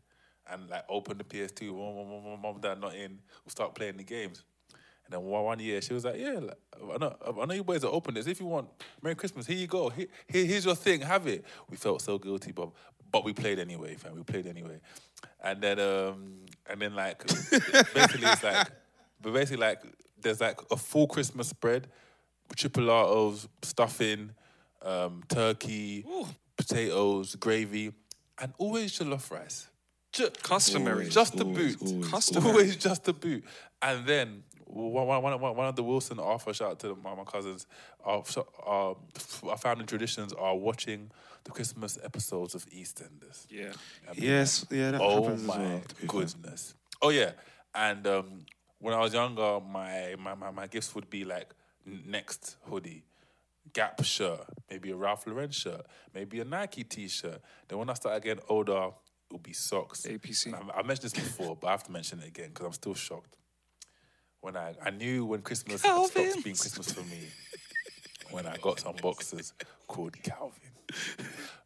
and 0.50 0.70
like 0.70 0.86
open 0.88 1.18
the 1.18 1.24
PS2. 1.26 1.74
Mom, 1.76 2.42
mom, 2.42 2.62
dad 2.62 2.80
not 2.80 2.96
in. 2.96 3.20
We'll 3.44 3.52
start 3.52 3.76
playing 3.76 3.98
the 3.98 4.04
games. 4.04 4.44
And 5.06 5.14
then 5.14 5.22
one, 5.24 5.44
one 5.46 5.60
year, 5.60 5.82
she 5.82 5.94
was 5.94 6.04
like, 6.06 6.18
"Yeah, 6.20 6.40
like, 6.42 6.58
I 6.94 6.98
know, 6.98 7.16
I 7.42 7.46
know 7.46 7.54
you 7.54 7.64
boys 7.64 7.84
are 7.84 7.92
open 7.94 8.14
this. 8.14 8.28
If 8.28 8.40
you 8.40 8.46
want 8.46 8.68
Merry 9.02 9.16
Christmas, 9.16 9.48
here 9.48 9.58
you 9.58 9.68
go. 9.68 9.90
Here, 9.90 10.08
here- 10.28 10.46
here's 10.46 10.66
your 10.66 10.76
thing. 10.76 11.02
Have 11.02 11.28
it." 11.28 11.46
We 11.70 11.78
felt 11.78 12.02
so 12.02 12.18
guilty, 12.18 12.52
but 12.52 12.70
but 13.10 13.24
we 13.24 13.32
played 13.34 13.58
anyway, 13.60 13.96
fam. 13.96 14.16
We 14.16 14.24
played 14.24 14.46
anyway. 14.48 14.82
And 15.42 15.62
then 15.62 15.80
um 15.80 16.40
and 16.70 16.82
then 16.82 16.94
like 16.94 17.26
basically 17.94 18.28
it's 18.28 18.44
like, 18.44 18.68
but 19.22 19.34
basically 19.34 19.58
like 19.66 19.82
there's 20.22 20.42
like 20.42 20.60
a 20.72 20.78
full 20.78 21.08
Christmas 21.08 21.48
spread, 21.50 21.88
chipolatos, 22.56 23.48
stuffing, 23.62 24.32
um, 24.82 25.24
turkey, 25.30 26.06
potatoes, 26.58 27.36
gravy, 27.36 27.92
and 28.40 28.54
always 28.58 28.98
jollof 28.98 29.32
rice. 29.32 29.68
Ju- 30.14 30.30
Customary. 30.42 31.10
just 31.10 31.38
to 31.38 31.44
always, 31.44 31.76
boot. 31.76 31.90
always, 31.92 32.08
Customary. 32.12 32.50
always. 32.52 32.64
Always 32.70 32.76
just 32.78 33.04
to 33.06 33.14
boot. 33.14 33.44
And 33.82 34.06
then 34.06 34.44
one, 34.66 35.06
one, 35.08 35.22
one, 35.40 35.56
one 35.56 35.68
of 35.68 35.76
the 35.76 35.84
Wilson 35.84 36.20
Arthur, 36.20 36.54
shout 36.54 36.72
out 36.72 36.80
to 36.80 36.96
my, 37.04 37.14
my 37.14 37.24
cousins, 37.24 37.68
our, 38.04 38.24
our, 38.66 38.96
our 39.48 39.58
family 39.58 39.86
traditions 39.86 40.34
are 40.34 40.56
watching 40.56 41.12
the 41.44 41.52
Christmas 41.52 41.98
episodes 42.04 42.56
of 42.56 42.66
EastEnders. 42.68 43.46
Yeah. 43.50 43.72
I 44.10 44.14
mean, 44.14 44.24
Yes, 44.30 44.66
yeah, 44.72 44.92
that 44.92 45.02
oh 45.02 45.24
happens 45.24 45.42
as 45.42 45.48
my 45.48 45.58
well. 45.58 45.82
to 45.88 45.96
fair. 45.96 46.08
goodness. 46.08 46.76
Oh 47.02 47.10
yeah, 47.10 47.32
and 47.76 48.08
um, 48.08 48.46
when 48.80 48.94
I 48.94 49.00
was 49.00 49.14
younger, 49.14 49.60
my, 49.60 50.16
my, 50.20 50.36
my, 50.36 50.52
my 50.52 50.68
gifts 50.68 50.94
would 50.96 51.10
be 51.10 51.24
like 51.24 51.54
Next 51.86 52.58
hoodie, 52.70 53.04
Gap 53.74 54.04
shirt, 54.04 54.46
maybe 54.70 54.92
a 54.92 54.96
Ralph 54.96 55.26
Lauren 55.26 55.52
shirt, 55.52 55.86
maybe 56.14 56.40
a 56.42 56.46
Nike 56.46 56.84
T-shirt. 56.84 57.42
Then 57.68 57.80
when 57.80 57.90
I 57.90 57.94
started 57.94 58.24
getting 58.24 58.44
older, 58.50 58.90
it 59.30 59.34
would 59.34 59.44
be 59.44 59.54
socks. 59.54 60.02
APC. 60.02 60.54
I, 60.54 60.80
I 60.80 60.84
mentioned 60.84 61.12
this 61.12 61.14
before, 61.14 61.56
but 61.56 61.68
I 61.68 61.72
have 61.72 61.84
to 61.84 61.92
mention 61.92 62.20
it 62.20 62.28
again 62.28 62.50
because 62.50 62.66
I'm 62.66 62.74
still 62.74 62.94
shocked. 62.94 63.36
When 64.42 64.58
I, 64.58 64.74
I 64.84 64.90
knew 64.90 65.26
when 65.26 65.42
Christmas 65.42 65.82
had 65.82 66.06
stopped 66.08 66.44
being 66.44 66.56
Christmas 66.56 66.92
for 66.92 67.04
me, 67.04 67.28
when 68.32 68.46
I 68.46 68.58
got 68.58 68.80
some 68.80 68.96
boxes 69.02 69.54
called 69.88 70.22
Calvin. 70.24 70.72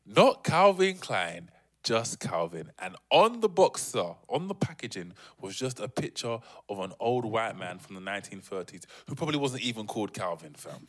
Not 0.05 0.43
Calvin 0.43 0.97
Klein, 0.97 1.49
just 1.83 2.19
Calvin. 2.19 2.71
And 2.79 2.95
on 3.09 3.39
the 3.39 3.49
boxer, 3.49 4.13
on 4.29 4.47
the 4.47 4.55
packaging, 4.55 5.13
was 5.39 5.55
just 5.55 5.79
a 5.79 5.87
picture 5.87 6.39
of 6.69 6.79
an 6.79 6.93
old 6.99 7.25
white 7.25 7.57
man 7.57 7.79
from 7.79 7.95
the 7.95 8.01
1930s 8.01 8.85
who 9.07 9.15
probably 9.15 9.37
wasn't 9.37 9.63
even 9.63 9.87
called 9.87 10.13
Calvin, 10.13 10.53
fam. 10.55 10.87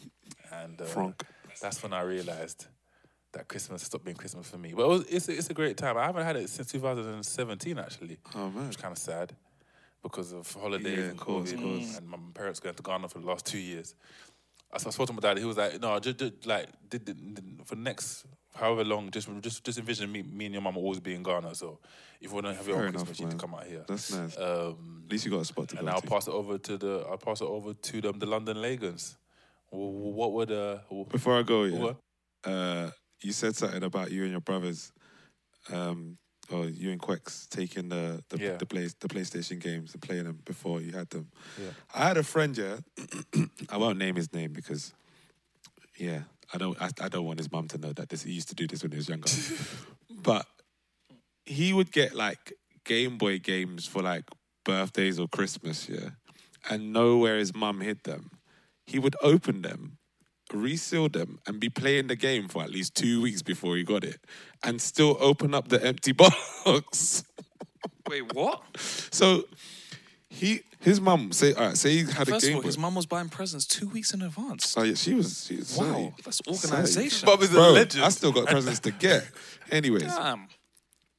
And 0.52 0.80
uh, 0.80 0.84
Frank. 0.84 1.24
that's 1.60 1.82
when 1.82 1.92
I 1.92 2.02
realized 2.02 2.66
that 3.32 3.48
Christmas 3.48 3.82
stopped 3.82 4.04
being 4.04 4.16
Christmas 4.16 4.50
for 4.50 4.58
me. 4.58 4.74
But 4.76 4.82
it 4.82 4.88
was, 4.88 5.06
it's, 5.08 5.28
a, 5.28 5.32
it's 5.32 5.48
a 5.50 5.54
great 5.54 5.76
time. 5.78 5.96
I 5.96 6.04
haven't 6.04 6.24
had 6.24 6.36
it 6.36 6.50
since 6.50 6.70
2017, 6.70 7.78
actually. 7.78 8.18
Oh, 8.34 8.50
man. 8.50 8.66
Which 8.66 8.76
is 8.76 8.82
kind 8.82 8.92
of 8.92 8.98
sad 8.98 9.34
because 10.02 10.32
of 10.32 10.52
holidays 10.52 10.98
Yeah, 10.98 11.04
and 11.04 11.18
COVID 11.18 11.62
course. 11.62 11.96
and 11.96 12.08
my 12.08 12.18
parents 12.34 12.60
going 12.60 12.74
to 12.74 12.82
Ghana 12.82 13.08
for 13.08 13.20
the 13.20 13.26
last 13.26 13.46
two 13.46 13.58
years. 13.58 13.94
I 14.72 14.76
I 14.76 14.90
spoke 14.90 15.06
to 15.06 15.12
my 15.12 15.20
dad. 15.20 15.38
He 15.38 15.44
was 15.44 15.56
like, 15.58 15.80
"No, 15.80 15.98
just, 16.00 16.18
just 16.18 16.46
like 16.46 16.66
did, 16.88 17.04
did, 17.04 17.34
did- 17.34 17.60
for 17.66 17.76
next 17.76 18.24
however 18.54 18.84
long, 18.84 19.10
just 19.10 19.28
just 19.40 19.64
just 19.64 19.78
envision 19.78 20.10
me, 20.10 20.22
me 20.22 20.46
and 20.46 20.54
your 20.54 20.62
mum 20.62 20.76
always 20.76 21.00
be 21.00 21.14
in 21.14 21.22
Ghana. 21.22 21.54
So 21.54 21.78
if 22.20 22.28
you 22.30 22.34
want 22.34 22.46
to 22.46 22.54
have 22.54 22.66
your 22.66 22.76
Fair 22.76 22.84
own 22.84 22.90
enough, 22.94 23.06
Christmas, 23.06 23.20
you 23.20 23.26
need 23.26 23.32
to 23.32 23.38
come 23.38 23.54
out 23.54 23.66
here. 23.66 23.84
That's 23.88 24.12
nice. 24.12 24.36
Um, 24.38 25.02
At 25.06 25.12
least 25.12 25.24
you 25.24 25.30
got 25.30 25.40
a 25.40 25.44
spot 25.44 25.68
to 25.70 25.78
and 25.78 25.86
go 25.86 25.92
I'll 25.94 26.00
to. 26.00 26.06
pass 26.06 26.26
it 26.28 26.32
over 26.32 26.58
to 26.58 26.76
the 26.78 27.06
I'll 27.10 27.18
pass 27.18 27.40
it 27.40 27.46
over 27.46 27.74
to 27.74 28.00
them, 28.00 28.18
the 28.18 28.26
London 28.26 28.56
Lagans. 28.58 29.16
Wh- 29.70 29.74
wh- 29.76 30.16
What 30.16 30.32
would 30.34 30.48
the 30.48 30.80
wh- 30.90 31.08
Before 31.10 31.38
I 31.38 31.42
go, 31.42 31.64
yeah, 31.64 31.78
What? 31.78 31.96
uh, 32.44 32.90
you 33.22 33.32
said 33.32 33.56
something 33.56 33.82
about 33.82 34.10
you 34.12 34.22
and 34.22 34.30
your 34.32 34.40
brothers, 34.40 34.92
um, 35.72 36.18
or 36.50 36.66
you 36.66 36.90
and 36.90 37.00
Quex 37.00 37.46
taking 37.48 37.88
the 37.88 38.22
the, 38.28 38.38
Yeah. 38.38 38.56
the 38.58 38.66
play 38.66 38.88
the 39.00 39.08
PlayStation 39.08 39.58
games 39.60 39.92
and 39.94 40.02
playing 40.02 40.24
them 40.24 40.40
before 40.44 40.80
you 40.82 40.92
had 40.92 41.08
them. 41.10 41.30
Yeah. 41.58 41.70
I 41.94 42.06
had 42.08 42.16
a 42.18 42.22
friend, 42.22 42.56
yeah. 42.58 42.76
I 43.70 43.76
won't 43.78 43.98
name 43.98 44.16
his 44.16 44.32
name 44.32 44.52
because, 44.52 44.92
yeah, 45.96 46.22
I 46.52 46.58
don't 46.58 46.80
I, 46.80 46.90
I 47.00 47.08
don't 47.08 47.24
want 47.24 47.38
his 47.38 47.50
mum 47.50 47.68
to 47.68 47.78
know 47.78 47.92
that 47.92 48.08
this 48.08 48.22
he 48.22 48.32
used 48.32 48.48
to 48.48 48.54
do 48.54 48.66
this 48.66 48.82
when 48.82 48.92
he 48.92 48.98
was 48.98 49.08
younger. 49.08 49.30
but 50.22 50.46
he 51.44 51.72
would 51.72 51.92
get 51.92 52.14
like 52.14 52.52
Game 52.84 53.18
Boy 53.18 53.38
games 53.38 53.86
for 53.86 54.02
like 54.02 54.24
birthdays 54.64 55.18
or 55.18 55.28
Christmas, 55.28 55.88
yeah, 55.88 56.10
and 56.70 56.92
know 56.92 57.16
where 57.16 57.38
his 57.38 57.54
mum 57.54 57.80
hid 57.80 58.04
them. 58.04 58.30
He 58.86 58.98
would 58.98 59.16
open 59.22 59.62
them, 59.62 59.98
reseal 60.52 61.08
them, 61.08 61.38
and 61.46 61.60
be 61.60 61.68
playing 61.68 62.08
the 62.08 62.16
game 62.16 62.48
for 62.48 62.62
at 62.62 62.70
least 62.70 62.94
two 62.94 63.22
weeks 63.22 63.42
before 63.42 63.76
he 63.76 63.84
got 63.84 64.04
it, 64.04 64.20
and 64.62 64.80
still 64.80 65.16
open 65.20 65.54
up 65.54 65.68
the 65.68 65.84
empty 65.84 66.12
box. 66.64 67.24
Wait, 68.08 68.34
what? 68.34 68.62
so 68.76 69.44
he, 70.28 70.62
his 70.82 71.00
mum, 71.00 71.32
say, 71.32 71.54
all 71.54 71.66
right, 71.66 71.76
say 71.76 71.90
he 71.92 71.98
had 72.00 72.28
First 72.28 72.46
a 72.46 72.50
of 72.50 72.56
all, 72.56 72.62
his 72.62 72.76
mum 72.78 72.94
was 72.94 73.06
buying 73.06 73.28
presents 73.28 73.66
two 73.66 73.88
weeks 73.88 74.12
in 74.14 74.22
advance. 74.22 74.76
Oh 74.76 74.82
yeah, 74.82 74.94
she 74.94 75.14
was. 75.14 75.46
She 75.46 75.56
was 75.56 75.76
Wow, 75.76 75.84
savvy. 75.92 76.14
that's 76.24 76.40
organisation. 76.46 77.26
Bob 77.26 77.42
is 77.42 77.54
a 77.54 77.60
legend. 77.60 78.04
I 78.04 78.08
still 78.10 78.32
got 78.32 78.46
presents 78.48 78.80
to 78.80 78.90
get. 78.90 79.24
Anyways, 79.70 80.02
Damn. 80.02 80.48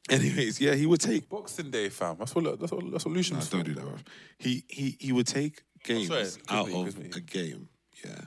anyways, 0.09 0.59
yeah, 0.61 0.75
he 0.75 0.85
would 0.85 1.01
take. 1.01 1.27
Boxing 1.29 1.71
Day, 1.71 1.89
fam. 1.89 2.17
That's 2.19 2.35
what 2.35 2.59
that's 2.59 2.71
what 2.71 2.91
that's 2.91 3.05
what 3.05 3.13
Lucian 3.13 3.37
No, 3.39 3.43
don't 3.45 3.63
do 3.63 3.73
that. 3.73 3.81
Bro. 3.85 3.95
He 4.37 4.63
he 4.67 4.97
he 4.99 5.11
would 5.11 5.27
take 5.27 5.63
games 5.83 6.07
sorry, 6.07 6.27
out 6.49 6.67
me, 6.67 6.81
of 6.87 6.97
me. 6.97 7.09
a 7.15 7.19
game, 7.19 7.69
yeah, 8.05 8.21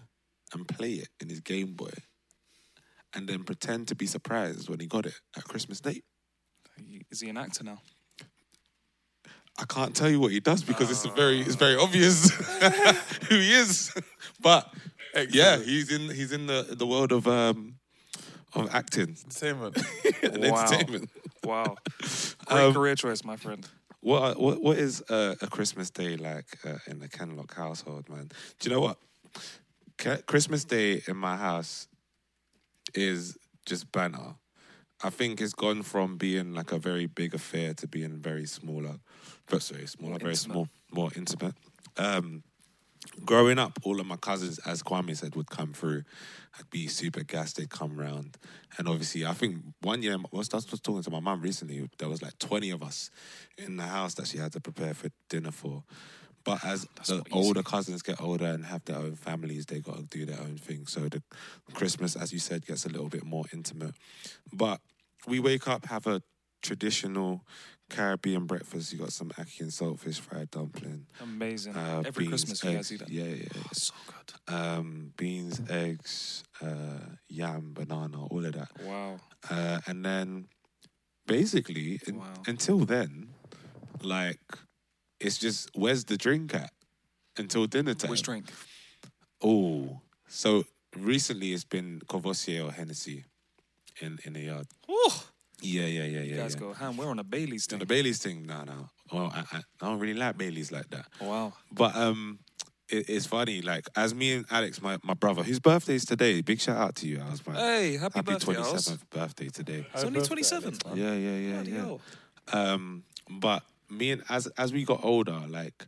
and 0.54 0.66
play 0.68 0.92
it 0.94 1.08
in 1.20 1.28
his 1.28 1.40
Game 1.40 1.74
Boy, 1.74 1.92
and 3.14 3.28
then 3.28 3.44
pretend 3.44 3.88
to 3.88 3.94
be 3.94 4.06
surprised 4.06 4.68
when 4.68 4.80
he 4.80 4.86
got 4.86 5.06
it 5.06 5.14
at 5.36 5.44
Christmas 5.44 5.80
Day. 5.80 6.02
Is 7.10 7.20
he 7.20 7.28
an 7.30 7.38
actor 7.38 7.64
now? 7.64 7.80
I 9.58 9.64
can't 9.64 9.94
tell 9.96 10.10
you 10.10 10.20
what 10.20 10.32
he 10.32 10.40
does 10.40 10.62
because 10.62 10.90
it's 10.90 11.04
very 11.14 11.40
it's 11.40 11.54
very 11.54 11.76
obvious 11.76 12.30
who 13.28 13.36
he 13.38 13.52
is. 13.54 13.92
But 14.40 14.70
yeah, 15.30 15.56
he's 15.58 15.90
in 15.90 16.10
he's 16.10 16.30
in 16.32 16.46
the 16.46 16.74
the 16.78 16.86
world 16.86 17.10
of 17.12 17.26
um 17.26 17.76
of 18.54 18.68
acting 18.74 19.16
Entertainment. 19.24 19.76
and 20.22 20.42
Wow. 20.44 20.64
entertainment. 20.64 21.10
Wow. 21.42 21.76
Great 22.46 22.64
Um, 22.66 22.74
career 22.74 22.94
choice, 22.96 23.24
my 23.24 23.36
friend. 23.36 23.66
What 24.00 24.38
what 24.38 24.60
what 24.62 24.76
is 24.78 25.02
uh, 25.08 25.34
a 25.40 25.46
Christmas 25.46 25.90
day 25.90 26.16
like 26.16 26.58
uh, 26.64 26.78
in 26.86 26.98
the 26.98 27.08
Kenlock 27.08 27.54
household, 27.54 28.08
man? 28.08 28.28
Do 28.58 28.68
you 28.68 28.74
know 28.74 28.80
what? 28.82 28.98
Ca- 29.98 30.22
Christmas 30.26 30.64
day 30.64 31.02
in 31.08 31.16
my 31.16 31.36
house 31.36 31.88
is 32.94 33.36
just 33.64 33.90
banner. 33.90 34.36
I 35.02 35.10
think 35.10 35.40
it's 35.40 35.52
gone 35.54 35.82
from 35.82 36.16
being 36.16 36.52
like 36.54 36.72
a 36.72 36.78
very 36.78 37.06
big 37.06 37.34
affair 37.34 37.74
to 37.74 37.86
being 37.88 38.18
very 38.18 38.46
smaller, 38.46 38.98
but 39.48 39.62
sorry, 39.62 39.86
smaller, 39.86 40.18
very 40.18 40.32
intimate. 40.32 40.52
small, 40.52 40.68
more 40.92 41.10
intimate. 41.16 41.54
Um, 41.96 42.42
growing 43.24 43.58
up, 43.58 43.78
all 43.84 44.00
of 44.00 44.06
my 44.06 44.16
cousins, 44.16 44.58
as 44.66 44.82
Kwame 44.82 45.16
said, 45.16 45.36
would 45.36 45.50
come 45.50 45.72
through. 45.72 46.02
I'd 46.58 46.70
be 46.70 46.86
super 46.88 47.22
gassed. 47.22 47.56
They'd 47.56 47.70
come 47.70 47.96
round, 47.96 48.36
and 48.78 48.88
obviously, 48.88 49.24
I 49.24 49.32
think 49.32 49.58
one 49.82 50.02
year 50.02 50.14
I 50.14 50.24
was, 50.30 50.52
I 50.52 50.56
was 50.56 50.80
talking 50.80 51.02
to 51.02 51.10
my 51.10 51.20
mum 51.20 51.42
recently. 51.42 51.88
There 51.98 52.08
was 52.08 52.22
like 52.22 52.38
twenty 52.38 52.70
of 52.70 52.82
us 52.82 53.10
in 53.58 53.76
the 53.76 53.84
house 53.84 54.14
that 54.14 54.26
she 54.26 54.38
had 54.38 54.52
to 54.52 54.60
prepare 54.60 54.94
for 54.94 55.08
dinner 55.28 55.52
for. 55.52 55.84
But 56.44 56.64
as 56.64 56.86
the 57.04 57.16
not 57.16 57.26
easy. 57.28 57.36
older 57.36 57.62
cousins 57.64 58.02
get 58.02 58.20
older 58.22 58.46
and 58.46 58.64
have 58.66 58.84
their 58.84 58.98
own 58.98 59.16
families, 59.16 59.66
they 59.66 59.80
got 59.80 59.96
to 59.96 60.04
do 60.04 60.24
their 60.24 60.38
own 60.40 60.56
thing. 60.56 60.86
So 60.86 61.00
the 61.08 61.20
Christmas, 61.74 62.14
as 62.14 62.32
you 62.32 62.38
said, 62.38 62.64
gets 62.64 62.86
a 62.86 62.88
little 62.88 63.08
bit 63.08 63.24
more 63.24 63.44
intimate. 63.52 63.96
But 64.52 64.80
we 65.26 65.40
wake 65.40 65.66
up, 65.66 65.86
have 65.86 66.06
a 66.06 66.22
traditional 66.62 67.44
Caribbean 67.88 68.46
breakfast. 68.46 68.92
You 68.92 68.98
got 68.98 69.12
some 69.12 69.30
ackee 69.30 69.60
and 69.60 69.70
saltfish 69.70 70.20
fried 70.20 70.50
dumpling. 70.50 71.06
Amazing. 71.20 71.76
Uh, 71.76 72.02
Every 72.04 72.24
beans, 72.26 72.44
Christmas 72.44 72.64
you 72.64 72.70
guys 72.72 72.78
eggs. 72.78 72.88
do 72.90 72.98
that. 72.98 73.08
Yeah, 73.10 73.24
yeah, 73.24 73.48
yeah. 73.54 73.62
So 73.72 73.94
good. 74.06 74.54
Um, 74.54 75.12
beans, 75.16 75.60
eggs, 75.68 76.44
uh, 76.60 76.66
yam, 77.28 77.72
banana, 77.74 78.24
all 78.26 78.44
of 78.44 78.52
that. 78.54 78.68
Wow. 78.84 79.18
Uh, 79.48 79.80
and 79.86 80.04
then 80.04 80.48
basically, 81.26 82.00
in- 82.06 82.18
Wow. 82.18 82.32
until 82.46 82.78
then, 82.84 83.28
like, 84.02 84.40
it's 85.20 85.38
just 85.38 85.70
where's 85.74 86.04
the 86.04 86.16
drink 86.16 86.54
at 86.54 86.72
until 87.36 87.66
dinner 87.66 87.94
time? 87.94 88.10
Which 88.10 88.22
drink? 88.22 88.46
Oh, 89.42 90.00
so 90.26 90.64
recently 90.96 91.52
it's 91.52 91.64
been 91.64 92.00
Courvoisier 92.08 92.64
or 92.64 92.72
Hennessy 92.72 93.24
in 94.00 94.18
in 94.24 94.32
the 94.34 94.40
yard. 94.40 94.66
Ooh. 94.90 95.10
Yeah, 95.62 95.86
yeah, 95.86 96.04
yeah, 96.04 96.20
You 96.20 96.34
yeah. 96.34 96.42
guys 96.42 96.54
yeah. 96.54 96.60
go 96.60 96.72
ham. 96.74 96.96
We're 96.96 97.08
on 97.08 97.18
a 97.18 97.24
Bailey's 97.24 97.64
And 97.64 97.70
thing. 97.70 97.78
the 97.80 97.86
Bailey's 97.86 98.18
thing, 98.22 98.46
no, 98.46 98.62
no. 98.64 98.88
Well, 99.12 99.32
I, 99.34 99.40
I, 99.56 99.58
I 99.80 99.86
don't 99.88 99.98
really 99.98 100.14
like 100.18 100.36
Bailey's 100.36 100.70
like 100.70 100.88
that. 100.90 101.06
Wow. 101.20 101.54
But 101.72 101.96
um, 101.96 102.38
it, 102.88 103.08
it's 103.08 103.26
funny. 103.26 103.62
Like 103.62 103.86
as 103.96 104.14
me 104.14 104.34
and 104.34 104.44
Alex, 104.50 104.82
my, 104.82 104.98
my 105.02 105.14
brother, 105.14 105.42
whose 105.42 105.58
birthday's 105.60 106.04
today. 106.04 106.40
Big 106.42 106.60
shout 106.60 106.76
out 106.76 106.94
to 106.96 107.06
you, 107.08 107.20
I 107.26 107.30
was 107.30 107.46
man. 107.46 107.56
Hey, 107.56 107.96
happy, 107.96 108.12
Happy 108.18 108.32
birthday, 108.32 108.44
twenty 108.44 108.60
Als. 108.60 108.84
seventh 108.84 109.08
birthday 109.10 109.48
today. 109.48 109.86
It's 109.94 110.04
only 110.04 110.20
27. 110.20 110.74
Yeah, 110.94 111.12
yeah, 111.14 111.36
yeah, 111.36 111.52
Bloody 111.54 111.70
yeah. 111.70 111.76
hell. 111.78 112.00
Um, 112.52 113.02
but 113.30 113.62
me 113.90 114.10
and 114.12 114.22
as 114.28 114.46
as 114.58 114.72
we 114.72 114.84
got 114.84 115.04
older, 115.04 115.40
like 115.48 115.86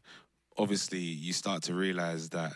obviously 0.57 0.99
you 0.99 1.33
start 1.33 1.63
to 1.65 1.75
realize 1.75 2.31
that 2.31 2.53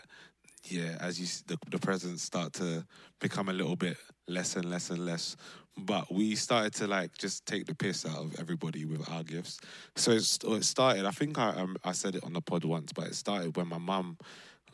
yeah, 0.65 0.97
as 0.99 1.19
you 1.19 1.27
the 1.47 1.57
the 1.69 1.77
presents 1.79 2.23
start 2.23 2.53
to 2.53 2.85
become 3.19 3.49
a 3.49 3.53
little 3.53 3.75
bit 3.75 3.97
less 4.27 4.55
and 4.55 4.65
less 4.69 4.89
and 4.89 5.05
less. 5.05 5.35
But 5.77 6.11
we 6.13 6.35
started 6.35 6.73
to 6.75 6.87
like 6.87 7.17
just 7.17 7.45
take 7.45 7.65
the 7.65 7.73
piss 7.75 8.05
out 8.05 8.17
of 8.17 8.39
everybody 8.39 8.85
with 8.85 9.09
our 9.09 9.23
gifts. 9.23 9.59
So 9.95 10.11
it's, 10.11 10.37
it 10.43 10.63
started. 10.65 11.05
I 11.05 11.11
think 11.11 11.37
I 11.39 11.49
um, 11.49 11.75
I 11.83 11.93
said 11.93 12.15
it 12.15 12.23
on 12.23 12.33
the 12.33 12.41
pod 12.41 12.63
once, 12.63 12.93
but 12.93 13.07
it 13.07 13.15
started 13.15 13.55
when 13.57 13.67
my 13.67 13.79
mum, 13.79 14.17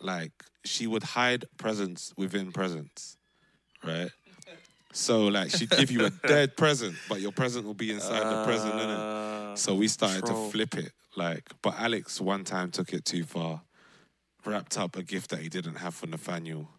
like, 0.01 0.33
she 0.65 0.87
would 0.87 1.03
hide 1.03 1.45
presents 1.57 2.13
within 2.17 2.51
presents, 2.51 3.15
right? 3.83 4.09
So 4.91 5.27
like 5.27 5.51
she'd 5.51 5.69
give 5.69 5.89
you 5.91 6.05
a 6.05 6.09
dead 6.27 6.57
present, 6.57 6.95
but 7.07 7.21
your 7.21 7.31
present 7.31 7.65
will 7.65 7.73
be 7.75 7.91
inside 7.91 8.23
the 8.23 8.43
present, 8.43 8.73
innit? 8.73 8.97
Uh, 8.97 9.55
So 9.55 9.75
we 9.75 9.87
started 9.87 10.25
troll. 10.25 10.45
to 10.47 10.51
flip 10.51 10.75
it, 10.77 10.91
like. 11.15 11.49
But 11.61 11.75
Alex 11.79 12.19
one 12.19 12.43
time 12.43 12.71
took 12.71 12.91
it 12.91 13.05
too 13.05 13.23
far, 13.23 13.61
wrapped 14.45 14.77
up 14.77 14.97
a 14.97 15.03
gift 15.03 15.29
that 15.29 15.39
he 15.39 15.47
didn't 15.49 15.75
have 15.75 15.93
for 15.95 16.07
Nathaniel. 16.07 16.69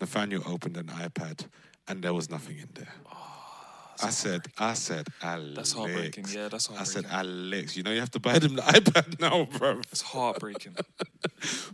Nathaniel 0.00 0.42
opened 0.46 0.76
an 0.76 0.86
iPad, 0.88 1.46
and 1.88 2.02
there 2.04 2.12
was 2.14 2.28
nothing 2.30 2.58
in 2.58 2.68
there. 2.74 2.92
I 4.02 4.10
said, 4.10 4.46
I 4.58 4.74
said, 4.74 5.06
Alex. 5.22 5.54
That's 5.56 5.72
heartbreaking. 5.72 6.26
Yeah, 6.32 6.48
that's 6.48 6.66
heartbreaking. 6.66 7.06
I 7.06 7.10
said. 7.10 7.26
Alex, 7.26 7.76
you 7.76 7.82
know 7.82 7.92
you 7.92 8.00
have 8.00 8.10
to 8.12 8.20
buy 8.20 8.38
them 8.38 8.56
the 8.56 8.62
iPad 8.76 9.20
now, 9.20 9.44
bro. 9.58 9.80
It's 9.92 10.02
heartbreaking. 10.02 10.76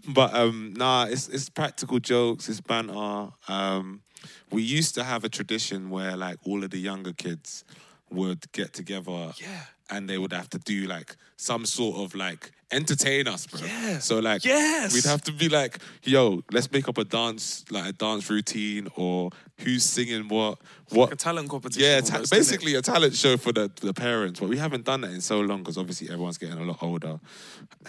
But 0.08 0.34
um, 0.34 0.74
nah, 0.76 1.04
it's 1.04 1.28
it's 1.28 1.48
practical 1.48 2.00
jokes, 2.00 2.48
it's 2.48 2.60
banter. 2.60 3.28
Um, 3.48 4.02
we 4.50 4.62
used 4.62 4.94
to 4.96 5.04
have 5.04 5.22
a 5.24 5.28
tradition 5.28 5.90
where 5.90 6.16
like 6.16 6.38
all 6.44 6.64
of 6.64 6.70
the 6.70 6.78
younger 6.78 7.12
kids 7.12 7.64
would 8.10 8.50
get 8.52 8.72
together, 8.72 9.32
Yeah. 9.40 9.62
and 9.88 10.08
they 10.10 10.18
would 10.18 10.32
have 10.32 10.50
to 10.50 10.58
do 10.58 10.86
like 10.86 11.16
some 11.36 11.64
sort 11.66 11.96
of 11.98 12.14
like 12.14 12.50
entertain 12.72 13.26
us, 13.28 13.46
bro. 13.46 13.60
Yeah. 13.60 13.98
So 13.98 14.18
like, 14.20 14.44
Yes. 14.44 14.94
we'd 14.94 15.04
have 15.04 15.22
to 15.22 15.32
be 15.32 15.48
like, 15.48 15.78
yo, 16.04 16.42
let's 16.52 16.70
make 16.70 16.88
up 16.88 16.98
a 16.98 17.04
dance, 17.04 17.64
like 17.70 17.86
a 17.88 17.92
dance 17.92 18.28
routine, 18.30 18.88
or 18.96 19.30
who's 19.58 19.84
singing 19.84 20.28
what, 20.28 20.58
what 20.90 21.12
a 21.12 21.16
talent 21.16 21.48
competition. 21.48 21.82
yeah, 21.82 22.00
ta- 22.00 22.14
almost, 22.14 22.32
basically 22.32 22.74
a 22.76 22.82
talent 22.82 23.14
show 23.14 23.36
for 23.36 23.52
the 23.52 23.70
the 23.80 23.92
parents. 23.94 24.40
But 24.40 24.48
we 24.48 24.56
haven't 24.58 24.84
done 24.84 25.00
that 25.02 25.10
in 25.10 25.20
so 25.20 25.40
long 25.40 25.58
because 25.58 25.78
obviously 25.78 26.08
everyone's 26.08 26.38
getting 26.38 26.58
a 26.58 26.64
lot 26.64 26.82
older. 26.82 27.20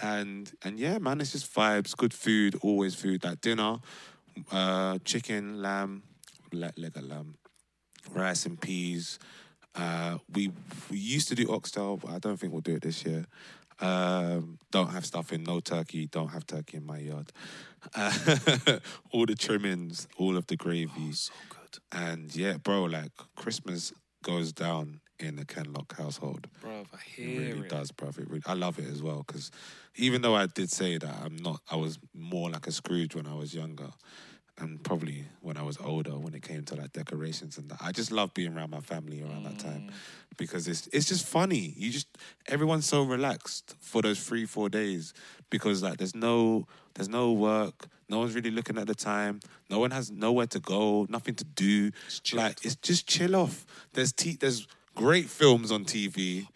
And 0.02 0.50
and 0.64 0.78
yeah, 0.78 0.98
man, 0.98 1.20
it's 1.20 1.32
just 1.32 1.52
vibes, 1.54 1.96
good 1.96 2.12
food, 2.14 2.56
always 2.62 2.94
food. 2.94 3.24
Like 3.24 3.40
dinner, 3.40 3.78
uh, 4.50 4.98
chicken, 5.04 5.62
lamb, 5.62 6.02
le- 6.52 6.72
leg 6.76 6.96
of 6.96 7.04
lamb, 7.04 7.36
rice 8.10 8.46
and 8.46 8.60
peas. 8.60 9.18
Uh, 9.74 10.18
we 10.34 10.50
we 10.90 10.98
used 10.98 11.28
to 11.28 11.34
do 11.34 11.50
oxtail, 11.52 11.96
but 11.96 12.10
I 12.10 12.18
don't 12.18 12.36
think 12.38 12.52
we'll 12.52 12.60
do 12.60 12.74
it 12.76 12.82
this 12.82 13.04
year. 13.06 13.26
Um, 13.82 14.58
don't 14.70 14.90
have 14.90 15.04
stuff 15.04 15.32
in 15.32 15.42
no 15.42 15.60
turkey. 15.60 16.06
Don't 16.06 16.28
have 16.28 16.46
turkey 16.46 16.76
in 16.78 16.86
my 16.86 16.98
yard. 16.98 17.32
Uh, 17.94 18.12
all 19.10 19.26
the 19.26 19.34
trimmings, 19.34 20.06
all 20.16 20.36
of 20.36 20.46
the 20.46 20.56
gravy. 20.56 21.12
So 21.12 21.32
good, 21.48 21.78
And 21.90 22.34
yeah, 22.34 22.56
bro, 22.58 22.84
like 22.84 23.10
Christmas 23.36 23.92
goes 24.22 24.52
down 24.52 25.00
in 25.18 25.36
the 25.36 25.44
Kenlock 25.44 25.96
household. 25.96 26.46
bro. 26.60 26.84
I 26.92 26.96
It 26.96 27.26
hear 27.26 27.38
really 27.40 27.60
it. 27.60 27.68
does, 27.68 27.90
bro. 27.90 28.08
It 28.10 28.28
really, 28.28 28.42
I 28.46 28.54
love 28.54 28.78
it 28.78 28.86
as 28.88 29.02
well 29.02 29.24
because 29.26 29.50
even 29.96 30.22
though 30.22 30.36
I 30.36 30.46
did 30.46 30.70
say 30.70 30.96
that 30.98 31.14
I'm 31.24 31.36
not, 31.36 31.60
I 31.70 31.76
was 31.76 31.98
more 32.14 32.50
like 32.50 32.66
a 32.68 32.72
Scrooge 32.72 33.14
when 33.16 33.26
I 33.26 33.34
was 33.34 33.52
younger, 33.54 33.90
and 34.62 34.82
probably 34.82 35.24
when 35.40 35.56
I 35.56 35.62
was 35.62 35.76
older 35.78 36.12
when 36.12 36.34
it 36.34 36.42
came 36.42 36.64
to 36.64 36.76
like 36.76 36.92
decorations 36.92 37.58
and 37.58 37.68
that. 37.68 37.78
I 37.80 37.92
just 37.92 38.12
love 38.12 38.32
being 38.32 38.56
around 38.56 38.70
my 38.70 38.80
family 38.80 39.20
around 39.20 39.44
that 39.44 39.58
time 39.58 39.88
mm. 39.88 39.92
because 40.36 40.68
it's 40.68 40.86
it's 40.92 41.06
just 41.06 41.26
funny. 41.26 41.74
You 41.76 41.90
just 41.90 42.06
everyone's 42.46 42.86
so 42.86 43.02
relaxed 43.02 43.74
for 43.80 44.00
those 44.02 44.24
three 44.24 44.46
four 44.46 44.68
days 44.68 45.12
because 45.50 45.82
like 45.82 45.98
there's 45.98 46.14
no 46.14 46.66
there's 46.94 47.08
no 47.08 47.32
work. 47.32 47.88
No 48.08 48.20
one's 48.20 48.34
really 48.34 48.50
looking 48.50 48.78
at 48.78 48.86
the 48.86 48.94
time. 48.94 49.40
No 49.68 49.80
one 49.80 49.90
has 49.90 50.10
nowhere 50.10 50.46
to 50.48 50.60
go, 50.60 51.06
nothing 51.08 51.34
to 51.34 51.44
do. 51.44 51.90
like 52.32 52.64
it's 52.64 52.76
just 52.76 53.06
chill 53.06 53.34
off. 53.34 53.66
There's 53.94 54.12
t- 54.12 54.36
there's 54.38 54.66
great 54.94 55.26
films 55.26 55.72
on 55.72 55.84
TV. 55.84 56.46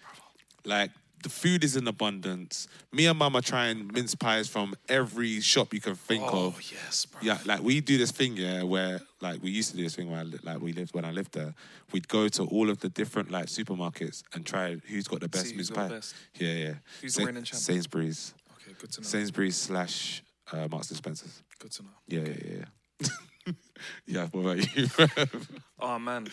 Like 0.65 0.91
the 1.27 1.31
food 1.31 1.65
is 1.65 1.75
in 1.75 1.89
abundance. 1.89 2.69
Me 2.93 3.07
and 3.07 3.19
Mama 3.19 3.43
try 3.43 3.67
and 3.67 3.93
mince 3.93 4.15
pies 4.15 4.49
from 4.49 4.77
every 4.89 5.41
shop 5.41 5.75
you 5.75 5.81
can 5.81 5.97
think 5.97 6.23
of. 6.23 6.35
Oh 6.35 6.47
of. 6.47 6.73
yes, 6.73 7.05
bro. 7.07 7.21
Yeah, 7.21 7.39
like 7.45 7.65
we 7.65 7.81
do 7.81 7.99
this 7.99 8.13
thing, 8.13 8.37
yeah, 8.37 8.63
where 8.63 9.01
like 9.21 9.43
we 9.43 9.51
used 9.51 9.73
to 9.73 9.77
do 9.77 9.83
this 9.83 9.97
thing 9.97 10.15
I, 10.15 10.23
li- 10.23 10.39
like 10.45 10.61
we 10.61 10.73
lived 10.73 10.95
when 10.95 11.05
I 11.05 11.11
lived 11.11 11.33
there. 11.35 11.53
We'd 11.91 12.07
go 12.07 12.29
to 12.29 12.45
all 12.45 12.71
of 12.71 12.79
the 12.79 12.89
different 12.89 13.33
like 13.33 13.47
supermarkets 13.47 14.23
and 14.35 14.47
try 14.47 14.77
who's 14.87 15.09
got 15.09 15.19
the 15.19 15.29
best 15.29 15.49
See 15.49 15.57
mince 15.57 15.69
pie. 15.71 15.89
best. 15.89 16.15
Yeah, 16.39 16.53
yeah. 16.53 16.75
Who's 17.01 17.17
the 17.17 17.27
reigning 17.27 17.43
champ? 17.43 17.61
Sainsbury's, 17.61 18.33
Okay, 18.63 18.77
good 18.79 18.93
to 18.93 19.01
know. 19.01 19.05
Sainsbury's 19.05 19.57
slash 19.57 20.23
uh, 20.53 20.69
Marks 20.71 20.91
and 20.91 20.97
Spencers. 20.99 21.43
Good 21.59 21.73
to 21.73 21.83
know. 21.83 21.89
Yeah, 22.07 22.21
yeah, 22.21 22.35
yeah. 22.45 22.65
yeah. 23.01 23.09
yeah. 24.07 24.27
What 24.33 24.41
about 24.41 24.77
you? 24.77 24.89
Oh 25.79 25.99
man. 25.99 26.27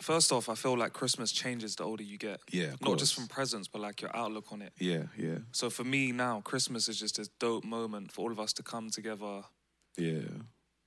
First 0.00 0.30
off, 0.30 0.48
I 0.48 0.54
feel 0.54 0.76
like 0.78 0.92
Christmas 0.92 1.32
changes 1.32 1.74
the 1.74 1.82
older 1.84 2.04
you 2.04 2.18
get. 2.18 2.38
Yeah, 2.52 2.72
Not 2.80 2.98
just 2.98 3.14
from 3.14 3.26
presents, 3.26 3.66
but 3.66 3.80
like 3.80 4.00
your 4.00 4.14
outlook 4.14 4.52
on 4.52 4.62
it. 4.62 4.72
yeah, 4.78 5.04
yeah, 5.18 5.38
So 5.52 5.70
for 5.70 5.82
me 5.84 6.12
now, 6.12 6.40
Christmas 6.42 6.88
is 6.88 7.00
just 7.00 7.16
this 7.16 7.28
dope 7.40 7.64
moment 7.64 8.12
for 8.12 8.22
all 8.22 8.30
of 8.30 8.38
us 8.38 8.52
to 8.54 8.62
come 8.62 8.90
together, 8.90 9.42
yeah. 9.96 10.20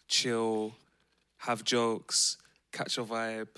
chill, 0.08 0.76
have 1.40 1.64
jokes, 1.66 2.38
catch 2.72 2.98
a 2.98 3.04
vibe, 3.04 3.50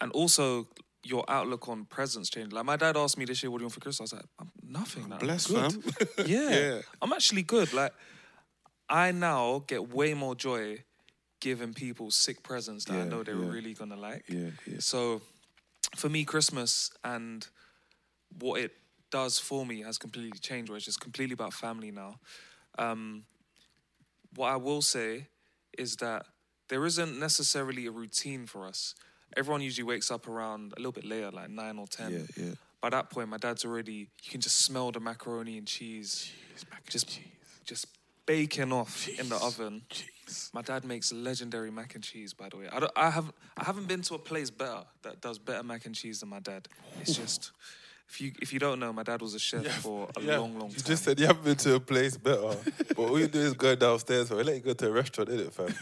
and 0.00 0.10
also 0.12 0.68
your 1.02 1.24
outlook 1.28 1.68
on 1.68 1.84
presents 1.84 2.30
changed. 2.30 2.52
Like 2.54 2.64
my 2.64 2.76
dad 2.76 2.96
asked 2.96 3.18
me 3.18 3.24
this 3.26 3.42
year, 3.42 3.50
"What 3.50 3.58
do 3.58 3.62
you 3.62 3.66
want 3.66 3.74
for 3.74 3.80
Christmas?" 3.80 4.12
I 4.12 4.16
was 4.16 4.22
like, 4.22 4.30
"I'm 4.38 4.50
nothing. 4.62 5.12
I'm 5.12 5.18
Bless, 5.18 5.46
good." 5.48 5.72
fam. 5.72 5.82
yeah, 6.26 6.50
Yeah. 6.50 6.80
I'm 7.02 7.12
actually 7.12 7.42
good. 7.42 7.72
Like 7.74 7.92
I 8.88 9.12
now 9.12 9.64
get 9.66 9.92
way 9.92 10.14
more 10.14 10.34
joy 10.34 10.78
giving 11.44 11.74
people 11.74 12.10
sick 12.10 12.42
presents 12.42 12.86
that 12.86 12.94
I 12.94 13.04
know 13.04 13.22
they're 13.22 13.36
yeah. 13.36 13.50
really 13.50 13.74
gonna 13.74 13.96
like. 13.96 14.24
Yeah, 14.28 14.48
yeah. 14.66 14.78
So 14.78 15.20
for 15.94 16.08
me, 16.08 16.24
Christmas 16.24 16.90
and 17.04 17.46
what 18.38 18.62
it 18.62 18.72
does 19.10 19.38
for 19.38 19.66
me 19.66 19.82
has 19.82 19.98
completely 19.98 20.38
changed. 20.38 20.70
Where 20.70 20.78
it's 20.78 20.86
just 20.86 21.02
completely 21.02 21.34
about 21.34 21.52
family 21.52 21.90
now. 21.90 22.18
Um, 22.78 23.24
what 24.34 24.52
I 24.52 24.56
will 24.56 24.80
say 24.80 25.28
is 25.76 25.96
that 25.96 26.24
there 26.68 26.86
isn't 26.86 27.20
necessarily 27.20 27.84
a 27.84 27.90
routine 27.90 28.46
for 28.46 28.64
us. 28.64 28.94
Everyone 29.36 29.60
usually 29.60 29.84
wakes 29.84 30.10
up 30.10 30.26
around 30.26 30.72
a 30.78 30.80
little 30.80 30.92
bit 30.92 31.04
later, 31.04 31.30
like 31.30 31.50
nine 31.50 31.78
or 31.78 31.86
ten. 31.86 32.10
Yeah, 32.10 32.42
yeah. 32.42 32.54
By 32.80 32.88
that 32.88 33.10
point, 33.10 33.28
my 33.28 33.36
dad's 33.36 33.66
already. 33.66 34.08
You 34.22 34.30
can 34.30 34.40
just 34.40 34.62
smell 34.62 34.92
the 34.92 35.00
macaroni 35.00 35.58
and 35.58 35.66
cheese, 35.66 36.32
just 36.88 37.20
just 37.66 37.86
baking 38.24 38.72
off 38.72 39.06
in 39.08 39.28
the 39.28 39.36
oven. 39.36 39.82
My 40.52 40.62
dad 40.62 40.84
makes 40.84 41.12
legendary 41.12 41.70
mac 41.70 41.94
and 41.94 42.02
cheese. 42.04 42.32
By 42.32 42.48
the 42.48 42.56
way, 42.58 42.68
I 42.72 42.80
don't. 42.80 42.92
I 42.96 43.10
have. 43.10 43.32
I 43.56 43.64
haven't 43.64 43.86
been 43.88 44.02
to 44.02 44.14
a 44.14 44.18
place 44.18 44.50
better 44.50 44.82
that 45.02 45.20
does 45.20 45.38
better 45.38 45.62
mac 45.62 45.86
and 45.86 45.94
cheese 45.94 46.20
than 46.20 46.28
my 46.28 46.40
dad. 46.40 46.68
It's 47.00 47.14
just. 47.14 47.52
If 48.06 48.20
you 48.20 48.32
if 48.42 48.52
you 48.52 48.58
don't 48.58 48.78
know, 48.80 48.92
my 48.92 49.02
dad 49.02 49.22
was 49.22 49.34
a 49.34 49.38
chef 49.38 49.64
for 49.80 50.08
a 50.16 50.20
Yeah, 50.20 50.38
long, 50.38 50.52
long 50.58 50.68
time. 50.68 50.76
you 50.76 50.82
just 50.84 51.04
said 51.04 51.18
you 51.18 51.26
haven't 51.26 51.44
been 51.44 51.56
to 51.56 51.74
a 51.76 51.80
place 51.80 52.18
better. 52.18 52.54
but 52.88 52.98
all 52.98 53.18
you 53.18 53.26
do 53.28 53.40
is 53.40 53.54
go 53.54 53.74
downstairs. 53.74 54.30
We 54.30 54.42
let 54.42 54.56
you 54.56 54.60
go 54.60 54.74
to 54.74 54.88
a 54.88 54.92
restaurant, 54.92 55.30
innit, 55.30 55.52
fam? 55.52 55.74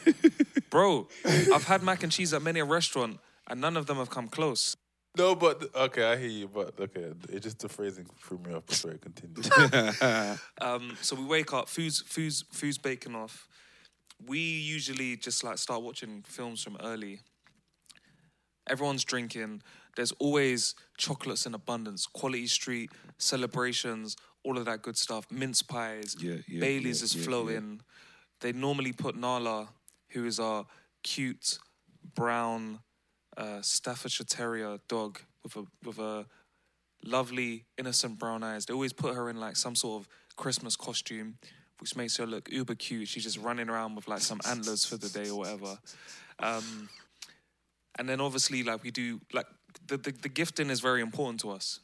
Bro, 0.71 1.09
I've 1.53 1.65
had 1.65 1.83
mac 1.83 2.05
and 2.05 2.13
cheese 2.13 2.33
at 2.33 2.41
many 2.41 2.61
a 2.61 2.65
restaurant, 2.65 3.19
and 3.49 3.61
none 3.61 3.77
of 3.77 3.87
them 3.87 3.97
have 3.97 4.09
come 4.09 4.29
close. 4.29 4.77
no, 5.19 5.35
but 5.35 5.75
okay, 5.75 6.05
I 6.05 6.17
hear 6.17 6.29
you, 6.29 6.47
but 6.49 6.79
okay, 6.81 7.13
it's 7.29 7.43
just 7.45 7.59
the 7.59 7.69
phrasing 7.69 8.07
threw 8.23 8.39
me 8.39 8.55
off 8.55 8.67
before 8.67 8.93
it 8.93 9.01
continues. 9.03 9.51
Um, 10.61 10.97
so 11.03 11.17
we 11.17 11.25
wake 11.25 11.53
up, 11.53 11.69
food's 11.69 12.01
food's 12.03 12.45
food's 12.53 12.79
baking 12.79 13.17
off. 13.17 13.49
We 14.27 14.39
usually 14.39 15.17
just 15.17 15.43
like 15.45 15.59
start 15.59 15.83
watching 15.83 16.23
films 16.27 16.63
from 16.63 16.77
early. 16.83 17.21
Everyone's 18.69 19.05
drinking. 19.05 19.63
There's 19.97 20.13
always 20.13 20.75
chocolates 20.97 21.47
in 21.47 21.55
abundance. 21.55 22.07
Quality 22.07 22.47
Street 22.47 22.91
celebrations, 23.19 24.17
all 24.45 24.57
of 24.57 24.65
that 24.67 24.83
good 24.83 24.97
stuff. 24.97 25.27
Mince 25.31 25.63
pies. 25.63 26.17
Yeah, 26.21 26.37
yeah, 26.49 26.61
Bailey's 26.61 27.01
yeah, 27.01 27.21
is 27.21 27.27
flowing. 27.27 27.81
They 28.41 28.53
normally 28.53 28.93
put 28.93 29.17
Nala, 29.17 29.69
who 30.11 30.27
is 30.27 30.39
our 30.39 30.67
cute 31.03 31.59
brown 32.15 32.81
uh, 33.37 33.61
Staffordshire 33.63 34.27
Terrier 34.27 34.79
dog 34.89 35.21
with 35.43 35.57
a 35.57 35.65
with 35.85 35.99
a 35.99 36.27
lovely 37.05 37.65
innocent 37.79 38.19
brown 38.19 38.43
eyes. 38.43 38.67
They 38.67 38.75
always 38.75 38.93
put 38.93 39.15
her 39.15 39.29
in 39.29 39.39
like 39.39 39.57
some 39.57 39.75
sort 39.75 40.03
of 40.03 40.09
Christmas 40.37 40.77
costume, 40.77 41.39
which 41.83 41.97
makes 41.97 42.17
her 42.17 42.27
look 42.27 42.49
uber 42.49 42.77
cute. 42.77 43.09
She's 43.09 43.25
just 43.25 43.39
running 43.39 43.69
around 43.69 43.97
with 43.97 44.07
like 44.07 44.21
some 44.21 44.41
antlers 44.49 44.85
for 44.85 44.97
the 44.97 45.09
day 45.09 45.29
or 45.29 45.39
whatever. 45.41 45.77
Um, 46.39 46.89
and 47.99 48.09
then 48.09 48.21
obviously 48.21 48.63
like 48.63 48.85
we 48.85 48.93
do 48.93 49.21
like 49.33 49.47
the, 49.89 49.97
the 49.97 50.13
the 50.13 50.29
gifting 50.29 50.71
is 50.71 50.79
very 50.79 51.03
important 51.03 51.41
to 51.41 51.51
us. 51.51 51.81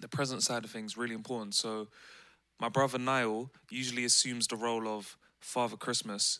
The 0.00 0.06
present 0.06 0.44
side 0.44 0.64
of 0.64 0.70
things 0.70 0.96
really 0.96 1.16
important. 1.16 1.56
So 1.56 1.88
my 2.60 2.68
brother 2.68 2.96
Niall 2.96 3.50
usually 3.70 4.04
assumes 4.04 4.46
the 4.46 4.56
role 4.56 4.86
of 4.86 5.16
Father 5.40 5.76
Christmas 5.76 6.38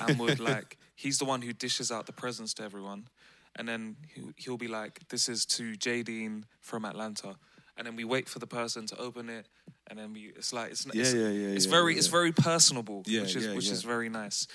and 0.00 0.16
would 0.16 0.38
like 0.52 0.78
he's 0.94 1.18
the 1.18 1.24
one 1.24 1.42
who 1.42 1.52
dishes 1.52 1.90
out 1.90 2.06
the 2.06 2.12
presents 2.12 2.54
to 2.54 2.62
everyone. 2.62 3.08
And 3.56 3.68
then 3.68 3.96
he'll, 4.14 4.30
he'll 4.36 4.56
be 4.56 4.68
like, 4.68 5.00
"This 5.08 5.28
is 5.28 5.44
to 5.46 5.72
Jadine 5.72 6.44
from 6.60 6.84
Atlanta," 6.84 7.34
and 7.76 7.86
then 7.86 7.96
we 7.96 8.04
wait 8.04 8.28
for 8.28 8.38
the 8.38 8.46
person 8.46 8.86
to 8.86 8.96
open 8.98 9.28
it, 9.28 9.46
and 9.88 9.98
then 9.98 10.12
we. 10.12 10.32
It's 10.36 10.52
like 10.52 10.70
it's 10.70 10.86
Yeah, 10.86 11.02
it's, 11.02 11.14
yeah, 11.14 11.28
yeah, 11.28 11.48
It's 11.56 11.66
yeah, 11.66 11.70
very 11.70 11.92
yeah. 11.92 11.98
it's 11.98 12.08
very 12.08 12.32
personable, 12.32 13.02
Yeah, 13.06 13.22
which 13.22 13.36
is 13.36 13.46
yeah, 13.46 13.54
which 13.54 13.66
yeah. 13.66 13.72
is 13.72 13.82
very 13.82 14.08
nice. 14.08 14.46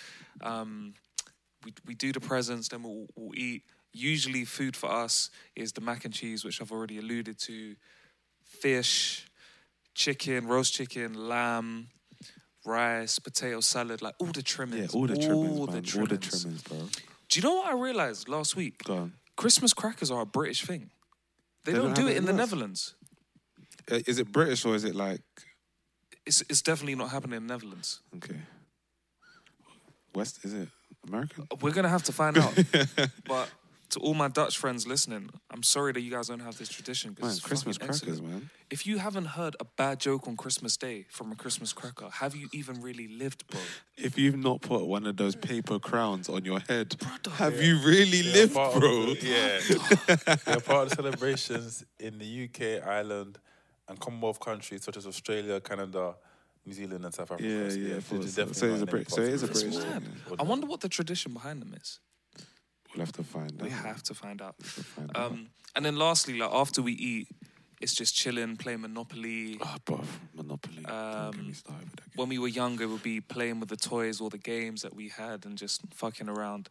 Um, 0.41 0.93
we 1.65 1.73
we 1.85 1.93
do 1.95 2.11
the 2.11 2.19
presents, 2.19 2.67
then 2.69 2.83
we'll, 2.83 3.07
we'll 3.15 3.37
eat. 3.37 3.63
Usually, 3.93 4.45
food 4.45 4.75
for 4.75 4.89
us 4.89 5.29
is 5.55 5.73
the 5.73 5.81
mac 5.81 6.05
and 6.05 6.13
cheese, 6.13 6.45
which 6.45 6.61
I've 6.61 6.71
already 6.71 6.97
alluded 6.97 7.37
to, 7.39 7.75
fish, 8.43 9.27
chicken, 9.93 10.47
roast 10.47 10.73
chicken, 10.73 11.13
lamb, 11.27 11.87
rice, 12.65 13.19
potato 13.19 13.59
salad, 13.59 14.01
like 14.01 14.15
all 14.19 14.27
the 14.27 14.39
Yeah, 14.39 14.43
trimmings. 14.43 14.93
all 14.95 15.07
the 15.07 15.17
trimmings, 15.17 15.59
all 15.59 15.65
the 15.67 15.73
All 15.73 15.81
the 15.81 15.81
trimmings. 15.81 16.41
trimmings, 16.41 16.61
bro. 16.63 16.77
Do 17.29 17.39
you 17.39 17.43
know 17.43 17.55
what 17.55 17.67
I 17.67 17.73
realized 17.79 18.27
last 18.29 18.55
week? 18.55 18.81
Christmas 19.35 19.73
crackers 19.73 20.11
are 20.11 20.21
a 20.21 20.25
British 20.25 20.63
thing. 20.65 20.89
They, 21.63 21.71
They 21.73 21.77
don't, 21.77 21.93
don't 21.93 22.05
do 22.05 22.07
it 22.07 22.17
in 22.17 22.25
the. 22.25 22.33
Netherlands. 22.33 22.95
Uh, 23.89 23.99
Is 24.07 24.19
it 24.19 24.31
British 24.31 24.65
or 24.65 24.75
is 24.75 24.83
it 24.83 24.95
like 24.95 25.21
It's 26.25 26.41
it's 26.49 26.61
definitely 26.61 26.95
not 26.95 27.09
happening 27.11 27.37
in 27.37 27.47
the 27.47 27.53
Netherlands. 27.53 28.01
okay? 28.17 28.39
West 30.13 30.43
is 30.43 30.53
it 30.53 30.67
American? 31.07 31.47
We're 31.61 31.71
gonna 31.73 31.89
have 31.89 32.03
to 32.03 32.11
find 32.11 32.37
out. 32.37 32.53
but 33.25 33.49
to 33.91 33.99
all 33.99 34.13
my 34.13 34.27
Dutch 34.29 34.57
friends 34.57 34.85
listening, 34.87 35.29
I'm 35.49 35.63
sorry 35.63 35.91
that 35.93 35.99
you 36.01 36.11
guys 36.11 36.27
don't 36.29 36.39
have 36.41 36.57
this 36.57 36.69
tradition. 36.69 37.13
'cause 37.15 37.21
Man, 37.23 37.31
it's 37.31 37.39
Christmas 37.41 37.77
crackers, 37.77 38.03
excellent. 38.03 38.23
man. 38.23 38.49
If 38.69 38.85
you 38.87 38.99
haven't 38.99 39.25
heard 39.25 39.55
a 39.59 39.65
bad 39.65 39.99
joke 39.99 40.27
on 40.29 40.37
Christmas 40.37 40.77
Day 40.77 41.05
from 41.09 41.31
a 41.31 41.35
Christmas 41.35 41.73
cracker, 41.73 42.09
have 42.09 42.33
you 42.35 42.47
even 42.53 42.81
really 42.81 43.07
lived, 43.09 43.47
bro? 43.47 43.59
If 43.97 44.17
you've 44.17 44.37
not 44.37 44.61
put 44.61 44.85
one 44.85 45.05
of 45.05 45.17
those 45.17 45.35
paper 45.35 45.77
crowns 45.79 46.29
on 46.29 46.45
your 46.45 46.59
head, 46.69 46.97
Brother. 46.99 47.31
have 47.37 47.61
you 47.61 47.79
really 47.79 48.21
They're 48.21 48.33
lived, 48.47 48.53
part 48.53 48.75
of 48.75 48.79
bro? 48.81 49.13
the- 49.13 49.27
yeah. 49.27 50.35
They're 50.45 50.59
part 50.61 50.83
of 50.83 50.89
the 50.89 50.95
celebrations 50.95 51.83
in 51.99 52.17
the 52.17 52.45
UK, 52.45 52.85
Ireland, 52.87 53.39
and 53.91 53.99
Commonwealth 53.99 54.39
countries 54.39 54.83
such 54.83 54.97
as 54.97 55.05
Australia, 55.05 55.59
Canada, 55.61 56.15
New 56.65 56.73
Zealand, 56.73 57.05
and 57.05 57.13
South 57.13 57.31
Africa. 57.31 57.43
Yeah, 57.47 57.69
So, 57.69 57.75
yeah, 57.75 57.87
they're 57.89 58.01
for- 58.01 58.15
definitely 58.17 58.27
so 58.31 58.45
it's 58.47 58.61
a 58.61 58.67
not 58.85 58.89
Brit- 58.89 59.11
so 59.11 59.21
it 59.21 59.29
is 59.33 59.43
a 59.43 59.47
parts 59.47 59.61
British 59.63 59.77
the 59.79 59.85
thing, 59.85 60.11
world. 60.27 60.39
I 60.39 60.43
wonder 60.43 60.67
what 60.67 60.81
the 60.81 60.89
tradition 60.89 61.33
behind 61.33 61.61
them 61.61 61.73
is. 61.79 61.99
We'll 62.95 63.05
have 63.05 63.11
to 63.13 63.23
find 63.23 63.51
out. 63.53 63.61
We 63.61 63.69
have 63.69 64.03
to 64.03 64.13
find 64.13 64.41
out. 64.41 64.61
find 64.63 65.11
out. 65.15 65.31
Um, 65.31 65.47
and 65.75 65.85
then 65.85 65.95
lastly, 65.97 66.37
like 66.37 66.51
after 66.51 66.81
we 66.81 66.93
eat, 66.93 67.27
it's 67.79 67.93
just 67.95 68.15
chilling, 68.15 68.57
playing 68.57 68.81
Monopoly. 68.81 69.57
Ah, 69.61 69.77
bruv, 69.85 70.05
Monopoly. 70.35 70.83
Don't 70.83 71.31
get 71.31 71.37
me 71.37 71.41
Um, 71.43 71.47
with 71.47 71.63
that. 71.63 72.03
when 72.15 72.29
we 72.29 72.37
were 72.37 72.49
younger, 72.49 72.87
we'd 72.87 73.01
be 73.03 73.21
playing 73.21 73.59
with 73.59 73.69
the 73.69 73.77
toys 73.77 74.19
or 74.21 74.29
the 74.29 74.37
games 74.37 74.81
that 74.83 74.93
we 74.93 75.07
had 75.09 75.45
and 75.45 75.57
just 75.57 75.81
fucking 75.93 76.29
around. 76.29 76.69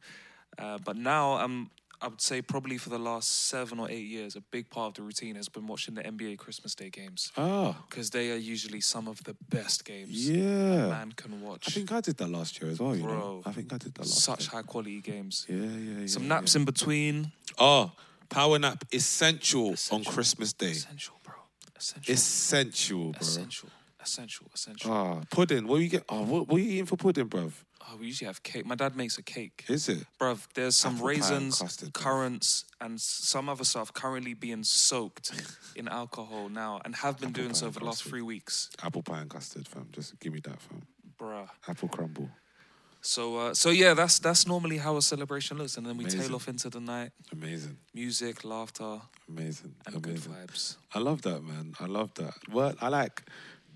Uh, 0.59 0.79
but 0.79 0.97
now, 0.97 1.39
um, 1.39 1.71
I 2.03 2.09
would 2.09 2.21
say 2.21 2.41
probably 2.41 2.79
for 2.79 2.89
the 2.89 2.99
last 2.99 3.49
seven 3.49 3.79
or 3.79 3.91
eight 3.91 4.07
years, 4.07 4.35
a 4.35 4.41
big 4.41 4.71
part 4.71 4.89
of 4.89 4.95
the 4.95 5.03
routine 5.03 5.35
has 5.35 5.49
been 5.51 5.67
watching 5.67 5.95
the 5.95 6.03
NBA 6.03 6.39
Christmas 6.39 6.75
Day 6.75 6.89
games 6.89 7.31
Ah, 7.37 7.77
because 7.89 8.09
they 8.11 8.31
are 8.33 8.37
usually 8.37 8.81
some 8.81 9.07
of 9.07 9.23
the 9.25 9.37
best 9.51 9.85
games 9.85 10.29
yeah. 10.31 10.89
man 10.89 11.13
can 11.13 11.43
watch. 11.43 11.69
I 11.69 11.71
think 11.73 11.93
I 11.93 12.01
did 12.01 12.17
that 12.17 12.29
last 12.29 12.61
year 12.61 12.71
as 12.71 12.81
well. 12.81 12.97
You 12.97 13.03
know, 13.03 13.09
Bro, 13.09 13.43
I 13.47 13.53
think 13.53 13.73
I 13.73 13.77
did 13.79 13.95
that 13.95 14.01
last 14.03 14.23
Such 14.23 14.45
year. 14.45 14.51
high 14.53 14.63
quality 14.63 15.01
games. 15.01 15.45
Yeah, 15.49 15.57
yeah, 15.57 16.01
yeah. 16.01 16.07
Some 16.07 16.23
yeah. 16.23 16.29
naps 16.31 16.57
in 16.57 16.65
between. 16.65 17.33
Oh, 17.59 17.93
power 18.31 18.59
nap 18.59 18.85
essential, 18.93 19.75
on 19.91 20.03
Christmas 20.05 20.53
Day. 20.55 20.71
Essential, 20.71 21.17
bro. 21.23 21.35
Essential. 21.77 22.15
Essential, 22.15 23.11
bro. 23.13 23.21
essential. 23.21 23.69
Essential. 24.03 24.47
Essential. 24.55 24.91
Ah, 24.93 25.21
pudding. 25.31 25.67
What 25.67 25.79
are 25.79 25.83
you 25.83 25.89
get? 25.89 26.05
Oh, 26.09 26.23
what, 26.25 26.49
what 26.49 26.57
are 26.57 26.61
you 26.65 26.71
eating 26.73 26.87
for 26.87 26.97
pudding, 26.97 27.29
bruv? 27.29 27.53
Oh, 27.89 27.97
we 27.99 28.07
usually 28.07 28.27
have 28.27 28.43
cake. 28.43 28.65
My 28.67 28.75
dad 28.75 28.97
makes 28.97 29.19
a 29.19 29.23
cake. 29.23 29.65
Is 29.69 29.89
it? 29.89 30.05
Bruv, 30.19 30.47
there's 30.55 30.77
some 30.77 30.95
Apple 30.97 31.07
pie 31.09 31.13
and 31.13 31.19
raisins, 31.21 31.59
custard, 31.59 31.89
bruv. 31.91 32.03
currants, 32.03 32.65
and 32.81 32.95
s- 32.95 33.03
some 33.03 33.49
other 33.49 33.65
stuff 33.65 33.93
currently 33.93 34.35
being 34.35 34.63
soaked 34.65 35.33
in 35.77 35.89
alcohol 35.89 36.49
now 36.49 36.81
and 36.85 36.95
have 36.97 37.19
been 37.19 37.31
Apple 37.31 37.43
doing 37.43 37.49
pie 37.51 37.55
so 37.59 37.67
and 37.67 37.75
for 37.75 37.81
the 37.81 37.87
last 37.87 37.97
custard. 37.99 38.11
three 38.11 38.23
weeks. 38.23 38.71
Apple 38.83 39.03
pie 39.03 39.21
and 39.21 39.31
custard, 39.31 39.67
fam. 39.69 39.89
Just 39.93 40.19
give 40.21 40.33
me 40.33 40.41
that, 40.41 40.61
fam. 40.61 40.83
Bruh. 41.19 41.49
Apple 41.69 41.89
crumble. 41.89 42.29
So, 43.03 43.37
uh, 43.39 43.55
so 43.55 43.71
yeah, 43.71 43.95
that's 43.95 44.19
that's 44.19 44.47
normally 44.47 44.77
how 44.77 44.99
a 44.99 45.03
celebration 45.03 45.57
looks, 45.57 45.79
and 45.79 45.87
then 45.87 45.97
we 45.97 46.05
Amazing. 46.05 46.21
tail 46.21 46.35
off 46.35 46.49
into 46.49 46.69
the 46.69 46.81
night. 46.81 47.13
Amazing. 47.33 47.79
Music, 47.95 48.45
laughter, 48.45 49.01
Amazing. 49.27 49.75
and 49.87 50.03
good 50.03 50.11
Amazing. 50.27 50.33
vibes. 50.35 50.77
I 50.95 50.99
love 50.99 51.23
that, 51.23 51.43
man. 51.43 51.75
I 51.81 51.87
love 51.87 52.13
that. 52.17 52.35
Well, 52.53 52.75
I 52.81 52.89
like. 52.89 53.23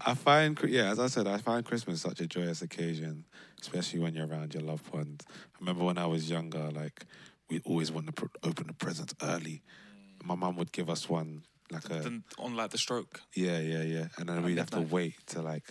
I 0.01 0.15
find, 0.15 0.59
yeah, 0.67 0.91
as 0.91 0.99
I 0.99 1.07
said, 1.07 1.27
I 1.27 1.39
find 1.39 1.65
Christmas 1.65 2.03
such 2.03 2.21
a 2.21 2.27
joyous 2.27 2.63
occasion, 2.63 3.25
especially 3.61 4.01
when 4.01 4.15
you're 4.15 4.27
around 4.27 4.55
your 4.55 4.63
loved 4.63 4.93
ones. 4.93 5.21
I 5.29 5.59
remember 5.61 5.85
when 5.85 5.99
I 5.99 6.07
was 6.07 6.31
younger, 6.31 6.71
like 6.71 7.05
we 7.49 7.61
always 7.65 7.93
want 7.93 8.07
to 8.07 8.13
pr- 8.13 8.27
open 8.43 8.67
the 8.67 8.73
presents 8.73 9.15
early. 9.23 9.63
Mm. 10.23 10.27
My 10.27 10.35
mum 10.35 10.57
would 10.57 10.73
give 10.73 10.91
us 10.91 11.09
one, 11.09 11.43
like 11.71 11.85
a 11.87 12.01
Then 12.01 12.25
on 12.39 12.57
like 12.57 12.71
the 12.71 12.79
stroke. 12.79 13.21
yeah, 13.35 13.59
yeah, 13.59 13.83
yeah, 13.83 14.07
and 14.19 14.29
then 14.29 14.43
we'd 14.43 14.59
have 14.59 14.71
to 14.71 14.81
wait 14.81 15.15
to 15.29 15.43
like 15.43 15.65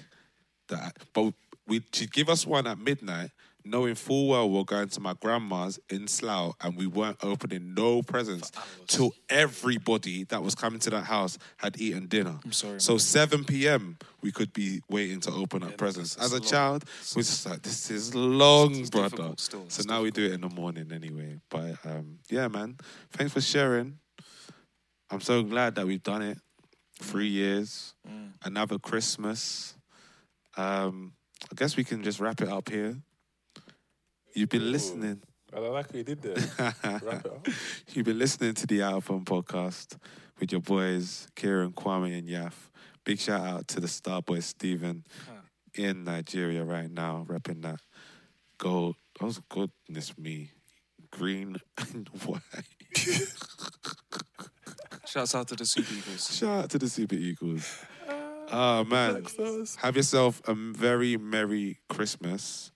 that. 0.70 0.98
But 1.14 1.34
we 1.68 1.82
she'd 1.92 2.14
give 2.14 2.30
us 2.30 2.46
one 2.48 2.68
at 2.68 2.78
midnight, 2.80 3.32
knowing 3.66 3.96
full 3.96 4.28
well 4.28 4.50
we're 4.50 4.64
going 4.64 4.90
to 4.90 5.00
my 5.00 5.14
grandma's 5.22 5.80
in 5.90 6.08
Slough, 6.08 6.56
and 6.62 6.76
we 6.76 6.88
weren't 6.88 7.18
opening 7.24 7.74
no 7.74 8.02
presents 8.02 8.52
till 8.88 9.14
everybody 9.30 10.24
that 10.26 10.42
was 10.44 10.56
coming 10.56 10.80
to 10.82 10.90
that 10.92 11.04
house 11.06 11.38
had 11.58 11.80
eaten 11.80 12.08
dinner. 12.08 12.40
I'm 12.44 12.52
sorry, 12.52 12.80
So 12.82 12.94
man. 12.94 13.00
seven 13.00 13.44
p.m. 13.46 13.98
we 14.22 14.32
could 14.32 14.54
be 14.54 14.82
waiting 14.90 15.20
to 15.22 15.32
open 15.32 15.64
up 15.64 15.72
Yeah, 15.72 15.76
presents. 15.78 16.16
As 16.18 16.32
a 16.34 16.36
long. 16.36 16.44
child, 16.44 16.86
we're 17.16 17.22
just 17.24 17.46
like, 17.46 17.62
this 17.62 17.90
is 17.92 18.14
long, 18.16 18.76
It's 18.76 18.90
brother. 18.90 19.10
difficult 19.10 19.40
still, 19.40 19.66
So 19.70 19.84
now 19.88 20.02
we 20.02 20.12
do 20.12 20.26
it 20.26 20.34
in 20.34 20.42
the 20.42 20.50
morning 20.50 20.92
anyway. 20.92 21.40
But 21.50 21.76
um, 21.86 22.20
yeah, 22.30 22.48
man, 22.48 22.78
thanks 23.12 23.34
for 23.34 23.42
sharing. 23.42 24.00
I'm 25.10 25.22
so 25.22 25.44
glad 25.44 25.76
that 25.76 25.86
we've 25.86 26.02
done 26.04 26.22
it. 26.22 26.38
Three 27.02 27.28
years, 27.28 27.94
Mm. 28.08 28.34
another 28.44 28.78
Christmas. 28.80 29.76
Um, 30.58 31.14
I 31.52 31.56
guess 31.56 31.76
we 31.76 31.84
can 31.84 32.04
just 32.04 32.20
wrap 32.20 32.42
it 32.42 32.50
up 32.50 32.70
here. 32.70 32.98
You've 34.36 34.50
been 34.50 34.72
listening. 34.72 35.22
I 35.56 35.60
like 35.60 35.88
what 35.88 35.96
you 35.96 36.04
did 36.04 36.22
there. 36.24 36.36
Wrap 36.84 37.04
it 37.04 37.32
up. 37.32 37.48
You've 37.94 38.06
been 38.06 38.18
listening 38.18 38.56
to 38.56 38.66
the 38.66 38.82
Out 38.82 38.94
of 38.96 39.08
Home 39.08 39.24
podcast 39.24 39.98
with 40.40 40.52
your 40.52 40.62
boys, 40.62 41.28
Kieran, 41.36 41.72
Kwame, 41.74 42.18
and 42.18 42.28
Yaf. 42.28 42.54
Big 43.04 43.20
shout 43.20 43.42
out 43.42 43.68
to 43.68 43.80
the 43.80 43.86
Starboy 43.86 44.42
Steven 44.42 45.04
in 45.76 46.04
Nigeria 46.04 46.64
right 46.64 46.90
now, 46.90 47.26
repping 47.30 47.62
that 47.62 47.80
gold. 48.58 48.96
Oh, 49.22 49.32
goodness 49.50 50.18
me. 50.18 50.50
Green 51.12 51.58
and 51.94 52.08
white. 52.26 52.42
Shouts 55.06 55.36
out 55.36 55.48
to 55.50 55.56
the 55.56 55.66
Super 55.66 55.94
Eagles. 55.94 56.36
Shout 56.36 56.64
out 56.64 56.70
to 56.72 56.80
the 56.80 56.90
Super 56.90 57.16
Eagles. 57.16 57.86
Ah, 58.52 58.84
man. 58.84 59.24
Have 59.78 59.96
yourself 59.96 60.42
a 60.48 60.56
very 60.56 61.18
Merry 61.18 61.78
Christmas 61.88 62.72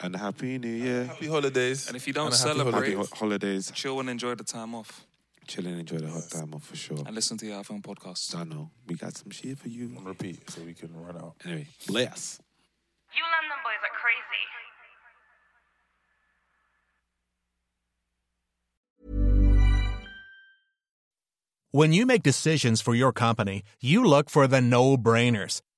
and 0.00 0.14
Happy 0.16 0.58
New 0.58 0.68
Year. 0.68 1.04
Happy 1.06 1.26
holidays. 1.26 1.86
And 1.88 1.96
if 1.96 2.06
you 2.06 2.12
don't 2.12 2.26
And 2.26 2.34
happy 2.34 2.48
celebrate- 2.48 2.74
Happy 2.74 2.92
holidays. 2.94 3.10
ho- 3.10 3.16
holidays. 3.16 3.72
Chill 3.74 4.00
and 4.00 4.10
enjoy 4.10 4.34
the 4.34 4.44
time 4.44 4.74
off, 4.74 5.06
Chill 5.46 5.66
and 5.66 5.78
enjoy 5.80 5.98
the 5.98 6.10
hot 6.10 6.28
time 6.30 6.54
off 6.54 6.64
for 6.64 6.76
sure. 6.76 7.02
and 7.06 7.14
listen 7.14 7.36
to 7.38 7.46
your 7.46 7.62
iPhone 7.62 7.82
podcast. 7.82 8.34
I 8.34 8.44
know. 8.44 8.70
We 8.86 8.96
got 8.96 9.16
some 9.16 9.30
shit 9.30 9.58
for 9.58 9.68
you. 9.68 9.94
On 9.96 10.04
repeat 10.04 10.50
so 10.50 10.62
we 10.62 10.74
can 10.74 10.92
run 10.94 11.16
out. 11.16 11.34
Anyway, 11.44 11.68
bless. 11.86 12.40
You 13.16 13.22
London 13.22 13.58
boys 13.64 13.80
are 13.88 13.96
crazy. 14.02 14.44
When 21.70 21.92
you 21.92 22.06
make 22.06 22.22
decisions 22.22 22.80
for 22.80 22.94
your 22.94 23.12
company, 23.12 23.62
you 23.80 24.04
look 24.04 24.30
for 24.30 24.46
the 24.46 24.60
no 24.60 24.96
brainers. 24.96 25.60